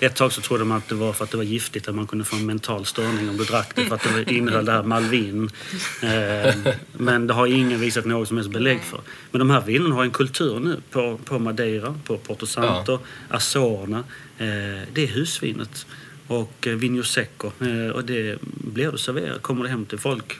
Ett 0.00 0.14
tag 0.14 0.32
så 0.32 0.40
trodde 0.40 0.64
man 0.64 0.78
att 0.78 0.88
det 0.88 0.94
var 0.94 1.12
för 1.12 1.24
att 1.24 1.30
det 1.30 1.36
var 1.36 1.44
giftigt, 1.44 1.88
att 1.88 1.94
man 1.94 2.06
kunde 2.06 2.24
få 2.24 2.36
en 2.36 2.46
mental 2.46 2.86
störning 2.86 3.28
om 3.28 3.36
du 3.36 3.44
drack 3.44 3.72
det 3.74 3.84
för 3.84 3.94
att 3.94 4.06
det 4.26 4.32
innehöll 4.32 4.64
det 4.64 4.72
här 4.72 4.82
Malvin. 4.82 5.50
Eh, 6.02 6.54
men 6.92 7.26
det 7.26 7.34
har 7.34 7.46
ingen 7.46 7.80
visat 7.80 8.04
något 8.04 8.28
som 8.28 8.36
helst 8.36 8.52
belägg 8.52 8.80
för. 8.80 9.00
Men 9.30 9.38
de 9.38 9.50
här 9.50 9.60
vinerna 9.60 9.94
har 9.94 10.04
en 10.04 10.10
kultur 10.10 10.60
nu 10.60 10.80
på, 10.90 11.18
på 11.24 11.38
Madeira, 11.38 11.94
på 12.04 12.18
Porto 12.18 12.46
Santo, 12.46 12.98
Azorerna. 13.28 13.98
Eh, 14.38 14.46
det 14.92 15.02
är 15.02 15.06
husvinet. 15.06 15.86
Och 16.26 16.66
eh, 16.66 16.74
Vinho 16.74 17.02
Secco. 17.02 17.50
Eh, 17.60 17.90
och 17.94 18.04
det 18.04 18.38
blir 18.42 18.92
du 18.92 18.98
serverat. 18.98 19.42
Kommer 19.42 19.62
du 19.62 19.68
hem 19.70 19.86
till 19.86 19.98
folk, 19.98 20.38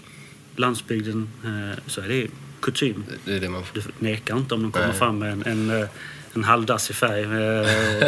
landsbygden, 0.56 1.28
eh, 1.44 1.78
så 1.86 2.00
är 2.00 2.08
det 2.08 2.26
kutym. 2.60 3.04
Det 3.24 3.36
är 3.36 3.40
det 3.40 3.48
man 3.48 3.64
får. 3.64 3.74
Du 3.74 3.82
nekar 3.98 4.36
inte 4.36 4.54
om 4.54 4.62
de 4.62 4.72
kommer 4.72 4.88
Nej. 4.88 4.96
fram 4.96 5.18
med 5.18 5.32
en, 5.32 5.70
en, 5.70 5.88
en 6.34 6.44
halvdassig 6.44 6.96
färg 6.96 7.26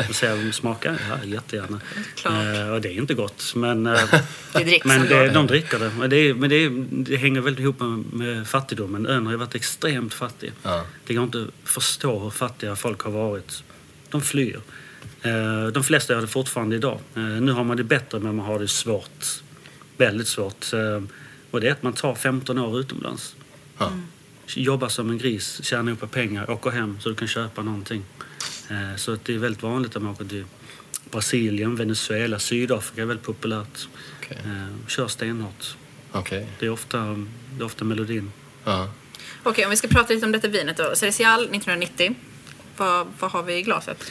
och 0.09 0.14
säger 0.14 0.53
smaka. 0.53 0.97
Ja, 1.09 1.24
jättegärna. 1.24 1.81
Klart. 2.14 2.35
Och 2.72 2.81
det 2.81 2.89
är 2.89 2.93
inte 2.93 3.14
gott. 3.14 3.53
Men, 3.55 3.85
Det 4.53 4.85
men 4.85 5.07
det, 5.09 5.29
de 5.29 5.47
dricker 5.47 5.79
det. 5.79 5.91
Men, 5.99 6.11
det, 6.11 6.35
men 6.35 6.51
det, 6.51 6.68
det 6.91 7.16
hänger 7.16 7.41
väldigt 7.41 7.62
ihop 7.62 7.81
med, 7.81 8.05
med 8.12 8.49
fattigdomen. 8.49 9.07
Ön 9.07 9.24
har 9.27 9.33
ju 9.33 9.39
varit 9.39 9.55
extremt 9.55 10.14
fattig. 10.14 10.53
Ja. 10.62 10.87
Det 11.07 11.14
går 11.14 11.24
inte 11.24 11.43
att 11.43 11.68
förstå 11.68 12.18
hur 12.18 12.31
fattiga 12.31 12.77
folk 12.77 13.01
har 13.01 13.11
varit. 13.11 13.62
De 14.11 14.22
flyr. 14.22 14.61
Eh, 15.27 15.66
De 15.72 15.85
flesta 15.85 16.12
gör 16.12 16.20
det 16.20 16.27
fortfarande 16.27 16.77
idag. 16.77 16.99
Eh, 17.14 17.22
Nu 17.22 17.53
har 17.53 17.64
man 17.64 17.77
det 17.77 17.85
bättre 17.85 18.18
men 18.20 18.37
man 18.37 18.47
har 18.47 18.59
det 18.59 18.68
svårt. 18.68 19.27
Väldigt 19.97 20.29
svårt. 20.29 20.72
Eh, 20.72 21.03
Och 21.51 21.61
det 21.61 21.68
är 21.68 21.72
att 21.72 21.83
man 21.83 21.93
tar 21.93 22.14
15 22.14 22.59
år 22.59 22.81
utomlands. 22.81 23.37
Ja. 23.79 23.93
Jobbar 24.47 24.89
som 24.89 25.11
en 25.11 25.18
gris, 25.18 25.61
tjänar 25.64 25.93
ihop 25.93 26.11
pengar, 26.11 26.51
åker 26.51 26.70
hem 26.70 26.99
så 27.01 27.09
du 27.09 27.14
kan 27.14 27.29
köpa 27.29 27.62
någonting. 27.62 28.05
Så 28.97 29.12
att 29.12 29.24
det 29.24 29.35
är 29.35 29.39
väldigt 29.39 29.62
vanligt 29.62 29.97
att 29.97 30.03
man 30.03 30.12
åker 30.12 30.24
till 30.24 30.45
Brasilien, 31.11 31.77
Venezuela, 31.77 32.39
Sydafrika 32.39 33.03
är 33.03 33.07
väldigt 33.07 33.27
populärt. 33.27 33.89
Eh, 34.31 34.37
Kör 34.89 35.09
stenhårt. 35.09 35.77
Okej. 36.12 36.47
Det 36.59 36.66
är 36.66 36.70
ofta, 36.70 36.99
det 37.57 37.61
är 37.62 37.64
ofta 37.64 37.85
melodin. 37.85 38.33
Ja. 38.64 38.93
Okej, 39.43 39.64
om 39.64 39.70
vi 39.70 39.77
ska 39.77 39.89
prata 39.89 40.12
lite 40.14 40.27
om 40.27 40.33
detta 40.33 40.49
vinet 40.49 40.77
då. 40.77 40.93
Cerecial 40.95 41.41
1990. 41.41 42.14
Vad, 42.77 43.07
vad 43.20 43.31
har 43.31 43.43
vi 43.43 43.55
i 43.57 43.62
glaset? 43.62 44.11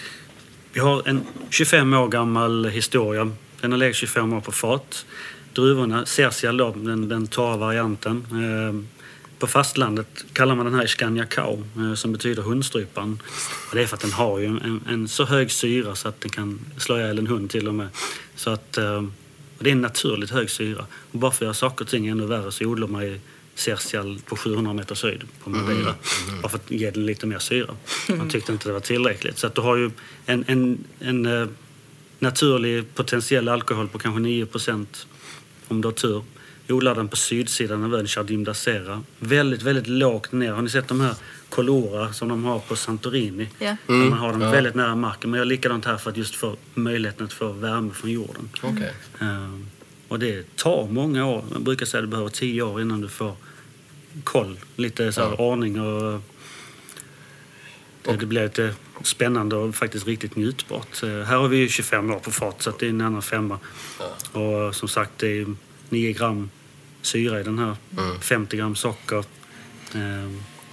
Vi 0.76 0.82
har 0.82 1.08
en 1.08 1.26
25 1.50 1.94
år 1.94 2.08
gammal 2.08 2.66
historia. 2.66 3.32
Den 3.62 3.72
har 3.72 3.78
legat 3.78 3.96
25 3.96 4.34
år 4.34 4.42
på 4.42 4.52
fat. 4.52 5.06
Druvorna, 5.54 6.06
Cercial 6.06 6.58
då, 6.58 6.72
den, 6.72 7.10
den 7.10 7.28
torra 7.28 7.58
varianten. 7.58 8.26
Eh, 8.32 9.00
på 9.40 9.48
fastlandet 9.48 10.26
kallar 10.34 10.56
man 10.56 10.66
den 10.66 10.76
här 10.76 10.88
Scania 10.88 11.26
Cow, 11.26 11.64
eh, 11.78 11.94
som 11.94 12.12
betyder 12.12 12.42
hundstrypan. 12.42 13.20
Och 13.70 13.76
det 13.76 13.82
är 13.82 13.86
för 13.86 13.96
att 13.96 14.02
den 14.02 14.12
har 14.12 14.40
ju 14.40 14.46
en, 14.46 14.82
en 14.90 15.08
så 15.08 15.26
hög 15.26 15.52
syra 15.52 15.96
så 15.96 16.08
att 16.08 16.22
den 16.22 16.32
kan 16.32 16.60
slå 16.78 16.98
ihjäl 16.98 17.20
en 17.20 17.28
hund 17.28 17.50
till 17.50 17.68
och 17.68 17.76
med. 17.76 17.88
Så 18.36 18.50
att, 18.50 18.78
eh, 18.78 19.04
och 19.58 19.64
det 19.64 19.70
är 19.70 19.74
en 19.74 19.82
naturligt 19.82 20.32
hög 20.32 20.50
syra. 20.50 20.86
Och 21.12 21.20
bara 21.20 21.32
för 21.32 21.38
att 21.38 21.42
göra 21.42 21.54
saker 21.54 21.86
och 21.86 21.90
ting 21.90 22.08
ännu 22.08 22.26
värre 22.26 22.52
så 22.52 22.66
odlar 22.66 22.88
man 22.88 23.04
ju 23.04 23.20
Cercial 23.56 24.20
på 24.26 24.36
700 24.36 24.74
meters 24.74 25.04
höjd 25.04 25.24
på 25.44 25.50
Madeira. 25.50 25.96
Bara 26.42 26.50
för 26.50 26.58
att 26.58 26.72
ge 26.72 26.92
den 26.92 27.06
lite 27.06 27.28
mer 27.28 27.40
syra. 27.40 27.76
Man 28.10 28.30
tyckte 28.30 28.52
inte 28.52 28.70
det 28.70 28.74
var 28.74 28.80
tillräckligt. 28.80 29.38
Så 29.38 29.48
att 29.48 29.56
du 29.56 29.62
har 29.62 29.76
ju 29.76 29.92
en, 30.26 30.44
en, 30.48 30.84
en 31.00 31.26
eh, 31.26 31.48
naturlig 32.20 32.96
potentiell 32.96 33.50
alkohol 33.50 33.88
på 33.88 34.00
kanske 34.00 34.22
9% 34.22 34.86
om 35.68 35.82
du 35.82 35.88
har 35.88 35.94
tur. 35.94 36.24
Odlar 36.70 36.96
den 36.96 37.08
på 37.08 37.16
sydsidan 37.16 37.84
av 37.84 37.96
ön, 37.96 38.08
Chardim 38.08 38.44
da 38.44 38.54
Sera. 38.54 39.04
Väldigt, 39.20 39.62
väldigt 39.62 39.88
lågt 39.88 40.32
ner. 40.32 40.52
Har 40.52 40.62
ni 40.62 40.70
sett 40.70 40.88
de 40.88 41.02
här 41.02 41.16
Colora 41.50 42.14
som 42.14 42.30
de 42.30 42.44
har 42.44 42.60
på 42.60 42.76
Santorini? 42.76 43.50
Ja. 43.60 43.78
Där 43.88 43.94
man 43.94 44.20
har 44.20 44.32
dem 44.32 44.40
väldigt 44.40 44.76
nära 44.76 44.96
marken. 44.96 45.32
Men 45.32 45.38
jag 45.38 45.46
gör 45.46 45.50
likadant 45.50 45.86
här 45.86 45.98
för 45.98 46.10
att 46.12 46.18
just 46.18 46.36
få 46.36 46.56
möjligheten 46.74 47.26
att 47.26 47.34
få 47.34 47.52
värme 47.52 47.94
från 47.94 48.12
jorden. 48.12 48.50
Okej. 48.62 48.94
Ehm, 49.22 49.66
och 50.08 50.20
det 50.20 50.56
tar 50.56 50.88
många 50.88 51.26
år. 51.26 51.46
Man 51.52 51.64
brukar 51.64 51.86
säga 51.86 52.00
att 52.00 52.08
det 52.08 52.12
behöver 52.12 52.30
tio 52.30 52.62
år 52.62 52.82
innan 52.82 53.02
du 53.02 53.08
får 53.08 53.36
koll. 54.24 54.60
Lite 54.76 55.12
så 55.12 55.22
här 55.22 55.42
ordning 55.42 55.82
och... 55.82 56.22
Det, 58.04 58.18
det 58.18 58.26
blir 58.26 58.44
lite 58.44 58.76
spännande 59.04 59.56
och 59.56 59.76
faktiskt 59.76 60.08
riktigt 60.08 60.36
njutbart. 60.36 61.04
Eh, 61.04 61.10
här 61.10 61.38
har 61.38 61.48
vi 61.48 61.58
ju 61.58 61.70
25 61.70 62.12
år 62.12 62.20
på 62.20 62.32
fat 62.32 62.62
så 62.62 62.72
det 62.80 62.86
är 62.86 62.90
en 62.90 63.02
annan 63.02 63.22
femma. 63.22 63.60
Och 64.32 64.76
som 64.76 64.88
sagt 64.88 65.12
det 65.18 65.40
är 65.40 65.56
9 65.90 66.14
gram 66.14 66.50
syra 67.02 67.40
i 67.40 67.44
den 67.44 67.60
här. 67.60 67.76
50 68.22 68.58
gram 68.58 68.76
socker. 68.76 69.24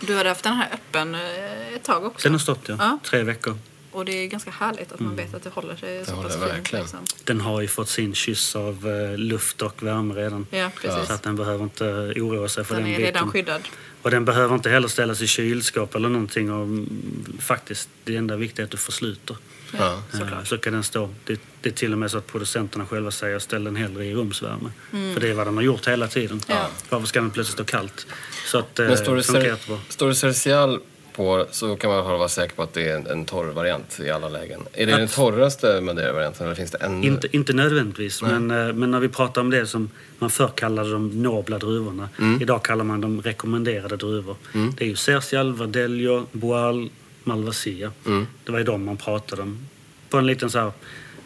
Du 0.06 0.16
hade 0.16 0.28
haft 0.28 0.44
den 0.44 0.52
här 0.52 0.68
öppen 0.72 1.14
eh, 1.14 1.74
ett 1.74 1.84
tag 1.84 2.04
också. 2.04 2.28
Den 2.28 2.32
har 2.32 2.38
stått 2.38 2.68
ja. 2.68 2.76
Ja. 2.78 2.98
Tre 3.04 3.22
veckor. 3.22 3.56
Och 3.92 4.04
det 4.04 4.12
är 4.12 4.26
ganska 4.26 4.50
härligt 4.50 4.92
att 4.92 5.00
man 5.00 5.16
vet 5.16 5.34
att 5.34 5.42
det 5.42 5.50
håller 5.50 5.76
sig 5.76 6.04
så 6.06 6.12
håller 6.12 6.28
pass 6.28 6.38
verkligen. 6.38 6.84
Liksom. 6.84 7.00
Den 7.24 7.40
har 7.40 7.60
ju 7.60 7.68
fått 7.68 7.88
sin 7.88 8.14
kyss 8.14 8.56
av 8.56 8.88
eh, 8.88 9.18
luft 9.18 9.62
och 9.62 9.82
värme 9.82 10.14
redan. 10.14 10.46
Ja, 10.50 10.70
precis. 10.80 11.06
Så 11.06 11.12
att 11.12 11.22
den 11.22 11.36
behöver 11.36 11.64
inte 11.64 11.84
oroa 12.16 12.48
sig 12.48 12.64
för 12.64 12.74
Den 12.74 12.82
den, 12.84 12.92
är 12.92 12.96
biten. 12.96 13.14
redan 13.14 13.30
skyddad. 13.30 13.60
Och 14.02 14.10
den 14.10 14.24
behöver 14.24 14.54
inte 14.54 14.70
heller 14.70 14.88
ställas 14.88 15.20
i 15.20 15.26
kylskåp 15.26 15.94
eller 15.94 16.08
någonting. 16.08 16.52
Och 16.52 16.62
mm, 16.62 17.38
faktiskt, 17.40 17.88
det 18.04 18.16
enda 18.16 18.36
viktiga 18.36 18.62
är 18.62 18.64
att 18.64 18.70
du 18.70 18.76
försluter. 18.76 19.36
Ja. 19.78 20.02
Eh, 20.14 20.44
Så 20.44 20.58
kan 20.58 20.72
den 20.72 20.82
stå. 20.82 21.10
Det, 21.24 21.40
det 21.60 21.68
är 21.68 21.72
till 21.72 21.92
och 21.92 21.98
med 21.98 22.10
så 22.10 22.18
att 22.18 22.26
producenterna 22.26 22.86
själva 22.86 23.10
säger 23.10 23.38
ställ 23.38 23.64
den 23.64 23.76
hellre 23.76 24.04
i 24.04 24.14
rumsvärme. 24.14 24.70
För 24.90 25.20
det 25.20 25.28
är 25.30 25.34
vad 25.34 25.46
de 25.46 25.56
har 25.56 25.64
gjort 25.64 25.88
hela 25.88 26.08
tiden. 26.08 26.40
Ja. 26.46 26.68
Varför 26.88 27.06
ska 27.06 27.20
den 27.20 27.30
plötsligt 27.30 27.54
stå 27.54 27.64
kallt? 27.64 28.06
Så 28.46 28.58
att, 28.58 28.78
eh, 28.78 28.86
Men 28.86 28.96
står 28.96 29.16
det, 29.16 29.46
jättebra. 29.46 29.78
står 29.88 30.08
det 30.08 30.14
Cercial 30.14 30.80
på 31.16 31.46
så 31.50 31.76
kan 31.76 31.90
man 31.90 32.04
vara 32.04 32.28
säker 32.28 32.54
på 32.56 32.62
att 32.62 32.74
det 32.74 32.88
är 32.90 32.96
en, 32.96 33.06
en 33.06 33.24
torr 33.24 33.46
variant 33.46 34.00
i 34.00 34.10
alla 34.10 34.28
lägen. 34.28 34.60
Är 34.72 34.86
det 34.86 34.92
den 34.92 35.06
Abs- 35.08 35.14
torraste 35.14 35.80
Madeira-varianten 35.80 36.46
eller 36.46 36.54
finns 36.54 36.70
det 36.70 36.78
ännu? 36.78 37.06
Inte, 37.06 37.36
inte 37.36 37.52
nödvändigtvis, 37.52 38.22
men, 38.22 38.50
eh, 38.50 38.72
men 38.72 38.90
när 38.90 39.00
vi 39.00 39.08
pratar 39.08 39.40
om 39.40 39.50
det 39.50 39.66
som 39.66 39.90
man 40.18 40.30
förr 40.30 40.50
kallade 40.54 40.92
de 40.92 41.22
nobla 41.22 41.58
druvorna. 41.58 42.08
Mm. 42.18 42.42
Idag 42.42 42.62
kallar 42.64 42.84
man 42.84 43.00
dem 43.00 43.22
rekommenderade 43.22 43.96
druvor. 43.96 44.36
Det 44.76 44.84
är 44.84 44.88
ju 44.88 44.96
Cercial, 44.96 45.54
Verdelho, 45.54 46.26
Boal, 46.32 46.90
Malvasia. 47.24 47.92
Mm. 48.06 48.26
Det 48.44 48.52
var 48.52 48.58
ju 48.58 48.64
de 48.64 48.84
man 48.84 48.96
pratade 48.96 49.42
om. 49.42 49.66
På 50.10 50.18
en 50.18 50.26
liten, 50.26 50.50
så 50.50 50.58
här, 50.58 50.72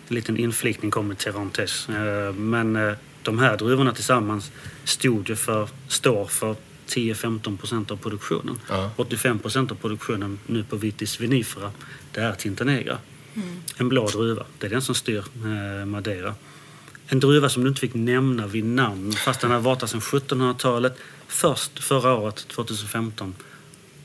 en 0.09 0.14
liten 0.14 0.37
inflikning 0.37 0.91
kommer 0.91 1.14
Terrantes. 1.14 1.89
Eh, 1.89 2.32
Men 2.34 2.76
eh, 2.76 2.93
de 3.22 3.39
här 3.39 3.57
druvorna 3.57 3.93
tillsammans 3.93 4.51
stod 4.84 5.28
ju 5.28 5.37
för, 5.37 5.68
står 5.89 6.24
för 6.26 6.57
10-15 6.89 7.57
procent 7.57 7.91
av 7.91 7.97
produktionen. 7.97 8.59
Ja. 8.68 8.91
85 8.97 9.39
procent 9.39 9.70
av 9.70 9.74
produktionen 9.74 10.39
nu 10.47 10.64
på 10.64 10.76
Vitis 10.76 11.20
vinifera, 11.20 11.72
det 12.12 12.20
är 12.20 12.32
Tintanegra. 12.32 12.99
En 13.76 13.89
blå 13.89 14.09
druva. 14.09 14.45
Det 14.59 14.66
är 14.66 14.70
den 14.70 14.82
som 14.82 14.95
styr 14.95 15.24
eh, 15.45 15.87
Madeira. 15.87 16.34
En 17.07 17.20
druva 17.20 17.49
som 17.49 17.62
du 17.62 17.68
inte 17.68 17.80
fick 17.80 17.95
nämna 17.95 18.47
vid 18.47 18.64
namn 18.64 19.12
fast 19.12 19.41
den 19.41 19.51
har 19.51 19.61
varit 19.61 19.80
där 19.80 19.87
sedan 19.87 20.01
1700-talet. 20.01 20.99
Först 21.26 21.78
förra 21.78 22.14
året, 22.14 22.49
2015, 22.49 23.34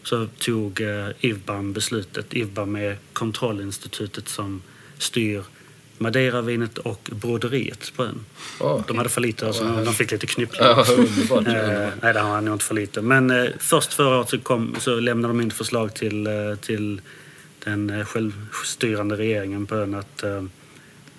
så 0.03 0.27
tog 0.27 0.82
eh, 0.82 1.07
IVBAM 1.19 1.73
beslutet. 1.73 2.34
IVBAM 2.34 2.75
är 2.75 2.97
kontrollinstitutet 3.13 4.27
som 4.29 4.61
styr 4.97 5.43
Madeiravinet 6.02 6.78
och 6.78 7.10
broderiet 7.12 7.93
på 7.95 8.04
ön. 8.04 8.26
Åh. 8.60 8.82
De 8.88 8.97
hade 8.97 9.10
för 9.10 9.22
lite, 9.22 9.54
så 9.54 9.64
de 9.64 9.93
fick 9.93 10.12
lite 10.12 10.28
knyppling. 10.28 10.62
Ja, 10.68 10.86
underbart. 10.97 11.47
Eh, 11.47 11.89
nej, 12.02 12.14
det 12.14 12.20
har 12.20 12.30
han 12.30 12.45
nog 12.45 12.56
inte 12.56 12.66
för 12.66 12.76
lite. 12.76 13.02
Men 13.02 13.32
eh, 13.32 13.49
först 13.60 13.93
förra 13.93 14.18
året 14.18 14.30
så, 14.30 14.39
kom, 14.39 14.76
så 14.80 14.99
lämnade 14.99 15.34
de 15.34 15.41
in 15.41 15.52
förslag 15.52 15.93
till, 15.93 16.28
eh, 16.28 16.56
till 16.62 17.02
den 17.64 17.89
eh, 17.89 18.06
självstyrande 18.06 19.16
regeringen 19.16 19.66
på 19.66 19.76
ön 19.76 19.95
att 19.95 20.24
eh, 20.24 20.43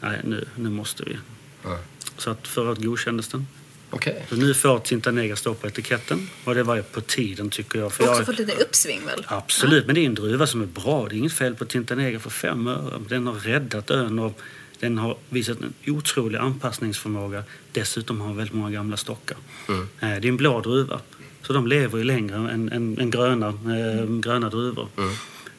nej, 0.01 0.21
nu, 0.25 0.45
nu 0.57 0.71
måste 0.71 1.03
vi. 1.05 1.19
Ja. 1.65 1.79
Så 2.17 2.31
att 2.31 2.49
förra 2.49 2.69
året 2.69 2.83
godkändes 2.83 3.29
den. 3.29 3.47
Okej. 3.91 4.27
Så 4.29 4.37
nu 4.37 4.55
får 4.55 4.79
Tintanegra 4.79 5.37
stå 5.37 5.55
på 5.55 5.67
etiketten 5.67 6.29
och 6.45 6.55
det 6.55 6.63
var 6.63 6.77
ju 6.77 6.83
på 6.83 7.01
tiden 7.01 7.51
tycker 7.51 7.79
jag. 7.79 7.93
För 7.93 8.05
Också 8.05 8.19
jag 8.19 8.27
fått 8.27 8.39
lite 8.39 8.53
uppsving 8.53 9.01
väl? 9.07 9.27
Absolut, 9.29 9.87
men 9.87 9.95
det 9.95 10.01
är 10.01 10.07
en 10.07 10.15
druva 10.15 10.47
som 10.47 10.63
är 10.63 10.67
bra. 10.67 11.09
Det 11.09 11.15
är 11.15 11.19
inget 11.19 11.33
fel 11.33 11.55
på 11.55 11.65
Tintanegra 11.65 12.21
för 12.21 12.31
fem 12.31 12.67
öre. 12.67 13.01
Den 13.09 13.27
har 13.27 13.35
räddat 13.35 13.91
ön 13.91 14.19
och 14.19 14.41
den 14.83 14.99
har 14.99 15.17
visat 15.31 15.61
en 15.61 15.73
otrolig 15.87 16.39
anpassningsförmåga. 16.39 17.45
Dessutom 17.73 18.21
har 18.21 18.29
den 18.29 18.37
väldigt 18.37 18.55
många 18.55 18.71
gamla 18.71 18.97
stockar. 18.97 19.37
Eh, 19.69 19.83
Det 20.01 20.07
är 20.07 20.27
en 20.27 20.37
blå 20.37 20.61
druva. 20.61 21.01
Så 21.43 21.53
de 21.53 21.67
lever 21.67 21.99
ju 21.99 22.05
längre 22.05 22.35
än, 22.51 22.73
än, 22.73 22.99
än 22.99 23.11
gröna, 23.11 23.49
eh, 23.49 24.07
gröna 24.21 24.49
druvor. 24.49 24.89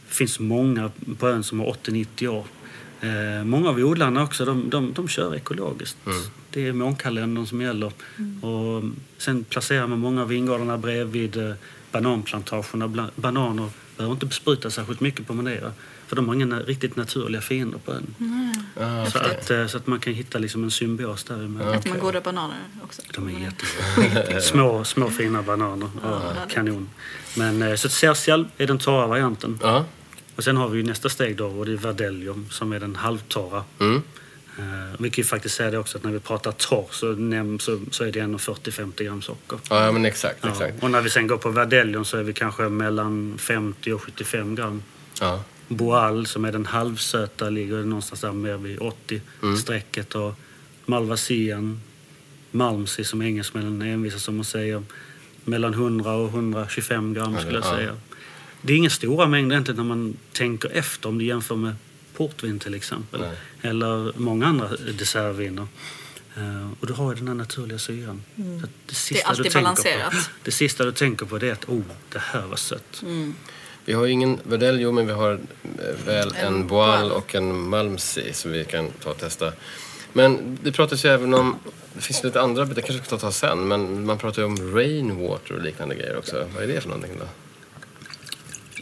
Det 0.07 0.15
finns 0.15 0.39
många 0.39 0.91
på 1.19 1.27
ön 1.27 1.43
som 1.43 1.59
har 1.59 1.67
80-90 1.67 2.27
år. 2.27 2.45
Eh, 3.01 3.43
många 3.43 3.69
av 3.69 3.77
odlarna 3.77 4.23
också, 4.23 4.45
de, 4.45 4.69
de, 4.69 4.93
de 4.93 5.07
kör 5.07 5.35
ekologiskt. 5.35 5.97
Mm. 6.05 6.17
Det 6.49 6.67
är 6.67 6.73
månkalendern 6.73 7.45
som 7.47 7.61
gäller. 7.61 7.91
Och 8.41 8.83
sen 9.17 9.43
placerar 9.43 9.87
man 9.87 9.99
många 9.99 10.21
av 10.21 10.27
vingårdarna 10.27 10.77
bredvid 10.77 11.37
eh, 11.37 11.53
bananplantagerna. 11.91 13.09
Bananer 13.15 13.69
behöver 13.97 14.13
inte 14.13 14.25
bespruta 14.25 14.69
särskilt 14.69 14.99
mycket 15.01 15.27
på 15.27 15.33
Madeira. 15.33 15.71
För 16.07 16.15
de 16.15 16.27
har 16.27 16.35
inga 16.35 16.59
riktigt 16.59 16.95
naturliga 16.95 17.41
fiender 17.41 17.77
på 17.77 17.91
ön. 17.91 18.15
Ah, 18.79 19.05
Så, 19.05 19.17
att, 19.19 19.49
eh, 19.51 19.67
så 19.67 19.77
att 19.77 19.87
man 19.87 19.99
kan 19.99 20.13
hitta 20.13 20.37
liksom 20.39 20.63
en 20.63 20.71
symbios 20.71 21.23
däremellan. 21.23 21.73
Äter 21.73 21.89
man 21.89 21.99
goda 21.99 22.21
bananer 22.21 22.57
också? 22.83 23.01
De 23.13 23.27
är 23.27 23.39
jättebra. 23.39 24.41
små, 24.41 24.83
små 24.83 25.09
fina 25.09 25.41
bananer. 25.41 25.89
Ja, 26.03 26.21
kanon. 26.49 26.89
Men 27.37 27.61
eh, 27.61 27.75
så 27.75 27.89
Cercial 27.89 28.47
är 28.57 28.67
den 28.67 28.77
torra 28.77 29.07
varianten. 29.07 29.59
Ja. 29.63 29.85
Och 30.35 30.43
sen 30.43 30.57
har 30.57 30.67
vi 30.69 30.77
ju 30.77 30.83
nästa 30.85 31.09
steg 31.09 31.35
då 31.37 31.47
och 31.47 31.65
det 31.65 31.71
är 31.71 31.77
Verdelho 31.77 32.35
som 32.49 32.71
är 32.73 32.79
den 32.79 32.95
halvtorra. 32.95 33.63
Mm. 33.79 34.01
Eh, 34.57 34.63
vi 34.99 35.09
kan 35.09 35.21
ju 35.21 35.23
faktiskt 35.23 35.55
säga 35.55 35.71
det 35.71 35.77
också 35.77 35.97
att 35.97 36.03
när 36.03 36.11
vi 36.11 36.19
pratar 36.19 36.51
torr 36.51 36.87
så, 36.91 37.05
näm- 37.13 37.57
så, 37.59 37.79
så 37.91 38.03
är 38.03 38.11
det 38.11 38.19
ändå 38.19 38.37
40-50 38.37 39.03
gram 39.03 39.21
socker. 39.21 39.59
ja, 39.69 39.91
men 39.91 40.05
exakt. 40.05 40.37
Ja. 40.41 40.49
exakt. 40.49 40.83
Och 40.83 40.91
när 40.91 41.01
vi 41.01 41.09
sen 41.09 41.27
går 41.27 41.37
på 41.37 41.49
Verdelhon 41.49 42.05
så 42.05 42.17
är 42.17 42.23
vi 42.23 42.33
kanske 42.33 42.63
mellan 42.69 43.37
50 43.37 43.93
och 43.93 44.01
75 44.03 44.55
gram. 44.55 44.83
Ja. 45.21 45.43
Boal 45.77 46.25
som 46.25 46.45
är 46.45 46.51
den 46.51 46.65
halvsöta 46.65 47.49
ligger 47.49 47.83
någonstans 47.83 48.21
där 48.21 48.31
mer 48.31 48.57
vid 48.57 48.79
80-strecket. 48.79 50.15
Och 50.15 50.35
Malvasian, 50.85 51.81
Malmsey 52.51 53.05
som 53.05 53.21
engelsmännen 53.21 53.81
envisas 53.81 54.23
som 54.23 54.39
att 54.39 54.47
säga 54.47 54.83
mellan 55.45 55.73
100 55.73 56.11
och 56.13 56.29
125 56.29 57.13
gram 57.13 57.37
skulle 57.39 57.53
jag 57.59 57.65
Ja. 57.65 57.75
säga. 57.75 57.95
Det 58.61 58.73
är 58.73 58.77
inga 58.77 58.89
stora 58.89 59.27
mängder 59.27 59.55
egentligen 59.55 59.77
när 59.77 59.95
man 59.95 60.17
tänker 60.31 60.69
efter 60.69 61.09
om 61.09 61.17
du 61.17 61.25
jämför 61.25 61.55
med 61.55 61.75
portvin 62.17 62.59
till 62.59 62.73
exempel. 62.73 63.21
Nej. 63.21 63.35
Eller 63.61 64.19
många 64.19 64.45
andra 64.45 64.67
dessertviner. 64.97 65.67
Eh, 66.37 66.71
och 66.79 66.87
du 66.87 66.93
har 66.93 67.11
ju 67.13 67.17
den 67.19 67.27
här 67.27 67.35
naturliga 67.35 67.79
syran. 67.79 68.23
Att 68.63 68.69
det, 68.85 68.95
sista 68.95 69.29
alltid 69.29 69.45
du 69.45 69.49
balanserat. 69.49 70.11
På, 70.11 70.17
det 70.43 70.51
sista 70.51 70.85
du 70.85 70.91
tänker 70.91 71.25
på 71.25 71.37
det 71.37 71.47
är 71.47 71.51
att 71.51 71.69
oh, 71.69 71.81
det 72.09 72.19
här 72.19 72.41
var 72.47 72.55
sött. 72.55 73.03
Vi 73.85 73.93
har 73.93 74.05
ju 74.05 74.11
ingen 74.11 74.39
Verdelho, 74.43 74.91
men 74.91 75.07
vi 75.07 75.13
har 75.13 75.31
eh, 75.33 76.05
väl 76.05 76.33
en, 76.35 76.67
Boal 76.67 77.11
och 77.11 77.35
en 77.35 77.69
Malmsey 77.69 78.33
som 78.33 78.51
vi 78.51 78.65
kan 78.65 78.91
ta 78.91 79.09
och 79.09 79.17
testa. 79.17 79.51
Men 80.13 80.57
det 80.63 80.71
pratas 80.71 81.05
ju 81.05 81.09
även 81.09 81.33
om, 81.33 81.55
det 81.93 82.01
finns 82.01 82.23
lite 82.23 82.41
andra, 82.41 82.65
det 82.65 82.81
kanske 82.81 82.93
vi 82.93 83.05
ska 83.05 83.17
ta 83.17 83.31
sen, 83.31 83.67
men 83.67 84.05
man 84.05 84.17
pratar 84.17 84.41
ju 84.41 84.45
om 84.45 84.75
rainwater 84.75 85.55
och 85.55 85.61
liknande 85.61 85.95
grejer 85.95 86.17
också. 86.17 86.45
Vad 86.55 86.63
är 86.63 86.67
det 86.67 86.81
för 86.81 86.89
någonting 86.89 87.15
då? 87.19 87.25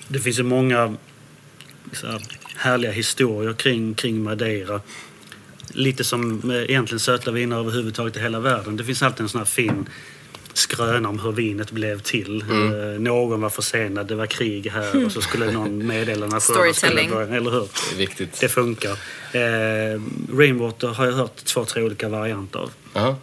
Det 0.08 0.20
finns 0.20 0.39
ju 0.39 0.43
många 0.43 0.95
så 1.93 2.08
här, 2.08 2.22
härliga 2.56 2.91
historier 2.91 3.54
kring, 3.54 3.93
kring 3.93 4.24
Madeira. 4.24 4.82
Lite 5.68 6.04
som 6.04 6.52
eh, 6.52 6.58
egentligen 6.58 6.99
söta 6.99 7.32
viner 7.32 7.60
överhuvudtaget 7.60 8.18
i 8.18 8.20
hela 8.20 8.39
världen. 8.39 8.78
Det 8.78 8.84
finns 8.84 9.02
alltid 9.02 9.22
en 9.22 9.30
sån 9.30 9.39
här 9.39 9.45
fin 9.45 9.86
skröna 10.54 11.10
om 11.10 11.20
hur 11.20 11.32
vinet 11.32 11.72
blev 11.72 11.99
till. 11.99 12.41
Eh, 12.41 12.99
någon 12.99 13.41
var 13.41 13.49
försenad, 13.49 14.08
det 14.08 14.16
var 14.16 14.26
krig 14.26 14.68
här 14.68 15.06
och 15.06 15.12
så 15.12 15.22
skulle 15.22 15.52
någon 15.52 15.88
meddela 15.88 16.28
när 16.28 16.39
Storytelling. 16.39 17.10
börja. 17.10 17.36
Eller 17.36 17.52
hur? 17.52 17.60
Det 17.89 17.95
är 17.95 17.97
viktigt. 17.97 18.39
Det 18.39 18.49
funkar. 18.49 18.91
Eh, 19.32 20.02
Rainwater 20.38 20.88
har 20.88 21.06
jag 21.06 21.14
hört 21.14 21.36
två, 21.36 21.66
tre 21.66 21.84
olika 21.84 22.10
varianter 22.10 22.60
av. 22.60 22.72
Jaha. 22.93 23.16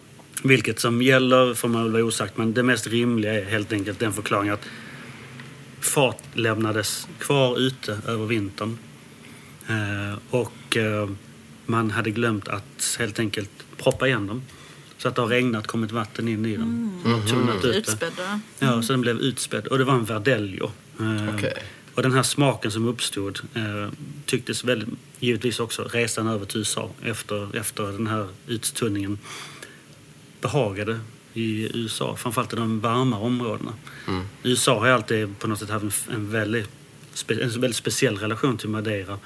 Vilket 0.42 0.80
som 0.80 1.02
gäller 1.02 1.54
får 1.54 1.68
man 1.68 1.82
väl 1.82 1.92
vara 1.92 2.04
osagt, 2.04 2.36
men 2.36 2.54
det 2.54 2.62
mest 2.62 2.86
rimliga 2.86 3.34
är 3.34 3.44
helt 3.44 3.72
enkelt 3.72 3.98
den 3.98 4.12
förklaringen 4.12 4.54
att 4.54 4.66
fat 5.80 6.22
lämnades 6.34 7.08
kvar 7.18 7.58
ute 7.58 7.98
över 8.06 8.26
vintern. 8.26 8.78
Eh, 9.68 10.18
och 10.30 10.76
man 11.66 11.90
hade 11.90 12.10
glömt 12.10 12.48
att 12.48 12.96
helt 12.98 13.18
enkelt 13.18 13.50
proppa 13.76 14.06
igen 14.08 14.26
dem. 14.26 14.42
Så 14.98 15.08
att 15.08 15.14
det 15.14 15.22
har 15.22 15.28
regnat, 15.28 15.66
kommit 15.66 15.92
vatten 15.92 16.28
in 16.28 16.46
i 16.46 16.56
dem. 16.56 17.00
Mm. 17.04 17.26
Tunnat 17.26 17.56
ut 17.56 17.62
det. 17.62 17.78
Utspädda. 17.78 18.40
Ja, 18.58 18.82
så 18.82 18.92
den 18.92 19.00
blev 19.00 19.16
utspädd. 19.16 19.66
Och 19.66 19.78
det 19.78 19.84
var 19.84 19.94
en 19.94 20.04
Verdelho. 20.04 20.70
Eh, 21.00 21.34
Okej. 21.34 21.54
Och 21.94 22.02
den 22.02 22.12
här 22.12 22.22
smaken 22.22 22.70
som 22.70 22.88
uppstod 22.88 23.40
eh, 23.54 23.88
tycktes 24.26 24.64
väldigt, 24.64 24.88
givetvis 25.20 25.60
också 25.60 25.82
resan 25.82 26.26
över 26.26 26.46
till 26.46 26.58
USA 26.58 26.90
efter, 27.02 27.56
efter 27.56 27.82
den 27.82 28.06
här 28.06 28.28
uttunningen 28.46 29.18
behagade 30.40 31.00
i 31.34 31.76
USA, 31.78 32.16
framförallt 32.16 32.52
i 32.52 32.56
de 32.56 32.80
varmare 32.80 33.20
områdena. 33.20 33.72
USA 34.42 34.80
har 34.80 34.88
alltid 34.88 35.38
på 35.38 35.46
något 35.46 35.58
sätt 35.58 35.70
haft 35.70 36.08
en, 36.08 36.14
en, 36.14 36.30
väldigt, 36.30 36.68
spe, 37.14 37.34
en 37.34 37.60
väldigt 37.60 37.76
speciell 37.76 38.18
relation 38.18 38.58
till 38.58 38.68
Madeira. 38.68 39.18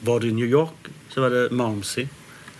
Var 0.00 0.20
du 0.20 0.28
i 0.28 0.32
New 0.32 0.46
York 0.46 0.88
så 1.08 1.20
var 1.20 1.30
det 1.30 1.50
Malmsey. 1.50 2.08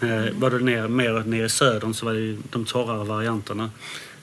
Eh, 0.00 0.32
var 0.38 0.50
du 0.50 0.60
ner, 0.60 0.88
mer 0.88 1.22
nere 1.26 1.44
i 1.44 1.48
södern 1.48 1.94
så 1.94 2.06
var 2.06 2.12
det 2.14 2.36
de 2.50 2.64
torrare 2.64 3.04
varianterna. 3.04 3.70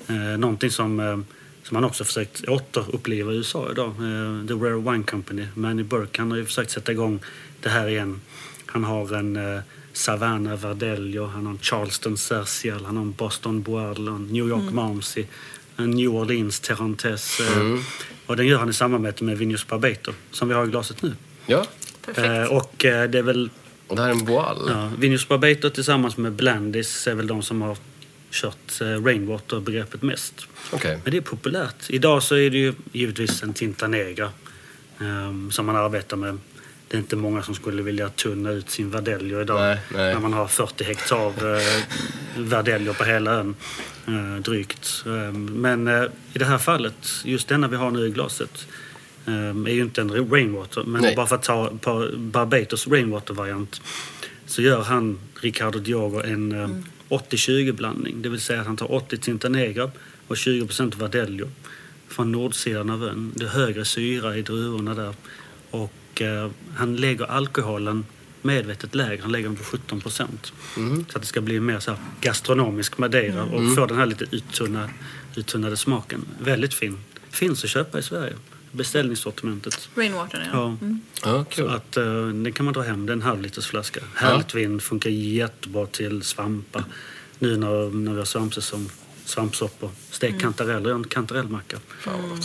Eh, 0.07 0.15
någonting 0.15 0.71
som, 0.71 0.99
eh, 0.99 1.17
som 1.63 1.73
man 1.75 1.83
också 1.83 2.03
försökt 2.03 2.47
återuppliva 2.47 3.31
i 3.33 3.35
USA 3.35 3.67
idag. 3.71 3.87
Eh, 3.87 4.47
The 4.47 4.53
Rare 4.53 4.91
Wine 4.91 5.03
Company, 5.03 5.47
Manny 5.55 5.83
Burke, 5.83 6.21
han 6.21 6.31
har 6.31 6.37
ju 6.37 6.45
försökt 6.45 6.71
sätta 6.71 6.91
igång 6.91 7.19
det 7.61 7.69
här 7.69 7.87
igen. 7.87 8.21
Han 8.65 8.83
har 8.83 9.13
en 9.15 9.35
eh, 9.35 9.59
Savannah 9.93 10.55
Verdelho, 10.55 11.25
han 11.25 11.45
har 11.45 11.53
en 11.53 11.59
Charleston 11.59 12.17
Cercial, 12.17 12.85
han 12.85 12.97
har 12.97 13.03
en 13.03 13.11
Boston 13.13 13.61
Boal, 13.61 14.07
en 14.07 14.27
New 14.27 14.47
York 14.47 14.73
Malmsey, 14.73 15.25
en 15.77 15.91
New 15.91 16.15
Orleans 16.15 16.59
Terrantes. 16.59 17.39
Eh, 17.39 17.79
Och 18.25 18.35
den 18.37 18.47
gör 18.47 18.59
han 18.59 18.69
i 18.69 18.73
samarbete 18.73 19.23
med 19.23 19.37
Vinhos 19.37 19.67
Barbato, 19.67 20.11
som 20.31 20.47
vi 20.47 20.53
har 20.53 20.65
i 20.65 20.69
glaset 20.69 21.01
nu. 21.01 21.13
Ja, 21.45 21.65
Perfekt. 22.05 22.27
Eh, 22.27 22.57
och 22.57 22.85
eh, 22.85 23.09
det 23.09 23.17
är 23.17 23.23
väl 23.23 23.49
det 23.87 24.01
här 24.01 24.09
är 24.09 24.11
en 24.11 24.25
Boal. 24.25 24.57
Ja, 24.67 24.91
Vinhos 24.97 25.27
Barbato 25.27 25.69
tillsammans 25.69 26.17
med 26.17 26.31
Blandis 26.31 27.07
är 27.07 27.15
väl 27.15 27.27
de 27.27 27.41
som 27.41 27.61
har 27.61 27.77
kört 28.31 28.81
eh, 28.81 28.85
Rainwater-begreppet 28.85 30.01
mest. 30.01 30.47
Okej. 30.71 30.99
Men 31.03 31.11
det 31.11 31.17
är 31.17 31.21
populärt. 31.21 31.89
Idag 31.89 32.23
så 32.23 32.35
är 32.35 32.49
det 32.49 32.57
ju 32.57 32.73
givetvis 32.91 33.43
en 33.43 33.53
Tinta 33.53 33.87
Negra 33.87 34.31
ehm, 34.99 35.51
som 35.51 35.65
man 35.65 35.75
arbetar 35.75 36.17
med. 36.17 36.37
Det 36.87 36.97
är 36.97 36.99
inte 36.99 37.15
många 37.15 37.43
som 37.43 37.55
skulle 37.55 37.81
vilja 37.83 38.09
tunna 38.09 38.51
ut 38.51 38.69
sin 38.69 38.91
Verdelho 38.91 39.41
idag 39.41 39.59
Nej, 39.59 39.79
nej. 39.93 40.13
när 40.13 40.21
man 40.21 40.33
har 40.33 40.47
40 40.47 40.83
hektar 40.83 41.55
eh, 41.55 41.83
Verdelho 42.37 42.93
på 42.93 43.03
hela 43.03 43.31
ön. 43.31 43.55
Eh, 44.07 44.41
drygt. 44.41 45.03
Ehm, 45.05 45.45
men 45.45 45.87
eh, 45.87 46.03
i 46.33 46.39
det 46.39 46.45
här 46.45 46.57
fallet, 46.57 47.21
just 47.23 47.47
denna 47.47 47.67
vi 47.67 47.75
har 47.75 47.91
nu 47.91 48.07
i 48.07 48.09
glaset, 48.09 48.67
ehm, 49.25 49.67
är 49.67 49.71
ju 49.71 49.81
inte 49.81 50.01
en 50.01 50.29
Rainwater. 50.31 50.83
Men 50.83 51.01
Nej. 51.01 51.15
bara 51.15 51.27
för 51.27 51.35
att 51.35 51.43
ta 51.43 51.71
på 51.81 52.09
Barbatos 52.17 52.87
Rainwater-variant 52.87 53.81
så 54.45 54.61
gör 54.61 54.81
han, 54.81 55.19
Ricardo 55.41 55.79
Diogo, 55.79 56.21
en 56.23 56.51
eh, 56.51 56.69
80-20 57.09 57.71
blandning. 57.71 58.21
Det 58.21 58.29
vill 58.29 58.41
säga 58.41 58.61
att 58.61 58.67
han 58.67 58.77
tar 58.77 58.91
80 58.93 59.17
Tinta 59.17 59.49
Negra 59.49 59.91
och 60.27 60.35
20% 60.35 60.97
Verdelho 60.97 61.47
från 62.07 62.31
nordsidan 62.31 62.89
av 62.89 63.03
ön. 63.03 63.31
Det 63.35 63.45
är 63.45 63.49
högre 63.49 63.85
syra 63.85 64.37
i 64.37 64.41
druvorna 64.41 64.95
där. 64.95 65.13
Och 65.71 66.21
eh, 66.21 66.49
han 66.75 66.95
lägger 66.95 67.25
alkoholen 67.25 68.05
medvetet 68.41 68.95
lägre. 68.95 69.21
Han 69.21 69.31
lägger 69.31 69.47
den 69.47 69.55
på 69.55 69.63
17 69.63 70.01
procent. 70.01 70.53
Så 71.11 71.17
att 71.17 71.21
det 71.21 71.27
ska 71.27 71.41
bli 71.41 71.59
mer 71.59 71.79
så 71.79 71.91
här 71.91 71.99
gastronomisk 72.21 72.97
Madeira 72.97 73.43
och 73.43 73.75
få 73.75 73.85
den 73.85 73.97
här 73.97 74.05
lite 74.05 74.25
uttunna, 74.31 74.89
uttunnade 75.35 75.77
smaken. 75.77 76.25
Väldigt 76.39 76.73
fin. 76.73 76.97
Finns 77.29 77.63
att 77.63 77.69
köpa 77.69 77.99
i 77.99 78.01
Sverige. 78.01 78.33
Beställningssortimentet. 78.73 79.89
Rainwater, 79.95 80.49
ja. 80.53 80.77
Ja. 80.81 80.87
Ja, 81.23 81.45
Så 81.49 81.55
kul. 81.55 81.69
att 81.69 81.97
uh, 81.97 82.27
den 82.27 82.53
kan 82.53 82.65
man 82.65 82.73
dra 82.73 82.81
hem. 82.81 83.05
Det 83.05 83.11
är 83.11 83.15
en 83.15 83.21
halv 83.21 83.41
liters 83.41 83.65
flaska. 83.67 83.99
Härligt 84.15 84.55
vin. 84.55 84.79
Funkar 84.79 85.09
jättebra 85.09 85.85
till 85.85 86.21
svampar. 86.23 86.83
Nu 87.39 87.57
när, 87.57 87.89
när 87.95 88.11
vi 88.11 88.17
har 88.17 88.25
svampsäsong. 88.25 88.89
Svampsoppor. 89.25 89.89
Stekt 90.09 90.41
kantareller. 90.41 90.89
Gör 90.89 90.95
en 90.95 91.03
kantarellmacka. 91.03 91.77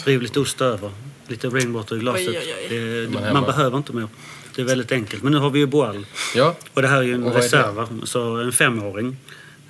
Riv 0.04 0.22
lite 0.22 0.40
ost 0.40 0.60
över. 0.60 0.90
Lite 1.28 1.48
rainwater 1.48 1.96
i 1.96 1.98
glaset. 1.98 2.28
Oj, 2.28 2.38
oj, 2.38 2.54
oj. 2.70 2.78
Det, 2.78 3.04
Man 3.04 3.12
man, 3.12 3.22
hemma. 3.22 3.46
behöver 3.46 3.76
inte 3.78 3.92
mer. 3.92 4.08
Det 4.54 4.62
är 4.62 4.66
väldigt 4.66 4.92
enkelt. 4.92 5.22
Men 5.22 5.32
nu 5.32 5.38
har 5.38 5.50
vi 5.50 5.58
ju 5.58 5.66
Boal. 5.66 6.06
Ja, 6.34 6.56
Och 6.74 6.82
det 6.82 6.88
här 6.88 6.98
är 6.98 7.02
ju 7.02 7.14
en 7.14 7.22
Och 7.24 7.34
reserva. 7.34 7.88
Så 8.04 8.36
en 8.36 8.52
femåring. 8.52 9.16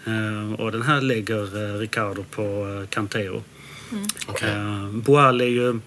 Eh, 0.04 0.60
och 0.60 0.72
den 0.72 0.82
här 0.82 1.00
lägger 1.00 1.74
eh, 1.74 1.78
Ricardo 1.78 2.24
på 2.30 2.42
uh, 2.66 2.86
Cantero. 2.86 3.42
okej. 4.26 4.50
Eh, 4.50 4.86
Boal 4.88 5.40
är 5.40 5.44
ju 5.44 5.80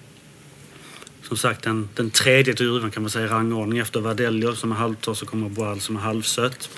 som 1.32 1.38
sagt 1.38 1.64
den, 1.64 1.90
den 1.96 2.10
tredje 2.10 2.54
druvan 2.54 2.92
kan 2.92 3.04
man 3.04 3.10
säga 3.10 3.26
i 3.26 3.30
rangordning 3.30 3.80
efter 3.80 4.02
Verdelho 4.02 4.56
som 4.56 4.72
är 4.72 4.76
halvtorr 4.76 5.14
så 5.14 5.26
kommer 5.26 5.50
Boal 5.50 5.80
som 5.80 5.96
är 5.96 6.00
halvsött. 6.00 6.70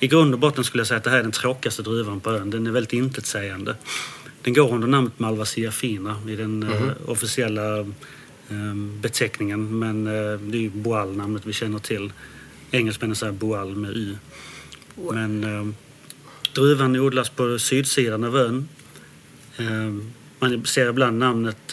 I 0.00 0.06
grund 0.06 0.34
och 0.34 0.40
botten 0.40 0.64
skulle 0.64 0.80
jag 0.80 0.86
säga 0.88 0.98
att 0.98 1.04
det 1.04 1.10
här 1.10 1.18
är 1.18 1.22
den 1.22 1.32
tråkigaste 1.32 1.82
druvan 1.82 2.20
på 2.20 2.30
ön. 2.30 2.50
Den 2.50 2.66
är 2.66 2.70
väldigt 2.70 2.92
intetsägande. 2.92 3.76
Den 4.42 4.54
går 4.54 4.72
under 4.72 4.88
namnet 4.88 5.18
Malvasia 5.18 5.72
fina 5.72 6.16
i 6.28 6.36
den 6.36 6.62
eh, 6.62 7.10
officiella 7.10 7.78
eh, 8.48 8.74
beteckningen 9.00 9.78
men 9.78 10.06
eh, 10.06 10.40
det 10.40 10.58
är 10.58 10.62
ju 10.62 10.70
Boal 10.70 11.16
namnet 11.16 11.46
vi 11.46 11.52
känner 11.52 11.78
till. 11.78 12.12
Engelsmännen 12.70 13.16
säger 13.16 13.32
Boal 13.32 13.76
med 13.76 13.96
Y. 13.96 14.16
Men 15.12 15.44
eh, 15.44 15.74
druvan 16.54 16.96
odlas 16.96 17.28
på 17.28 17.58
sydsidan 17.58 18.24
av 18.24 18.36
ön. 18.36 18.68
Eh, 19.56 19.94
man 20.38 20.66
ser 20.66 20.88
ibland 20.88 21.18
namnet 21.18 21.72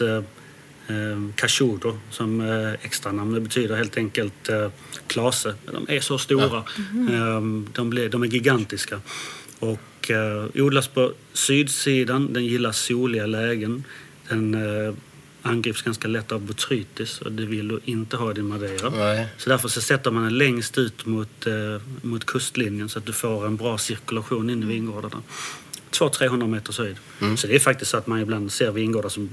eh, 0.88 0.96
eh, 0.96 1.18
Cachudo 1.34 1.98
som 2.10 2.40
eh, 2.40 2.72
extranamn. 2.72 3.34
Det 3.34 3.40
betyder 3.40 3.76
helt 3.76 3.96
enkelt 3.96 4.48
eh, 4.48 4.68
klase. 5.06 5.54
De 5.72 5.96
är 5.96 6.00
så 6.00 6.18
stora. 6.18 6.58
Eh, 7.10 7.40
de, 7.72 7.90
blir, 7.90 8.08
de 8.08 8.22
är 8.22 8.26
gigantiska. 8.26 9.00
Och 9.58 10.10
eh, 10.10 10.46
odlas 10.54 10.88
på 10.88 11.12
sydsidan. 11.32 12.32
Den 12.32 12.44
gillar 12.44 12.72
soliga 12.72 13.26
lägen. 13.26 13.84
Den 14.28 14.56
angrips 15.42 15.82
ganska 15.82 16.08
lätt 16.08 16.32
av 16.32 16.40
botrytis 16.40 17.20
och 17.20 17.32
det 17.32 17.46
vill 17.46 17.68
du 17.68 17.80
inte 17.84 18.16
ha 18.16 18.30
i 18.30 18.34
din 18.34 18.46
madeira. 18.46 18.90
Nej. 18.90 19.26
Så 19.38 19.50
därför 19.50 19.68
så 19.68 19.80
sätter 19.80 20.10
man 20.10 20.22
den 20.22 20.38
längst 20.38 20.78
ut 20.78 21.06
mot, 21.06 21.46
mot 22.02 22.24
kustlinjen 22.24 22.88
så 22.88 22.98
att 22.98 23.06
du 23.06 23.12
får 23.12 23.46
en 23.46 23.56
bra 23.56 23.78
cirkulation 23.78 24.50
in 24.50 24.62
i 24.62 24.66
vingårdarna. 24.66 25.22
200-300 25.90 26.46
meters 26.46 26.78
höjd. 26.78 26.96
Så 27.36 27.46
det 27.46 27.54
är 27.54 27.58
faktiskt 27.58 27.90
så 27.90 27.96
att 27.96 28.06
man 28.06 28.20
ibland 28.20 28.52
ser 28.52 28.70
vingårdar 28.70 29.08
som 29.08 29.28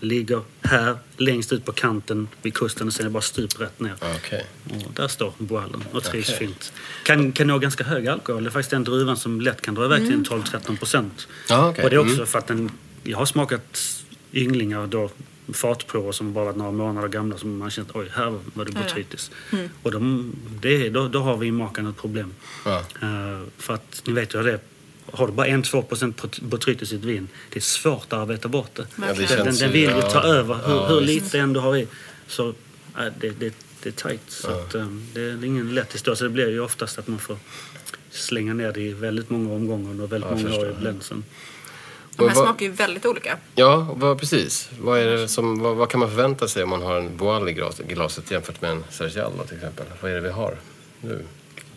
ligger 0.00 0.42
här 0.62 0.96
längst 1.16 1.52
ut 1.52 1.64
på 1.64 1.72
kanten 1.72 2.28
vid 2.42 2.54
kusten 2.54 2.86
och 2.86 2.92
sen 2.92 3.04
är 3.04 3.08
det 3.08 3.12
bara 3.12 3.22
stup 3.22 3.60
rätt 3.60 3.80
ner. 3.80 3.94
Okej. 4.16 4.46
Och 4.86 4.92
där 4.94 5.08
står 5.08 5.32
boallen 5.38 5.84
och 5.92 6.04
trivs 6.04 6.28
Okej. 6.28 6.38
fint. 6.38 6.72
Kan, 7.04 7.32
kan 7.32 7.46
nå 7.46 7.58
ganska 7.58 7.84
hög 7.84 8.08
alkohol. 8.08 8.44
Det 8.44 8.48
är 8.48 8.50
faktiskt 8.50 8.70
den 8.70 8.84
druvan 8.84 9.16
som 9.16 9.40
lätt 9.40 9.60
kan 9.62 9.74
dra 9.74 9.84
iväg 9.84 10.04
till 10.04 10.12
en 10.14 10.24
12-13 10.24 10.78
procent. 10.78 11.28
Ja, 11.48 11.68
okej. 11.70 11.84
Och 11.84 11.90
det 11.90 11.96
är 11.96 12.00
också 12.00 12.14
Mm. 12.14 12.26
för 12.26 12.38
att 12.38 12.46
den, 12.46 12.70
jag 13.02 13.18
har 13.18 13.26
smakat 13.26 13.78
ynglingar 14.32 14.86
då 14.86 15.10
fatprover 15.52 16.12
som 16.12 16.32
bara 16.32 16.44
varit 16.44 16.56
några 16.56 16.72
månader 16.72 17.08
gamla 17.08 17.38
som 17.38 17.58
man 17.58 17.70
känt 17.70 17.88
oj, 17.94 18.08
här 18.14 18.30
var 18.54 18.64
det 18.64 18.70
Ja, 18.74 18.78
ja. 18.80 18.82
botrytis. 18.82 19.30
Och 19.82 19.90
de, 19.90 20.32
det, 20.60 20.86
är- 20.86 20.90
då, 20.90 21.08
då 21.08 21.18
har 21.20 21.36
vinmakaren 21.36 21.88
ett 21.90 21.96
problem. 21.96 22.34
Ja. 22.64 22.78
Eh, 22.78 23.42
för 23.58 23.74
att 23.74 24.02
ni 24.06 24.12
vet 24.12 24.34
ju 24.34 24.38
hur 24.38 24.44
det 24.44 24.52
är. 24.52 24.60
Har 25.12 25.26
du 25.26 25.32
bara 25.32 25.46
1-2 25.46 25.82
procent 25.82 26.40
botrytis 26.40 26.92
i 26.92 26.96
ett 26.96 27.04
vin, 27.04 27.28
det 27.50 27.58
är 27.58 27.60
svårt 27.60 28.12
att 28.12 28.12
arbeta 28.12 28.48
bort 28.48 28.70
det. 28.74 28.86
Ja, 28.96 29.14
det 29.14 29.26
den, 29.36 29.56
den, 29.56 29.72
vill 29.72 29.82
ju 29.82 29.88
ja. 29.88 30.10
ta 30.10 30.22
över 30.22 30.54
hur, 30.66 30.74
Ja, 30.74 30.86
hur 30.86 31.00
lite 31.00 31.38
än 31.38 31.52
du 31.52 31.60
har 31.60 31.76
i. 31.76 31.86
Så 32.26 32.48
äh, 32.48 32.54
det, 33.20 33.30
det, 33.30 33.54
det 33.82 33.88
är 33.88 33.92
tajt. 33.92 34.20
Så 34.28 34.48
att, 34.48 34.74
eh, 34.74 34.86
det 35.14 35.20
är 35.20 35.44
ingen 35.44 35.74
lätt 35.74 35.94
historia. 35.94 36.16
Så 36.16 36.24
det 36.24 36.30
blir 36.30 36.48
ju 36.48 36.60
oftast 36.60 36.98
att 36.98 37.08
man 37.08 37.18
får 37.18 37.36
slänga 38.10 38.54
ner 38.54 38.72
det 38.72 38.80
i 38.80 38.92
väldigt 38.92 39.30
många 39.30 39.54
omgångar 39.54 40.02
och 40.02 40.12
väldigt 40.12 40.30
Ja, 40.30 40.36
många 40.36 40.56
år 40.56 40.70
i 40.70 40.74
blänsen. 40.80 41.24
De 42.16 42.28
här 42.28 42.34
smakar 42.34 42.66
ju 42.66 42.72
väldigt 42.72 43.06
olika. 43.06 43.38
Ja, 43.54 43.94
vad, 43.96 44.20
precis. 44.20 44.70
Vad, 44.80 44.98
är 44.98 45.06
det 45.06 45.28
som, 45.28 45.58
vad, 45.58 45.76
vad 45.76 45.90
kan 45.90 46.00
man 46.00 46.08
förvänta 46.08 46.48
sig 46.48 46.62
om 46.62 46.68
man 46.68 46.82
har 46.82 46.96
en 46.96 47.16
Boal 47.16 47.48
i 47.48 47.52
glas- 47.52 47.82
glaset 47.88 48.30
jämfört 48.30 48.60
med 48.62 48.70
en 48.70 48.84
Sergial 48.90 49.32
till 49.46 49.56
exempel? 49.56 49.86
Vad 50.00 50.10
är 50.10 50.14
det 50.14 50.20
vi 50.20 50.30
har 50.30 50.56
nu? 51.00 51.24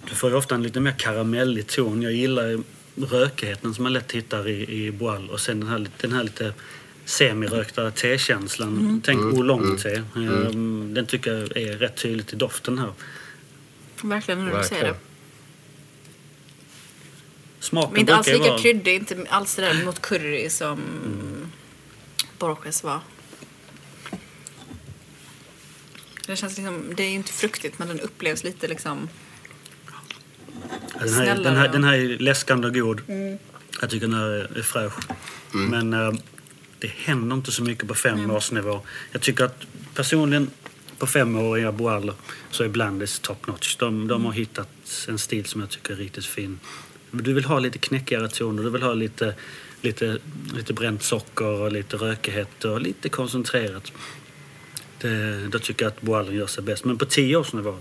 Du 0.10 0.16
får 0.16 0.30
ju 0.30 0.36
ofta 0.36 0.56
en 0.56 0.64
lite 0.64 0.80
mer 0.80 0.96
karamellig 0.98 1.68
ton. 1.68 2.02
Jag 2.02 2.14
gillar 2.14 2.64
rökigheten 2.96 3.74
som 3.74 3.84
man 3.84 3.94
lätt 3.94 4.12
hittar 4.12 4.48
i, 4.48 4.86
i 4.86 4.92
Boal 4.92 5.30
och 5.30 5.40
sen 5.40 5.60
den 5.60 5.70
här, 5.70 5.88
den 6.02 6.12
här 6.14 6.24
lite 6.24 6.54
semirökta 7.06 7.92
tekänslan. 7.92 9.02
Tänk 9.06 9.20
oolong-te. 9.22 10.04
Ehm, 10.16 10.94
Den 10.94 11.06
tycker 11.06 11.32
jag 11.34 11.58
är 11.58 11.78
rätt 11.78 11.98
tydligt 11.98 12.34
i 12.34 12.36
doften 12.36 12.78
här. 12.78 12.94
Verkligen 14.04 14.46
när 14.46 14.58
du 14.62 14.64
säger 14.68 14.84
det. 14.84 14.96
Smaken 17.60 17.92
Men 17.92 18.00
inte 18.00 18.16
alls 18.16 18.28
lika 18.28 18.40
vara- 18.40 18.60
kryddig, 18.60 18.96
inte 18.96 19.26
alls 19.30 19.56
det 19.56 19.62
där 19.62 19.86
mot 19.86 20.02
curry 20.02 20.50
som 20.50 20.80
Borges 22.40 22.84
var. 22.84 23.00
Det 26.28 26.36
känns 26.36 26.58
liksom, 26.58 26.94
det 26.96 27.04
är 27.04 27.08
ju 27.10 27.16
inte 27.16 27.32
fruktigt 27.34 27.80
men 27.80 27.88
den 27.88 28.00
upplevs 28.00 28.44
lite 28.44 28.68
liksom 28.68 29.10
Den 31.00 31.14
här, 31.14 31.44
den, 31.44 31.56
här, 31.56 31.68
den 31.68 31.84
här 31.84 31.94
är 31.94 32.18
läskande 32.18 32.68
och 32.68 32.74
god. 32.74 33.02
Jag 33.82 33.90
tycker 33.90 34.08
den 34.08 34.16
här 34.16 34.28
är, 34.28 34.58
är 34.58 34.62
fräsch. 34.62 34.94
Men 35.52 35.94
eh, 35.94 36.12
det 36.80 36.88
händer 36.88 37.36
inte 37.36 37.52
så 37.52 37.64
mycket 37.64 37.88
på 37.88 37.96
fem 37.96 38.32
års 38.32 38.52
nivå. 38.52 38.82
Jag 39.12 39.22
tycker 39.22 39.44
att 39.44 39.66
personligen 39.96 40.50
på 40.98 41.08
femåriga 41.08 41.72
Boal 41.72 42.14
så 42.52 42.64
är 42.64 42.70
Blandis 42.70 43.20
top 43.20 43.48
notch. 43.48 43.76
De, 43.76 44.08
de 44.08 44.26
har 44.26 44.32
hittat 44.32 44.70
en 45.08 45.18
stil 45.18 45.46
som 45.46 45.62
jag 45.62 45.70
tycker 45.70 45.94
är 45.94 45.98
riktigt 45.98 46.26
fin. 46.26 46.60
Du 47.12 47.34
vill 47.34 47.46
ha 47.46 47.60
lite 47.60 47.78
knäckigare 47.78 48.30
toner. 48.30 48.64
Du 48.64 48.70
vill 48.70 48.84
ha 48.84 48.94
lite, 48.94 49.36
lite, 49.82 50.18
lite 50.56 50.74
bränt 50.74 51.04
socker 51.04 51.46
och 51.46 51.72
lite 51.72 51.98
rökighet 51.98 52.66
och 52.66 52.82
lite 52.82 53.10
koncentrerat. 53.10 53.92
Det, 55.02 55.48
då 55.48 55.60
tycker 55.60 55.86
jag 55.86 55.92
att 55.92 56.02
Boalen 56.02 56.36
gör 56.36 56.48
sig 56.48 56.64
bäst. 56.64 56.86
Men 56.86 56.98
på 56.98 57.06
tioårsnivå 57.06 57.78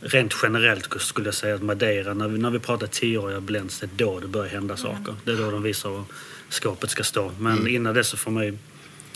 Rent 0.00 0.34
generellt 0.42 1.00
skulle 1.00 1.26
jag 1.26 1.34
säga 1.34 1.54
att 1.54 1.62
Madeira, 1.62 2.14
när 2.14 2.28
vi, 2.28 2.38
när 2.38 2.50
vi 2.50 2.58
pratar 2.58 2.86
tioåriga 2.86 3.40
blends, 3.40 3.80
det 3.80 3.86
är 3.86 3.90
då 3.96 4.20
det 4.20 4.26
börjar 4.28 4.48
hända 4.50 4.76
saker. 4.76 5.14
Det 5.24 5.30
är 5.32 5.36
då 5.36 5.50
de 5.50 5.62
visar 5.62 5.90
var 5.90 6.04
skåpet 6.48 6.90
ska 6.90 7.02
stå. 7.04 7.32
Men 7.38 7.66
innan 7.68 7.94
det 7.94 8.04
så 8.04 8.16
får 8.16 8.30
man 8.30 8.44
ju 8.44 8.58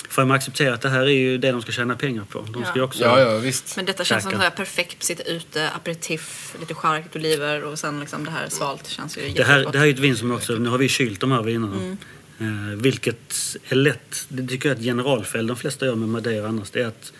får 0.08 0.24
man 0.24 0.36
acceptera 0.36 0.74
att 0.74 0.80
det 0.80 0.88
här 0.88 1.00
är 1.02 1.06
ju 1.06 1.38
det 1.38 1.52
de 1.52 1.62
ska 1.62 1.72
tjäna 1.72 1.96
pengar 1.96 2.24
på. 2.24 2.40
De 2.52 2.64
ska 2.64 2.72
ju 2.74 2.80
Ja. 2.80 2.84
också... 2.84 3.02
Ja, 3.02 3.20
ja, 3.20 3.38
visst. 3.38 3.76
Men 3.76 3.84
detta 3.84 4.04
känns 4.04 4.22
som 4.22 4.30
Käka. 4.30 4.38
så 4.40 4.42
här 4.44 4.56
perfekt 4.56 5.02
sitta 5.02 5.22
ute, 5.22 5.70
aperitif, 5.70 6.54
lite 6.60 6.74
charkt, 6.74 7.16
oliver 7.16 7.64
och 7.64 7.78
sen 7.78 8.00
liksom 8.00 8.24
det 8.24 8.30
här 8.30 8.48
svalt 8.48 8.86
känns 8.88 9.18
ju 9.18 9.32
Det 9.32 9.44
här, 9.44 9.66
det 9.72 9.78
här 9.78 9.86
är 9.86 9.90
ett 9.90 9.98
vin 9.98 10.16
som 10.16 10.32
också, 10.32 10.52
nu 10.52 10.68
har 10.68 10.78
vi 10.78 10.88
kylt 10.88 11.20
de 11.20 11.32
här 11.32 11.42
vinerna. 11.42 11.96
Eh, 12.40 12.46
vilket 12.76 13.56
är 13.68 13.74
lätt, 13.76 14.24
det 14.28 14.46
tycker 14.46 14.68
jag 14.68 14.76
är 14.76 14.80
ett 14.80 14.84
generalfel 14.86 15.46
de 15.46 15.56
flesta 15.56 15.86
gör 15.86 15.94
med 15.94 16.08
Madeira 16.08 16.48
annars, 16.48 16.70
det 16.70 16.80
är 16.82 16.86
att 16.86 17.12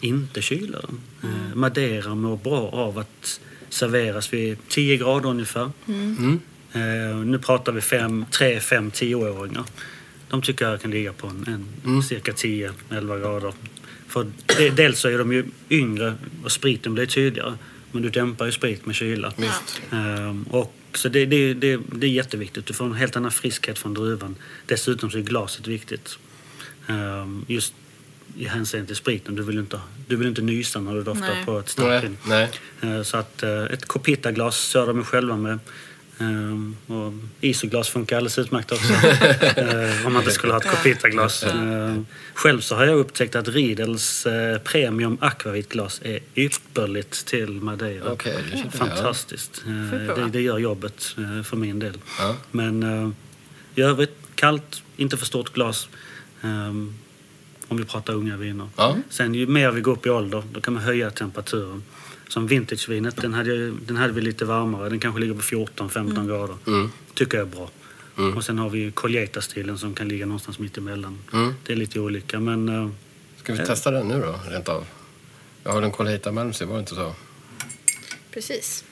inte 0.00 0.42
kyla 0.42 0.78
den. 0.80 1.00
Eh, 1.22 1.56
Madeira 1.56 2.14
mår 2.14 2.36
bra 2.36 2.68
av 2.68 2.98
att 2.98 3.40
serveras 3.68 4.32
vid 4.32 4.58
10 4.68 4.96
grader 4.96 5.28
ungefär. 5.28 5.70
Eh, 6.72 7.16
nu 7.24 7.38
pratar 7.38 7.72
vi 7.72 7.80
3, 8.30 8.60
5, 8.60 8.90
10-åringar. 8.90 9.64
De 10.28 10.42
tycker 10.42 10.68
jag 10.70 10.80
kan 10.80 10.90
ligga 10.90 11.12
på 11.12 11.26
en, 11.26 11.66
en 11.84 12.02
cirka 12.02 12.32
10-11 12.32 13.20
grader. 13.20 13.52
För 14.08 14.26
det, 14.46 14.70
dels 14.70 14.98
så 14.98 15.08
är 15.08 15.18
de 15.18 15.32
ju 15.32 15.44
yngre 15.70 16.14
och 16.44 16.52
spriten 16.52 16.94
blir 16.94 17.06
tydligare. 17.06 17.54
Men 17.92 18.02
du 18.02 18.08
dämpar 18.08 18.46
ju 18.46 18.52
sprit 18.52 18.86
med 18.86 18.94
kyla. 18.94 19.32
Ehm, 19.92 20.42
och 20.42 20.74
så 20.94 21.08
det, 21.08 21.26
det, 21.26 21.54
det, 21.54 21.80
det 21.92 22.06
är 22.06 22.10
jätteviktigt. 22.10 22.66
Du 22.66 22.74
får 22.74 22.84
en 22.84 22.94
helt 22.94 23.16
annan 23.16 23.30
friskhet 23.30 23.78
från 23.78 23.94
druvan. 23.94 24.36
Dessutom 24.66 25.10
så 25.10 25.18
är 25.18 25.22
glaset 25.22 25.66
viktigt. 25.66 26.18
Ehm, 26.86 27.44
just 27.48 27.74
i 28.36 28.44
hänseende 28.44 28.86
till 28.86 28.96
spriten. 28.96 29.34
Du 29.34 29.42
vill 29.42 29.58
inte, 29.58 29.80
du 30.08 30.16
vill 30.16 30.28
inte 30.28 30.42
nysa 30.42 30.80
när 30.80 30.94
du 30.94 31.02
doftar 31.02 31.34
Nej. 31.34 31.44
på 31.44 31.58
ett 31.58 31.68
starkt 31.68 31.88
Nej, 31.88 32.02
vin. 32.02 32.50
nej. 32.80 32.96
Eh, 32.98 33.02
Så 33.02 33.16
att 33.16 33.42
eh, 33.42 33.64
ett 33.64 33.84
Copita-glas 33.88 34.72
de 34.86 34.98
ju 34.98 35.04
själva 35.04 35.36
med. 35.36 35.58
Ehm, 36.20 36.76
och 36.86 37.12
isoglas 37.40 37.88
funkar 37.88 38.16
alldeles 38.16 38.38
utmärkt 38.38 38.72
också. 38.72 38.92
Eh, 39.56 40.06
om 40.06 40.12
man 40.12 40.22
inte 40.22 40.34
skulle 40.34 40.52
ha 40.52 40.60
ett 40.60 40.70
Copita-glas. 40.70 41.42
Ehm, 41.42 42.06
själv 42.34 42.60
så 42.60 42.74
har 42.76 42.84
jag 42.86 42.98
upptäckt 42.98 43.34
att 43.34 43.48
Riedels 43.48 44.26
eh, 44.26 44.58
Premium 44.58 45.18
Aquavit-glas 45.20 46.00
är 46.04 46.18
ypperligt 46.34 47.26
till 47.26 47.50
Madeira. 47.50 48.04
Jag. 48.04 48.72
Fantastiskt. 48.72 49.62
Eh, 49.66 50.14
det, 50.16 50.28
det 50.32 50.40
gör 50.40 50.58
jobbet 50.58 51.16
eh, 51.18 51.42
för 51.42 51.56
min 51.56 51.78
del. 51.78 51.98
Men 52.50 52.82
eh, 52.82 53.10
i 53.74 53.82
övrigt, 53.82 54.16
kallt, 54.34 54.82
inte 54.96 55.16
för 55.16 55.26
stort 55.26 55.52
glas. 55.54 55.88
Om 57.68 57.76
vi 57.76 57.84
pratar 57.84 58.14
unga 58.14 58.36
viner. 58.36 58.68
Ja. 58.76 58.96
Sen 59.10 59.34
ju 59.34 59.46
mer 59.46 59.70
vi 59.70 59.80
går 59.80 59.92
upp 59.92 60.06
i 60.06 60.10
ålder, 60.10 60.42
då 60.52 60.60
kan 60.60 60.74
man 60.74 60.82
höja 60.82 61.10
temperaturen. 61.10 61.82
Som 62.28 62.46
vintagevinet, 62.46 63.16
den 63.16 63.34
hade, 63.34 63.70
den 63.70 63.96
hade 63.96 64.12
vi 64.12 64.20
lite 64.20 64.44
varmare. 64.44 64.88
Den 64.88 65.00
kanske 65.00 65.20
ligger 65.20 65.34
på 65.34 65.40
14-15 65.40 66.28
grader. 66.28 66.56
Mm. 66.66 66.90
Tycker 67.14 67.38
jag 67.38 67.46
är 67.46 67.50
bra. 67.50 67.70
Och 68.36 68.44
sen 68.44 68.58
har 68.58 68.70
vi 68.70 68.78
ju 68.78 68.90
Colheita-stilen 68.90 69.78
som 69.78 69.94
kan 69.94 70.08
ligga 70.08 70.26
någonstans 70.26 70.58
mitt 70.58 70.78
emellan. 70.78 71.18
Mm. 71.32 71.54
Det 71.66 71.72
är 71.72 71.76
lite 71.76 72.00
olika, 72.00 72.40
men 72.40 72.68
eh, 72.68 72.90
Ska 73.36 73.52
vi 73.52 73.58
testa 73.58 73.90
den 73.90 74.08
nu 74.08 74.20
då, 74.20 74.40
rent 74.50 74.68
av? 74.68 74.84
Jag 75.64 75.72
har 75.72 75.82
en 75.82 75.92
Colheita 75.92 76.32
Malmsey, 76.32 76.66
var 76.66 76.74
det 76.74 76.80
inte 76.80 76.94
så? 76.94 77.14
Precis. 78.30 78.84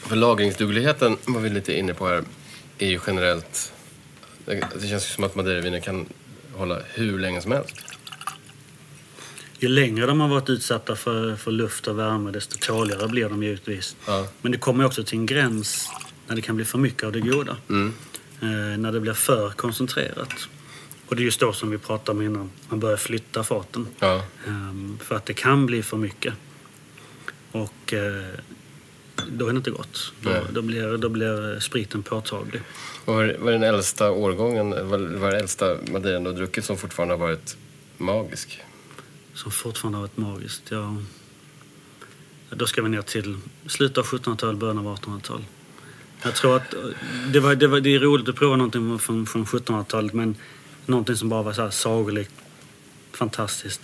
För 0.00 0.16
lagringsdugligheten 0.16 1.16
var 1.24 1.40
vi 1.40 1.50
lite 1.50 1.78
inne 1.78 1.94
på 1.94 2.06
här, 2.08 2.24
är 2.78 2.88
ju 2.88 3.00
generellt... 3.06 3.72
Det 4.46 4.88
känns 4.88 5.04
som 5.04 5.24
att 5.24 5.34
Madeira-viner 5.34 5.80
kan 5.80 6.06
hålla 6.54 6.78
hur 6.94 7.18
länge 7.18 7.40
som 7.40 7.52
helst. 7.52 7.76
ju 9.58 9.68
längre 9.68 10.06
de 10.06 10.20
har 10.20 10.28
varit 10.28 10.50
utsatta 10.50 10.96
för, 10.96 11.36
för 11.36 11.50
luft 11.50 11.86
och 11.86 11.98
värme, 11.98 12.30
desto 12.30 12.58
tåligare 12.58 13.08
blir 13.08 13.28
de 13.28 13.42
givetvis. 13.42 13.96
Ja. 14.06 14.26
Men 14.42 14.52
det 14.52 14.58
kommer 14.58 14.84
också 14.84 15.04
till 15.04 15.18
en 15.18 15.26
gräns 15.26 15.88
när 16.26 16.36
det 16.36 16.42
kan 16.42 16.56
bli 16.56 16.64
för 16.64 16.78
mycket 16.78 17.04
av 17.04 17.12
det 17.12 17.20
goda. 17.20 17.56
Mm. 17.68 17.94
Eh, 18.42 18.78
när 18.78 18.92
det 18.92 19.00
blir 19.00 19.12
för 19.12 19.50
koncentrerat. 19.50 20.48
Och 21.06 21.16
det 21.16 21.22
är 21.22 21.24
just 21.24 21.40
då 21.40 21.52
som 21.52 21.70
vi 21.70 21.78
pratade 21.78 22.18
om 22.18 22.22
innan, 22.24 22.50
man 22.68 22.80
börjar 22.80 22.96
flytta 22.96 23.44
faten. 23.44 23.88
Ja. 23.98 24.22
Ehm, 24.46 24.98
för 25.02 25.14
att 25.16 25.26
det 25.26 25.34
kan 25.34 25.66
bli 25.66 25.82
för 25.82 25.96
mycket. 25.96 26.34
Och 27.52 27.92
eh, 27.92 28.24
då 29.28 29.46
är 29.46 29.52
det 29.52 29.56
inte 29.56 29.70
gott. 29.70 30.12
Då, 30.20 30.30
då, 30.52 30.62
blir, 30.62 30.96
då 30.96 31.08
blir 31.08 31.60
spriten 31.60 32.02
påtaglig. 32.02 32.62
Och 33.04 33.14
Vad 33.14 33.28
är 33.28 33.52
den 33.52 33.62
äldsta 33.62 34.10
årgången, 34.10 34.70
vad 34.70 35.00
vad 35.00 35.28
är 35.28 35.32
den 35.32 35.40
äldsta 35.40 35.76
Madeiran 35.92 36.24
du 36.24 36.30
har 36.30 36.36
druckit 36.36 36.64
som 36.64 36.76
fortfarande 36.76 37.14
har 37.14 37.18
varit 37.18 37.56
magisk? 37.96 38.60
Som 39.34 39.50
fortfarande 39.50 39.98
har 39.98 40.02
varit 40.02 40.16
magiskt. 40.16 40.62
Ja, 40.68 40.96
då 42.50 42.66
ska 42.66 42.82
vi 42.82 42.88
ner 42.88 43.02
till 43.02 43.38
slutet 43.66 43.98
av 43.98 44.04
1700-tal, 44.04 44.56
början 44.56 44.78
av 44.78 44.96
1800-tal. 44.96 45.44
Jag 46.22 46.34
tror 46.34 46.56
att 46.56 46.74
eh, 46.74 46.80
det, 47.32 47.40
var, 47.40 47.54
det, 47.54 47.66
var, 47.66 47.80
det 47.80 47.94
är 47.94 47.98
roligt 47.98 48.28
att 48.28 48.36
prova 48.36 48.56
någonting 48.56 48.98
från, 48.98 49.26
från 49.26 49.44
1700-talet 49.44 50.12
men 50.12 50.36
någonting 50.86 51.16
som 51.16 51.28
bara 51.28 51.42
var 51.42 51.52
så 51.52 51.62
här 51.62 51.70
sagolikt 51.70 52.32
fantastiskt. 53.12 53.80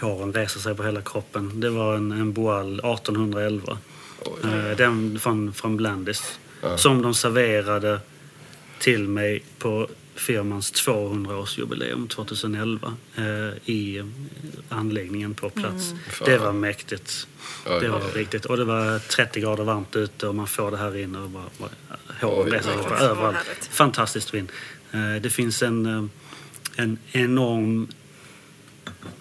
Håren 0.00 0.32
reser 0.32 0.60
sig 0.60 0.74
på 0.74 0.82
hela 0.82 1.02
kroppen. 1.02 1.60
Det 1.60 1.70
var 1.70 1.94
en, 1.94 2.12
en 2.12 2.32
Boal 2.32 2.78
1811. 2.78 3.78
Eh, 4.44 4.76
Den 4.76 5.18
från, 5.18 5.52
från 5.52 5.76
Blandis. 5.76 6.38
Som 6.76 7.02
de 7.02 7.14
serverade 7.14 8.00
till 8.78 9.08
mig 9.08 9.44
på 9.58 9.88
firmans 10.14 10.72
200-årsjubileum 10.72 12.08
2011 12.08 12.94
eh, 13.16 13.24
i 13.70 14.02
anläggningen 14.68 15.34
på 15.34 15.50
plats. 15.50 15.94
Det 16.24 16.38
var 16.38 16.52
mäktigt. 16.52 17.26
Oj, 17.66 17.78
Det 17.80 17.88
var 17.88 17.98
oj, 17.98 18.04
oj. 18.14 18.20
riktigt. 18.20 18.44
Och 18.44 18.56
det 18.56 18.64
var 18.64 18.98
30 18.98 19.40
grader 19.40 19.64
varmt 19.64 19.96
ute 19.96 20.28
och 20.28 20.34
man 20.34 20.46
får 20.46 20.70
det 20.70 20.76
här 20.76 20.96
inne 20.96 21.18
och 21.18 21.30
bara, 21.30 21.44
bara 21.58 21.70
på 22.20 22.40
oj. 22.40 22.60
överallt. 23.00 23.68
Fantastiskt 23.70 24.34
vin. 24.34 24.48
Eh, 24.92 25.14
Det 25.22 25.30
finns 25.30 25.62
en, 25.62 25.86
eh, 25.86 26.04
en 26.76 26.98
enorm 27.12 27.88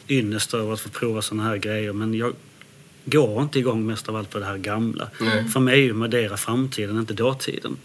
ynnest 0.07 0.53
över 0.53 0.73
att 0.73 0.79
få 0.81 0.89
prova 0.89 1.21
såna 1.21 1.43
här 1.43 1.57
grejer. 1.57 1.93
Men 1.93 2.13
jag 2.13 2.33
går 3.05 3.43
inte 3.43 3.59
igång 3.59 3.85
mest 3.85 4.09
av 4.09 4.15
allt 4.15 4.29
på 4.29 4.39
det 4.39 4.45
här 4.45 4.57
gamla. 4.57 5.09
För 5.53 5.59
mig 5.59 5.73
är 5.79 5.83
ju 5.83 5.93
Madeira 5.93 6.37
framtiden, 6.37 6.99
inte 6.99 7.13
dåtiden. 7.13 7.77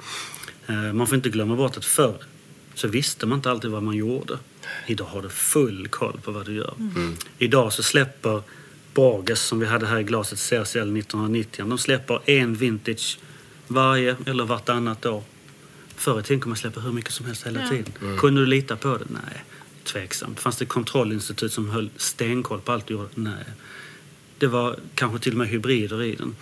Eh, 0.67 0.93
Man 0.93 1.07
får 1.07 1.17
inte 1.17 1.29
glömma 1.31 1.57
bort 1.57 1.77
att 1.77 1.85
förr 1.85 2.17
så 2.75 2.89
visste 2.89 3.27
man 3.27 3.39
inte 3.39 3.51
alltid 3.51 3.71
vad 3.71 3.83
man 3.83 3.95
gjorde. 3.95 4.39
Idag 4.87 5.05
har 5.05 5.23
du 5.23 5.29
full 5.29 5.89
koll 5.89 6.21
på 6.25 6.31
vad 6.33 6.47
du 6.47 6.55
gör. 6.55 6.75
Idag 7.39 7.73
så 7.73 7.83
släpper 7.83 8.43
Borges, 8.95 9.41
som 9.41 9.59
vi 9.61 9.67
hade 9.67 9.87
här 9.87 9.99
i 9.99 10.05
glaset 10.05 10.39
CSL 10.39 10.57
1990, 10.97 11.65
de 11.69 11.79
släpper 11.79 12.21
en 12.31 12.55
vintage 12.55 13.19
varje 13.69 14.17
eller 14.27 14.45
vartannat 14.45 15.07
år. 15.07 15.23
Förr 15.97 16.21
i 16.21 16.23
tiden 16.23 16.41
kunde 16.41 16.49
man 16.49 16.57
släppa 16.57 16.81
hur 16.81 16.93
mycket 16.93 17.13
som 17.13 17.27
helst 17.27 17.47
hela 17.47 17.69
tiden. 17.69 17.93
Kunde 18.19 18.41
du 18.41 18.47
lita 18.47 18.77
på 18.77 18.97
det? 18.97 19.05
Nej. 19.09 19.45
Tveksamt. 19.85 20.41
Fanns 20.41 20.57
det 20.57 20.65
kontrollinstitut 20.67 21.53
som 21.53 21.71
höll 21.71 21.91
stenkoll 21.97 22.61
på 22.61 22.73
allt 22.73 22.87
du 22.87 22.95
gjorde? 22.95 23.09
Nej. 23.15 23.45
Det 24.41 24.47
var 24.47 24.77
kanske 24.95 25.19
till 25.19 25.33
och 25.33 25.39
med 25.39 25.49
hybrider 25.49 26.03
i 26.03 26.15
den. 26.15 26.35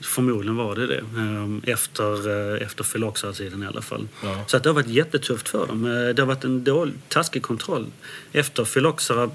Förmodligen 0.00 0.56
var 0.56 0.74
det 0.74 0.86
det. 0.86 0.98
ehm, 1.16 1.62
Efter, 1.66 2.28
eh, 2.54 2.62
efter 2.62 2.84
Phylloxera-tiden 2.84 3.62
i 3.62 3.66
alla 3.66 3.82
fall. 3.82 4.08
Så 4.46 4.56
att 4.56 4.62
det 4.62 4.68
har 4.68 4.74
varit 4.74 4.86
jättetufft 4.88 5.48
för 5.48 5.66
dem. 5.66 5.84
Eh, 5.86 6.14
Det 6.14 6.22
har 6.22 6.26
varit 6.26 6.44
en 6.44 6.64
dålig, 6.64 6.94
taskig 7.08 7.42
kontroll. 7.42 7.86
Efter 8.32 8.64
Phylloxera 8.64 9.30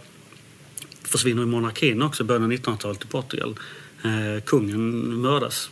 försvinner 1.03 1.41
ju 1.41 1.47
monarkin 1.47 2.01
också 2.01 2.23
början 2.23 2.43
av 2.43 2.51
1900-talet 2.51 3.03
i 3.03 3.07
Portugal. 3.07 3.55
Eh, 4.03 4.41
kungen 4.45 5.07
mördas. 5.21 5.69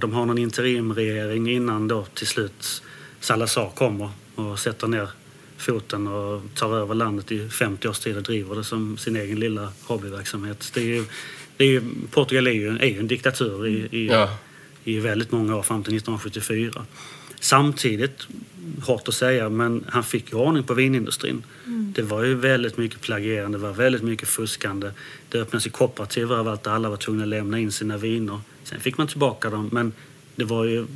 De 0.00 0.12
har 0.12 0.26
någon 0.26 0.38
interimregering 0.38 1.50
innan 1.50 1.88
då 1.88 2.06
till 2.14 2.26
slut 2.26 2.82
Salazar 3.20 3.70
kommer 3.74 4.10
och 4.34 4.58
sätter 4.58 4.86
ner 4.88 5.08
foten 5.64 6.06
och 6.06 6.42
tar 6.54 6.76
över 6.76 6.94
landet 6.94 7.32
i 7.32 7.48
50 7.48 7.88
års 7.88 7.98
tid 7.98 8.16
och 8.16 8.22
driver 8.22 8.54
det 8.56 8.64
som 8.64 8.98
sin 8.98 9.16
egen 9.16 9.40
lilla 9.40 9.68
hobbyverksamhet. 9.82 10.70
Det 10.74 10.80
är 10.80 10.84
ju, 10.84 11.04
det 11.56 11.64
är 11.64 11.68
ju, 11.68 11.82
Portugal 12.10 12.46
är 12.46 12.50
ju, 12.52 12.78
är 12.78 12.86
ju 12.86 12.98
en 12.98 13.06
diktatur 13.06 13.66
i, 13.66 13.88
i, 13.90 14.06
Ja. 14.06 14.38
i 14.84 14.98
väldigt 15.00 15.32
många 15.32 15.56
år 15.56 15.62
fram 15.62 15.82
till 15.82 15.96
1974. 15.96 16.86
Samtidigt, 17.40 18.26
hårt 18.82 19.08
att 19.08 19.14
säga, 19.14 19.48
men 19.48 19.84
han 19.88 20.04
fick 20.04 20.32
ju 20.32 20.38
ordning 20.38 20.64
på 20.64 20.74
vinindustrin. 20.74 21.42
Det 21.94 22.02
var 22.02 22.22
ju 22.22 22.34
väldigt 22.34 22.76
mycket 22.76 23.00
plagierande, 23.00 23.58
det 23.58 23.62
var 23.62 23.72
väldigt 23.72 24.02
mycket 24.02 24.28
fuskande. 24.28 24.90
Det 25.28 25.38
öppnades 25.38 25.66
ju 25.66 25.70
kooperativ 25.70 26.32
överallt 26.32 26.62
där 26.62 26.70
alla 26.70 26.88
var 26.88 26.96
tvungna 26.96 27.22
att 27.22 27.28
lämna 27.28 27.58
in 27.58 27.72
sina 27.72 27.96
viner. 27.96 28.40
Sen 28.64 28.80
fick 28.80 28.98
man 28.98 29.06
tillbaka 29.08 29.50
dem, 29.50 29.68
men 29.72 29.92
det 30.36 30.44
var 30.44 30.64
ju, 30.64 30.86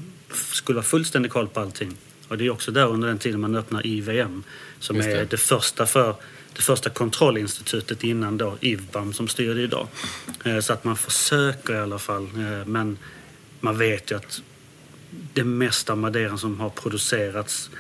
skulle 0.53 0.77
vara 0.77 0.85
fullständig 0.85 1.33
koll 1.33 1.49
på 1.49 1.61
allting. 1.61 1.97
Och 2.29 2.39
det 2.39 2.47
är 2.47 2.51
också 2.51 2.71
där 2.73 2.87
under 2.87 3.09
den 3.09 3.19
tiden 3.19 3.41
man 3.41 3.55
öppnar 3.55 3.87
IVM, 3.87 4.43
som 4.79 4.97
Just 4.97 5.09
är 5.09 5.17
det. 5.17 5.25
det 5.25 5.37
första 5.37 5.87
för 5.87 6.15
det 6.57 6.63
första 6.63 6.91
kontrollinstitutet 6.91 8.05
innan 8.05 8.39
då 8.39 8.57
IVBAM 8.61 9.13
som 9.13 9.29
styr 9.29 9.55
det 9.55 9.63
idag. 9.63 9.87
Eh, 10.45 10.59
Så 10.61 10.73
att 10.73 10.85
man 10.85 10.97
försöker 10.97 11.75
i 11.75 11.79
alla 11.79 11.99
fall. 11.99 12.23
eh, 12.25 12.67
Men 12.67 12.99
man 13.61 13.79
vet 13.79 14.11
ju 14.11 14.17
att 14.17 14.43
det 15.11 15.45
mesta 15.45 15.95
madeiran 15.97 16.39
som 16.39 16.61
har 16.61 16.71
producerats 16.71 17.71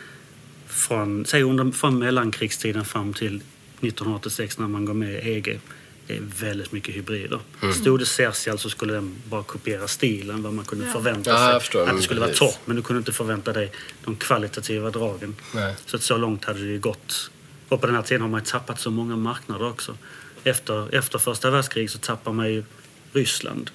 från, 0.66 1.24
säg 1.26 1.42
under, 1.42 1.70
från 1.70 1.98
mellankrigstiden 1.98 2.84
fram 2.84 3.14
till 3.14 3.36
1986 3.80 4.58
när 4.58 4.68
man 4.68 4.84
går 4.84 4.94
med 4.94 5.26
i 5.26 5.30
EG. 5.32 5.60
Det 6.08 6.16
är 6.16 6.20
väldigt 6.40 6.72
mycket 6.72 6.94
hybrider. 6.94 7.40
Stod 7.80 7.98
det 8.00 8.06
Cercial 8.06 8.58
så 8.58 8.70
skulle 8.70 8.92
den 8.92 9.14
bara 9.24 9.42
kopiera 9.42 9.88
stilen, 9.88 10.42
vad 10.42 10.52
man 10.54 10.64
kunde 10.64 10.86
förvänta 10.86 11.30
Ja, 11.30 11.36
sig. 11.38 11.46
jag 11.52 11.62
förstår. 11.62 11.80
Att 11.80 11.86
det 11.86 11.90
Mm, 11.90 12.02
skulle 12.02 12.20
vara 12.20 12.30
precis. 12.30 12.54
torrt, 12.54 12.58
men 12.64 12.76
du 12.76 12.82
kunde 12.82 12.98
inte 12.98 13.12
förvänta 13.12 13.52
dig 13.52 13.72
de 14.04 14.16
kvalitativa 14.16 14.90
dragen. 14.90 15.36
Nej. 15.54 15.74
Så 15.86 15.96
att 15.96 16.02
så 16.02 16.16
långt 16.16 16.44
hade 16.44 16.60
det 16.60 16.66
ju 16.66 16.78
gått. 16.80 17.30
Och 17.68 17.80
på 17.80 17.86
den 17.86 17.96
här 17.96 18.02
tiden 18.02 18.20
har 18.22 18.28
man 18.28 18.40
ju 18.40 18.46
tappat 18.46 18.80
så 18.80 18.90
många 18.90 19.16
marknader 19.16 19.66
också. 19.68 19.96
Efter, 20.44 20.94
efter 20.94 21.18
första 21.18 21.50
världskriget 21.50 21.90
så 21.90 21.98
tappar 21.98 22.32
man 22.32 22.52
ju 22.52 22.64
Ryssland. 23.12 23.70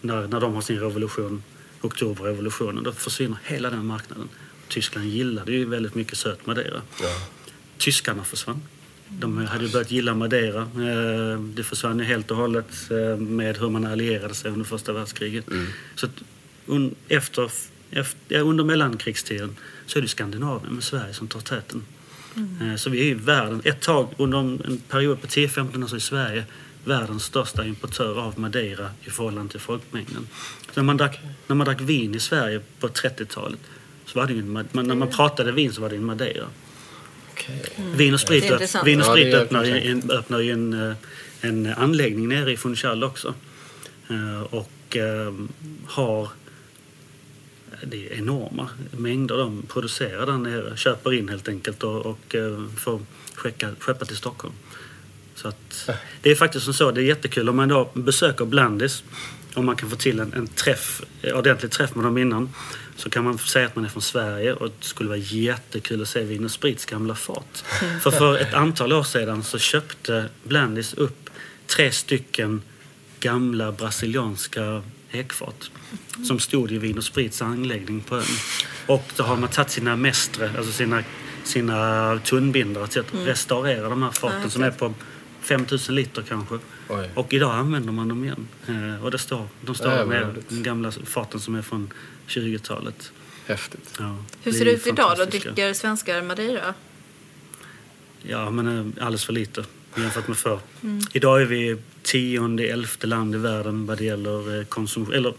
När, 0.00 0.28
när 0.28 0.40
de 0.40 0.54
har 0.54 0.60
sin 0.60 0.80
revolution, 0.80 1.42
oktoberrevolutionen, 1.80 2.84
då 2.84 2.92
försvinner 2.92 3.38
hela 3.44 3.70
den 3.70 3.86
marknaden. 3.86 4.28
Tyskland 4.68 5.06
gillade 5.06 5.52
ju 5.52 5.64
väldigt 5.64 5.94
mycket 5.94 6.18
söt 6.18 6.46
madeira. 6.46 6.82
Tyskarna 7.78 8.24
försvann. 8.24 8.62
De 9.08 9.46
hade 9.46 9.68
börjat 9.68 9.90
gilla 9.90 10.14
Madeira. 10.14 10.60
Eh, 10.62 11.40
Det 11.40 11.62
försvann 11.64 11.98
ju 11.98 12.04
helt 12.04 12.30
och 12.30 12.36
hållet 12.36 12.90
eh, 12.90 13.16
med 13.16 13.56
hur 13.58 13.70
man 13.70 13.86
allierade 13.86 14.34
sig 14.34 14.50
under 14.50 14.64
första 14.64 14.92
världskriget. 14.92 15.44
Så 15.94 16.06
att 16.06 16.22
un, 16.66 16.94
efter, 17.08 17.50
efter, 17.90 18.40
under 18.40 18.64
mellankrigstiden 18.64 19.56
så 19.86 19.98
är 19.98 20.02
det 20.02 20.08
Skandinavien 20.08 20.74
med 20.74 20.84
Sverige 20.84 21.14
som 21.14 21.28
tar 21.28 21.40
täten. 21.40 21.82
Eh, 22.62 22.76
Så 22.76 22.90
vi 22.90 23.00
är 23.00 23.04
ju 23.04 23.14
världen, 23.14 23.60
ett 23.64 23.80
tag 23.80 24.08
under 24.16 24.38
en 24.38 24.80
period 24.88 25.20
på 25.20 25.26
10-15 25.26 25.84
år 25.84 25.86
så 25.88 25.96
är 25.96 26.00
Sverige 26.00 26.44
världens 26.84 27.24
största 27.24 27.64
importör 27.64 28.20
av 28.20 28.38
Madeira 28.38 28.90
i 29.04 29.10
förhållande 29.10 29.50
till 29.50 29.60
folkmängden. 29.60 30.28
Så 30.66 30.80
när, 30.80 30.82
man 30.82 30.96
drack, 30.96 31.20
när 31.46 31.56
man 31.56 31.64
drack 31.64 31.80
vin 31.80 32.14
i 32.14 32.20
Sverige 32.20 32.60
på 32.80 32.88
30-talet 32.88 33.60
så 34.06 34.18
var 34.18 34.26
det 34.26 34.32
ju 34.32 34.38
en, 34.38 34.52
man, 34.52 34.68
när 34.72 34.94
man 34.94 35.08
pratade 35.10 35.52
vin 35.52 35.72
så 35.72 35.80
var 35.80 35.90
det 35.90 35.96
en 35.96 36.04
Madeira. 36.04 36.46
Vin 37.96 38.14
och 38.14 38.20
sprit, 38.20 38.42
Det 38.42 38.48
är 38.48 38.52
intressant. 38.52 38.86
vin 38.86 39.00
och 39.00 39.06
Ja, 39.06 39.12
sprit 39.12 39.24
det 39.32 39.32
är 39.38 39.40
öppnar, 39.42 39.64
ju 39.64 39.90
en, 39.90 40.10
öppnar 40.10 40.40
ju 40.40 40.52
en, 40.52 40.72
eh, 40.90 40.96
en 41.40 41.66
anläggning 41.66 42.28
nere 42.28 42.52
i 42.52 42.56
Funchal 42.56 43.04
också. 43.04 43.34
Eh, 44.10 44.42
Och 44.42 44.96
eh, 44.96 45.34
har 45.86 46.28
det 47.82 48.06
är 48.08 48.18
enorma 48.18 48.68
mängder 48.90 49.36
de 49.36 49.62
producerar 49.68 50.26
där 50.26 50.38
nere. 50.38 50.76
Köper 50.76 51.12
in 51.12 51.28
helt 51.28 51.48
enkelt 51.48 51.82
och, 51.82 52.06
och 52.06 52.34
får 52.76 53.00
skicka, 53.34 53.70
skeppa 53.78 54.04
till 54.04 54.16
Stockholm. 54.16 54.54
Så 55.34 55.48
att, 55.48 55.90
det 56.22 56.30
är 56.30 56.34
faktiskt 56.34 56.64
som 56.64 56.74
så, 56.74 56.90
det 56.90 57.00
är 57.00 57.04
jättekul 57.04 57.48
om 57.48 57.56
man 57.56 57.68
då 57.68 57.90
besöker 57.94 58.44
Blandis 58.44 59.04
om 59.54 59.66
man 59.66 59.76
kan 59.76 59.90
få 59.90 59.96
till 59.96 60.20
en, 60.20 60.32
en 60.32 60.46
träff, 60.46 61.02
ordentlig 61.34 61.70
träff 61.70 61.94
med 61.94 62.04
dem 62.04 62.18
innan 62.18 62.50
så 62.96 63.10
kan 63.10 63.24
man 63.24 63.38
säga 63.38 63.66
att 63.66 63.76
man 63.76 63.84
är 63.84 63.88
från 63.88 64.02
Sverige 64.02 64.52
och 64.52 64.68
det 64.68 64.84
skulle 64.84 65.08
vara 65.08 65.18
jättekul 65.18 66.02
att 66.02 66.08
se 66.08 66.22
Vin 66.22 66.44
och 66.44 66.50
Sprits 66.50 66.84
gamla 66.84 67.14
fat. 67.14 67.64
För 68.02 68.10
för 68.10 68.38
ett 68.38 68.54
antal 68.54 68.92
år 68.92 69.02
sedan 69.02 69.42
så 69.42 69.58
köpte 69.58 70.28
Blandis 70.42 70.94
upp 70.94 71.30
tre 71.66 71.92
stycken 71.92 72.62
gamla 73.20 73.72
brasilianska 73.72 74.82
ekfat 75.10 75.70
som 76.26 76.38
stod 76.38 76.72
i 76.72 76.78
Vin 76.78 76.98
och 76.98 77.04
Sprits 77.04 77.42
anläggning 77.42 78.00
på 78.00 78.16
ön. 78.16 78.22
Och 78.86 79.04
då 79.16 79.22
har 79.22 79.36
man 79.36 79.48
tagit 79.48 79.70
sina 79.70 79.96
mästre, 79.96 80.50
alltså 80.56 80.72
sina, 80.72 81.02
sina 81.44 82.18
tunnbindare 82.24 82.86
till 82.86 83.00
att 83.00 83.14
restaurera 83.14 83.88
de 83.88 84.02
här 84.02 84.10
faten 84.10 84.50
som 84.50 84.62
är 84.62 84.70
på 84.70 84.94
5000 85.40 85.94
liter 85.94 86.22
kanske. 86.28 86.58
Oj. 86.88 87.10
Och 87.14 87.32
idag 87.32 87.54
använder 87.54 87.92
man 87.92 88.08
dem 88.08 88.24
igen. 88.24 88.48
Eh, 88.68 89.04
och 89.04 89.10
det 89.10 89.18
står, 89.18 89.48
de 89.60 89.74
står 89.74 89.92
Ja, 89.92 90.06
med 90.06 90.34
de 90.48 90.62
gamla 90.62 90.90
faten 90.90 91.40
som 91.40 91.54
är 91.54 91.62
från 91.62 91.92
20-talet. 92.28 93.12
Häftigt. 93.46 93.94
Ja, 93.98 94.16
Hur 94.42 94.52
ser 94.52 94.64
det 94.64 94.70
ut 94.70 94.86
idag 94.86 95.14
då? 95.18 95.24
Dricker 95.24 95.72
svenskar 95.72 96.22
Madeira? 96.22 96.74
Ja, 98.22 98.50
men 98.50 98.66
eh, 98.66 99.04
alldeles 99.04 99.24
för 99.24 99.32
lite 99.32 99.64
jämfört 99.96 100.28
med 100.28 100.36
förr. 100.36 100.60
Mm. 100.82 101.00
Idag 101.12 101.42
är 101.42 101.46
vi 101.46 101.76
tionde, 102.02 102.66
elfte 102.66 103.06
land 103.06 103.34
i 103.34 103.38
världen 103.38 103.86
vad 103.86 103.98
det 103.98 104.04
gäller 104.04 104.58
eh, 104.58 104.64
konsumtion, 104.64 105.14
eller 105.14 105.34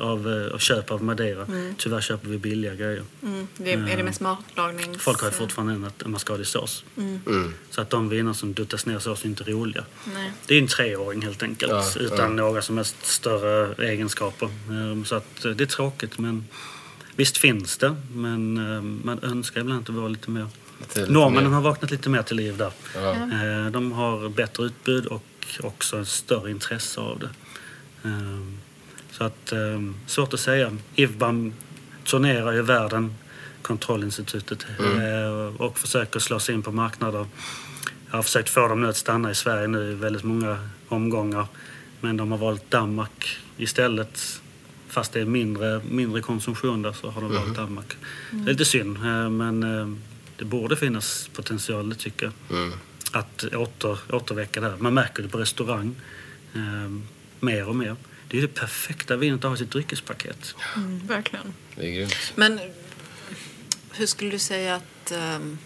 av, 0.00 0.46
eh, 0.46 0.54
av 0.54 0.58
köp 0.58 0.90
av 0.90 1.02
Madeira. 1.04 1.46
Tyvärr 1.76 2.00
köper 2.00 2.28
vi 2.28 2.38
billiga 2.38 2.74
grejer. 2.74 3.02
Mm. 3.22 3.48
Det 3.56 3.72
är, 3.72 3.88
är 3.88 3.96
det 3.96 4.02
mest 4.02 4.20
matlagnings... 4.20 4.98
Folk 5.02 5.20
har 5.20 5.28
ju 5.28 5.32
fortfarande 5.34 5.72
en, 5.74 5.90
en 6.04 6.10
mascardig 6.10 6.46
sås. 6.46 6.84
Mm. 6.96 7.54
Så 7.70 7.80
att 7.80 7.90
de 7.90 8.08
viner 8.08 8.32
som 8.32 8.52
duttas 8.54 8.86
ner 8.86 8.98
sås 8.98 9.24
är 9.24 9.28
inte 9.28 9.44
roliga. 9.44 9.84
Nej. 10.04 10.32
Det 10.46 10.54
är 10.54 10.58
en 10.62 10.66
treåring 10.68 11.22
helt 11.22 11.42
enkelt 11.42 11.72
Ja, 11.72 11.84
utan 12.00 12.18
ja. 12.18 12.28
några 12.28 12.62
som 12.62 12.76
helst 12.76 12.96
större 13.06 13.84
egenskaper. 13.88 14.46
Eh, 14.46 15.04
Så 15.04 15.14
att 15.14 15.44
eh, 15.44 15.50
det 15.50 15.64
är 15.64 15.66
tråkigt 15.66 16.18
men 16.18 16.44
visst 17.16 17.38
finns 17.38 17.76
det 17.78 17.96
men 18.14 18.58
eh, 18.74 18.82
man 18.82 19.18
önskar 19.22 19.60
ibland 19.60 19.80
att 19.80 19.86
det 19.86 19.92
var 19.92 20.08
lite 20.08 20.30
mer. 20.30 20.46
Norrmännen 21.08 21.52
har 21.52 21.60
vaknat 21.60 21.90
lite 21.90 22.08
mer 22.08 22.22
till 22.22 22.36
liv 22.36 22.56
där. 22.56 22.72
Ja. 22.94 23.12
Eh, 23.12 23.70
De 23.70 23.92
har 23.92 24.28
bättre 24.28 24.64
utbud 24.64 25.06
och 25.06 25.24
också 25.60 26.00
ett 26.00 26.08
större 26.08 26.50
intresse 26.50 27.00
av 27.00 27.18
det. 27.18 27.28
Så 29.20 29.26
att, 29.26 29.52
eh, 29.52 29.80
svårt 30.06 30.34
att 30.34 30.40
säga. 30.40 30.76
IVBAM 30.94 31.52
turnerar 32.04 32.52
ju 32.52 32.62
världen, 32.62 33.14
kontrollinstitutet, 33.62 34.66
eh, 34.78 35.62
och 35.62 35.78
försöker 35.78 36.20
slå 36.20 36.38
sig 36.38 36.54
in 36.54 36.62
på 36.62 36.72
marknader. 36.72 37.26
Jag 38.10 38.16
har 38.16 38.22
försökt 38.22 38.48
få 38.48 38.68
dem 38.68 38.80
nu 38.80 38.88
att 38.88 38.96
stanna 38.96 39.30
i 39.30 39.34
Sverige 39.34 39.68
nu 39.68 39.92
i 39.92 39.94
väldigt 39.94 40.24
många 40.24 40.68
omgångar. 40.88 41.46
Men 42.00 42.16
de 42.16 42.30
har 42.30 42.38
valt 42.38 42.70
Danmark 42.70 43.38
istället. 43.56 44.40
Fast 44.88 45.12
det 45.12 45.20
är 45.20 45.24
mindre, 45.24 45.80
mindre 45.90 46.22
konsumtion 46.22 46.82
där 46.82 46.92
så 46.92 47.10
har 47.10 47.22
de 47.22 47.34
valt 47.34 47.56
Danmark. 47.56 47.96
Det 48.30 48.50
är 48.50 48.52
lite 48.52 48.64
synd, 48.64 48.96
eh, 48.96 49.30
men 49.30 49.62
eh, 49.62 49.88
det 50.36 50.44
borde 50.44 50.76
finnas 50.76 51.30
potential, 51.32 51.88
det 51.88 51.96
tycker 51.96 52.32
jag. 52.48 52.58
Mm. 52.58 52.72
Att 53.12 53.44
åter, 53.44 53.98
återväcka 54.10 54.60
det 54.60 54.70
här. 54.70 54.76
Man 54.78 54.94
märker 54.94 55.22
det 55.22 55.28
på 55.28 55.38
restaurang 55.38 55.94
eh, 56.54 56.90
mer 57.40 57.68
och 57.68 57.76
mer. 57.76 57.96
Det 58.30 58.38
är 58.38 58.42
det 58.42 58.48
perfekta 58.48 59.16
vinet 59.16 59.44
att 59.44 59.48
ha 59.48 59.54
i 59.54 59.58
sitt 59.58 59.70
dryckespaket. 59.70 60.54
Mm, 60.76 61.00
verkligen. 61.06 61.54
Det 61.76 61.86
är 61.86 61.92
grymt. 61.92 62.32
Men 62.34 62.60
hur 63.92 64.06
skulle 64.06 64.30
du 64.30 64.38
säga 64.38 64.74
att 64.74 65.12
ehm, 65.12 65.58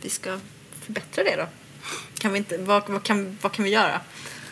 vi 0.00 0.08
ska 0.08 0.38
förbättra 0.80 1.24
det 1.24 1.36
då? 1.36 1.48
Kan 2.18 2.32
vi 2.32 2.38
inte, 2.38 2.58
vad, 2.58 2.88
vad, 2.88 3.02
kan, 3.02 3.38
vad 3.42 3.52
kan 3.52 3.64
vi 3.64 3.70
göra? 3.70 4.00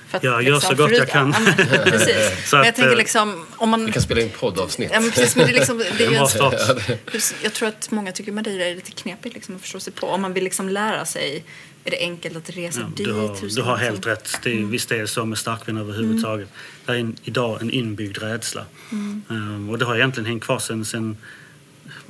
För 0.09 0.17
att, 0.17 0.25
Jag 0.25 0.43
gör 0.43 0.61
så 0.61 0.75
gott 0.75 0.91
jag 0.91 1.09
kan. 1.09 1.33
Ja, 1.33 1.41
men, 1.41 1.55
precis. 1.85 2.53
Men 2.53 2.61
jag 2.61 2.69
att, 2.69 2.75
tänker 2.75 2.93
eh, 2.93 2.97
liksom, 2.97 3.47
om 3.57 3.69
man... 3.69 3.87
Vi 3.87 3.93
kan 3.93 4.03
spela 4.03 4.21
in 4.21 4.31
poddavsnitt. 4.31 4.91
Ja, 4.93 5.01
men 5.01 5.11
precis, 5.11 5.37
men 5.37 5.47
det 5.47 5.53
är, 5.53 5.55
liksom, 5.55 5.79
det 5.99 6.05
är 6.05 6.11
ju 6.11 7.21
jag 7.43 7.53
tror 7.53 7.69
att 7.69 7.91
många 7.91 8.13
tycker 8.13 8.33
Madeira 8.33 8.65
är 8.65 8.75
lite 8.75 8.91
knepigt 8.91 9.35
liksom, 9.35 9.57
att 9.57 9.63
förstå 9.63 9.81
sig 9.81 9.93
på. 9.93 10.07
Om 10.07 10.23
man 10.23 10.33
vill 10.33 10.45
liksom 10.45 10.69
lära 10.69 11.05
sig, 11.05 11.45
är 11.85 11.91
det 11.91 11.99
enkelt 12.01 12.37
att 12.37 12.51
resa 12.51 12.81
Ja, 12.81 12.87
dit? 12.97 13.07
du, 13.07 13.13
har, 13.13 13.55
du 13.57 13.63
har 13.63 13.77
helt 13.77 14.07
rätt. 14.07 14.39
Det 14.43 14.59
är, 14.61 14.65
Visst 14.65 14.93
är 14.93 14.99
det 14.99 15.07
så 15.09 15.25
med 15.25 15.39
starkvin 15.39 15.77
överhuvudtaget. 15.77 16.49
Det 16.87 16.93
är 16.93 16.97
en, 16.97 17.17
idag 17.25 17.63
en 17.63 17.71
inbyggd 17.71 18.19
rädsla. 18.19 18.65
Ehm, 19.31 19.71
och 19.71 19.79
det 19.79 19.85
har 19.85 19.97
egentligen 19.97 20.27
hängt 20.27 20.43
kvar 20.45 20.59
sen, 20.59 20.85
sen, 20.85 21.17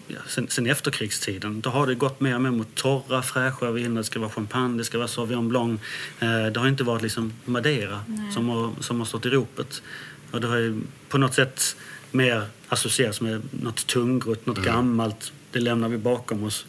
ja, 0.08 0.18
sen, 0.28 0.46
sen 0.48 0.66
efterkrigstiden. 0.66 1.60
Då 1.60 1.70
har 1.70 1.86
det 1.86 1.94
gått 1.94 2.20
mer 2.20 2.34
och 2.34 2.40
mer 2.40 2.50
mot 2.50 2.74
torra, 2.74 3.22
fräscha 3.22 3.70
viner. 3.70 3.96
Det 4.00 4.04
ska 4.04 4.18
vara 4.20 4.30
champagne, 4.30 4.78
det 4.78 4.84
ska 4.84 4.98
vara 4.98 5.08
Sauvignon 5.08 5.48
Blanc. 5.48 5.80
Eh, 6.20 6.46
det 6.46 6.60
har 6.60 6.68
inte 6.68 6.84
varit 6.84 7.02
liksom 7.02 7.32
Madeira 7.44 8.04
som 8.34 8.48
har, 8.48 8.72
som 8.80 8.98
har 8.98 9.06
stått 9.06 9.26
i 9.26 9.28
ropet. 9.30 9.82
Och 10.30 10.40
det 10.40 10.46
har 10.46 10.56
ju 10.56 10.80
på 11.08 11.18
något 11.18 11.34
sätt 11.34 11.76
mer 12.10 12.42
associerats 12.68 13.20
med 13.20 13.42
något 13.50 13.86
tungrot, 13.86 14.46
något 14.46 14.64
gammalt. 14.64 15.32
Det 15.52 15.60
lämnar 15.60 15.88
vi 15.88 15.98
bakom 15.98 16.42
oss. 16.44 16.66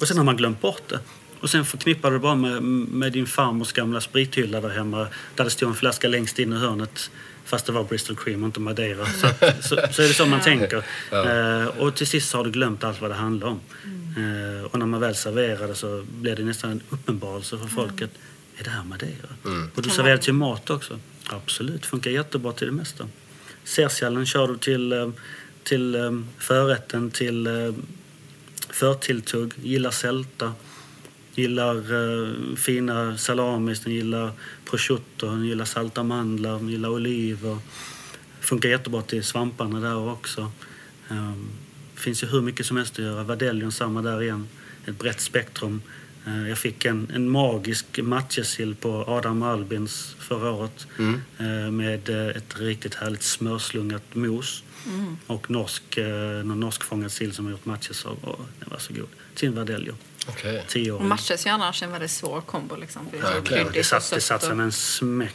Och 0.00 0.08
sen 0.08 0.16
har 0.16 0.24
man 0.24 0.36
glömt 0.36 0.60
bort 0.60 0.82
det. 0.88 1.00
Och 1.42 1.50
sen 1.50 1.64
förknippar 1.64 2.10
du 2.10 2.18
bara 2.18 2.34
med, 2.34 2.62
med 2.62 3.12
din 3.12 3.26
farmors 3.26 3.72
gamla 3.72 4.00
sprithylla 4.00 4.60
där 4.60 4.68
hemma. 4.68 5.06
Där 5.34 5.44
det 5.44 5.50
stod 5.50 5.68
en 5.68 5.74
flaska 5.74 6.08
längst 6.08 6.38
in 6.38 6.52
i 6.52 6.56
hörnet. 6.56 7.10
Fast 7.44 7.66
det 7.66 7.72
var 7.72 7.84
Bristol 7.84 8.16
Cream 8.16 8.42
och 8.42 8.46
inte 8.46 8.60
Madeira. 8.60 9.06
Så, 9.06 9.26
att, 9.26 9.40
så, 9.64 9.68
så 9.92 10.02
är 10.02 10.08
det 10.08 10.14
så 10.14 10.26
man 10.26 10.40
tänker. 10.40 10.84
Eh, 11.10 11.66
och 11.66 11.94
till 11.94 12.06
sist 12.06 12.32
har 12.32 12.44
du 12.44 12.50
glömt 12.50 12.84
allt 12.84 13.00
vad 13.00 13.10
det 13.10 13.14
handlar 13.14 13.48
om. 13.48 13.60
Eh, 14.16 14.64
och 14.64 14.78
när 14.78 14.86
man 14.86 15.00
väl 15.00 15.14
serverar 15.14 15.68
det 15.68 15.74
så 15.74 16.04
blir 16.20 16.36
det 16.36 16.44
nästan 16.44 16.70
en 16.70 16.82
uppenbarelse 16.88 17.58
för 17.58 17.66
folket. 17.66 18.10
Är 18.56 18.64
det 18.64 18.70
här 18.70 18.84
Madeira? 18.84 19.28
Och 19.74 19.82
du 19.82 19.90
serverar 19.90 20.16
till 20.16 20.32
mat 20.34 20.70
också. 20.70 20.98
Absolut, 21.26 21.86
funkar 21.86 22.10
jättebra 22.10 22.52
till 22.52 22.66
det 22.66 22.72
mesta. 22.72 23.08
Sersialen 23.64 24.26
kör 24.26 24.48
du 24.48 24.56
till, 24.56 24.92
eh, 24.92 25.10
till 25.62 25.96
förrätten, 26.38 27.10
till 27.10 27.48
förtilltugg, 28.70 29.52
gillar 29.62 29.90
sälta, 29.90 30.52
gillar 31.34 31.76
eh, 31.76 32.56
fina 32.56 33.18
salamis, 33.18 33.80
den 33.80 33.92
gillar 33.92 34.32
prosciutto, 34.64 35.26
den 35.26 35.44
gillar 35.46 35.64
salta 35.64 36.02
mandlar, 36.02 36.58
den 36.58 36.68
gillar 36.68 36.88
oliver. 36.88 37.58
Funkar 38.40 38.68
jättebra 38.68 39.02
till 39.02 39.24
svamparna 39.24 39.80
där 39.80 40.08
också. 40.10 40.52
Um, 41.08 41.48
finns 41.94 42.22
ju 42.22 42.26
hur 42.26 42.40
mycket 42.40 42.66
som 42.66 42.76
helst 42.76 42.92
att 42.92 43.04
göra. 43.04 43.22
Vardeljon 43.22 43.72
samma 43.72 44.02
där 44.02 44.22
igen. 44.22 44.48
Ett 44.86 44.98
brett 44.98 45.20
spektrum. 45.20 45.82
Eh, 46.26 46.48
jag 46.48 46.58
fick 46.58 46.84
en, 46.84 47.10
en 47.14 47.30
magisk 47.30 47.98
matjessill 48.02 48.74
på 48.74 49.04
Adam 49.06 49.42
Albins 49.42 50.16
förra 50.18 50.50
året 50.50 50.86
eh, 51.38 51.70
med 51.70 52.08
eh, 52.08 52.36
ett 52.36 52.60
riktigt 52.60 52.94
härligt 52.94 53.22
smörslungat 53.22 54.14
mos. 54.14 54.62
Och 55.26 55.50
norsk, 55.50 55.96
eh, 55.96 56.44
någon 56.44 56.60
norskfångad 56.60 57.12
sill 57.12 57.32
som 57.32 57.44
har 57.44 57.52
gjort 57.52 57.64
matjes 57.64 58.04
av. 58.06 58.18
Och 58.20 58.46
den 58.60 58.68
var 58.70 58.78
så 58.78 58.92
god. 58.94 59.08
Vardeljo. 59.40 59.94
Okej. 60.28 60.64
Tio 60.68 60.92
år. 60.92 60.98
Och 60.98 61.04
matches 61.04 61.46
ju 61.46 61.50
annars 61.50 61.82
en 61.82 61.92
väldigt 61.92 62.10
svår 62.10 62.40
kombo. 62.40 62.76
Liksom, 62.76 63.02
det 63.12 63.48
kryddigt 63.48 63.72
Det 63.72 63.80
och 63.80 63.86
satt, 63.86 64.10
det 64.10 64.20
satt 64.20 64.42
som 64.42 64.60
en 64.60 64.72
smäck. 64.72 65.34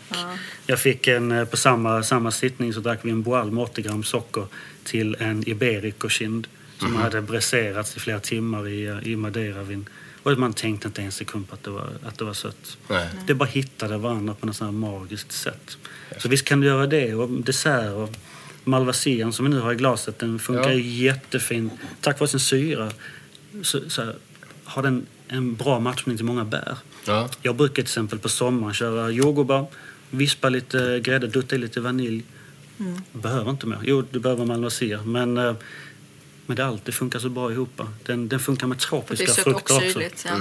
Jag 0.66 0.80
fick 0.80 1.08
en, 1.08 1.32
eh, 1.32 1.46
på 1.46 1.58
samma, 1.58 2.04
samma 2.04 2.32
sittning 2.32 2.74
så 2.74 2.80
drack 2.80 3.00
vi 3.04 3.10
en 3.12 3.24
boal 3.24 3.52
med 3.52 3.64
80 3.64 3.82
gram 3.82 4.04
socker 4.04 4.46
till 4.84 5.16
en 5.20 5.50
iberico-kind 5.50 6.48
som 6.80 6.96
hade 6.96 7.22
bräserats 7.22 7.98
i 7.98 8.00
flera 8.00 8.20
timmar 8.20 8.68
i, 8.68 8.86
eh, 8.86 9.08
i 9.08 9.16
madeiravin. 9.16 9.90
Och 10.24 10.38
man 10.38 10.54
tänkte 10.54 10.88
inte 10.88 11.02
en 11.02 11.12
sekund 11.12 11.50
på 11.50 11.54
att 11.56 11.64
det 11.64 11.70
var, 11.70 11.90
att 12.06 12.18
det 12.18 12.26
var 12.26 12.34
sött. 12.34 12.78
Nej. 12.88 13.10
Det 13.28 13.34
bara 13.34 13.50
hittade 13.50 13.98
varandra 13.98 14.34
på 14.34 14.46
något 14.46 14.56
sånt 14.56 14.74
magiskt 14.74 15.32
sätt. 15.32 15.78
Så 16.18 16.30
visst 16.30 16.46
kan 16.46 16.60
du 16.62 16.68
göra 16.68 16.88
det. 16.88 17.14
Och 17.14 17.30
dessert 17.30 17.94
och 17.94 18.10
malvasian 18.64 19.34
som 19.34 19.46
vi 19.46 19.52
nu 19.52 19.60
har 19.60 19.72
i 19.72 19.76
glaset, 19.76 20.20
den 20.20 20.40
funkar 20.40 20.70
Ja. 20.70 20.74
ju 20.74 21.04
jättefint. 21.06 21.74
Tack 22.02 22.20
vare 22.20 22.30
sin 22.30 22.40
syra 22.40 22.92
så, 23.64 23.90
så 23.90 24.04
här, 24.04 24.16
har 24.64 24.84
den 24.84 25.06
en 25.28 25.56
bra 25.56 25.80
matchning 25.80 26.18
till 26.18 26.26
många 26.26 26.46
bär. 26.46 26.78
Ja. 27.06 27.30
Jag 27.42 27.56
brukar 27.56 27.74
till 27.76 27.84
exempel 27.84 28.20
på 28.20 28.30
sommaren 28.30 28.74
köra 28.74 29.10
jordgubbar, 29.10 29.68
vispa 30.10 30.50
lite 30.50 31.00
grädde, 31.04 31.28
dutta 31.28 31.56
i 31.56 31.58
lite 31.58 31.82
vanilj. 31.82 32.24
Behöver 33.12 33.50
inte 33.52 33.68
mer. 33.68 33.80
Jo, 33.84 34.04
du 34.12 34.20
behöver 34.20 34.46
malvasia. 34.46 35.02
Men, 35.04 35.38
eh, 35.38 35.56
men 36.46 36.56
det, 36.58 36.66
allt, 36.66 36.86
det 36.86 36.92
funkar 36.92 37.20
så 37.20 37.30
bra 37.30 37.52
ihop. 37.52 37.82
Den, 38.06 38.28
den 38.28 38.40
funkar 38.40 38.68
med 38.68 38.80
tropiska 38.80 39.28
frukter 39.28 39.54
också. 39.54 39.80
syrligt. 39.80 40.26
Ja. 40.28 40.38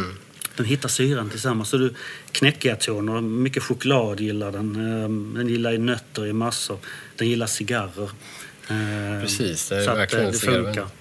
Den 0.56 0.66
hittar 0.66 0.88
syran 0.88 1.30
tillsammans. 1.30 1.68
Så 1.68 1.76
du, 1.76 1.94
knäckiga 2.32 2.76
toner, 2.76 3.20
mycket 3.20 3.62
choklad 3.62 4.20
gillar 4.20 4.52
den. 4.52 4.76
Eh, 4.76 5.38
Den 5.38 5.48
gillar 5.48 5.72
i 5.72 5.78
nötter 5.78 6.26
i 6.26 6.32
massor. 6.32 6.78
Den 7.16 7.28
gillar 7.28 7.46
cigarrer. 7.46 8.10
Eh, 8.68 9.22
Precis, 9.22 9.68
det 9.68 9.76
är 9.76 9.84
så 9.84 9.90
att, 9.90 9.98
verkligen 9.98 10.26
eh, 10.26 10.32
det 10.32 10.38
funkar. 10.38 10.82
Att, 10.82 10.92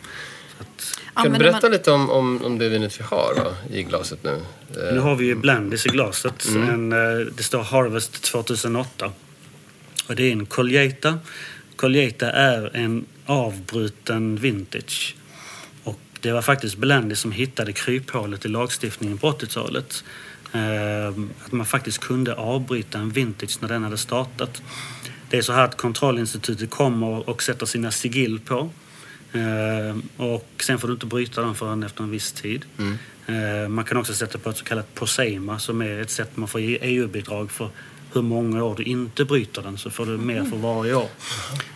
Kan 1.16 1.32
du 1.32 1.39
berätta 1.39 1.60
man- 1.62 1.72
lite 1.72 1.91
om, 1.91 2.10
om, 2.10 2.43
om 2.45 2.58
det 2.58 2.70
vinet 2.70 2.99
vi 2.99 3.03
har 3.03 3.34
då, 3.36 3.76
i 3.76 3.84
glaset 3.84 4.24
nu? 4.24 4.32
Eh, 4.78 4.93
Nu 4.93 4.99
har 4.99 5.16
vi 5.16 5.26
ju 5.26 5.36
Blandis 5.36 5.86
i 5.86 5.89
glaset. 5.89 6.45
En, 6.56 6.91
eh, 6.91 6.97
det 7.38 7.43
står 7.43 7.64
Harvest 7.64 8.22
2008. 8.24 9.12
Och 10.08 10.16
det 10.16 10.24
är 10.24 10.32
en 10.32 10.45
Colheita. 10.45 11.20
Colheita 11.76 12.32
är 12.32 12.72
en 12.76 13.06
avbruten 13.26 14.36
vintage. 14.36 15.16
Och 15.84 15.99
det 16.22 16.32
var 16.32 16.41
faktiskt 16.41 16.78
Blandis 16.78 17.20
som 17.20 17.32
hittade 17.32 17.74
kryphålet 17.74 18.45
i 18.45 18.47
lagstiftningen 18.47 19.18
på 19.18 19.28
80-talet. 19.32 20.03
Eh, 20.53 21.08
att 21.45 21.51
man 21.51 21.66
faktiskt 21.66 21.97
kunde 21.99 22.34
avbryta 22.36 22.97
en 22.99 23.10
vintage 23.10 23.58
när 23.62 23.70
den 23.70 23.84
hade 23.84 23.97
startat. 23.97 24.62
Det 25.30 25.38
är 25.38 25.41
så 25.41 25.53
här 25.53 25.64
att 25.64 25.78
kontrollinstitutet 25.78 26.70
kommer 26.70 27.30
och 27.30 27.43
sätter 27.43 27.66
sina 27.66 27.91
sigill 27.91 28.39
på. 28.39 28.70
Eh, 29.36 29.96
och 30.18 30.50
sen 30.60 30.80
får 30.80 30.88
du 30.88 30.94
inte 30.94 31.06
bryta 31.06 31.42
den 31.42 31.56
förrän 31.56 31.84
efter 31.84 32.04
en 32.04 32.12
viss 32.12 32.32
tid. 32.32 32.66
Eh, 33.28 33.68
man 33.68 33.86
kan 33.86 33.98
också 33.98 34.14
sätta 34.14 34.38
på 34.38 34.50
ett 34.50 34.58
så 34.58 34.64
kallat 34.64 34.96
POSEMA 34.96 35.60
som 35.60 35.82
är 35.82 36.02
ett 36.02 36.10
sätt 36.10 36.38
man 36.38 36.48
får 36.48 36.62
ge 36.62 36.78
EU-bidrag 36.82 37.52
för 37.52 37.70
hur 38.14 38.22
många 38.22 38.64
år 38.64 38.76
du 38.76 38.84
inte 38.84 39.26
bryter 39.26 39.62
den 39.62 39.78
så 39.78 39.90
får 39.90 40.06
du 40.06 40.18
mer 40.18 40.44
för 40.44 40.58
varje 40.58 40.94
år. 40.94 41.10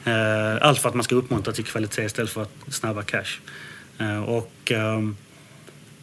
Eh, 0.03 0.67
allt 0.67 0.79
för 0.79 0.89
att 0.89 0.95
man 0.95 1.03
ska 1.03 1.15
uppmuntra 1.15 1.53
till 1.53 1.65
kvalitet 1.65 2.05
istället 2.05 2.31
för 2.31 2.41
att 2.41 2.53
snabba 2.69 3.03
cash. 3.03 3.39
Och, 4.25 4.71
ehm, 4.71 5.17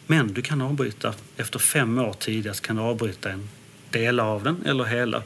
men 0.07 0.33
du 0.33 0.41
kan 0.41 0.61
avbryta. 0.61 1.13
Efter 1.37 1.59
fem 1.59 1.97
år 1.97 2.13
tidigast 2.19 2.61
kan 2.61 2.75
du 2.75 2.81
avbryta 2.81 3.29
en 3.29 3.49
del 3.89 4.19
av 4.19 4.43
den 4.43 4.65
eller 4.65 4.83
hela. 4.83 5.23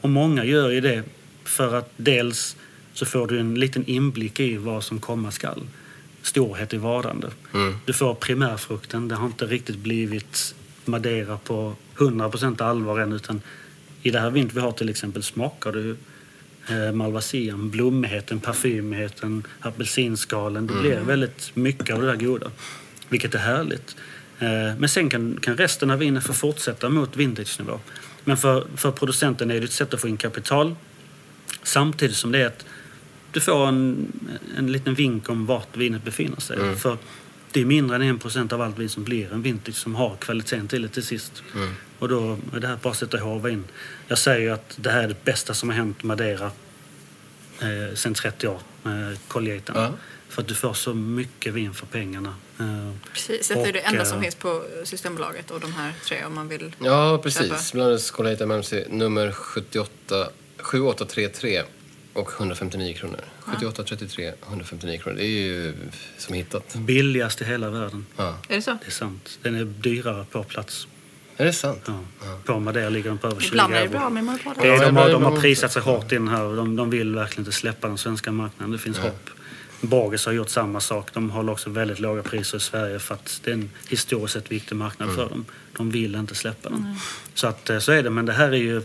Och 0.00 0.10
många 0.10 0.44
gör 0.44 0.70
ju 0.70 0.80
det 0.80 1.02
för 1.44 1.74
att 1.74 1.92
dels 1.96 2.56
så 2.94 3.06
får 3.06 3.26
du 3.26 3.40
en 3.40 3.54
liten 3.54 3.84
inblick 3.86 4.40
i 4.40 4.56
vad 4.56 4.84
som 4.84 5.00
komma 5.00 5.30
skall. 5.30 5.62
Storhet 6.22 6.74
i 6.74 6.76
vardande. 6.76 7.30
Du 7.84 7.92
får 7.92 8.14
primärfrukten. 8.14 9.08
Det 9.08 9.14
har 9.14 9.26
inte 9.26 9.46
riktigt 9.46 9.76
blivit 9.76 10.54
Madeira 10.84 11.38
på 11.44 11.74
100% 11.96 12.62
allvar 12.62 13.00
än 13.00 13.12
utan 13.12 13.40
i 14.02 14.10
det 14.10 14.20
här 14.20 14.30
vinet 14.30 14.54
vi 14.54 14.60
har 14.60 14.72
till 14.72 14.88
exempel 14.88 15.22
smakar 15.22 15.72
du 15.72 15.96
eh, 16.68 16.92
malvasian, 16.92 17.70
blommigheten, 17.70 18.40
parfymigheten, 18.40 19.46
apelsinskalen. 19.60 20.66
Det 20.66 20.74
blir 20.74 21.00
väldigt 21.00 21.56
mycket 21.56 21.94
av 21.94 22.00
det 22.00 22.06
där 22.06 22.16
goda, 22.16 22.50
vilket 23.08 23.34
är 23.34 23.38
härligt. 23.38 23.96
Eh, 24.38 24.48
men 24.78 24.88
sen 24.88 25.10
kan, 25.10 25.38
kan 25.40 25.56
resten 25.56 25.90
av 25.90 25.98
vinen 25.98 26.22
få 26.22 26.32
fortsätta 26.32 26.88
mot 26.88 27.16
vintage-nivå. 27.16 27.80
Men 28.24 28.36
för, 28.36 28.66
för 28.76 28.90
producenten 28.90 29.50
är 29.50 29.60
det 29.60 29.64
ett 29.64 29.72
sätt 29.72 29.94
att 29.94 30.00
få 30.00 30.08
in 30.08 30.16
kapital 30.16 30.74
samtidigt 31.62 32.16
som 32.16 32.32
det 32.32 32.38
är 32.38 32.46
att 32.46 32.64
du 33.32 33.40
får 33.40 33.66
en, 33.66 34.12
en 34.58 34.72
liten 34.72 34.94
vink 34.94 35.28
om 35.28 35.46
vart 35.46 35.76
vinet 35.76 36.04
befinner 36.04 36.40
sig. 36.40 36.76
För 36.76 36.98
det 37.52 37.60
är 37.60 37.64
mindre 37.64 37.96
än 37.96 38.02
en 38.02 38.18
procent 38.18 38.52
av 38.52 38.62
allt 38.62 38.78
vin 38.78 38.88
som 38.88 39.04
blir 39.04 39.32
en 39.32 39.42
vintage 39.42 39.74
som 39.74 39.94
har 39.94 40.16
kvaliteten 40.16 40.68
till 40.68 40.82
det 40.82 40.88
till 40.88 41.02
sist. 41.02 41.42
Och 41.98 42.08
då 42.08 42.38
är 42.54 42.60
det 42.60 42.66
här 42.66 42.78
bara 42.82 42.90
att 42.90 42.96
sätta 42.96 43.16
i 43.16 43.20
hårva 43.20 43.50
in. 43.50 43.64
Jag 44.08 44.18
säger 44.18 44.40
ju 44.40 44.50
att 44.50 44.74
det 44.76 44.90
här 44.90 45.02
är 45.02 45.08
det 45.08 45.24
bästa 45.24 45.54
som 45.54 45.68
har 45.68 45.76
hänt 45.76 46.02
Madeira 46.02 46.50
eh, 47.60 47.94
sen 47.94 48.14
30 48.14 48.48
år, 48.48 48.60
eh, 48.84 49.18
kollegiaten. 49.28 49.74
Ja. 49.76 49.92
För 50.28 50.42
att 50.42 50.48
du 50.48 50.54
får 50.54 50.74
så 50.74 50.94
mycket 50.94 51.54
vin 51.54 51.74
för 51.74 51.86
pengarna. 51.86 52.34
Eh, 52.60 52.92
Precis, 53.12 53.48
detta 53.48 53.68
är 53.68 53.72
det 53.72 53.80
enda 53.80 54.00
eh, 54.02 54.06
som 54.06 54.22
finns 54.22 54.34
på 54.34 54.64
Systembolaget 54.84 55.50
och 55.50 55.60
de 55.60 55.72
här 55.72 55.92
tre 56.04 56.24
om 56.24 56.34
man 56.34 56.48
vill. 56.48 56.74
Ja, 56.78 57.20
precis. 57.22 57.72
Blandades 57.72 58.10
Colheita 58.10 58.44
MMC 58.44 58.84
nummer 58.90 59.32
78, 59.32 60.28
7833 60.58 61.62
och 62.12 62.32
159 62.38 62.94
kronor. 62.94 63.20
7833, 63.40 64.32
159 64.48 64.98
kronor. 64.98 65.16
Det 65.16 65.24
är 65.24 65.40
ju 65.42 65.74
som 66.18 66.34
hittat. 66.34 66.74
billigast 66.74 67.40
i 67.40 67.44
hela 67.44 67.70
världen. 67.70 68.06
Ja. 68.16 68.36
Är 68.48 68.56
det 68.56 68.62
så? 68.62 68.70
Det 68.70 68.86
är 68.86 68.90
sant. 68.90 69.38
Den 69.42 69.54
är 69.54 69.64
dyrare 69.64 70.24
på 70.30 70.44
plats. 70.44 70.86
Är 71.36 71.44
det 71.44 71.52
sant? 71.52 71.82
Ja. 71.86 71.98
På 72.44 72.60
Madeira 72.60 72.88
ligger 72.88 73.08
den 73.10 73.18
på 73.18 73.26
över 73.26 73.40
20 73.40 73.48
Ibland 73.48 73.74
är 73.74 73.82
det 73.82 73.88
bra 73.88 74.10
med 74.10 74.24
är, 74.24 74.66
Ja, 74.66 74.86
de, 74.86 74.96
har, 74.96 75.10
de 75.10 75.22
har 75.22 75.40
prisat 75.40 75.72
sig 75.72 75.82
hårt 75.82 76.12
in 76.12 76.28
här 76.28 76.42
och 76.42 76.56
de, 76.56 76.76
de 76.76 76.90
vill 76.90 77.14
verkligen 77.14 77.40
inte 77.40 77.56
släppa 77.56 77.88
den 77.88 77.98
svenska 77.98 78.32
marknaden. 78.32 78.72
Det 78.72 78.78
finns 78.78 78.98
hopp. 78.98 79.30
Borges 79.80 80.26
har 80.26 80.32
gjort 80.32 80.48
samma 80.48 80.80
sak. 80.80 81.08
De 81.14 81.30
håller 81.30 81.52
också 81.52 81.70
väldigt 81.70 82.00
låga 82.00 82.22
priser 82.22 82.56
i 82.58 82.60
Sverige 82.60 82.98
för 82.98 83.14
att 83.14 83.40
det 83.44 83.50
är 83.50 83.54
en 83.54 83.70
historiskt 83.88 84.34
sett 84.34 84.52
viktig 84.52 84.76
marknad 84.76 85.08
Mm. 85.08 85.16
för 85.20 85.28
dem. 85.28 85.44
De 85.76 85.90
vill 85.90 86.14
inte 86.14 86.34
släppa 86.34 86.68
den. 86.68 86.96
Så, 87.34 87.46
att, 87.46 87.70
eh, 87.70 87.78
så 87.78 87.92
är 87.92 88.02
det, 88.02 88.10
men 88.10 88.26
det 88.26 88.32
här 88.32 88.48
är 88.48 88.56
ju... 88.56 88.82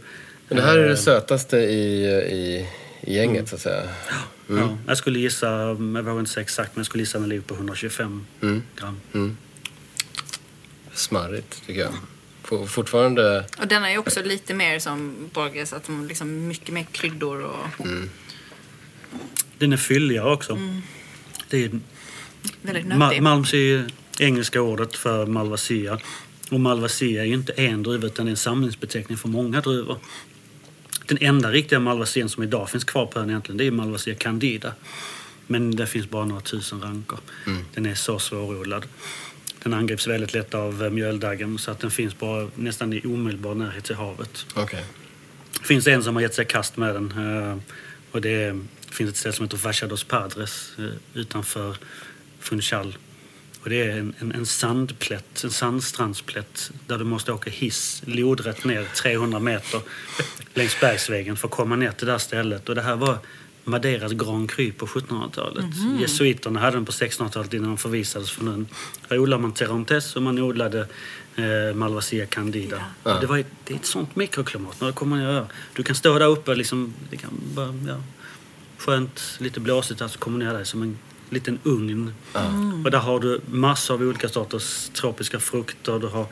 Men 0.47 0.57
det 0.57 0.63
här 0.63 0.77
är 0.77 0.83
eh, 0.83 0.89
det 0.89 0.97
sötaste 0.97 1.57
i, 1.57 2.05
i, 2.05 2.69
i 3.01 3.15
gänget, 3.15 3.49
så 3.49 3.55
att 3.55 3.61
säga. 3.61 3.89
Ja, 4.47 4.77
jag 4.87 4.97
skulle 4.97 5.19
gissa, 5.19 5.47
jag 5.51 5.75
vågar 5.75 6.19
inte 6.19 6.31
säga 6.31 6.41
exakt, 6.41 6.75
men 6.75 6.79
jag 6.79 6.85
skulle 6.85 7.01
gissa 7.01 7.19
den 7.19 7.29
ligger 7.29 7.41
på 7.41 7.53
125 7.53 8.25
Mm. 8.41 8.63
gram. 8.75 9.37
Smarrigt, 10.93 11.65
tycker 11.67 11.81
jag. 11.81 11.93
For- 12.43 12.65
Fortfarande... 12.67 13.45
Och 13.59 13.67
den 13.67 13.83
är 13.83 13.89
ju 13.89 13.97
också 13.97 14.21
lite 14.23 14.53
mer 14.53 14.79
som 14.79 15.29
Borges, 15.33 15.73
att 15.73 15.83
de 15.83 16.07
liksom 16.07 16.47
mycket 16.47 16.73
mer 16.73 16.83
kryddor 16.91 17.41
och 17.43 17.87
Den 19.57 19.73
är 19.73 19.77
fylligare 19.77 20.33
också. 20.33 20.51
Mm. 20.53 20.81
Det 21.49 21.63
är 21.65 21.79
väldigt 22.61 22.85
Ma- 22.85 22.97
nötig. 22.97 23.21
Malms 23.21 23.53
är 23.53 23.57
ju 23.57 23.87
engelska 24.19 24.61
ordet 24.61 24.95
för 24.95 25.25
Malvasia. 25.25 25.99
Och 26.51 26.59
Malvasia 26.59 27.21
är 27.21 27.25
ju 27.25 27.33
inte 27.33 27.51
en 27.53 27.83
druva 27.83 28.07
utan 28.07 28.27
en 28.27 28.37
samlingsbeteckning 28.37 29.17
för 29.17 29.27
många 29.27 29.61
druvor. 29.61 29.97
Den 31.07 31.17
enda 31.21 31.51
riktiga 31.51 31.79
Malvasien 31.79 32.29
som 32.29 32.43
idag 32.43 32.69
finns 32.69 32.83
kvar 32.83 33.05
på 33.05 33.19
ön 33.19 33.29
egentligen 33.29 33.57
det 33.57 33.67
är 33.67 33.71
Malvasia 33.71 34.15
candida. 34.15 34.73
Men 35.47 35.75
det 35.75 35.87
finns 35.87 36.09
bara 36.09 36.25
några 36.25 36.41
tusen 36.41 36.81
rankor. 36.81 37.19
Den 37.73 37.85
är 37.85 37.95
så 37.95 38.19
svårodlad. 38.19 38.85
Den 39.63 39.73
angrips 39.73 40.07
väldigt 40.07 40.33
lätt 40.33 40.53
av 40.53 40.83
eh, 40.83 40.89
mjöldaggen 40.89 41.57
så 41.57 41.71
att 41.71 41.79
den 41.79 41.91
finns 41.91 42.17
bara 42.19 42.49
nästan 42.55 42.93
i 42.93 43.01
omedelbar 43.05 43.55
närhet 43.55 43.83
till 43.83 43.95
havet. 43.95 44.45
Okej. 44.55 44.83
Det 45.61 45.65
finns 45.67 45.87
en 45.87 46.03
som 46.03 46.15
har 46.15 46.21
gett 46.21 46.33
sig 46.35 46.45
kast 46.45 46.77
med 46.77 46.95
den. 46.95 47.11
eh, 47.11 47.57
Och 48.11 48.21
det 48.21 48.59
finns 48.91 49.09
ett 49.09 49.17
ställe 49.17 49.33
som 49.33 49.45
heter 49.45 49.57
Vacha 49.57 49.87
dos 49.87 50.03
Padres 50.03 50.71
eh, 50.79 50.85
utanför 51.13 51.77
Funchal. 52.39 52.97
Och 53.67 53.71
det 53.71 53.81
är 53.81 53.99
en, 53.99 54.13
en, 54.19 54.31
en 54.31 54.45
sandplätt, 54.45 55.43
en 55.43 55.51
sandstrandsplätt 55.51 56.71
där 56.87 56.97
du 56.97 57.03
måste 57.03 57.31
åka 57.31 57.49
hiss 57.49 58.01
lodrätt 58.05 58.65
ner 58.65 58.85
300 58.95 59.39
meter 59.39 59.81
längs 60.53 60.79
bergsvägen 60.79 61.37
för 61.37 61.47
att 61.47 61.53
komma 61.53 61.75
ner 61.75 61.91
till 61.91 62.05
det 62.05 62.11
här 62.11 62.19
stället. 62.19 62.69
Och 62.69 62.75
det 62.75 62.81
här 62.81 62.95
var 62.95 63.17
Madeiras 63.63 64.11
Grand 64.11 64.51
Cru 64.51 64.71
på 64.71 64.85
1700-talet. 64.85 65.65
Jesuiterna 65.99 66.59
hade 66.59 66.77
den 66.77 66.85
på 66.85 66.91
1600-talet 66.91 67.53
innan 67.53 67.67
de 67.67 67.77
förvisades 67.77 68.31
från 68.31 68.47
ön. 68.47 68.67
Där 69.07 69.19
odlade 69.19 69.41
man 69.41 69.53
Terrantes 69.53 70.15
och 70.15 70.21
man 70.21 70.39
odlade 70.39 70.87
eh, 71.35 71.75
Malvasia 71.75 72.25
candida. 72.25 72.83
Och 73.03 73.21
Det, 73.21 73.27
var 73.27 73.37
ett, 73.37 73.47
det 73.63 73.73
är 73.73 73.77
ett 73.77 73.85
sånt 73.85 74.15
mikroklimat. 74.15 74.81
När 74.81 74.87
det 74.87 74.93
kommer 74.93 75.17
ner 75.17 75.27
där. 75.27 75.45
Du 75.73 75.83
kan 75.83 75.95
stå 75.95 76.19
där 76.19 76.27
uppe, 76.27 76.55
liksom, 76.55 76.93
det 77.09 77.17
kan 77.17 77.31
bara, 77.53 77.73
ja, 77.87 78.01
skönt, 78.77 79.37
lite 79.39 79.59
blåsigt, 79.59 80.01
alltså 80.01 80.19
kommer 80.19 80.45
ner 80.45 80.53
där 80.53 80.63
som 80.63 80.81
en 80.81 80.97
liten 81.29 81.59
ugn. 81.63 82.13
Och 82.85 82.91
där 82.91 82.99
har 82.99 83.19
du 83.19 83.41
massor 83.51 83.93
av 83.93 84.01
olika 84.01 84.29
sorters 84.29 84.89
tropiska 84.89 85.39
frukter. 85.39 85.99
Du 85.99 86.07
har 86.07 86.25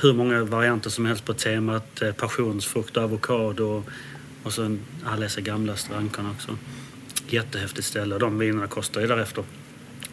hur 0.00 0.12
många 0.12 0.44
varianter 0.44 0.90
som 0.90 1.06
helst 1.06 1.24
på 1.24 1.34
temat 1.34 2.02
eh, 2.02 2.12
passionsfrukt 2.12 2.96
och 2.96 3.02
avokado. 3.02 3.84
Och, 4.42 4.52
så 4.52 4.76
alla 5.04 5.20
dessa 5.20 5.40
gamla 5.40 5.74
rankorna 5.90 6.30
också. 6.30 6.58
Jättehäftigt 7.28 7.86
ställe. 7.86 8.18
De 8.18 8.38
vinerna 8.38 8.66
kostar 8.66 9.00
ju 9.00 9.06
därefter. 9.06 9.44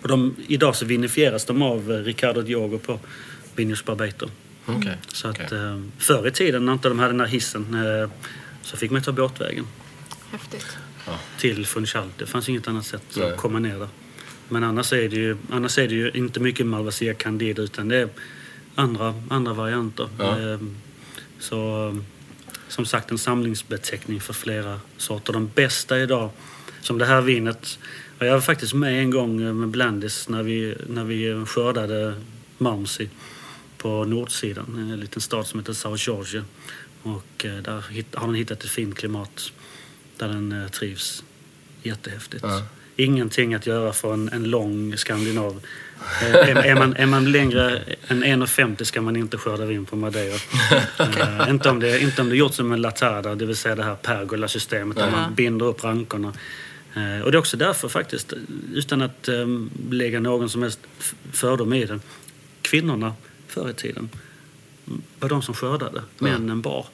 Och 0.01 0.07
de, 0.07 0.35
idag 0.47 0.75
så 0.75 0.85
vinifieras 0.85 1.45
de 1.45 1.61
av 1.61 1.91
eh, 1.91 1.97
Ricardo 1.97 2.41
Diogo 2.41 2.77
på 2.77 2.99
Vinhos 3.55 3.85
Barbato. 3.85 4.29
Okej. 4.65 4.97
Så 5.07 5.27
att 5.27 5.41
Okej. 5.41 5.57
eh, 5.57 5.81
förr 5.97 6.27
i 6.27 6.31
tiden 6.31 6.65
när 6.65 6.73
inte 6.73 6.89
de 6.89 6.99
hade 6.99 7.13
den 7.13 7.19
här 7.19 7.27
hissen 7.27 7.77
så 8.61 8.77
fick 8.77 8.91
man 8.91 9.01
ta 9.01 9.11
båtvägen 9.11 9.67
Häftigt. 10.31 10.77
Till 11.39 11.65
Funchal. 11.65 12.09
Det 12.17 12.25
fanns 12.25 12.49
inget 12.49 12.67
annat 12.67 12.85
sätt 12.85 13.03
Nej. 13.17 13.31
att 13.31 13.37
komma 13.37 13.59
ner 13.59 13.79
där. 13.79 13.89
Men 14.49 14.63
annars 14.63 14.93
är 14.93 15.09
det 15.09 15.15
ju, 15.15 15.37
annars 15.51 15.77
är 15.77 15.87
det 15.87 15.95
ju 15.95 16.11
inte 16.11 16.39
mycket 16.39 16.65
Malvasia 16.65 17.13
Candida 17.13 17.61
utan 17.61 17.87
det 17.87 17.95
är 17.95 18.09
andra, 18.75 19.13
andra 19.29 19.53
varianter. 19.53 20.09
Ja. 20.19 20.39
Ehm, 20.39 20.75
Så 21.39 21.87
eh, 21.87 21.95
som 22.67 22.85
sagt 22.85 23.11
en 23.11 23.17
samlingsbeteckning 23.17 24.21
för 24.21 24.33
flera 24.33 24.79
sorter. 24.97 25.33
De 25.33 25.47
bästa 25.55 25.99
idag, 25.99 26.29
som 26.81 26.97
det 26.97 27.05
här 27.05 27.21
vinet. 27.21 27.79
Jag 28.19 28.33
var 28.33 28.41
faktiskt 28.41 28.73
med 28.73 28.99
en 28.99 29.11
gång 29.11 29.41
eh, 29.41 29.53
med 29.53 29.69
Blandis 29.69 30.29
när 30.29 30.43
vi, 30.43 30.75
när 30.87 31.03
vi 31.03 31.45
skördade 31.45 32.15
Malmsey 32.57 33.09
på 33.77 34.05
nordsidan, 34.05 34.91
en 34.91 34.99
liten 34.99 35.21
stad 35.21 35.47
som 35.47 35.59
heter 35.59 35.73
Sao 35.73 35.95
Jorge. 35.97 36.43
Och 37.03 37.45
eh, 37.45 37.55
där 37.55 37.83
har 38.13 38.27
den 38.27 38.35
hittat 38.35 38.63
ett 38.63 38.69
fint 38.69 38.97
klimat 38.97 39.51
där 40.21 40.27
den 40.27 40.63
eh, 40.63 40.67
trivs. 40.67 41.23
Jättehäftigt. 41.83 42.43
Ja. 42.43 42.61
Ingenting 42.95 43.53
att 43.53 43.67
göra 43.67 43.93
för 43.93 44.13
en, 44.13 44.29
en 44.29 44.43
lång 44.43 44.97
skandinav. 44.97 45.61
Eh, 46.21 46.35
är, 46.35 46.55
är, 46.55 46.75
man, 46.75 46.95
är 46.95 47.05
man 47.05 47.31
längre 47.31 47.83
än 48.07 48.23
1,50 48.23 48.83
ska 48.83 49.01
man 49.01 49.15
inte 49.15 49.37
skörda 49.37 49.65
vin 49.65 49.85
på 49.85 49.95
Madeira. 49.95 50.37
Eh, 50.99 51.49
inte, 51.49 51.69
om 51.69 51.79
det, 51.79 51.99
inte 51.99 52.21
om 52.21 52.29
det 52.29 52.35
är 52.35 52.37
gjort 52.37 52.53
som 52.53 52.71
en 52.71 52.81
latada, 52.81 53.35
det 53.35 53.45
vill 53.45 53.55
säga 53.55 53.75
det 53.75 53.83
här 53.83 53.95
pergola-systemet 53.95 54.97
där 54.97 55.11
man 55.11 55.35
binder 55.35 55.65
upp 55.65 55.83
rankorna. 55.83 56.33
Och 57.23 57.31
det 57.31 57.37
är 57.37 57.37
också 57.37 57.57
därför 57.57 57.87
faktiskt, 57.87 58.33
utan 58.73 59.01
att 59.01 59.27
eh, 59.27 59.47
lägga 59.89 60.19
någon 60.19 60.49
som 60.49 60.61
helst 60.61 60.79
fördom 61.31 61.73
i 61.73 61.85
det, 61.85 61.99
kvinnorna 62.61 63.13
förr 63.47 63.69
i 63.69 63.73
tiden 63.73 64.09
var 65.19 65.29
de 65.29 65.41
som 65.41 65.53
skördade, 65.53 66.01
männen 66.17 66.61
bar. 66.61 66.85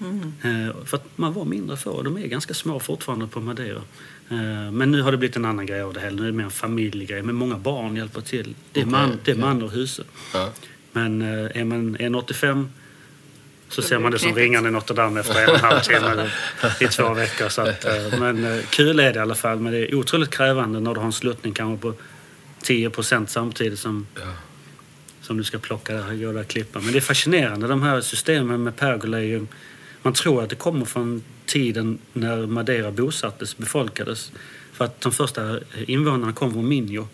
Eh, 0.00 0.84
för 0.84 0.96
att 0.96 1.04
man 1.16 1.32
var 1.32 1.44
mindre 1.44 1.76
förr. 1.76 2.02
De 2.02 2.18
är 2.18 2.26
ganska 2.26 2.54
små 2.54 2.80
fortfarande 2.80 3.26
på 3.26 3.40
Madeira. 3.40 3.82
Eh, 4.30 4.70
men 4.72 4.90
nu 4.90 5.02
har 5.02 5.12
det 5.12 5.18
blivit 5.18 5.36
en 5.36 5.44
annan 5.44 5.66
grej 5.66 5.82
av 5.82 5.92
det 5.92 6.00
hela. 6.00 6.16
Nu 6.16 6.22
är 6.22 6.26
det 6.26 6.32
mer 6.32 6.44
en 6.44 6.50
familjegrej. 6.50 7.22
Men 7.22 7.34
många 7.34 7.56
barn 7.58 7.96
hjälper 7.96 8.20
till. 8.20 8.54
Det 8.72 8.80
är 8.80 8.86
man, 8.86 9.18
det 9.24 9.30
är 9.30 9.36
man 9.36 9.62
och 9.62 9.70
huset. 9.70 10.06
Ja. 10.34 10.52
Men 10.92 11.22
eh, 11.22 11.60
är 11.60 11.64
man 11.64 11.96
1,85 11.96 12.66
så 13.68 13.82
ser 13.82 13.98
man 13.98 14.12
det 14.12 14.18
som 14.18 14.34
ringande 14.34 14.68
i 14.68 14.72
Notre 14.72 14.96
Dame 14.96 15.20
efter 15.20 15.42
en 15.42 15.48
och 15.48 15.54
en 15.54 15.64
halv 15.64 15.80
timme 15.80 16.30
i 16.80 16.86
två 16.86 17.14
veckor. 17.14 17.48
Så 17.48 17.62
att, 17.62 17.84
men 18.18 18.62
kul 18.70 19.00
är 19.00 19.12
det 19.12 19.18
i 19.18 19.22
alla 19.22 19.34
fall. 19.34 19.60
Men 19.60 19.72
det 19.72 19.78
är 19.78 19.94
otroligt 19.94 20.30
krävande 20.30 20.80
när 20.80 20.94
du 20.94 21.00
har 21.00 21.06
en 21.06 21.12
sluttning 21.12 21.54
kanske 21.54 21.82
på 21.82 21.94
10 22.62 22.90
samtidigt 23.26 23.78
som, 23.78 24.06
som 25.20 25.36
du 25.36 25.44
ska 25.44 25.58
plocka 25.58 25.92
där, 25.92 26.44
klippa. 26.44 26.80
Men 26.80 26.92
det 26.92 26.98
är 26.98 27.00
fascinerande. 27.00 27.66
De 27.66 27.82
här 27.82 28.00
systemen 28.00 28.62
med 28.62 28.76
pergola 28.76 29.18
är 29.18 29.22
ju, 29.22 29.46
Man 30.02 30.12
tror 30.12 30.42
att 30.42 30.50
det 30.50 30.56
kommer 30.56 30.84
från 30.84 31.22
tiden 31.46 31.98
när 32.12 32.46
Madeira 32.46 32.90
bosattes, 32.90 33.56
befolkades. 33.56 34.32
För 34.72 34.84
att 34.84 35.00
de 35.00 35.12
första 35.12 35.58
invånarna 35.86 36.32
kom 36.32 36.52
från 36.52 36.68
Minho 36.68 37.06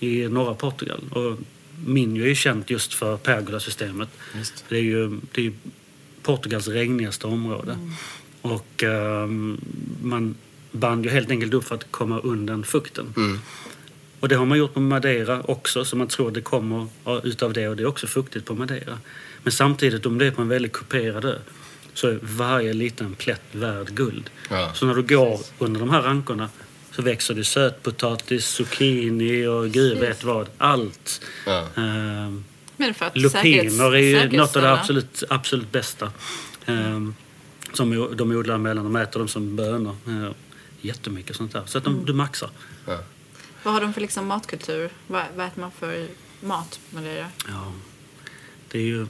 i 0.00 0.28
norra 0.28 0.54
Portugal. 0.54 1.00
Och 1.10 1.38
Minho 1.86 2.24
är 2.24 2.28
ju 2.28 2.34
känt 2.34 2.70
just 2.70 2.94
för 2.94 3.16
pergolasystemet. 3.16 4.08
Just. 4.38 4.64
Det 4.68 4.76
är 4.76 4.82
ju 4.82 5.20
det 5.32 5.46
är 5.46 5.52
Portugals 6.22 6.68
regnigaste 6.68 7.26
område. 7.26 7.78
Och 8.42 8.82
ehm, 8.82 9.60
man 10.02 10.34
band 10.72 11.04
ju 11.04 11.10
helt 11.10 11.30
enkelt 11.30 11.54
upp 11.54 11.64
för 11.64 11.74
att 11.74 11.92
komma 11.92 12.20
undan 12.20 12.64
fukten. 12.64 13.14
Mm. 13.16 13.38
Och 14.20 14.28
det 14.28 14.34
har 14.34 14.46
man 14.46 14.58
gjort 14.58 14.74
på 14.74 14.80
Madeira 14.80 15.42
också, 15.42 15.84
så 15.84 15.96
man 15.96 16.08
tror 16.08 16.30
det 16.30 16.40
kommer 16.40 16.86
utav 17.22 17.52
det. 17.52 17.68
Och 17.68 17.76
det 17.76 17.82
är 17.82 17.86
också 17.86 18.06
fuktigt 18.06 18.46
på 18.46 18.54
Madeira. 18.54 18.98
Men 19.42 19.52
samtidigt, 19.52 20.06
om 20.06 20.18
det 20.18 20.26
är 20.26 20.30
på 20.30 20.42
en 20.42 20.48
väldigt 20.48 20.72
kuperad 20.72 21.24
ö, 21.24 21.38
så 21.94 22.08
är 22.08 22.18
varje 22.22 22.72
liten 22.72 23.14
plätt 23.14 23.42
värd 23.52 23.88
guld. 23.90 24.30
Ja. 24.50 24.70
Så 24.74 24.86
när 24.86 24.94
du 24.94 25.02
går 25.02 25.40
under 25.58 25.80
de 25.80 25.90
här 25.90 26.02
rankorna 26.02 26.48
så 26.90 27.02
växer 27.02 27.34
det 27.34 27.44
sötpotatis, 27.44 28.46
zucchini 28.46 29.46
och 29.46 29.68
gud 29.68 29.98
vet 29.98 30.24
vad. 30.24 30.48
Allt. 30.58 31.20
Ja. 31.46 31.66
Ehm, 31.76 32.44
Men 32.76 32.94
för 32.94 33.06
att 33.06 33.16
Lupiner 33.16 33.94
är 33.94 33.98
ju 33.98 34.38
något 34.38 34.56
av 34.56 34.62
det 34.62 34.72
absolut, 34.72 35.22
absolut 35.30 35.72
bästa. 35.72 36.12
Ehm, 36.66 37.14
som 37.72 38.14
de 38.16 38.30
odlar 38.30 38.58
mellan, 38.58 38.84
de 38.84 38.96
äter 38.96 39.18
dem 39.20 39.28
som 39.28 39.56
bönor. 39.56 39.96
Ehm, 40.06 40.34
jättemycket 40.80 41.36
sånt 41.36 41.52
där. 41.52 41.62
Så 41.66 41.78
att 41.78 41.84
de, 41.84 42.04
du 42.04 42.12
maxar. 42.12 42.50
Ja. 42.86 42.98
Vad 43.62 43.74
har 43.74 43.80
de 43.80 43.92
för 43.92 44.00
liksom 44.00 44.26
matkultur? 44.26 44.90
Vad, 45.06 45.24
vad 45.36 45.46
äter 45.46 45.60
man 45.60 45.70
för 45.70 46.06
mat 46.40 46.80
med 46.90 47.04
det? 47.04 47.26
Ja, 47.48 47.72
det 48.68 48.78
är 48.78 48.82
ju... 48.82 49.06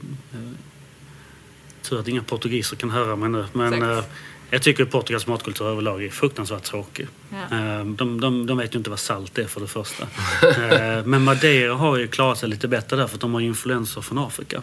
Tur 1.81 1.99
att 1.99 2.07
inga 2.07 2.23
portugiser 2.23 2.75
kan 2.77 2.89
höra 2.89 3.15
mig 3.15 3.29
nu. 3.29 3.45
Men 3.53 3.83
eh, 3.83 4.03
Jag 4.49 4.61
tycker 4.61 4.85
Portugals 4.85 5.27
matkultur 5.27 5.65
överlag 5.65 6.03
är 6.03 6.09
fruktansvärt 6.09 6.63
tråkig. 6.63 7.07
Ja. 7.29 7.57
Eh, 7.57 7.85
De, 7.85 8.21
de, 8.21 8.45
de 8.45 8.57
vet 8.57 8.73
ju 8.75 8.77
inte 8.77 8.89
vad 8.89 8.99
salt 8.99 9.37
är 9.37 9.45
för 9.47 9.61
det 9.61 9.67
första. 9.67 10.03
Eh, 10.43 11.05
Men 11.05 11.23
Madeira 11.23 11.73
har 11.73 11.97
ju 11.97 12.07
klarat 12.07 12.37
sig 12.37 12.49
lite 12.49 12.67
bättre 12.67 12.95
där 12.97 13.07
för 13.07 13.15
att 13.15 13.21
de 13.21 13.33
har 13.33 13.41
influenser 13.41 14.01
från 14.01 14.17
Afrika. 14.17 14.61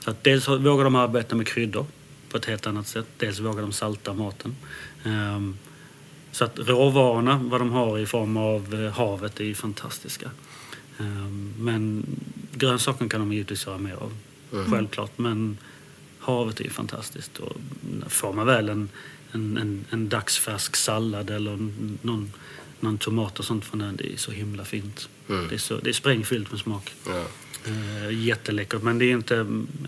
Så 0.00 0.10
att 0.10 0.24
dels 0.24 0.48
vågar 0.48 0.84
de 0.84 0.94
arbeta 0.94 1.36
med 1.36 1.46
kryddor 1.46 1.86
på 2.30 2.36
ett 2.36 2.44
helt 2.44 2.66
annat 2.66 2.86
sätt. 2.86 3.06
Dels 3.18 3.38
vågar 3.40 3.62
de 3.62 3.72
salta 3.72 4.12
maten. 4.12 4.56
Ehm, 5.04 5.56
Så 6.32 6.44
att 6.44 6.58
råvarorna, 6.58 7.40
vad 7.42 7.60
de 7.60 7.70
har 7.72 7.98
i 7.98 8.06
form 8.06 8.36
av 8.36 8.74
eh, 8.74 8.92
havet, 8.92 9.40
är 9.40 9.44
ju 9.44 9.54
fantastiska. 9.54 10.30
Ehm, 10.98 11.52
Men 11.58 12.06
grönsaken 12.54 13.08
kan 13.08 13.20
de 13.20 13.32
givetvis 13.32 13.66
göra 13.66 13.78
mer 13.78 13.94
av. 13.94 14.12
Självklart. 14.70 15.18
Men 15.18 15.58
havet 16.24 16.60
är 16.60 16.64
ju 16.64 16.70
fantastiskt. 16.70 17.38
Och 17.38 17.56
får 18.08 18.32
man 18.32 18.46
väl 18.46 18.68
en, 18.68 18.88
en, 19.32 19.56
en, 19.58 19.84
en 19.90 20.08
dagsfärsk 20.08 20.76
sallad 20.76 21.30
eller 21.30 21.56
någon, 22.02 22.32
någon 22.80 22.98
tomat 22.98 23.38
och 23.38 23.44
sånt 23.44 23.64
från 23.64 23.78
den, 23.78 23.96
det 23.96 24.12
är 24.12 24.16
så 24.16 24.30
himla 24.30 24.64
fint. 24.64 25.08
Det, 25.48 25.54
är 25.54 25.58
så, 25.58 25.76
det 25.76 25.88
är 25.90 25.92
sprängfyllt 25.94 26.50
med 26.50 26.60
smak. 26.60 26.92
Ja. 27.06 27.24
Eh, 27.66 28.24
jätteläckert. 28.26 28.82
Men 28.82 28.98
det 28.98 29.04
är 29.04 29.12
inte, 29.12 29.46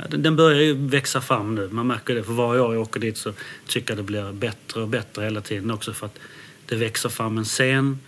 den- 0.08 0.36
börjar 0.36 0.60
ju 0.60 0.74
växa 0.88 1.20
fram 1.20 1.54
nu. 1.54 1.68
Man 1.68 1.86
märker 1.86 2.14
det. 2.14 2.24
För 2.24 2.32
varje 2.32 2.60
år 2.60 2.74
jag 2.74 2.82
åker 2.82 3.00
dit 3.00 3.16
så 3.16 3.32
tycker 3.66 3.90
jag 3.90 3.98
det 3.98 4.02
blir 4.02 4.32
bättre 4.32 4.80
och 4.82 4.88
bättre 4.88 5.24
hela 5.24 5.40
tiden 5.40 5.70
också. 5.70 5.92
För 5.92 6.06
att 6.06 6.18
det 6.66 6.76
växer 6.76 7.08
fram 7.08 7.38
en 7.38 7.44
scen 7.44 7.98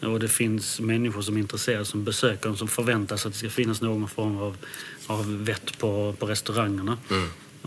och 0.00 0.20
det 0.20 0.28
finns 0.28 0.80
människor 0.80 1.22
som 1.22 1.36
är 1.36 1.40
intresserade 1.40 1.84
som 1.84 2.04
besöker 2.04 2.48
dem 2.48 2.56
som 2.56 2.68
förväntar 2.68 3.16
sig 3.16 3.28
att 3.28 3.32
det 3.34 3.38
ska 3.38 3.50
finnas 3.50 3.80
någon 3.80 4.08
form 4.08 4.36
av, 4.38 4.56
av 5.06 5.44
vett 5.44 5.78
på, 5.78 6.14
på 6.18 6.26
restaurangerna. 6.26 6.98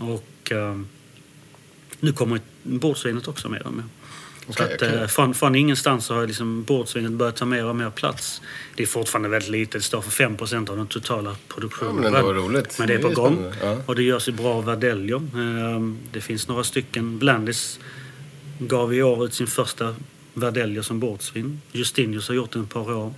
Och 0.00 0.52
eh, 0.52 0.80
nu 2.00 2.12
kommer 2.12 2.40
bordsvinet 2.62 3.28
också 3.28 3.48
mer 3.48 3.66
och 3.66 3.72
mer. 3.72 3.84
Så 4.48 4.62
att, 4.62 4.72
okej. 4.74 4.88
eh, 4.94 5.06
från, 5.06 5.34
från 5.34 5.54
ingenstans 5.54 6.04
så 6.06 6.14
har 6.14 6.26
liksom 6.26 6.62
bordsvinet 6.62 7.12
börjat 7.12 7.36
ta 7.36 7.44
mer 7.44 7.64
och 7.64 7.76
mer 7.76 7.90
plats. 7.90 8.42
Det 8.76 8.82
är 8.82 8.86
fortfarande 8.86 9.28
väldigt 9.28 9.50
lite, 9.50 9.78
det 9.78 9.82
står 9.82 10.00
för 10.00 10.24
5% 10.24 10.70
av 10.70 10.76
den 10.76 10.86
totala 10.86 11.30
Ja, 11.30 11.36
produktionen. 11.48 11.94
men 11.96 12.14
ändå 12.14 12.32
roligt. 12.32 12.78
Men 12.78 12.88
det 12.88 12.94
är 12.94 12.98
Det 12.98 13.02
på 13.04 13.10
är 13.10 13.14
gång. 13.14 13.52
ja. 13.62 13.76
Och 13.86 13.94
det 13.94 14.02
görs 14.02 14.28
i 14.28 14.32
bra 14.32 14.60
verdeljer. 14.60 15.16
Eh, 15.16 15.80
Det 16.12 16.20
finns 16.20 16.48
några 16.48 16.64
stycken. 16.64 17.18
Blandis 17.18 17.80
gav 18.58 18.94
i 18.94 19.02
år 19.02 19.24
ut 19.24 19.34
sin 19.34 19.46
första 19.46 19.94
verdeljer 20.34 20.82
som 20.82 21.00
bordsvin. 21.00 21.60
Justinius 21.72 22.28
har 22.28 22.34
gjort 22.34 22.50
det 22.52 22.60
ett 22.60 22.70
par 22.70 22.92
år. 22.92 23.14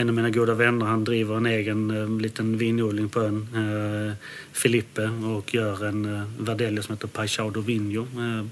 En 0.00 0.08
av 0.08 0.14
mina 0.14 0.30
goda 0.30 0.54
vänner 0.54 0.86
han 0.86 1.04
driver 1.04 1.36
en 1.36 1.46
egen 1.46 1.90
eh, 1.90 2.20
liten 2.20 2.58
vinodling 2.58 3.08
på 3.08 3.20
ön, 3.20 3.48
eh, 3.54 4.14
Filippe, 4.52 5.08
och 5.08 5.54
gör 5.54 5.86
en 5.86 6.16
eh, 6.16 6.22
verdeljer 6.38 6.82
som 6.82 6.94
heter 6.94 7.08
Paixão 7.08 7.52
do 7.52 7.60
Vinho 7.60 8.02
eh, 8.02 8.46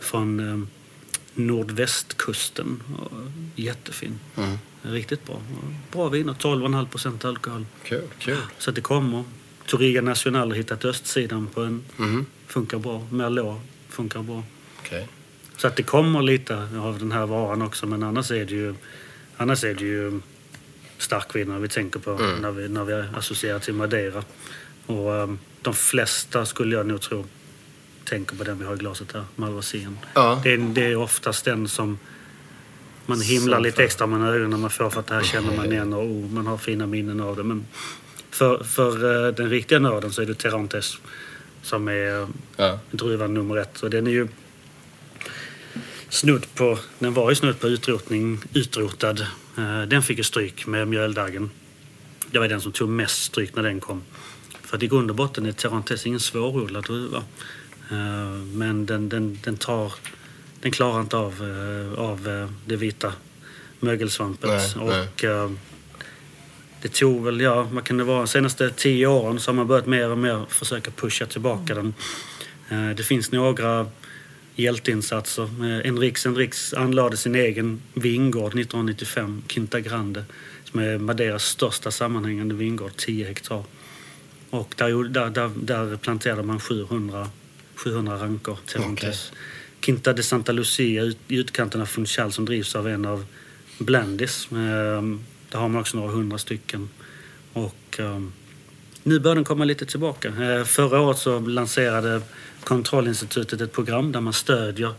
från 0.00 0.40
eh, 0.40 0.68
nordvästkusten. 1.34 2.82
Och, 2.98 3.12
jättefin. 3.54 4.18
Riktigt 4.82 5.26
bra. 5.26 5.42
Bra 5.92 6.08
viner, 6.08 6.32
12,5 6.32 6.86
procent 6.86 7.24
alkohol. 7.24 7.66
Kul, 7.82 8.02
kul. 8.18 8.38
Så 8.58 8.70
att 8.70 8.76
det 8.76 8.82
kommer. 8.82 9.24
Toriga 9.66 10.02
National 10.02 10.50
har 10.50 10.56
hittat 10.56 10.84
östsidan 10.84 11.46
på 11.46 11.60
en. 11.62 11.84
Mhm. 11.96 12.26
Funkar 12.46 12.78
bra. 12.78 13.06
Merlot 13.10 13.60
funkar 13.88 14.22
bra. 14.22 14.42
Okej. 14.78 15.08
Så 15.56 15.66
att 15.66 15.76
det 15.76 15.82
kommer 15.82 16.22
lite 16.22 16.68
av 16.78 16.98
den 16.98 17.12
här 17.12 17.26
varan 17.26 17.62
också. 17.62 17.86
Men 17.86 18.02
annars 18.02 18.30
är 18.30 18.44
det 18.44 18.54
ju, 18.54 18.74
annars 19.36 19.64
är 19.64 19.74
det 19.74 19.84
ju 19.84 20.20
starkviner 20.98 21.58
vi 21.58 21.68
tänker 21.68 22.00
på 22.00 22.10
Mm. 22.10 22.36
när, 22.42 22.50
vi, 22.50 22.68
när 22.68 22.84
vi 22.84 23.04
associerar 23.16 23.58
till 23.58 23.74
Madeira. 23.74 24.24
Och 24.86 25.10
um, 25.12 25.38
de 25.62 25.74
flesta 25.74 26.46
skulle 26.46 26.76
jag 26.76 26.86
nog 26.86 27.00
tro 27.00 27.24
tänker 28.04 28.36
på 28.36 28.44
den 28.44 28.58
vi 28.58 28.64
har 28.64 28.74
i 28.74 28.78
glaset 28.78 29.12
här, 29.12 29.24
Malvasia. 29.36 29.94
Ja. 30.14 30.40
Det, 30.44 30.52
är, 30.52 30.58
det 30.58 30.84
är 30.84 30.96
oftast 30.96 31.44
den 31.44 31.68
som 31.68 31.98
man 33.06 33.20
himlar 33.20 33.56
Som 33.56 33.62
lite 33.64 33.76
för- 33.76 33.82
extra 33.82 34.06
med 34.06 34.28
ögonen 34.30 34.50
när 34.50 34.56
man 34.58 34.70
får 34.70 34.90
för 34.90 35.00
att 35.00 35.06
det 35.06 35.14
här 35.14 35.22
känner 35.22 35.56
man 35.56 35.72
igen 35.72 35.92
och 35.92 36.04
oh, 36.04 36.30
man 36.30 36.46
har 36.46 36.58
fina 36.58 36.86
minnen 36.86 37.20
av 37.20 37.36
det. 37.36 37.42
Men 37.42 37.66
för, 38.30 38.64
för 38.64 39.26
eh, 39.28 39.34
den 39.34 39.50
riktiga 39.50 39.78
nörden 39.78 40.12
så 40.12 40.22
är 40.22 40.26
det 40.26 40.34
Terrantes 40.34 40.98
som 41.62 41.88
är 41.88 42.20
eh, 42.22 42.28
Ja. 42.56 42.78
druvan 42.90 43.34
nummer 43.34 43.56
ett. 43.56 43.80
Och 43.82 43.90
den 43.90 44.06
är 44.06 44.10
ju 44.10 44.28
snudd 46.08 46.46
på, 46.54 46.78
den 46.98 47.14
var 47.14 47.30
ju 47.30 47.34
snudd 47.34 47.60
på 47.60 47.68
utrotning, 47.68 48.40
utrotad. 48.54 49.20
Eh, 49.58 49.82
Den 49.82 50.02
fick 50.02 50.18
ju 50.18 50.24
stryk 50.24 50.66
med 50.66 50.88
mjöldaggen. 50.88 51.50
Det 52.30 52.38
var 52.38 52.48
den 52.48 52.60
som 52.60 52.72
tog 52.72 52.88
mest 52.88 53.22
stryk 53.22 53.56
när 53.56 53.62
den 53.62 53.80
kom. 53.80 54.02
För 54.62 54.76
att 54.76 54.82
i 54.82 54.88
grund 54.88 55.10
och 55.10 55.16
botten 55.16 55.46
är 55.46 55.52
Terrantes 55.52 56.06
ingen 56.06 56.20
svårodlad 56.20 56.84
druva. 56.84 57.18
Eh, 57.90 58.30
Men 58.54 58.86
den, 58.86 59.08
den, 59.08 59.38
den, 59.44 59.56
tar, 59.56 59.92
den 60.60 60.72
klarar 60.72 61.00
inte 61.00 61.16
av, 61.16 61.32
eh, 61.32 61.98
av 62.00 62.48
det 62.66 62.76
vita 62.76 63.12
mögelsvampet. 63.80 64.50
Nej, 64.50 64.72
nej. 64.76 65.00
och 65.08 65.24
eh, 65.24 65.50
det 66.82 66.88
tog 66.92 67.24
väl, 67.24 67.40
ja, 67.40 67.62
vad 67.72 67.84
kan 67.84 67.96
det 67.96 68.04
vara, 68.04 68.18
de 68.18 68.26
senaste 68.28 68.70
tio 68.70 69.06
åren 69.06 69.40
så 69.40 69.50
har 69.50 69.56
man 69.56 69.66
börjat 69.66 69.86
mer 69.86 70.08
och 70.10 70.18
mer 70.18 70.44
försöka 70.48 70.90
pusha 70.90 71.26
tillbaka 71.26 71.74
den. 71.74 71.94
Eh, 72.68 72.90
Det 72.90 73.02
finns 73.02 73.32
några 73.32 73.86
hjälteinsatser. 74.62 75.42
Eh, 75.42 75.88
Enrix 75.88 76.26
Enrix 76.26 76.74
anlade 76.74 77.16
sin 77.16 77.34
egen 77.34 77.82
vingård 77.94 78.54
1995, 78.54 79.42
Quinta 79.46 79.80
Grande, 79.80 80.24
som 80.64 80.80
är 80.80 80.98
Madeiras 80.98 81.44
största 81.44 81.90
sammanhängande 81.90 82.54
vingård, 82.54 82.92
10 82.96 83.26
hektar. 83.26 83.64
Och 84.50 84.74
där, 84.76 85.08
där, 85.08 85.30
där, 85.30 85.50
där 85.54 85.96
planterade 85.96 86.42
man 86.42 86.60
700, 86.60 87.28
700 87.74 88.22
rankor 88.22 88.58
Terrantes. 88.66 89.32
Quinta 89.80 90.12
de 90.12 90.22
Santa 90.22 90.52
Lucia 90.52 91.02
ut, 91.02 91.18
i 91.28 91.36
utkanten 91.36 91.80
av 91.80 91.86
Funchal 91.86 92.32
som 92.32 92.44
drivs 92.44 92.76
av 92.76 92.88
en 92.88 93.04
av 93.04 93.24
Blandis. 93.78 94.48
Ehm, 94.52 95.24
där 95.50 95.58
har 95.58 95.68
man 95.68 95.80
också 95.80 95.96
några 95.96 96.12
hundra 96.12 96.38
stycken. 96.38 96.88
Och 97.52 97.98
ehm, 97.98 98.32
nu 99.02 99.20
börjar 99.20 99.34
den 99.34 99.44
komma 99.44 99.64
lite 99.64 99.86
tillbaka. 99.86 100.28
Eh, 100.28 100.64
förra 100.64 101.00
året 101.00 101.18
så 101.18 101.40
lanserade 101.40 102.22
Kontrollinstitutet 102.64 103.60
ett 103.60 103.72
program 103.72 104.12
där 104.12 104.20
man 104.20 104.32
stödjer 104.32 104.94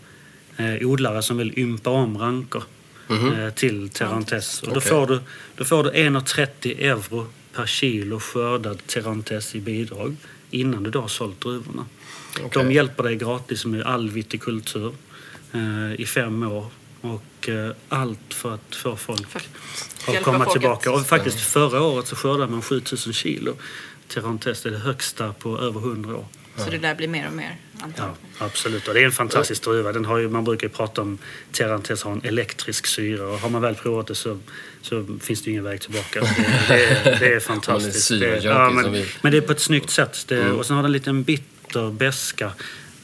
eh, 0.57 0.87
odlare 0.87 1.21
som 1.21 1.37
vill 1.37 1.59
ympa 1.59 1.89
om 1.89 2.17
rankor 2.17 2.63
eh, 3.09 3.53
till 3.53 3.89
Terrantes. 3.89 4.61
Och 4.61 4.67
då, 4.67 4.77
Okej. 4.77 4.89
får 4.89 5.07
du, 5.07 5.19
då 5.55 5.65
får 5.65 5.83
du 5.83 5.91
1,30 5.91 6.79
euro 6.79 7.27
per 7.53 7.65
kilo 7.65 8.19
skördad 8.19 8.87
Terrantes 8.87 9.55
i 9.55 9.61
bidrag 9.61 10.15
innan 10.51 10.83
du 10.83 10.89
då 10.91 11.01
har 11.01 11.07
sålt 11.07 11.41
druvorna. 11.41 11.85
Okej. 12.35 12.63
De 12.63 12.71
hjälper 12.71 13.03
dig 13.03 13.15
gratis 13.15 13.65
med 13.65 13.83
all 13.83 14.09
vitikultur 14.09 14.93
eh, 15.51 16.01
i 16.01 16.05
fem 16.05 16.43
år. 16.43 16.65
Och 17.01 17.49
eh, 17.49 17.71
allt 17.89 18.33
för 18.33 18.53
att 18.53 18.75
få 18.75 18.95
folk 18.95 19.35
att 20.07 20.23
komma 20.23 20.37
folket. 20.37 20.51
tillbaka. 20.51 20.91
Och 20.91 21.07
faktiskt 21.07 21.39
förra 21.39 21.81
året 21.81 22.07
så 22.07 22.15
skördade 22.15 22.51
man 22.51 22.61
7000 22.61 23.13
kilo. 23.13 23.55
Terrantes 24.07 24.65
är 24.65 24.71
det 24.71 24.77
högsta 24.77 25.33
på 25.33 25.59
över 25.59 25.79
100 25.79 26.15
år. 26.15 26.25
Så 26.65 26.69
det 26.69 26.77
där 26.77 26.95
blir 26.95 27.07
mer 27.07 27.27
och 27.27 27.33
mer 27.33 27.55
Ja, 27.97 28.15
absolut. 28.37 28.87
Och 28.87 28.93
det 28.93 28.99
är 29.01 29.05
en 29.05 29.11
fantastisk 29.11 29.63
druva. 29.63 29.91
Den 29.91 30.05
har 30.05 30.17
ju, 30.17 30.29
man 30.29 30.43
brukar 30.43 30.67
ju 30.67 30.73
prata 30.73 31.01
om 31.01 31.17
Terrantes 31.51 32.03
har 32.03 32.11
en 32.11 32.21
elektrisk 32.23 32.85
syra. 32.87 33.27
Och 33.27 33.39
har 33.39 33.49
man 33.49 33.61
väl 33.61 33.75
provat 33.75 34.07
det 34.07 34.15
så, 34.15 34.39
så 34.81 35.05
finns 35.21 35.41
det 35.41 35.45
ju 35.45 35.51
ingen 35.51 35.63
väg 35.63 35.81
tillbaka. 35.81 36.19
Det, 36.21 36.27
det, 36.67 36.85
är, 36.85 37.19
det 37.19 37.33
är 37.33 37.39
fantastiskt. 37.53 38.09
det, 38.09 38.43
ja, 38.43 38.69
men, 38.69 38.91
vi- 38.93 39.05
men 39.21 39.31
det 39.31 39.37
är 39.37 39.41
på 39.41 39.51
ett 39.51 39.59
snyggt 39.61 39.89
sätt. 39.89 40.25
Det, 40.27 40.51
Och 40.51 40.65
sen 40.65 40.75
har 40.75 40.83
den 40.83 40.89
en 40.89 40.93
liten 40.93 41.23
bitter 41.23 41.91
beska 41.91 42.51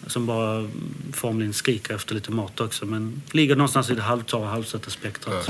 som 0.07 0.25
bara 0.25 0.69
formligen 1.13 1.53
skriker 1.53 1.95
efter 1.95 2.15
lite 2.15 2.31
mat 2.31 2.59
också. 2.59 2.85
Men 2.85 3.21
ligger 3.31 3.55
någonstans 3.55 3.89
i 3.89 3.95
det 3.95 4.01
halvtorra, 4.01 4.47
halvsöta 4.47 4.89
spektrat. 4.89 5.49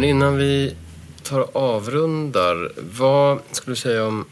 Men 0.00 0.08
innan 0.08 0.36
vi 0.36 0.74
tar 1.22 1.46
avrundar, 1.52 2.72
vad 2.76 3.40
skulle 3.52 3.72
du 3.72 3.80
säga 3.80 4.06
om 4.06 4.24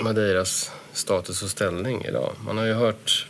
Madeiras 0.00 0.70
status 0.92 1.42
och 1.42 1.50
ställning 1.50 2.04
idag? 2.04 2.32
Man 2.44 2.58
har 2.58 2.64
ju 2.64 2.72
hört 2.72 3.26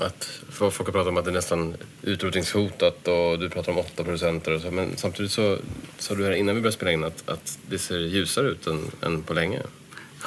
att 0.00 0.40
folk 0.50 0.78
har 0.78 0.84
pratat 0.84 1.06
om 1.06 1.16
att 1.16 1.24
det 1.24 1.30
är 1.30 1.32
nästan 1.32 1.76
utrotningshotat 2.02 3.08
och 3.08 3.38
du 3.38 3.50
pratar 3.50 3.72
om 3.72 3.78
8 3.78 4.04
procent 4.04 4.46
och 4.46 4.60
så. 4.60 4.70
Men 4.70 4.96
samtidigt 4.96 5.32
så 5.32 5.58
sa 5.98 6.14
du 6.14 6.24
här 6.24 6.32
innan 6.32 6.54
vi 6.54 6.60
började 6.60 6.76
spela 6.76 6.92
in 6.92 7.04
att, 7.04 7.28
att 7.28 7.58
det 7.68 7.78
ser 7.78 7.98
ljusare 7.98 8.48
ut 8.48 8.66
än, 8.66 8.90
än 9.02 9.22
på 9.22 9.34
länge. 9.34 9.62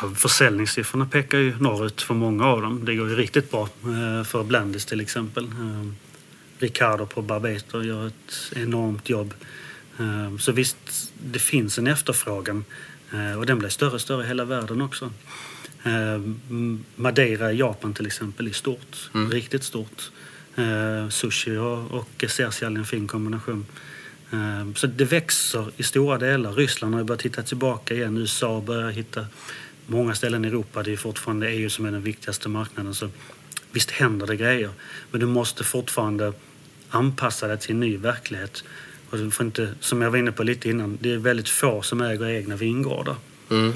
Ja, 0.01 0.09
Försäljningssiffrorna 0.15 1.05
pekar 1.05 1.37
ju 1.37 1.57
norrut 1.59 2.01
för 2.01 2.13
många 2.13 2.45
av 2.45 2.61
dem. 2.61 2.85
Det 2.85 2.95
går 2.95 3.09
ju 3.09 3.15
riktigt 3.15 3.51
bra 3.51 3.69
eh, 3.83 4.23
för 4.23 4.43
Blandis 4.43 4.85
till 4.85 5.01
exempel. 5.01 5.43
Eh, 5.43 5.91
Ricardo 6.59 7.05
på 7.05 7.21
Barbator 7.21 7.85
gör 7.85 8.07
ett 8.07 8.53
enormt 8.55 9.09
jobb. 9.09 9.33
Eh, 9.99 10.37
Så 10.37 10.51
visst, 10.51 10.77
det 11.23 11.39
finns 11.39 11.77
en 11.77 11.87
efterfrågan 11.87 12.65
eh, 13.13 13.37
och 13.39 13.45
den 13.45 13.59
blir 13.59 13.69
större 13.69 13.91
och 13.91 14.01
större 14.01 14.23
i 14.23 14.27
hela 14.27 14.45
världen 14.45 14.81
också. 14.81 15.11
Eh, 15.83 16.13
M- 16.13 16.83
Madeira 16.95 17.51
i 17.51 17.57
Japan 17.57 17.93
till 17.93 18.05
exempel 18.05 18.47
är 18.47 18.51
stort, 18.51 19.09
riktigt 19.31 19.63
stort. 19.63 20.11
Eh, 20.55 21.09
Sushi 21.09 21.57
och, 21.57 21.91
och 21.91 22.23
är 22.23 22.63
en 22.79 22.85
fin 22.85 23.07
kombination. 23.07 23.65
Så 24.75 24.87
det 24.87 25.05
växer 25.05 25.71
i 25.77 25.83
stora 25.83 26.17
delar. 26.17 26.53
Ryssland 26.53 26.95
har 26.95 27.03
börjat 27.03 27.21
hitta 27.21 27.43
tillbaka 27.43 27.93
igen. 27.93 28.17
USA 28.17 28.61
börjar 28.61 28.89
hitta 28.89 29.25
många 29.85 30.15
ställen 30.15 30.45
i 30.45 30.47
Europa. 30.47 30.83
Det 30.83 30.93
är 30.93 30.97
fortfarande 30.97 31.49
EU 31.49 31.69
som 31.69 31.85
är 31.85 31.91
den 31.91 32.01
viktigaste 32.01 32.49
marknaden. 32.49 32.93
Så 32.93 33.09
visst 33.71 33.91
händer 33.91 34.27
det 34.27 34.35
grejer. 34.35 34.69
Men 35.11 35.19
du 35.19 35.25
måste 35.25 35.63
fortfarande 35.63 36.33
anpassa 36.89 37.47
dig 37.47 37.57
till 37.57 37.71
en 37.71 37.79
ny 37.79 37.97
verklighet. 37.97 38.63
Och 39.09 39.17
du 39.17 39.31
får 39.31 39.45
inte, 39.45 39.73
som 39.79 40.01
jag 40.01 40.11
var 40.11 40.17
inne 40.17 40.31
på 40.31 40.43
lite 40.43 40.69
innan, 40.69 40.97
det 41.01 41.11
är 41.13 41.17
väldigt 41.17 41.49
få 41.49 41.81
som 41.81 42.01
äger 42.01 42.25
egna 42.29 42.55
vingårdar. 42.55 43.15
Mm. 43.49 43.73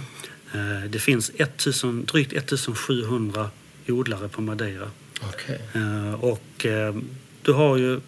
Eh, 0.54 0.90
Det 0.90 1.00
finns 1.00 1.32
1000, 1.38 2.06
drygt 2.06 2.34
1700 2.34 3.50
odlare 3.88 4.28
på 4.28 4.42
Madeira. 4.42 4.92
Okej. 5.22 5.62
Eh, 5.74 6.14
Och 6.14 6.66
eh, 6.66 6.96
du 7.42 7.52
har 7.54 7.78
ju 7.78 8.00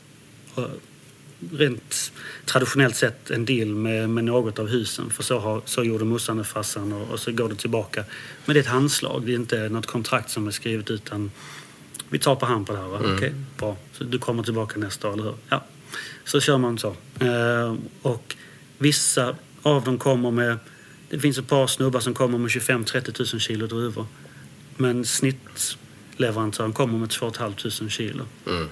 rent 1.51 2.11
traditionellt 2.45 2.95
sett 2.95 3.31
en 3.31 3.45
deal 3.45 3.67
med, 3.67 4.09
med 4.09 4.23
något 4.23 4.59
av 4.59 4.67
husen. 4.67 5.09
För 5.09 5.23
så, 5.23 5.39
har, 5.39 5.61
så 5.65 5.83
gjorde 5.83 6.05
morsan 6.05 6.39
och 6.39 6.47
farsan 6.47 6.93
och, 6.93 7.09
och 7.11 7.19
så 7.19 7.31
går 7.31 7.49
det 7.49 7.55
tillbaka. 7.55 8.03
Men 8.45 8.53
det 8.53 8.59
är 8.59 8.61
ett 8.61 8.67
handslag, 8.69 9.23
det 9.25 9.31
är 9.31 9.35
inte 9.35 9.69
något 9.69 9.85
kontrakt 9.85 10.29
som 10.29 10.47
är 10.47 10.51
skrivet 10.51 10.91
utan 10.91 11.31
vi 12.09 12.19
tar 12.19 12.35
på 12.35 12.45
hand 12.45 12.67
på 12.67 12.73
det 12.73 12.79
här 12.79 12.87
va? 12.87 12.99
Okej, 13.15 13.33
bra. 13.57 13.77
Så 13.91 14.03
du 14.03 14.19
kommer 14.19 14.43
tillbaka 14.43 14.79
nästa 14.79 15.07
år, 15.09 15.13
eller 15.13 15.23
hur? 15.23 15.35
Ja. 15.49 15.63
Så 16.25 16.41
kör 16.41 16.57
man 16.57 16.77
så. 16.79 16.95
Eh, 17.19 17.75
och 18.01 18.35
vissa 18.77 19.35
av 19.61 19.83
dem 19.83 19.97
kommer 19.97 20.31
med... 20.31 20.57
Det 21.09 21.19
finns 21.19 21.37
ett 21.37 21.47
par 21.47 21.67
snubbar 21.67 21.99
som 21.99 22.13
kommer 22.13 22.37
med 22.37 22.49
25-30 22.49 23.33
000 23.33 23.41
kilo 23.41 23.67
druvor. 23.67 24.05
Men 24.77 25.05
snittleverantören 25.05 26.73
kommer 26.73 26.97
med 26.97 27.09
2 27.09 27.31
500 27.31 27.89
kilo. 27.89 28.25
Mm. 28.47 28.67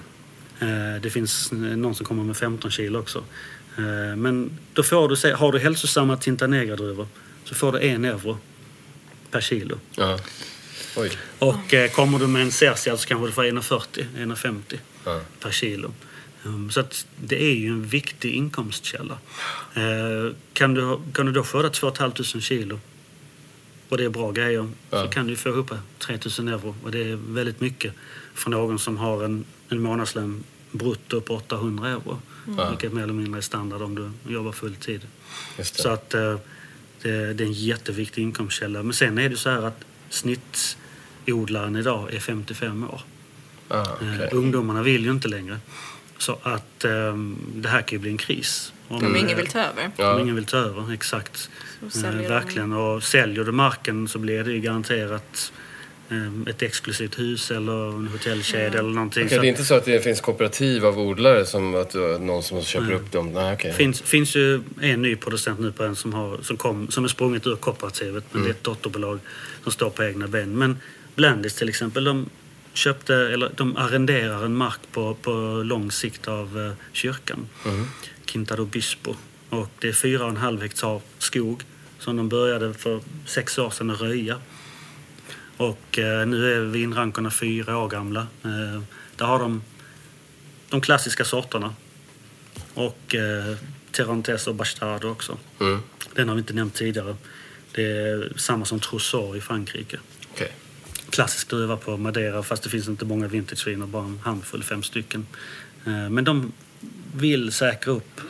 Eh, 0.60 1.00
Det 1.02 1.10
finns 1.10 1.52
någon 1.52 1.94
som 1.94 2.06
kommer 2.06 2.24
med 2.24 2.36
15 2.36 2.70
kilo 2.70 2.98
också. 2.98 3.24
Eh, 3.78 4.16
Men 4.16 4.58
då 4.72 4.82
får 4.82 5.08
du 5.08 5.16
se, 5.16 5.32
har 5.32 5.52
du 5.52 5.58
hälsosamma 5.58 6.16
Tinta 6.16 6.46
Negra-druvor 6.46 7.06
så 7.44 7.54
får 7.54 7.72
du 7.72 7.80
en 7.80 8.04
euro 8.04 8.38
per 9.30 9.40
kilo. 9.40 9.78
Ja. 9.96 10.18
Och 11.38 11.74
kommer 11.94 12.18
du 12.18 12.26
med 12.26 12.42
en 12.42 12.52
Cercial 12.52 12.98
så 12.98 13.06
kanske 13.08 13.26
du 13.26 13.32
får 13.32 13.44
1,40, 13.44 14.06
1,50 14.16 14.78
Ja. 15.04 15.20
per 15.40 15.50
kilo. 15.50 15.92
Um, 16.44 16.70
Så 16.70 16.80
att 16.80 17.06
det 17.20 17.42
är 17.44 17.54
ju 17.54 17.68
en 17.68 17.86
viktig 17.86 18.32
inkomstkälla. 18.34 19.18
Eh, 19.74 20.34
Kan 20.52 20.74
du, 20.74 20.98
kan 21.12 21.26
du 21.26 21.32
då 21.32 21.44
skörda 21.44 21.70
2 21.70 21.92
500 21.94 22.24
kilo 22.40 22.80
och 23.88 23.96
det 23.98 24.04
är 24.04 24.08
bra 24.10 24.32
grejer 24.32 24.68
Ja. 24.90 25.02
så 25.04 25.08
kan 25.10 25.26
du 25.26 25.36
få 25.36 25.48
ihop 25.48 25.70
3 25.98 26.18
000 26.38 26.48
euro 26.48 26.76
och 26.84 26.90
det 26.90 27.02
är 27.10 27.16
väldigt 27.16 27.60
mycket 27.60 27.92
för 28.34 28.50
någon 28.50 28.78
som 28.78 28.96
har 28.96 29.24
en, 29.24 29.44
en 29.68 29.80
månadslön 29.82 30.44
brutto 30.70 31.20
på 31.20 31.34
800 31.34 31.88
euro. 31.88 32.18
Ja. 32.56 32.68
Vilket 32.70 32.92
mer 32.92 33.02
eller 33.02 33.12
mindre 33.12 33.38
är 33.38 33.42
standard 33.42 33.82
om 33.82 33.94
du 33.94 34.32
jobbar 34.32 34.52
full 34.52 34.74
tid. 34.76 35.00
Just 35.58 35.76
det. 35.76 35.82
Så 35.82 35.88
att 35.88 36.14
eh, 36.14 36.36
det, 37.02 37.34
det 37.34 37.44
är 37.44 37.46
en 37.46 37.52
jätteviktig 37.52 38.22
inkomstkälla. 38.22 38.82
Men 38.82 38.92
sen 38.94 39.18
är 39.18 39.28
det 39.28 39.36
så 39.36 39.50
här 39.50 39.62
att 39.62 39.84
snittodlaren 40.10 41.76
idag 41.76 42.14
är 42.14 42.20
55 42.20 42.84
år. 42.84 43.00
Ah, 43.68 43.80
Eh, 43.80 43.86
okej. 44.14 44.28
Ungdomarna 44.32 44.82
vill 44.82 45.04
ju 45.04 45.10
inte 45.10 45.28
längre. 45.28 45.58
Så 46.22 46.38
att 46.42 46.84
eh, 46.84 47.16
det 47.54 47.68
här 47.68 47.82
kan 47.82 47.96
ju 47.96 47.98
bli 47.98 48.10
en 48.10 48.16
kris. 48.18 48.72
Om, 48.88 48.96
Om 49.06 49.16
ingen 49.16 49.30
eh, 49.30 49.36
vill 49.36 49.46
ta 49.46 49.58
över. 49.58 49.84
Om 49.84 49.92
Ja. 49.96 50.20
ingen 50.20 50.34
vill 50.34 50.44
ta 50.44 50.56
över, 50.56 50.92
exakt. 50.92 51.50
Eh, 51.82 52.02
de- 52.02 52.28
verkligen. 52.28 52.72
Och 52.72 53.02
säljer 53.02 53.44
du 53.44 53.52
marken 53.52 54.08
så 54.08 54.18
blir 54.18 54.44
det 54.44 54.52
ju 54.52 54.60
garanterat 54.60 55.52
eh, 56.10 56.50
ett 56.50 56.62
exklusivt 56.62 57.18
hus 57.18 57.50
eller 57.50 57.88
en 57.88 58.08
hotellkedja 58.08 58.78
eller 58.78 58.90
någonting. 58.90 59.24
Okej, 59.26 59.36
Så 59.36 59.42
det 59.42 59.46
är 59.46 59.48
inte 59.48 59.64
så 59.64 59.74
att 59.74 59.84
det 59.84 60.00
finns 60.04 60.20
kooperativ 60.20 60.86
av 60.86 60.98
odlare 60.98 61.44
som 61.46 61.74
att 61.74 61.94
har 61.94 62.18
någon 62.18 62.42
som 62.42 62.62
köper 62.62 62.86
Nej. 62.86 62.94
upp 62.96 63.12
dem? 63.12 63.32
Nej, 63.32 63.54
okej. 63.54 63.72
finns, 63.72 64.00
finns 64.00 64.36
ju 64.36 64.60
en 64.80 65.02
ny 65.02 65.16
producent 65.16 65.60
nu 65.60 65.72
på 65.72 65.84
en 65.84 65.96
som, 65.96 66.12
har, 66.14 66.38
som, 66.42 66.56
kom, 66.56 66.88
som 66.90 67.04
är 67.04 67.08
sprunget 67.08 67.46
ur 67.46 67.56
kooperativet. 67.56 68.24
Men 68.32 68.42
det 68.42 68.48
är 68.48 68.50
ett 68.50 68.64
dotterbolag 68.64 69.18
som 69.62 69.72
står 69.72 69.90
på 69.90 70.04
egna 70.04 70.26
ben. 70.28 70.58
Men 70.58 70.78
Blandis 71.14 71.54
till 71.54 71.68
exempel, 71.68 72.04
de 72.04 72.26
köpte, 72.72 73.14
eller 73.14 73.50
de 73.56 73.76
arrenderar 73.76 74.44
en 74.44 74.54
mark 74.54 74.80
på, 74.92 75.14
på 75.14 75.30
lång 75.64 75.90
sikt 75.90 76.28
av 76.28 76.58
eh, 76.58 76.72
kyrkan. 76.92 77.48
Quinta 78.24 78.56
do 78.56 78.64
Bispo. 78.64 79.14
Och 79.48 79.68
det 79.78 79.88
är 79.88 79.92
fyra 79.92 80.24
och 80.24 80.30
en 80.30 80.36
halv 80.36 80.62
hektar 80.62 81.00
skog 81.18 81.62
som 81.98 82.16
de 82.16 82.28
började 82.28 82.74
för 82.74 83.00
sex 83.26 83.58
år 83.58 83.70
sedan 83.70 83.90
att 83.90 84.00
röja. 84.00 84.40
Och 85.56 85.98
eh, 85.98 86.26
nu 86.26 86.54
är 86.54 86.60
vinrankorna 86.60 87.30
fyra 87.30 87.78
år 87.78 87.88
gamla. 87.88 88.20
Eh, 88.20 88.82
där 89.16 89.26
har 89.26 89.38
de 89.38 89.62
de 90.72 90.80
klassiska 90.80 91.24
sorterna. 91.24 91.74
Och 92.74 93.14
eh, 93.14 93.56
Terrantes 93.90 94.46
och 94.46 94.54
Bastardo 94.54 95.08
också. 95.08 95.38
Mm. 95.60 95.82
Den 96.14 96.28
har 96.28 96.34
vi 96.34 96.38
inte 96.38 96.52
nämnt 96.52 96.74
tidigare. 96.74 97.16
Det 97.72 97.82
är 97.82 98.32
samma 98.36 98.64
som 98.64 98.80
Trousseau 98.80 99.36
i 99.36 99.40
Frankrike. 99.40 99.98
Okej. 100.32 100.52
Klassisk 101.12 101.48
druva 101.48 101.76
på 101.76 101.96
Madeira 101.96 102.42
fast 102.42 102.62
det 102.62 102.70
finns 102.70 102.88
inte 102.88 103.04
många 103.04 103.28
vintageviner, 103.28 103.86
bara 103.86 104.04
en 104.04 104.18
handfull, 104.22 104.62
fem 104.62 104.82
stycken. 104.82 105.26
Eh, 105.86 106.10
men 106.10 106.24
de 106.24 106.52
vill 107.14 107.52
säkra 107.52 107.92
upp. 107.92 108.20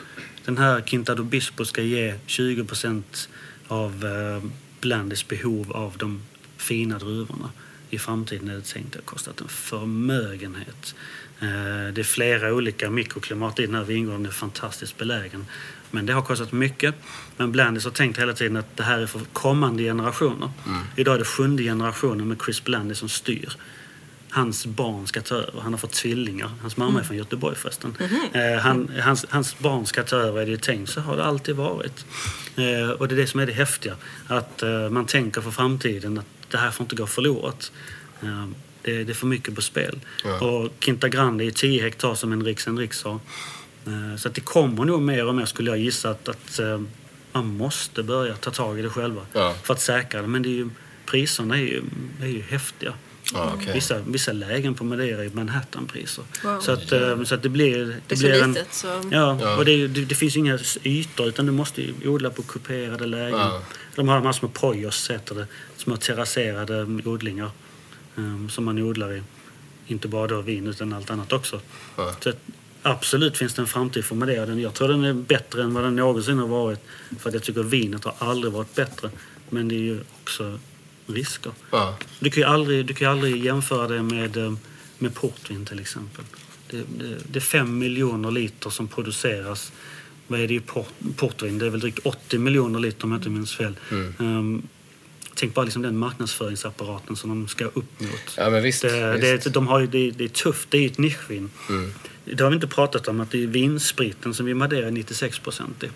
Den 0.44 0.58
här 0.58 0.80
Quinta 0.80 1.14
do 1.14 1.22
Bispo 1.22 1.64
ska 1.64 1.82
ge 1.82 2.14
20% 2.26 3.28
av 3.68 3.98
Blandys 3.98 4.50
Blandis 4.80 5.28
behov 5.28 5.72
av 5.72 5.96
de 5.98 6.22
fina 6.56 6.98
druvorna. 6.98 7.50
I 7.90 7.98
framtiden 7.98 8.48
är 8.48 8.54
det 8.54 8.64
tänkt 8.64 8.96
att 8.96 9.06
kostat 9.06 9.40
en 9.40 9.48
förmögenhet. 9.48 10.94
Eh, 11.40 11.92
det 11.94 12.00
är 12.00 12.04
flera 12.04 12.54
olika 12.54 12.90
mikroklimat 12.90 13.58
i 13.58 13.66
den 13.66 13.74
här 13.74 13.84
vingården. 13.84 14.22
Den 14.22 14.30
är 14.30 14.34
fantastiskt 14.34 14.98
belägen. 14.98 15.46
Men 15.92 16.06
det 16.06 16.12
har 16.12 16.22
kostat 16.22 16.52
mycket. 16.52 16.94
Men 17.36 17.52
Blandis 17.52 17.84
har 17.84 17.90
tänkt 17.90 18.18
hela 18.18 18.32
tiden 18.32 18.56
att 18.56 18.76
det 18.76 18.82
här 18.82 18.98
är 18.98 19.06
för 19.06 19.20
kommande 19.32 19.82
generationer. 19.82 20.50
Idag 20.96 21.14
är 21.14 21.18
det 21.18 21.24
sjunde 21.24 21.62
generationen 21.62 22.28
med 22.28 22.38
Chris 22.44 22.64
Blandis 22.64 22.98
som 22.98 23.08
styr. 23.08 23.56
Hans 24.30 24.66
barn 24.66 25.06
ska 25.06 25.20
ta 25.20 25.34
över. 25.34 25.60
Han 25.60 25.72
har 25.72 25.78
fått 25.78 25.92
tvillingar. 25.92 26.50
Hans 26.60 26.76
mamma 26.76 27.00
är 27.00 27.04
från 27.04 27.16
Göteborg 27.16 27.56
förresten. 27.56 27.96
Eh, 28.32 28.60
han, 28.60 28.90
hans, 29.02 29.26
hans 29.28 29.58
barn 29.58 29.86
ska 29.86 30.02
ta 30.02 30.16
över 30.16 30.42
är 30.42 30.46
det 30.46 30.62
tänkt. 30.62 30.90
Så 30.90 31.00
har 31.00 31.16
det 31.16 31.24
alltid 31.24 31.56
varit. 31.56 32.04
Eh, 32.56 32.90
och 32.90 33.08
det 33.08 33.14
är 33.14 33.16
det 33.16 33.26
som 33.26 33.40
är 33.40 33.46
det 33.46 33.52
häftiga. 33.52 33.96
Att 34.26 34.62
eh, 34.62 34.90
man 34.90 35.06
tänker 35.06 35.40
för 35.40 35.50
framtiden 35.50 36.18
att 36.18 36.26
det 36.48 36.58
här 36.58 36.70
får 36.70 36.84
inte 36.84 36.96
gå 36.96 37.06
förlorat. 37.06 37.72
Det, 38.82 39.04
det 39.04 39.12
är 39.12 39.14
för 39.14 39.26
mycket 39.26 39.54
på 39.54 39.62
spel. 39.62 40.00
Ja. 40.24 40.46
Och 40.46 40.72
Quinta 40.78 41.08
Grande 41.08 41.44
är 41.44 41.50
10 41.50 41.82
hektar 41.82 42.14
som 42.14 42.32
en 42.32 42.44
Riks 42.44 42.66
Henrik 42.66 42.92
sa. 42.92 43.10
Eh, 43.12 43.18
Så 44.18 44.28
att 44.28 44.34
det 44.34 44.40
kommer 44.40 44.84
nog 44.84 45.02
mer 45.02 45.26
och 45.26 45.34
mer 45.34 45.44
skulle 45.46 45.70
jag 45.70 45.78
gissa 45.78 46.10
att, 46.10 46.28
att 46.28 46.58
eh, 46.58 46.80
man 47.32 47.46
måste 47.46 48.02
börja 48.02 48.34
ta 48.34 48.50
tag 48.50 48.78
i 48.78 48.82
det 48.82 48.88
själva 48.90 49.20
Ja. 49.32 49.54
för 49.62 49.74
att 49.74 49.80
säkra 49.80 50.22
det. 50.22 50.28
Men 50.28 50.42
det 50.42 50.48
är 50.48 50.50
ju, 50.52 50.70
priserna 51.06 51.56
är 51.56 51.60
ju, 51.62 51.82
är 52.22 52.26
ju 52.26 52.42
häftiga. 52.42 52.94
Ja, 53.34 53.52
okej. 53.56 53.72
Vissa, 53.74 53.98
vissa 54.06 54.32
lägen 54.32 54.74
på 54.74 54.84
Madeira 54.84 55.24
är 55.24 55.30
Manhattanpriser. 55.30 56.24
Wow. 56.44 56.60
Så, 56.60 56.72
att, 56.72 56.92
eh, 56.92 57.22
så 57.22 57.34
att 57.34 57.42
det 57.42 57.48
blir... 57.48 57.78
Det, 57.78 57.94
Det 58.08 58.14
är 58.14 58.16
så 58.16 58.26
blir 58.26 58.42
en, 58.42 58.52
litet 58.52 58.74
så... 58.74 58.86
Ja, 59.10 59.38
Ja. 59.40 59.56
och 59.56 59.64
det, 59.64 59.72
är 59.72 59.88
det, 59.88 60.04
det 60.04 60.14
finns 60.14 60.36
inga 60.36 60.58
ytor 60.82 61.26
utan 61.28 61.46
du 61.46 61.52
måste 61.52 61.82
ju 61.82 61.94
odla 62.08 62.30
på 62.30 62.42
kuperade 62.42 63.06
lägen. 63.06 63.38
Ja. 63.38 63.62
De 63.94 64.08
har 64.08 64.14
de 64.16 64.26
här 64.26 64.32
små 64.32 64.48
pojos, 64.48 65.10
heter 65.10 65.34
det. 65.34 65.46
Små 65.76 65.96
terrasserade 65.96 66.82
odlingar 67.04 67.50
eh, 68.16 68.48
som 68.48 68.64
man 68.64 68.78
odlar 68.78 69.12
i. 69.12 69.22
Inte 69.86 70.08
bara 70.08 70.26
då 70.26 70.40
vin 70.40 70.66
utan 70.66 70.92
allt 70.92 71.10
annat 71.10 71.32
också. 71.32 71.60
Ja. 71.96 72.14
Så 72.20 72.28
att, 72.28 72.36
absolut 72.82 73.36
finns 73.36 73.54
det 73.54 73.62
en 73.62 73.68
framtid 73.68 74.04
för 74.04 74.14
Madeira. 74.14 74.54
Jag 74.54 74.74
tror 74.74 74.88
den 74.88 75.04
är 75.04 75.14
bättre 75.14 75.62
än 75.62 75.74
vad 75.74 75.84
den 75.84 75.96
någonsin 75.96 76.38
har 76.38 76.46
varit. 76.46 76.80
För 77.18 77.28
att 77.28 77.34
jag 77.34 77.42
tycker 77.42 77.62
vinet 77.62 78.04
har 78.04 78.14
aldrig 78.18 78.52
varit 78.52 78.74
bättre. 78.74 79.10
Men 79.50 79.68
det 79.68 79.74
är 79.74 79.78
ju 79.78 80.00
också 80.22 80.58
risker. 81.06 81.52
Ja. 81.70 81.96
Du 82.20 82.30
kan 82.30 82.40
ju 82.40 82.48
aldrig, 82.48 82.86
du 82.86 82.94
kan 82.94 83.12
aldrig 83.12 83.44
jämföra 83.44 83.88
det 83.88 84.02
med, 84.02 84.36
eh, 84.36 84.54
med 84.98 85.14
portvin 85.14 85.66
till 85.66 85.80
exempel. 85.80 86.24
Det, 86.70 86.76
det, 86.76 87.16
det 87.32 87.38
är 87.38 87.40
fem 87.40 87.78
miljoner 87.78 88.30
liter 88.30 88.70
som 88.70 88.88
produceras. 88.88 89.72
Vad 90.26 90.40
är 90.40 90.48
det 90.48 90.54
i 90.54 90.60
port, 90.60 90.92
portvin? 91.16 91.58
Det 91.58 91.66
är 91.66 91.70
väl 91.70 91.80
drygt 91.80 91.98
80 92.04 92.38
miljoner 92.38 92.80
liter 92.80 93.04
om 93.04 93.12
jag 93.12 93.18
inte 93.18 93.30
minns 93.30 93.56
fel. 93.56 93.74
Ehm, 94.18 94.62
tänk 95.34 95.54
bara 95.54 95.64
liksom 95.64 95.82
den 95.82 95.98
marknadsföringsapparaten 95.98 97.16
som 97.16 97.30
de 97.30 97.48
ska 97.48 97.64
upp 97.64 98.00
mot. 98.00 98.34
Ja, 98.36 98.50
men 98.50 98.62
visst. 98.62 98.82
Det, 98.82 99.12
visst. 99.12 99.44
det, 99.44 99.50
de 99.50 99.66
har 99.66 99.80
det, 99.80 100.10
det 100.10 100.24
är 100.24 100.28
tufft, 100.28 100.70
det 100.70 100.78
är 100.78 100.86
ett 100.86 100.98
nischvin. 100.98 101.50
Mm. 101.68 101.92
Det 102.24 102.42
har 102.42 102.50
vi 102.50 102.54
inte 102.54 102.66
pratat 102.66 103.08
om 103.08 103.20
att 103.20 103.30
det 103.30 103.42
är 103.42 103.46
vinspriten 103.46 104.34
som 104.34 104.46
vi 104.46 104.54
Madeira 104.54 104.86
är 104.86 104.90
96 104.90 105.38
procent 105.38 105.82
i. 105.82 105.88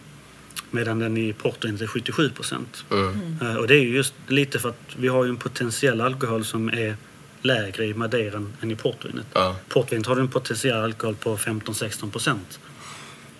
Medan 0.71 0.99
den 0.99 1.17
i 1.17 1.33
portvin 1.33 1.79
är 1.83 1.87
77 1.87 2.31
procent. 2.31 2.85
Mm. 2.91 3.39
Eh, 3.43 3.57
Och 3.57 3.67
det 3.67 3.75
är 3.75 3.81
ju 3.81 3.97
just 3.97 4.15
lite 4.27 4.59
för 4.59 4.69
att 4.69 4.81
vi 4.97 5.09
har 5.09 5.25
ju 5.25 5.31
en 5.31 5.37
potentiell 5.37 6.01
alkohol 6.01 6.45
som 6.45 6.69
är 6.69 6.97
lägre 7.43 7.85
i 7.85 7.95
Madeira 7.95 8.47
än 8.63 8.71
i 8.71 8.77
portvinet. 8.77 9.27
Ja. 9.33 9.57
Portvinet 9.69 10.07
har 10.07 10.17
en 10.17 10.29
potentiell 10.29 10.77
alkohol 10.77 11.15
på 11.15 11.37
15-16 11.37 12.11
procent. 12.11 12.59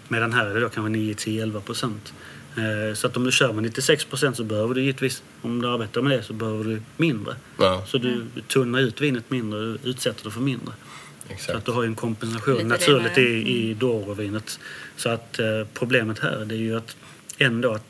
Medan 0.09 0.32
här 0.32 0.47
är 0.47 0.55
det 0.55 0.60
då 0.60 0.68
kanske 0.68 0.90
9, 0.90 1.14
10, 1.14 1.43
11 1.43 1.60
procent. 1.60 2.14
Eh, 2.56 2.94
Så 2.94 3.06
att 3.06 3.16
om 3.16 3.24
du 3.24 3.32
kör 3.32 3.52
med 3.52 3.62
96 3.62 4.04
procent 4.04 4.36
så 4.36 4.44
behöver 4.44 4.74
du 4.74 4.80
givetvis, 4.80 5.22
om 5.42 5.62
du 5.62 5.68
arbetar 5.68 6.02
med 6.02 6.12
det, 6.18 6.22
så 6.22 6.32
behöver 6.32 6.64
du 6.64 6.82
mindre. 6.96 7.36
Ja. 7.58 7.84
Så 7.86 7.98
du 7.98 8.24
tunnar 8.48 8.80
ut 8.80 9.00
vinet 9.00 9.30
mindre, 9.30 9.60
du 9.60 9.78
utsätter 9.82 10.24
det 10.24 10.30
för 10.30 10.40
mindre. 10.40 10.74
Exakt. 11.28 11.50
Så 11.50 11.56
att 11.56 11.64
du 11.64 11.72
har 11.72 11.82
ju 11.82 11.86
en 11.88 11.94
kompensation 11.94 12.54
Lite 12.54 12.68
naturligt 12.68 13.18
i, 13.18 13.22
i 13.70 13.74
Douro-vinet. 13.74 14.60
Så 14.96 15.08
att 15.08 15.38
eh, 15.38 15.46
problemet 15.74 16.18
här 16.18 16.44
det 16.44 16.54
är 16.54 16.58
ju 16.58 16.76
att 16.76 16.96
ändå 17.38 17.72
att 17.74 17.84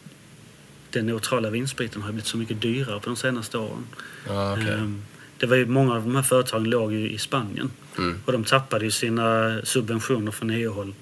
den 0.91 1.07
neutrala 1.07 1.51
vinspriten 1.51 2.03
har 2.03 2.09
blivit 2.13 2.27
så 2.27 2.37
mycket 2.37 2.61
dyrare 2.61 3.01
på 3.01 3.07
de 3.07 3.17
senaste 3.17 3.59
åren. 3.59 3.87
Ja, 4.27 4.53
okej. 4.53 4.73
Ehm, 4.75 5.03
Det 5.39 5.47
var 5.47 5.57
ju, 5.57 5.67
många 5.67 5.95
av 5.95 6.03
de 6.03 6.17
här 6.17 6.23
företagen 6.23 6.65
låg 6.65 6.93
ju 6.93 7.11
i 7.11 7.19
Spanien. 7.19 7.71
Mm. 7.99 8.19
Och 8.25 8.33
de 8.33 8.45
tappade 8.45 8.85
ju 8.85 8.91
sina 8.91 9.61
subventioner 9.65 10.33
från 10.33 10.51
EU-håll. 10.51 10.95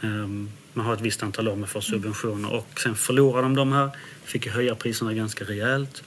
Ehm, 0.00 0.48
Man 0.72 0.86
har 0.86 0.94
ett 0.94 1.00
visst 1.00 1.22
antal 1.22 1.48
år 1.48 1.56
med 1.56 1.68
för 1.68 1.80
subventioner 1.80 2.52
och 2.52 2.80
sen 2.80 2.94
förlorade 2.94 3.42
de 3.42 3.56
de 3.56 3.72
här. 3.72 3.90
Fick 4.24 4.46
ju 4.46 4.52
höja 4.52 4.74
priserna 4.74 5.14
ganska 5.14 5.44
rejält. 5.44 6.02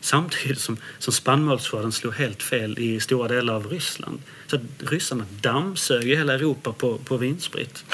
Samtidigt 0.00 0.60
som, 0.60 0.76
som 0.98 1.12
spannmålsskörden 1.12 1.92
slog 1.92 2.14
helt 2.14 2.42
fel 2.42 2.78
i 2.78 3.00
stora 3.00 3.28
delar 3.28 3.54
av 3.54 3.66
Ryssland. 3.66 4.22
Så 4.46 4.56
att 4.56 4.62
ryssarna 4.78 5.24
dammsög 5.40 6.04
hela 6.04 6.34
Europa 6.34 6.72
på, 6.72 6.98
på 6.98 7.16
vinsprit. 7.16 7.84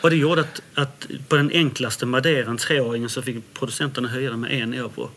Och 0.00 0.10
det 0.10 0.16
gjorde 0.16 0.40
att, 0.40 0.62
att 0.74 1.06
på 1.28 1.36
den 1.36 1.50
enklaste 1.50 2.06
madeiran, 2.06 2.56
treåringen, 2.56 3.08
så 3.08 3.22
fick 3.22 3.54
producenterna 3.54 4.08
höja 4.08 4.30
den 4.30 4.40
med 4.40 4.62
en 4.62 4.74
euro. 4.74 5.10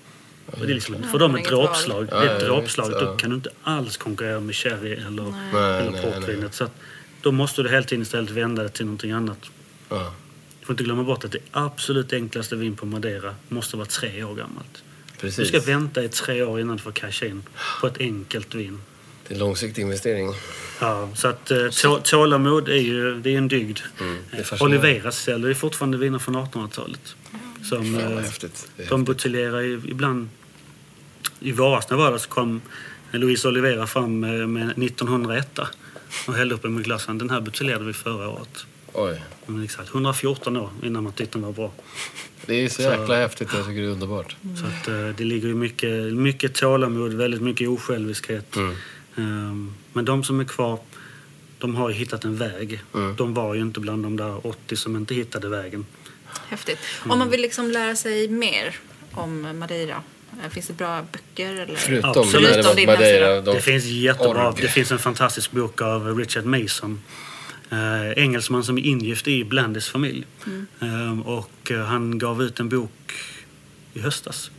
Och 0.45 0.65
det 0.65 0.71
är 0.71 0.75
liksom, 0.75 1.03
för 1.03 1.19
dem 1.19 1.35
ett 1.35 1.45
dråpslag. 1.45 2.07
Ja, 2.11 2.19
det 2.19 2.29
är 2.29 2.35
ett 2.35 2.45
dråpslag. 2.45 2.91
Då 2.91 3.15
kan 3.17 3.29
du 3.29 3.35
inte 3.35 3.49
alls 3.63 3.97
konkurrera 3.97 4.39
med 4.39 4.55
sherry 4.55 4.93
eller, 4.93 5.33
Nej, 5.53 5.87
eller 5.87 6.01
portvinet. 6.01 6.53
Så 6.53 6.63
att, 6.63 6.75
då 7.21 7.31
måste 7.31 7.63
du 7.63 7.69
hela 7.69 7.83
tiden 7.83 8.01
istället 8.01 8.29
vända 8.29 8.63
det 8.63 8.69
till 8.69 8.85
någonting 8.85 9.11
annat. 9.11 9.49
Ja. 9.89 10.13
Du 10.59 10.65
får 10.65 10.73
inte 10.73 10.83
glömma 10.83 11.03
bort 11.03 11.23
att 11.23 11.31
det 11.31 11.39
absolut 11.51 12.13
enklaste 12.13 12.55
vin 12.55 12.75
på 12.75 12.85
Madeira 12.85 13.35
måste 13.47 13.77
vara 13.77 13.85
tre 13.87 14.23
år 14.23 14.35
gammalt. 14.35 14.83
Du 15.13 15.19
Precis. 15.21 15.47
ska 15.47 15.59
vänta 15.59 16.03
i 16.03 16.09
tre 16.09 16.43
år 16.43 16.59
innan 16.59 16.77
du 16.77 16.83
får 16.83 16.91
casha 16.91 17.25
in 17.25 17.43
på 17.81 17.87
ett 17.87 17.97
enkelt 17.99 18.55
vin. 18.55 18.81
Det 19.27 19.33
är 19.33 19.35
en 19.35 19.39
långsiktig 19.39 19.81
investering. 19.81 20.33
Ja, 20.81 21.09
så 21.15 21.27
att 21.27 21.51
eh, 21.51 21.67
tå- 21.69 21.99
tålamod 22.03 22.69
är 22.69 22.73
ju 22.75 23.19
det 23.21 23.33
är 23.33 23.37
en 23.37 23.47
dygd. 23.47 23.79
Mm. 23.99 24.17
Oliveras 24.59 25.17
säljer 25.19 25.47
ju 25.47 25.55
fortfarande 25.55 25.97
viner 25.97 26.19
från 26.19 26.35
1800-talet. 26.37 27.15
Som, 27.63 27.95
Fan, 27.99 28.13
eh, 28.17 28.19
häftigt. 28.19 28.67
De 28.89 29.03
buteljerar 29.03 29.61
ibland... 29.89 30.29
I 31.39 31.51
våras 31.51 31.89
när 31.89 31.97
jag 31.97 32.03
var 32.03 32.11
där 32.11 32.17
så 32.17 32.29
kom 32.29 32.61
Louise 33.11 33.47
Olivera 33.47 33.87
fram 33.87 34.23
eh, 34.23 34.29
med 34.47 34.69
1901 34.69 35.59
och 36.27 36.33
hällde 36.35 36.55
upp 36.55 36.65
en 36.65 36.73
med 36.73 36.83
glasen. 36.83 37.17
Den 37.17 37.29
här 37.29 37.41
buteljerade 37.41 37.85
vi 37.85 37.93
förra 37.93 38.29
året. 38.29 38.65
Oj. 38.99 39.21
Men 39.45 39.63
exakt 39.63 39.89
114 39.89 40.57
år 40.57 40.69
innan 40.83 41.03
man 41.03 41.13
tyckte 41.13 41.37
den 41.37 41.45
var 41.45 41.53
bra. 41.53 41.71
Det 42.45 42.53
är 42.53 42.69
så 42.69 42.81
jäkla 42.81 43.15
häftigt. 43.15 43.49
Jag 43.53 43.65
tycker 43.65 43.81
det 43.81 43.87
är 43.87 43.91
underbart. 43.91 44.35
Så 44.59 44.65
att, 44.65 44.87
eh, 44.87 45.07
det 45.17 45.23
ligger 45.23 45.47
ju 45.47 45.55
mycket, 45.55 46.13
mycket 46.13 46.55
tålamod, 46.55 47.13
väldigt 47.13 47.41
mycket 47.41 47.69
osjälviskhet. 47.69 48.55
Mm. 48.55 48.75
Ehm, 49.15 49.73
men 49.93 50.05
de 50.05 50.23
som 50.23 50.39
är 50.39 50.43
kvar, 50.43 50.79
de 51.57 51.75
har 51.75 51.89
ju 51.89 51.95
hittat 51.95 52.23
en 52.23 52.37
väg. 52.37 52.81
Mm. 52.93 53.15
De 53.15 53.33
var 53.33 53.53
ju 53.55 53.61
inte 53.61 53.79
bland 53.79 54.03
de 54.03 54.17
där 54.17 54.47
80 54.47 54.75
som 54.75 54.95
inte 54.95 55.15
hittade 55.15 55.49
vägen. 55.49 55.85
Häftigt. 56.49 56.79
Om 57.09 57.19
man 57.19 57.29
vill 57.29 57.41
liksom 57.41 57.71
lära 57.71 57.95
sig 57.95 58.27
mer 58.27 58.75
om 59.11 59.59
Madeira, 59.59 60.03
eh, 60.43 60.49
finns 60.49 60.67
det 60.67 60.73
bra 60.73 61.05
böcker? 61.11 61.53
Eller? 61.53 61.75
Förutom 61.75 62.09
Absolut. 62.09 62.49
Förutom 62.53 62.75
din 62.75 62.85
Madeira. 62.85 63.41
De, 63.41 63.55
Det 63.55 63.61
finns 63.61 63.85
jättebra, 63.85 64.47
Org. 64.49 64.61
det 64.61 64.67
finns 64.67 64.91
en 64.91 64.99
fantastisk 64.99 65.51
bok 65.51 65.81
av 65.81 66.17
Richard 66.17 66.45
Mason. 66.45 67.01
Eh, 67.69 68.11
engelsman 68.23 68.63
som 68.63 68.77
är 68.77 68.81
ingift 68.85 69.27
i 69.27 69.43
Blandis 69.43 69.87
familj. 69.89 70.25
Mm. 70.45 70.65
Ehm, 70.79 71.21
och 71.21 71.71
eh, 71.71 71.85
han 71.85 72.17
gav 72.17 72.41
ut 72.43 72.59
en 72.59 72.69
bok 72.69 73.13
i 73.93 73.99
höstas, 73.99 74.51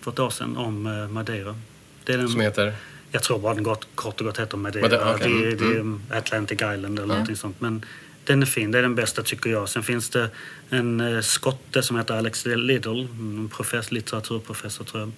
för 0.00 0.10
ett 0.10 0.18
år 0.18 0.30
sedan, 0.30 0.56
om 0.56 0.86
eh, 0.86 1.08
Madeira. 1.08 1.56
Det 2.04 2.12
är 2.12 2.18
den, 2.18 2.28
som 2.28 2.40
heter? 2.40 2.72
Jag 3.10 3.22
tror 3.22 3.38
bara 3.38 3.54
den 3.54 3.62
gott, 3.62 3.88
kort 3.94 4.20
och 4.20 4.26
gott 4.26 4.38
heter 4.40 4.56
Madeira. 4.56 4.84
Madeira, 4.88 5.14
okej. 5.14 5.32
det, 5.32 5.46
är- 5.52 5.56
det 5.56 5.76
är 5.76 5.80
Mm. 5.80 6.00
Atlantic 6.10 6.54
Island 6.56 6.98
eller 6.98 7.06
någonting 7.06 7.36
sånt. 7.36 7.60
Men 7.60 7.84
den 8.24 8.42
är 8.42 8.46
fin, 8.46 8.70
det 8.70 8.78
är 8.78 8.82
den 8.82 8.94
bästa 8.94 9.22
tycker 9.22 9.50
jag. 9.50 9.68
Sen 9.68 9.82
finns 9.82 10.08
det 10.10 10.30
en 10.70 11.00
eh, 11.00 11.20
skotte 11.20 11.82
som 11.82 11.96
heter 11.96 12.14
Alex 12.14 12.46
Liddell, 12.46 13.00
en 13.18 13.50
profess, 13.56 13.92
litteraturprofessor 13.92 14.84
tror 14.84 15.00
jag. 15.02 15.12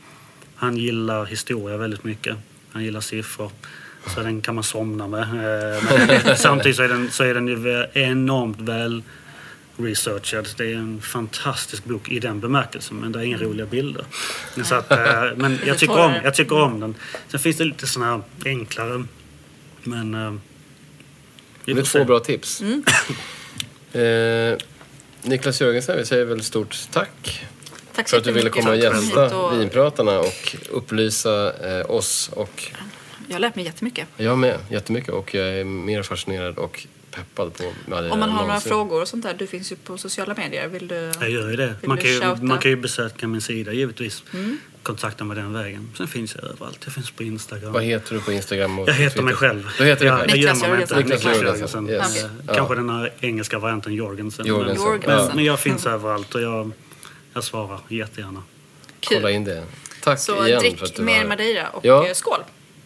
Han 0.55 0.77
gillar 0.77 1.24
historia 1.24 1.77
väldigt 1.77 2.05
mycket. 2.05 2.36
Han 2.73 2.85
gillar 2.85 3.01
siffror. 3.01 3.51
Så 4.14 4.20
den 4.20 4.40
kan 4.40 4.55
man 4.55 4.64
somna 4.64 5.06
med. 5.09 5.22
Eh, 5.22 5.82
Men 6.24 6.36
samtidigt 6.36 6.77
så 6.77 6.82
är 6.82 6.89
den, 6.89 7.10
så 7.10 7.24
är 7.24 7.35
den 7.35 7.48
ju 7.48 7.86
enormt 7.93 8.60
väl 8.60 9.02
researchad. 9.77 10.48
Det 10.56 10.72
är 10.72 10.77
en 10.77 11.01
fantastisk 11.02 11.85
bok 11.85 12.09
i 12.09 12.18
den 12.18 12.40
bemärkelsen, 12.40 12.97
men 12.97 13.12
det 13.12 13.18
är 13.18 13.22
inga 13.22 13.39
roliga 13.39 13.66
bilder. 13.66 14.05
Så 14.64 14.74
att, 14.74 14.90
eh, 14.90 15.22
men 15.36 15.59
jag 15.66 15.78
tycker, 15.78 15.98
om, 15.98 16.14
jag 16.24 16.35
tycker 16.35 16.56
om 16.62 16.81
den. 16.81 16.94
Sen 17.28 17.40
finns 17.40 17.56
det 17.56 17.64
lite 17.64 17.86
såna 17.86 18.06
här 18.06 18.22
enklare, 18.44 19.05
men... 19.82 20.14
eh, 20.14 20.35
Det 21.64 21.72
är 21.72 21.77
får 21.77 21.82
se. 21.85 21.98
två 21.98 22.05
bra 22.05 22.20
tips. 22.20 22.60
Mm. 22.60 22.82
eh, 24.52 24.59
Niklas 25.22 25.60
Jörgensen, 25.60 25.97
vi 25.98 26.05
säger 26.06 26.24
väl 26.24 26.43
stort 26.43 26.77
tack 26.90 27.47
Tack 27.94 28.09
så 28.09 28.10
för 28.10 28.18
att 28.18 28.24
du 28.24 28.32
ville 28.32 28.51
komma 28.51 28.70
och 28.70 28.77
gästa 28.77 29.51
Vinpratarna 29.59 30.18
och 30.18 30.56
upplysa 30.70 31.52
eh, 31.78 31.90
oss 31.90 32.31
och 32.32 32.64
Jag 33.31 33.35
har 33.35 33.40
lärt 33.40 33.57
mig 33.57 33.65
jättemycket. 33.65 34.09
jag 34.16 34.39
med 34.39 34.59
jättemycket 34.70 35.11
och 35.11 35.35
jag 35.35 35.48
är 35.48 35.65
mer 35.65 36.02
fascinerad 36.02 36.59
och 36.59 36.86
peppad 37.11 37.55
på 37.57 37.65
Om 37.65 37.73
man 37.89 37.98
har 37.98 38.09
några 38.28 38.43
någonsin. 38.47 38.69
frågor 38.70 39.02
och 39.02 39.09
sånt 39.09 39.23
där, 39.24 39.35
du 39.35 39.47
finns 39.47 39.73
ju 39.73 39.77
på 39.77 39.98
sociala 39.98 40.35
medier. 40.35 40.69
Vill 40.69 40.89
du? 40.89 41.12
Jag 41.20 41.31
gör 41.31 41.51
ju 41.51 41.57
det. 41.57 41.74
Man 41.82 41.98
kan 41.98 42.11
ju, 42.11 42.20
man 42.43 42.59
kan 42.59 42.70
ju 42.70 42.77
besöka 42.77 43.27
min 43.28 43.40
sida 43.40 43.73
givetvis. 43.73 44.23
Mm. 44.35 44.59
Kontakta 44.82 45.24
mig 45.24 45.36
den 45.36 45.52
vägen. 45.52 45.93
Sen 45.97 46.09
finns 46.09 46.35
jag 46.35 46.44
överallt. 46.44 46.78
Jag 46.85 46.94
finns 46.94 47.11
på 47.11 47.23
Instagram. 47.23 47.73
Vad 47.73 47.82
heter 47.82 48.15
du 48.15 48.20
på 48.20 48.32
Instagram 48.32 48.78
och 48.78 48.89
Jag 48.89 48.94
heter 48.94 49.23
mig 49.23 49.35
Twitter? 49.35 49.48
själv. 49.48 49.69
Du 49.78 49.85
heter 49.85 50.07
jag, 50.07 50.20
jag 50.20 50.27
Niklas 50.27 50.62
gömmer 50.62 50.74
mig 50.74 50.82
inte. 50.82 50.94
Jörgensen. 50.94 51.28
Niklas 51.28 51.43
Jörgensen. 51.43 51.89
Yes. 51.89 52.24
Eh, 52.24 52.31
Ja. 52.47 52.55
Kanske 52.55 52.74
den 52.74 52.90
här 52.90 53.12
engelska 53.20 53.59
varianten 53.59 53.94
Jorgensen. 53.94 54.47
Jorgensen. 54.47 54.85
Men, 54.85 54.93
Jorgensen. 54.93 55.27
men, 55.27 55.36
men 55.36 55.44
jag 55.44 55.61
finns 55.61 55.86
överallt 55.86 56.35
och 56.35 56.43
jag, 56.43 56.70
jag 57.35 57.44
svarar 57.44 57.81
jättegärna. 57.89 58.43
Kolla 59.09 59.20
Kul. 59.20 59.31
in 59.31 59.44
det. 59.44 59.65
Tack 60.02 60.19
Så 60.19 60.47
igen 60.47 60.61
för 60.61 60.69
drick 60.70 60.82
att 60.82 60.94
du 60.94 61.02
mer 61.02 61.19
var- 61.23 61.28
Madeira 61.28 61.69
och 61.69 61.85
Ja. 61.85 62.15
skål! 62.15 62.39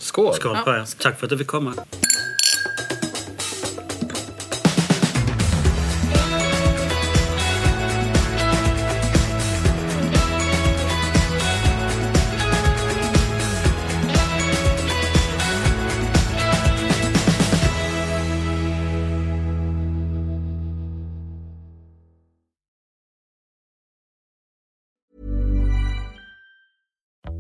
Skål! 0.04 0.34
Skål 0.34 0.56
på 0.56 0.70
er. 0.70 0.84
Tack 0.98 1.18
för 1.18 1.26
att 1.26 1.30
du 1.30 1.38
fick 1.38 1.46
komma. 1.46 1.74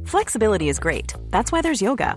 Flexibility 0.06 0.68
is 0.68 0.78
great. 0.78 1.14
That's 1.30 1.52
why 1.52 1.60
there's 1.60 1.82
yoga. 1.82 2.16